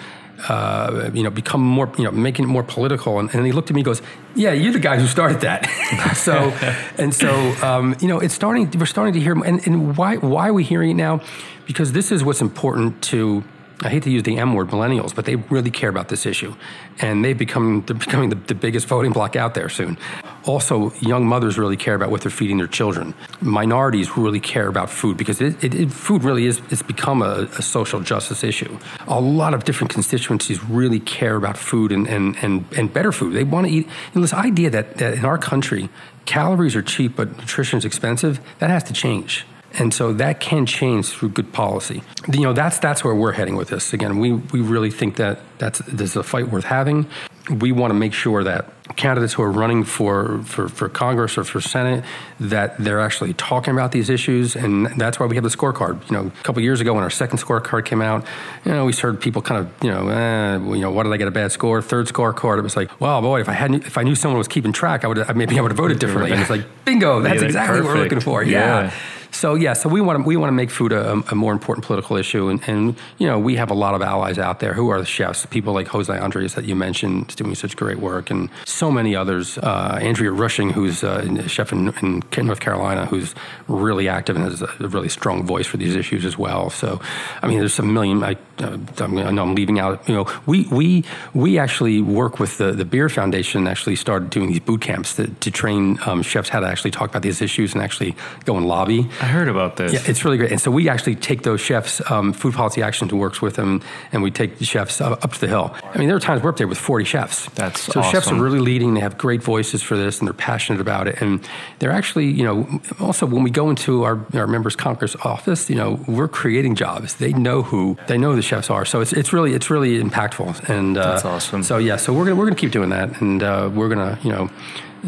Uh, 0.49 1.11
you 1.15 1.23
know, 1.23 1.31
become 1.31 1.61
more, 1.63 1.91
you 1.97 2.03
know, 2.03 2.11
making 2.11 2.45
it 2.45 2.49
more 2.49 2.65
political. 2.65 3.21
And, 3.21 3.33
and 3.33 3.47
he 3.47 3.53
looked 3.53 3.71
at 3.71 3.75
me 3.75 3.81
and 3.81 3.87
goes, 3.87 4.03
Yeah, 4.35 4.53
you're 4.53 4.73
the 4.73 4.81
guy 4.81 4.99
who 4.99 5.07
started 5.07 5.43
that. 5.43 5.65
so, 6.17 6.53
and 6.99 7.15
so, 7.15 7.33
um, 7.65 7.95
you 8.01 8.09
know, 8.09 8.19
it's 8.19 8.35
starting, 8.35 8.69
we're 8.77 8.85
starting 8.85 9.15
to 9.15 9.21
hear, 9.21 9.33
and, 9.33 9.65
and 9.65 9.97
why, 9.97 10.17
why 10.17 10.49
are 10.49 10.53
we 10.53 10.65
hearing 10.65 10.91
it 10.91 10.95
now? 10.95 11.23
Because 11.67 11.93
this 11.93 12.13
is 12.13 12.25
what's 12.25 12.41
important 12.41 13.03
to 13.05 13.45
I 13.83 13.89
hate 13.89 14.05
to 14.05 14.11
use 14.11 14.23
the 14.23 14.39
M 14.39 14.55
word, 14.55 14.69
millennials, 14.69 15.15
but 15.15 15.25
they 15.25 15.35
really 15.37 15.71
care 15.71 15.89
about 15.89 16.09
this 16.09 16.27
issue, 16.27 16.55
and 17.01 17.25
they've 17.25 17.37
become 17.37 17.83
they're 17.87 17.97
becoming 17.97 18.29
the, 18.31 18.37
the, 18.37 18.55
biggest 18.55 18.87
voting 18.87 19.13
bloc 19.13 19.35
out 19.35 19.55
there 19.55 19.69
soon. 19.69 19.99
Also, 20.45 20.93
young 21.01 21.27
mothers 21.27 21.59
really 21.59 21.77
care 21.77 21.95
about 21.95 22.11
what 22.11 22.21
they're 22.21 22.31
feeding 22.31 22.59
their 22.59 22.69
children. 22.69 23.15
Minorities 23.41 24.17
really 24.17 24.39
care 24.39 24.69
about 24.69 24.91
food 24.91 25.17
because 25.17 25.41
it, 25.41 25.63
it, 25.65 25.75
it, 25.75 25.93
food 25.93 26.23
really 26.23 26.47
is 26.47 26.63
it's 26.71 26.83
become 26.83 27.21
a, 27.21 27.49
a, 27.59 27.63
social 27.63 28.01
justice 28.01 28.45
issue. 28.45 28.79
A 29.09 29.21
lot 29.21 29.55
of 29.55 29.65
different 29.65 29.93
constituencies 29.93 30.63
really 30.65 31.01
care 31.01 31.35
about 31.35 31.59
food 31.59 31.91
and 31.91 32.07
and 32.07 32.37
and, 32.43 32.65
and 32.77 32.93
better 32.93 33.11
food. 33.11 33.35
They 33.35 33.45
want 33.45 33.67
to 33.67 33.73
eat. 33.73 33.89
This 34.15 34.33
idea 34.33 34.71
that, 34.71 34.99
that 34.99 35.15
in 35.15 35.25
our 35.25 35.39
country 35.39 35.89
calories 36.27 36.75
are 36.75 36.83
cheap 36.83 37.17
but 37.17 37.37
nutrition 37.37 37.77
is 37.77 37.85
expensive 37.85 38.41
that 38.59 38.71
has 38.71 38.83
to 38.85 38.95
change 38.95 39.45
and 39.79 39.93
so 39.93 40.13
that 40.13 40.41
can 40.41 40.67
change 40.67 41.09
through 41.09 41.31
good 41.31 41.53
policy. 41.53 42.03
You 42.33 42.43
know, 42.43 42.53
that's 42.53 42.79
that's 42.79 43.05
where 43.05 43.15
we're 43.15 43.33
heading 43.33 43.57
with 43.57 43.69
this. 43.69 43.93
Again, 43.93 44.19
we 44.19 44.33
we 44.33 44.61
really 44.61 44.91
think 44.91 45.17
that 45.17 45.41
that's 45.59 45.81
this 45.81 46.11
is 46.11 46.17
a 46.17 46.23
fight 46.23 46.49
worth 46.49 46.65
having. 46.65 47.07
We 47.51 47.73
want 47.73 47.91
to 47.91 47.99
make 47.99 48.15
sure 48.15 48.43
that 48.45 48.71
candidates 48.97 49.33
who 49.33 49.43
are 49.43 49.51
running 49.51 49.83
for, 49.85 50.43
for, 50.45 50.69
for 50.69 50.89
Congress 50.89 51.39
or 51.39 51.45
for 51.45 51.61
Senate 51.61 52.05
that 52.39 52.77
they're 52.79 53.01
actually 53.01 53.33
talking 53.35 53.73
about 53.73 53.93
these 53.93 54.11
issues, 54.11 54.57
and 54.57 54.87
that's 54.99 55.19
why 55.19 55.27
we 55.27 55.37
have 55.37 55.45
the 55.45 55.51
scorecard. 55.51 56.09
You 56.11 56.17
know, 56.17 56.27
a 56.27 56.43
couple 56.43 56.63
years 56.63 56.81
ago 56.81 56.95
when 56.95 57.03
our 57.03 57.11
second 57.11 57.39
scorecard 57.39 57.87
came 57.87 58.03
out, 58.03 58.27
you 58.65 58.73
know, 58.73 58.85
we 58.85 58.93
heard 58.93 59.21
people 59.21 59.43
kind 59.43 59.61
of, 59.61 59.85
you 59.85 59.91
know, 59.91 60.09
eh, 60.09 60.59
you 60.75 60.81
know, 60.81 60.91
why 60.91 61.03
did 61.03 61.13
I 61.13 61.17
get 61.17 61.29
a 61.29 61.33
bad 61.33 61.53
score? 61.53 61.81
Third 61.83 62.07
scorecard, 62.07 62.59
it 62.59 62.63
was 62.63 62.77
like, 62.77 63.01
well, 63.01 63.21
boy, 63.23 63.41
if 63.41 63.49
I 63.49 63.53
hadn't, 63.55 63.87
if 63.87 63.97
I 63.99 64.03
knew 64.03 64.15
someone 64.15 64.39
was 64.39 64.49
keeping 64.49 64.73
track, 64.73 65.05
I 65.05 65.09
would 65.09 65.37
maybe 65.37 65.59
I 65.59 65.63
would 65.63 65.71
have 65.71 65.79
voted 65.79 65.99
differently. 65.99 66.33
And 66.33 66.41
it's 66.41 66.51
like, 66.51 66.65
bingo, 66.85 67.21
that's 67.21 67.41
yeah, 67.41 67.47
exactly 67.47 67.81
perfect. 67.81 67.87
what 67.87 67.97
we're 67.97 68.03
looking 68.03 68.21
for. 68.21 68.43
yeah. 68.43 68.85
yeah. 68.85 68.93
So 69.35 69.57
yeah, 69.57 69.73
so 69.73 69.89
we 69.89 70.01
want 70.01 70.21
to 70.21 70.25
we 70.25 70.37
want 70.37 70.49
to 70.49 70.55
make 70.55 70.71
food 70.71 70.93
a, 70.93 71.13
a 71.31 71.35
more 71.35 71.53
important 71.53 71.85
political 71.85 72.17
issue, 72.17 72.49
and, 72.49 72.63
and, 72.69 72.97
you 73.19 73.27
know 73.27 73.39
we 73.39 73.57
have 73.57 73.71
a 73.71 73.75
lot 73.75 73.95
of 73.95 74.01
allies 74.01 74.39
out 74.39 74.61
there 74.61 74.75
who 74.75 74.91
are 74.91 75.01
the 75.01 75.07
chefs, 75.07 75.45
people 75.47 75.75
like 75.75 75.89
Jose 75.89 76.17
Andres 76.17 76.55
that 76.55 76.65
you 76.65 76.77
mentioned, 76.77 77.35
doing 77.35 77.55
such 77.57 77.77
great 77.77 77.99
work, 77.99 78.31
and 78.31 78.49
so 78.65 78.93
many 78.93 79.17
others. 79.17 79.59
Uh, 79.59 79.99
Andrea 80.01 80.31
Reusing, 80.31 80.71
who's 80.71 81.03
a 81.03 81.49
chef 81.49 81.73
in, 81.73 81.93
in, 82.01 82.23
North 82.47 82.61
Carolina, 82.61 83.07
who's 83.07 83.35
really 83.67 84.09
active 84.09 84.37
and 84.37 84.45
has 84.45 84.63
a 84.63 84.89
really 84.89 85.09
strong 85.09 85.45
voice 85.45 85.67
for 85.67 85.79
these 85.79 85.97
issues 85.97 86.25
as 86.25 86.39
well. 86.39 86.71
So, 86.71 87.01
I 87.43 87.49
mean, 87.49 87.59
there's 87.59 87.79
a 87.81 87.83
million. 87.83 88.23
I, 88.23 88.37
uh, 88.59 88.79
I 88.99 89.07
know 89.07 89.43
I'm 89.43 89.55
leaving 89.55 89.79
out. 89.79 90.07
You 90.09 90.15
know, 90.15 90.27
we 90.47 90.67
we 90.67 91.05
we 91.33 91.59
actually 91.59 92.01
work 92.01 92.39
with 92.39 92.59
the 92.59 92.73
the 92.73 92.85
Beard 92.85 93.13
Foundation. 93.13 93.67
Actually, 93.67 93.97
started 93.97 94.31
doing 94.31 94.49
these 94.49 94.61
boot 94.61 94.81
camps 94.81 95.17
to, 95.17 95.29
to 95.29 95.51
train 95.51 95.99
um, 96.07 96.23
chefs 96.23 96.49
how 96.49 96.61
to 96.61 96.67
actually 96.67 96.91
talk 96.91 97.11
about 97.11 97.23
these 97.23 97.41
issues 97.41 97.75
and 97.75 97.83
actually 97.83 98.15
go 98.45 98.57
and 98.57 98.67
lobby. 98.67 99.09
I 99.21 99.27
heard 99.27 99.49
about 99.49 99.77
this. 99.77 99.93
Yeah, 99.93 100.01
it's 100.07 100.25
really 100.25 100.37
great. 100.37 100.51
And 100.51 100.61
so 100.61 100.71
we 100.71 100.89
actually 100.89 101.17
take 101.17 101.43
those 101.43 101.61
chefs, 101.61 102.01
um, 102.11 102.33
Food 102.33 102.55
Policy 102.55 102.83
Action 102.83 103.09
works 103.15 103.41
with 103.41 103.57
them, 103.57 103.83
and 104.13 104.23
we 104.23 104.31
take 104.31 104.59
the 104.59 104.65
chefs 104.65 105.01
up, 105.01 105.25
up, 105.25 105.33
to 105.33 105.41
the 105.41 105.49
hill. 105.49 105.75
I 105.83 105.99
mean, 105.99 106.09
there 106.09 106.17
are 106.17 106.21
times 106.21 106.43
we're 106.43 106.51
up 106.51 106.57
there 106.57 106.69
with 106.69 106.79
40 106.79 107.05
chefs. 107.05 107.47
That's 107.51 107.81
so 107.81 108.01
awesome. 108.01 108.13
chefs 108.13 108.31
are 108.31 108.41
really 108.41 108.59
leading. 108.59 108.95
They 108.95 109.01
have 109.01 109.19
great 109.19 109.43
voices 109.43 109.83
for 109.83 109.97
this, 109.97 110.19
and 110.19 110.29
they're 110.29 110.35
passionate 110.35 110.81
about 110.81 111.09
it. 111.09 111.21
And 111.21 111.47
they're 111.79 111.93
actually, 111.93 112.27
you 112.27 112.45
know, 112.45 112.81
also 113.01 113.27
when 113.27 113.43
we 113.43 113.51
go 113.51 113.71
into 113.71 114.05
our, 114.05 114.25
our 114.35 114.47
members' 114.47 114.77
Congress 114.77 115.17
office, 115.23 115.69
you 115.71 115.77
know, 115.77 116.03
we're 116.07 116.29
creating 116.29 116.75
jobs. 116.75 117.15
They 117.15 117.33
know 117.33 117.63
who 117.63 117.97
they 118.07 118.19
know 118.19 118.35
the 118.35 118.43
chefs 118.45 118.71
are. 118.71 118.85
So 118.85 119.01
it's, 119.01 119.13
it's 119.13 119.33
really 119.33 119.55
it's 119.55 119.71
really 119.71 120.03
impactful. 120.03 120.69
And 120.69 120.97
uh, 120.97 121.13
that's 121.13 121.25
awesome. 121.25 121.63
So 121.63 121.79
yeah, 121.79 121.97
so 121.97 122.13
we're 122.13 122.25
gonna 122.25 122.37
we're 122.37 122.47
gonna 122.47 122.57
keep 122.57 122.71
doing 122.73 122.91
that, 122.91 123.21
and 123.21 123.43
uh, 123.43 123.71
we're 123.73 123.89
gonna 123.89 124.19
you 124.23 124.31
know 124.31 124.51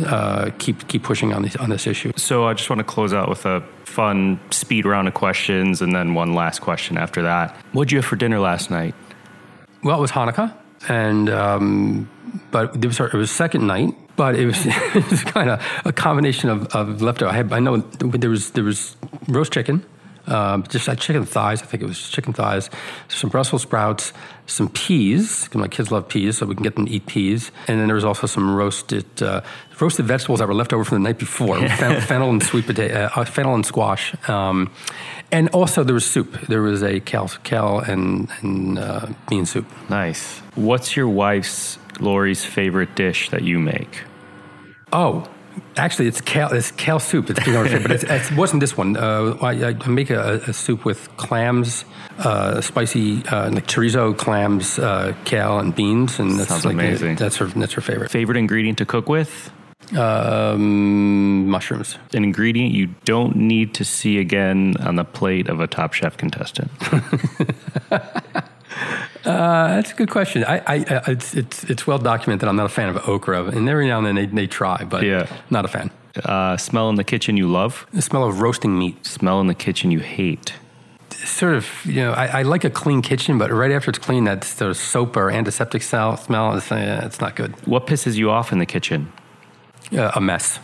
uh, 0.05 0.51
keep 0.59 0.89
keep 0.89 1.03
pushing 1.03 1.33
on 1.33 1.43
this 1.43 1.57
on 1.57 1.71
this 1.71 1.87
issue. 1.87 2.13
So 2.17 2.45
I 2.47 2.55
just 2.55 2.69
want 2.69 2.81
to 2.81 2.85
close 2.85 3.13
out 3.13 3.29
with 3.29 3.47
a 3.47 3.61
fun 3.85 4.41
speed 4.51 4.85
round 4.85 5.09
of 5.09 5.15
questions, 5.15 5.81
and 5.81 5.95
then 5.95 6.15
one 6.15 6.35
last 6.35 6.61
question 6.61 6.99
after 6.99 7.23
that. 7.23 7.55
What'd 7.73 7.93
you 7.93 7.99
have 7.99 8.05
for 8.05 8.17
dinner 8.17 8.39
last 8.39 8.71
night? 8.71 8.95
Well, 9.83 9.99
it 9.99 10.01
was 10.01 10.11
Hanukkah, 10.11 10.55
and 10.89 11.31
um, 11.31 12.11
but 12.51 12.75
it 12.77 12.87
was 12.87 12.99
it 13.01 13.15
was 13.15 13.31
second 13.31 13.67
night. 13.67 13.95
But 14.17 14.35
it 14.35 14.47
was, 14.47 14.57
it 14.65 15.11
was 15.11 15.23
kind 15.25 15.51
of 15.51 15.63
a 15.85 15.93
combination 15.93 16.49
of, 16.49 16.75
of 16.75 17.03
leftover. 17.03 17.31
I, 17.31 17.37
had, 17.37 17.53
I 17.53 17.61
know 17.61 17.77
there 17.79 18.31
was 18.31 18.53
there 18.53 18.65
was 18.65 18.97
roast 19.29 19.53
chicken, 19.53 19.85
um, 20.27 20.65
just 20.65 20.87
had 20.87 20.99
chicken 20.99 21.25
thighs. 21.25 21.63
I 21.63 21.67
think 21.67 21.83
it 21.83 21.87
was 21.87 22.09
chicken 22.09 22.33
thighs, 22.33 22.71
some 23.09 23.31
Brussels 23.31 23.63
sprouts, 23.63 24.13
some 24.47 24.69
peas. 24.69 25.49
My 25.55 25.69
kids 25.69 25.91
love 25.91 26.09
peas, 26.09 26.39
so 26.39 26.47
we 26.47 26.55
can 26.55 26.63
get 26.63 26.75
them 26.77 26.87
to 26.87 26.93
eat 26.93 27.07
peas. 27.07 27.51
And 27.69 27.81
then 27.81 27.87
there 27.87 27.95
was 27.95 28.05
also 28.05 28.27
some 28.27 28.55
roasted 28.55 29.23
uh, 29.23 29.43
roasted 29.81 30.07
vegetables 30.07 30.41
that 30.41 30.49
were 30.49 30.55
left 30.55 30.73
over 30.73 30.85
from 30.85 31.03
the 31.03 31.09
night 31.09 31.19
before: 31.19 31.57
fennel 31.69 32.31
and 32.31 32.43
sweet 32.43 32.67
potato, 32.67 33.11
uh, 33.15 33.25
fennel 33.25 33.55
and 33.55 33.65
squash. 33.65 34.15
Um, 34.29 34.71
and 35.33 35.49
also 35.51 35.83
there 35.83 35.95
was 35.95 36.07
soup. 36.07 36.41
There 36.49 36.63
was 36.63 36.83
a 36.83 37.01
kale, 37.01 37.29
kale 37.43 37.81
and, 37.81 38.31
and 38.43 38.79
uh, 38.79 39.07
bean 39.29 39.47
soup. 39.47 39.67
Nice. 39.91 40.39
What's 40.55 40.97
your 40.97 41.09
wife's 41.09 41.79
Lori's 42.01 42.45
favorite 42.45 42.95
dish 42.95 43.31
that 43.31 43.43
you 43.43 43.59
make? 43.59 44.05
Oh, 44.93 45.29
Actually, 45.77 46.09
it's 46.09 46.21
kale. 46.21 46.53
It's 46.53 46.71
kale 46.71 46.99
soup. 46.99 47.31
It's, 47.31 47.47
you 47.47 47.53
know, 47.53 47.65
but 47.65 47.91
it's, 47.91 48.05
it 48.05 48.37
wasn't 48.37 48.61
this 48.61 48.77
one. 48.77 48.97
Uh, 48.97 49.37
I, 49.43 49.69
I, 49.69 49.89
make 49.89 50.11
a, 50.11 50.41
a, 50.47 50.53
soup 50.53 50.85
with 50.85 51.15
clams, 51.17 51.85
uh, 52.19 52.61
spicy 52.61 53.25
uh, 53.27 53.51
like 53.51 53.67
chorizo, 53.67 54.17
clams, 54.17 54.79
uh, 54.79 55.15
kale, 55.25 55.59
and 55.59 55.75
beans, 55.75 56.19
and 56.19 56.39
that's 56.39 56.49
Sounds 56.49 56.65
like 56.65 56.75
amazing. 56.75 57.17
that's 57.17 57.37
her. 57.37 57.47
That's 57.47 57.75
her 57.75 57.81
favorite. 57.81 58.11
Favorite 58.11 58.39
ingredient 58.39 58.79
to 58.79 58.87
cook 58.87 59.09
with? 59.09 59.51
Um, 59.97 61.49
mushrooms. 61.49 61.99
An 62.13 62.25
ingredient 62.25 62.73
you 62.73 62.89
don't 63.05 63.37
need 63.37 63.75
to 63.75 63.85
see 63.85 64.19
again 64.19 64.77
on 64.81 64.97
the 64.97 65.05
plate 65.05 65.49
of 65.49 65.61
a 65.61 65.67
Top 65.67 65.93
Chef 65.93 66.17
contestant. 66.17 66.71
Uh, 69.27 69.77
that's 69.77 69.91
a 69.93 69.95
good 69.95 70.11
question. 70.11 70.45
I, 70.45 70.63
I, 70.67 70.85
it's, 71.09 71.35
it's, 71.35 71.65
it's 71.65 71.87
well 71.87 71.99
documented. 71.99 72.49
I'm 72.49 72.57
not 72.57 72.67
a 72.67 72.71
fan 72.71 72.89
of 72.89 73.09
okra, 73.09 73.47
and 73.47 73.69
every 73.69 73.89
now 73.89 73.99
and 73.99 74.07
then 74.07 74.15
they, 74.15 74.27
they 74.27 74.47
try, 74.47 74.85
but 74.85 75.03
yeah. 75.03 75.27
not 75.51 75.65
a 75.65 75.69
fan. 75.69 75.91
Uh, 76.25 76.57
smell 76.57 76.89
in 76.89 76.95
the 76.95 77.05
kitchen 77.05 77.37
you 77.37 77.51
love. 77.51 77.87
The 77.93 78.03
smell 78.03 78.25
of 78.25 78.41
roasting 78.41 78.79
meat. 78.79 79.05
Smell 79.05 79.41
in 79.41 79.49
the 79.49 79.55
kitchen 79.55 79.91
you 79.91 79.99
hate. 79.99 80.55
Sort 81.11 81.55
of, 81.55 81.67
you 81.85 81.97
know, 81.97 82.13
I, 82.13 82.41
I 82.41 82.43
like 82.43 82.65
a 82.65 82.71
clean 82.71 83.03
kitchen, 83.03 83.37
but 83.37 83.51
right 83.51 83.73
after 83.73 83.91
it's 83.91 83.99
clean, 83.99 84.25
that 84.25 84.45
sort 84.45 84.71
of 84.71 84.77
soap 84.77 85.17
or 85.17 85.31
antiseptic 85.31 85.83
smell, 85.83 86.17
smell 86.17 86.55
is, 86.55 86.71
uh, 86.71 87.03
it's 87.05 87.21
not 87.21 87.35
good. 87.35 87.53
What 87.67 87.87
pisses 87.87 88.15
you 88.15 88.31
off 88.31 88.53
in 88.53 88.59
the 88.59 88.67
kitchen? 88.67 89.13
Uh, 89.93 90.13
a 90.15 90.21
mess. 90.21 90.61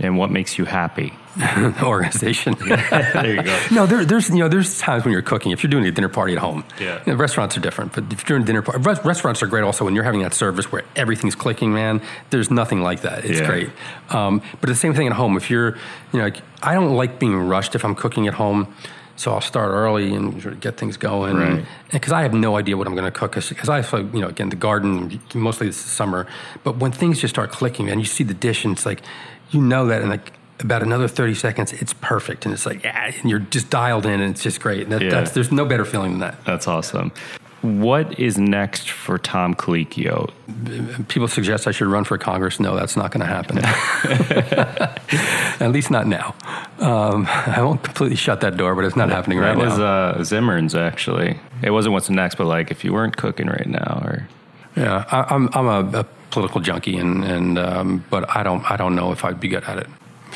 And 0.00 0.18
what 0.18 0.30
makes 0.30 0.58
you 0.58 0.64
happy? 0.64 1.14
organization. 1.82 2.54
there 2.88 3.34
you 3.34 3.42
go. 3.42 3.60
No, 3.70 3.86
there, 3.86 4.04
there's 4.04 4.30
you 4.30 4.36
know 4.36 4.48
there's 4.48 4.78
times 4.78 5.04
when 5.04 5.12
you're 5.12 5.22
cooking. 5.22 5.52
If 5.52 5.62
you're 5.62 5.70
doing 5.70 5.84
a 5.84 5.90
dinner 5.90 6.08
party 6.08 6.32
at 6.32 6.38
home, 6.38 6.64
yeah, 6.80 7.02
you 7.04 7.12
know, 7.12 7.18
restaurants 7.18 7.56
are 7.56 7.60
different. 7.60 7.92
But 7.92 8.10
if 8.12 8.26
you're 8.26 8.38
doing 8.38 8.42
a 8.42 8.46
dinner 8.46 8.62
party, 8.62 8.80
restaurants 9.02 9.42
are 9.42 9.46
great 9.46 9.62
also 9.62 9.84
when 9.84 9.94
you're 9.94 10.04
having 10.04 10.22
that 10.22 10.32
service 10.32 10.72
where 10.72 10.84
everything's 10.94 11.34
clicking. 11.34 11.74
Man, 11.74 12.00
there's 12.30 12.50
nothing 12.50 12.80
like 12.80 13.02
that. 13.02 13.24
It's 13.24 13.40
yeah. 13.40 13.46
great. 13.46 13.70
Um, 14.08 14.40
but 14.60 14.68
the 14.68 14.74
same 14.74 14.94
thing 14.94 15.06
at 15.06 15.12
home. 15.12 15.36
If 15.36 15.50
you're, 15.50 15.76
you 16.12 16.20
know, 16.20 16.30
I 16.62 16.74
don't 16.74 16.94
like 16.94 17.18
being 17.18 17.36
rushed 17.36 17.74
if 17.74 17.84
I'm 17.84 17.94
cooking 17.94 18.26
at 18.26 18.34
home. 18.34 18.74
So 19.18 19.32
I'll 19.32 19.40
start 19.40 19.70
early 19.70 20.14
and 20.14 20.42
sort 20.42 20.52
of 20.52 20.60
get 20.60 20.76
things 20.76 20.98
going. 20.98 21.36
Right. 21.36 21.64
Because 21.90 22.12
I 22.12 22.20
have 22.20 22.34
no 22.34 22.56
idea 22.58 22.76
what 22.76 22.86
I'm 22.86 22.94
going 22.94 23.10
to 23.10 23.18
cook. 23.18 23.34
Because 23.34 23.68
I, 23.70 23.80
you 23.98 24.20
know, 24.20 24.28
again, 24.28 24.50
the 24.50 24.56
garden, 24.56 25.20
mostly 25.34 25.68
this 25.68 25.78
summer. 25.78 26.26
But 26.64 26.76
when 26.76 26.92
things 26.92 27.18
just 27.18 27.32
start 27.32 27.50
clicking 27.50 27.88
and 27.88 27.98
you 27.98 28.06
see 28.06 28.24
the 28.24 28.34
dish 28.34 28.66
and 28.66 28.76
it's 28.76 28.84
like, 28.84 29.00
you 29.50 29.60
know 29.60 29.86
that 29.86 30.02
in 30.02 30.08
like 30.08 30.32
about 30.60 30.82
another 30.82 31.06
30 31.08 31.34
seconds, 31.34 31.72
it's 31.74 31.92
perfect. 31.94 32.44
And 32.46 32.54
it's 32.54 32.66
like, 32.66 32.82
yeah, 32.82 33.12
and 33.20 33.30
you're 33.30 33.38
just 33.40 33.68
dialed 33.70 34.06
in 34.06 34.20
and 34.20 34.30
it's 34.32 34.42
just 34.42 34.60
great. 34.60 34.88
That, 34.88 35.02
Yeah. 35.02 35.10
that's, 35.10 35.32
there's 35.32 35.52
no 35.52 35.64
better 35.66 35.84
feeling 35.84 36.12
than 36.12 36.20
that. 36.20 36.44
That's 36.44 36.66
awesome. 36.66 37.12
What 37.62 38.18
is 38.18 38.38
next 38.38 38.88
for 38.90 39.18
Tom 39.18 39.54
Colicchio? 39.54 40.30
People 41.08 41.26
suggest 41.26 41.66
I 41.66 41.72
should 41.72 41.88
run 41.88 42.04
for 42.04 42.16
Congress. 42.16 42.60
No, 42.60 42.76
that's 42.76 42.96
not 42.96 43.10
going 43.10 43.20
to 43.20 43.26
happen. 43.26 43.58
At 45.60 45.72
least 45.72 45.90
not 45.90 46.06
now. 46.06 46.34
Um, 46.78 47.26
I 47.28 47.62
won't 47.62 47.82
completely 47.82 48.16
shut 48.16 48.40
that 48.42 48.56
door, 48.56 48.74
but 48.74 48.84
it's 48.84 48.96
not 48.96 49.10
happening 49.10 49.38
right 49.38 49.56
now. 49.56 49.64
that 49.64 49.70
was 49.70 49.78
uh, 49.80 50.24
Zimmerman's 50.24 50.74
actually. 50.74 51.38
It 51.62 51.70
wasn't 51.70 51.94
what's 51.94 52.10
next, 52.10 52.36
but 52.36 52.46
like 52.46 52.70
if 52.70 52.84
you 52.84 52.92
weren't 52.92 53.16
cooking 53.16 53.46
right 53.48 53.66
now, 53.66 54.00
or 54.04 54.28
yeah, 54.76 55.04
I, 55.10 55.34
I'm 55.34 55.48
I'm 55.52 55.66
a, 55.66 56.00
a 56.00 56.04
political 56.30 56.60
junkie, 56.60 56.98
and 56.98 57.24
and 57.24 57.58
um, 57.58 58.04
but 58.10 58.36
I 58.36 58.42
don't 58.42 58.70
I 58.70 58.76
don't 58.76 58.94
know 58.94 59.12
if 59.12 59.24
I'd 59.24 59.40
be 59.40 59.48
good 59.48 59.64
at 59.64 59.78
it. 59.78 59.86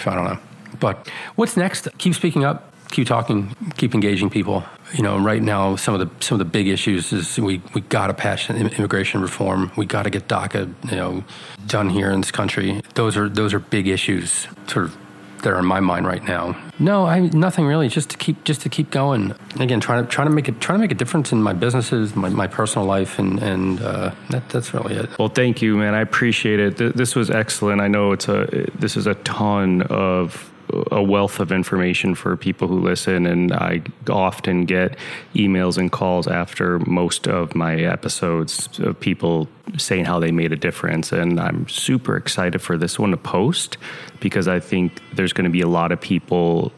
I 0.07 0.14
don't 0.14 0.24
know. 0.24 0.38
But 0.78 1.09
what's 1.36 1.57
next? 1.57 1.88
Keep 1.99 2.14
speaking 2.14 2.45
up. 2.45 2.72
Keep 2.91 3.07
talking. 3.07 3.55
Keep 3.76 3.95
engaging 3.95 4.30
people. 4.30 4.64
You 4.95 5.03
know, 5.03 5.18
right 5.18 5.43
now 5.43 5.76
some 5.76 5.95
of 5.95 6.01
the 6.01 6.24
some 6.24 6.36
of 6.36 6.38
the 6.41 6.51
big 6.51 6.66
issues 6.68 7.12
is 7.12 7.38
we 7.38 7.62
we 7.74 7.82
got 7.82 8.09
to 8.09 8.14
pass 8.14 8.49
immigration 8.51 9.20
reform. 9.20 9.70
We 9.76 9.86
got 9.86 10.05
to 10.05 10.11
get 10.11 10.26
DACA 10.26 10.72
you 10.91 10.97
know 10.97 11.24
done 11.66 11.91
here 11.91 12.11
in 12.11 12.20
this 12.20 12.30
country. 12.30 12.82
Those 12.95 13.16
are 13.16 13.28
those 13.28 13.55
are 13.55 13.61
big 13.61 13.86
issues. 13.86 14.49
Sort 14.66 14.86
of 14.86 14.97
that 15.43 15.53
are 15.53 15.59
in 15.59 15.66
my 15.66 15.80
mind 15.80 16.07
right 16.07 16.22
now. 16.24 16.57
No, 16.78 17.07
I 17.07 17.20
nothing 17.20 17.66
really. 17.66 17.88
Just 17.88 18.11
to 18.11 18.16
keep 18.16 18.45
just 18.45 18.62
to 18.62 18.68
keep 18.68 18.91
going. 18.91 19.34
Again, 19.59 19.80
trying 19.80 20.05
to 20.05 20.11
trying 20.11 20.28
to 20.28 20.32
make 20.34 20.49
it 20.49 20.61
trying 20.61 20.78
to 20.78 20.80
make 20.82 20.93
a 20.93 20.95
difference 20.95 21.32
in 21.32 21.43
my 21.43 21.53
businesses, 21.53 22.14
my, 22.16 22.28
my 22.28 22.47
personal 22.47 22.86
life, 22.86 23.18
and 23.18 23.38
and 23.43 23.80
uh, 23.82 24.12
that 24.30 24.49
that's 24.49 24.72
really 24.74 24.95
it. 24.95 25.18
Well, 25.18 25.28
thank 25.28 25.61
you, 25.62 25.76
man. 25.76 25.95
I 25.95 26.01
appreciate 26.01 26.61
it. 26.61 26.78
Th- 26.78 26.93
This 26.95 27.14
was 27.14 27.30
excellent. 27.30 27.80
I 27.80 27.88
know 27.88 28.12
it's 28.12 28.28
a 28.28 28.47
this 28.74 28.97
is 28.97 29.07
a 29.07 29.14
ton 29.16 29.82
of 29.82 30.49
a 30.91 31.03
wealth 31.03 31.41
of 31.41 31.53
information 31.53 32.14
for 32.14 32.37
people 32.37 32.68
who 32.68 32.79
listen, 32.81 33.27
and 33.27 33.53
I 33.53 33.83
often 34.09 34.64
get 34.64 34.97
emails 35.35 35.79
and 35.79 35.91
calls 35.91 36.27
after 36.27 36.79
most 36.81 37.27
of 37.29 37.55
my 37.55 37.77
episodes 37.77 38.79
of 38.81 38.99
people 39.01 39.49
saying 39.77 40.05
how 40.05 40.18
they 40.18 40.31
made 40.31 40.53
a 40.53 40.57
difference, 40.57 41.12
and 41.12 41.39
I'm 41.41 41.68
super 41.68 42.16
excited 42.16 42.61
for 42.61 42.77
this 42.77 42.99
one 42.99 43.11
to 43.11 43.16
post 43.16 43.77
because 44.21 44.49
I 44.49 44.61
think 44.61 45.01
there's 45.14 45.33
going 45.33 45.45
to 45.45 45.51
be 45.51 45.61
a 45.61 45.68
lot 45.68 45.93
of 45.93 46.01
people 46.01 46.73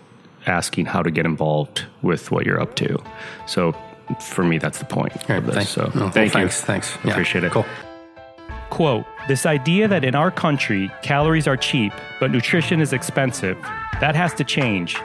asking 0.46 0.86
how 0.86 1.02
to 1.02 1.10
get 1.10 1.24
involved 1.24 1.84
with 2.02 2.30
what 2.30 2.46
you're 2.46 2.60
up 2.60 2.74
to. 2.76 2.98
So. 3.46 3.74
For 4.20 4.44
me, 4.44 4.58
that's 4.58 4.78
the 4.78 4.84
point 4.84 5.12
All 5.30 5.36
of 5.38 5.46
this. 5.46 5.54
thank- 5.54 5.68
So, 5.68 5.90
well, 5.94 6.10
thank 6.10 6.26
you. 6.34 6.40
thanks, 6.40 6.60
thanks. 6.64 6.98
Yeah, 7.04 7.12
Appreciate 7.12 7.44
it. 7.44 7.52
Cool. 7.52 7.64
Quote 8.72 9.04
This 9.28 9.44
idea 9.44 9.86
that 9.86 10.02
in 10.02 10.14
our 10.14 10.30
country, 10.30 10.90
calories 11.02 11.46
are 11.46 11.58
cheap, 11.58 11.92
but 12.18 12.30
nutrition 12.30 12.80
is 12.80 12.94
expensive, 12.94 13.60
that 14.00 14.14
has 14.14 14.32
to 14.32 14.44
change. 14.44 14.96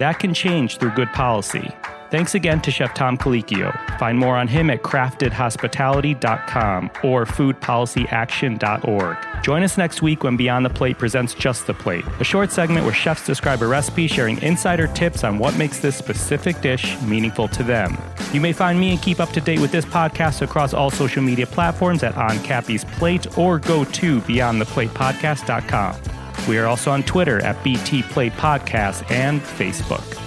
That 0.00 0.18
can 0.18 0.34
change 0.34 0.78
through 0.78 0.90
good 0.96 1.12
policy. 1.12 1.70
Thanks 2.12 2.34
again 2.34 2.60
to 2.60 2.70
Chef 2.70 2.92
Tom 2.92 3.16
Colicchio. 3.16 3.72
Find 3.98 4.18
more 4.18 4.36
on 4.36 4.46
him 4.46 4.68
at 4.68 4.82
craftedhospitality.com 4.82 6.90
or 7.02 7.24
foodpolicyaction.org. 7.24 9.42
Join 9.42 9.62
us 9.62 9.78
next 9.78 10.02
week 10.02 10.22
when 10.22 10.36
Beyond 10.36 10.66
the 10.66 10.70
Plate 10.70 10.98
presents 10.98 11.32
Just 11.32 11.66
the 11.66 11.72
Plate, 11.72 12.04
a 12.20 12.24
short 12.24 12.52
segment 12.52 12.84
where 12.84 12.92
chefs 12.92 13.24
describe 13.24 13.62
a 13.62 13.66
recipe 13.66 14.08
sharing 14.08 14.42
insider 14.42 14.88
tips 14.88 15.24
on 15.24 15.38
what 15.38 15.56
makes 15.56 15.78
this 15.78 15.96
specific 15.96 16.60
dish 16.60 17.00
meaningful 17.00 17.48
to 17.48 17.62
them. 17.62 17.96
You 18.34 18.42
may 18.42 18.52
find 18.52 18.78
me 18.78 18.90
and 18.90 19.00
keep 19.00 19.18
up 19.18 19.30
to 19.30 19.40
date 19.40 19.60
with 19.60 19.72
this 19.72 19.86
podcast 19.86 20.42
across 20.42 20.74
all 20.74 20.90
social 20.90 21.22
media 21.22 21.46
platforms 21.46 22.02
at 22.02 22.14
On 22.18 22.38
Cappy's 22.44 22.84
Plate 22.84 23.38
or 23.38 23.58
go 23.58 23.86
to 23.86 24.20
BeyondThePlatePodcast.com. 24.20 26.46
We 26.46 26.58
are 26.58 26.66
also 26.66 26.90
on 26.90 27.04
Twitter 27.04 27.42
at 27.42 27.64
BT 27.64 28.02
Plate 28.02 28.34
Podcast 28.34 29.10
and 29.10 29.40
Facebook. 29.40 30.21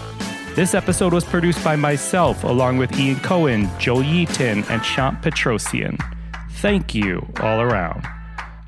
This 0.55 0.73
episode 0.73 1.13
was 1.13 1.25
produced 1.25 1.61
by 1.65 1.75
myself, 1.75 2.45
along 2.45 2.77
with 2.77 2.97
Ian 2.97 3.19
Cohen, 3.19 3.69
Joel 3.77 4.03
Yeaton, 4.03 4.65
and 4.69 4.81
Champ 4.81 5.21
Petrosian. 5.21 6.01
Thank 6.49 6.95
you 6.95 7.27
all 7.41 7.59
around. 7.59 8.07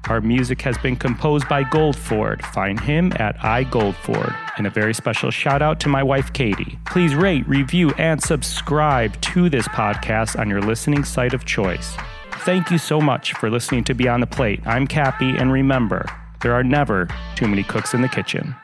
Our 0.09 0.19
music 0.19 0.61
has 0.63 0.77
been 0.79 0.97
composed 0.97 1.47
by 1.47 1.63
Goldford. 1.63 2.43
Find 2.47 2.77
him 2.77 3.13
at 3.15 3.37
iGoldford. 3.37 4.35
And 4.57 4.67
a 4.67 4.69
very 4.69 4.93
special 4.93 5.31
shout 5.31 5.61
out 5.61 5.79
to 5.79 5.87
my 5.87 6.03
wife, 6.03 6.33
Katie. 6.33 6.77
Please 6.87 7.15
rate, 7.15 7.47
review, 7.47 7.91
and 7.91 8.21
subscribe 8.21 9.19
to 9.21 9.49
this 9.49 9.69
podcast 9.69 10.37
on 10.37 10.49
your 10.49 10.61
listening 10.61 11.05
site 11.05 11.33
of 11.33 11.45
choice. 11.45 11.95
Thank 12.39 12.69
you 12.69 12.79
so 12.79 12.99
much 12.99 13.31
for 13.35 13.49
listening 13.49 13.85
to 13.85 13.93
Beyond 13.93 14.23
the 14.23 14.27
Plate. 14.27 14.59
I'm 14.65 14.87
Cappy, 14.87 15.37
and 15.37 15.53
remember, 15.53 16.05
there 16.41 16.51
are 16.51 16.65
never 16.65 17.07
too 17.37 17.47
many 17.47 17.63
cooks 17.63 17.93
in 17.93 18.01
the 18.01 18.09
kitchen. 18.09 18.57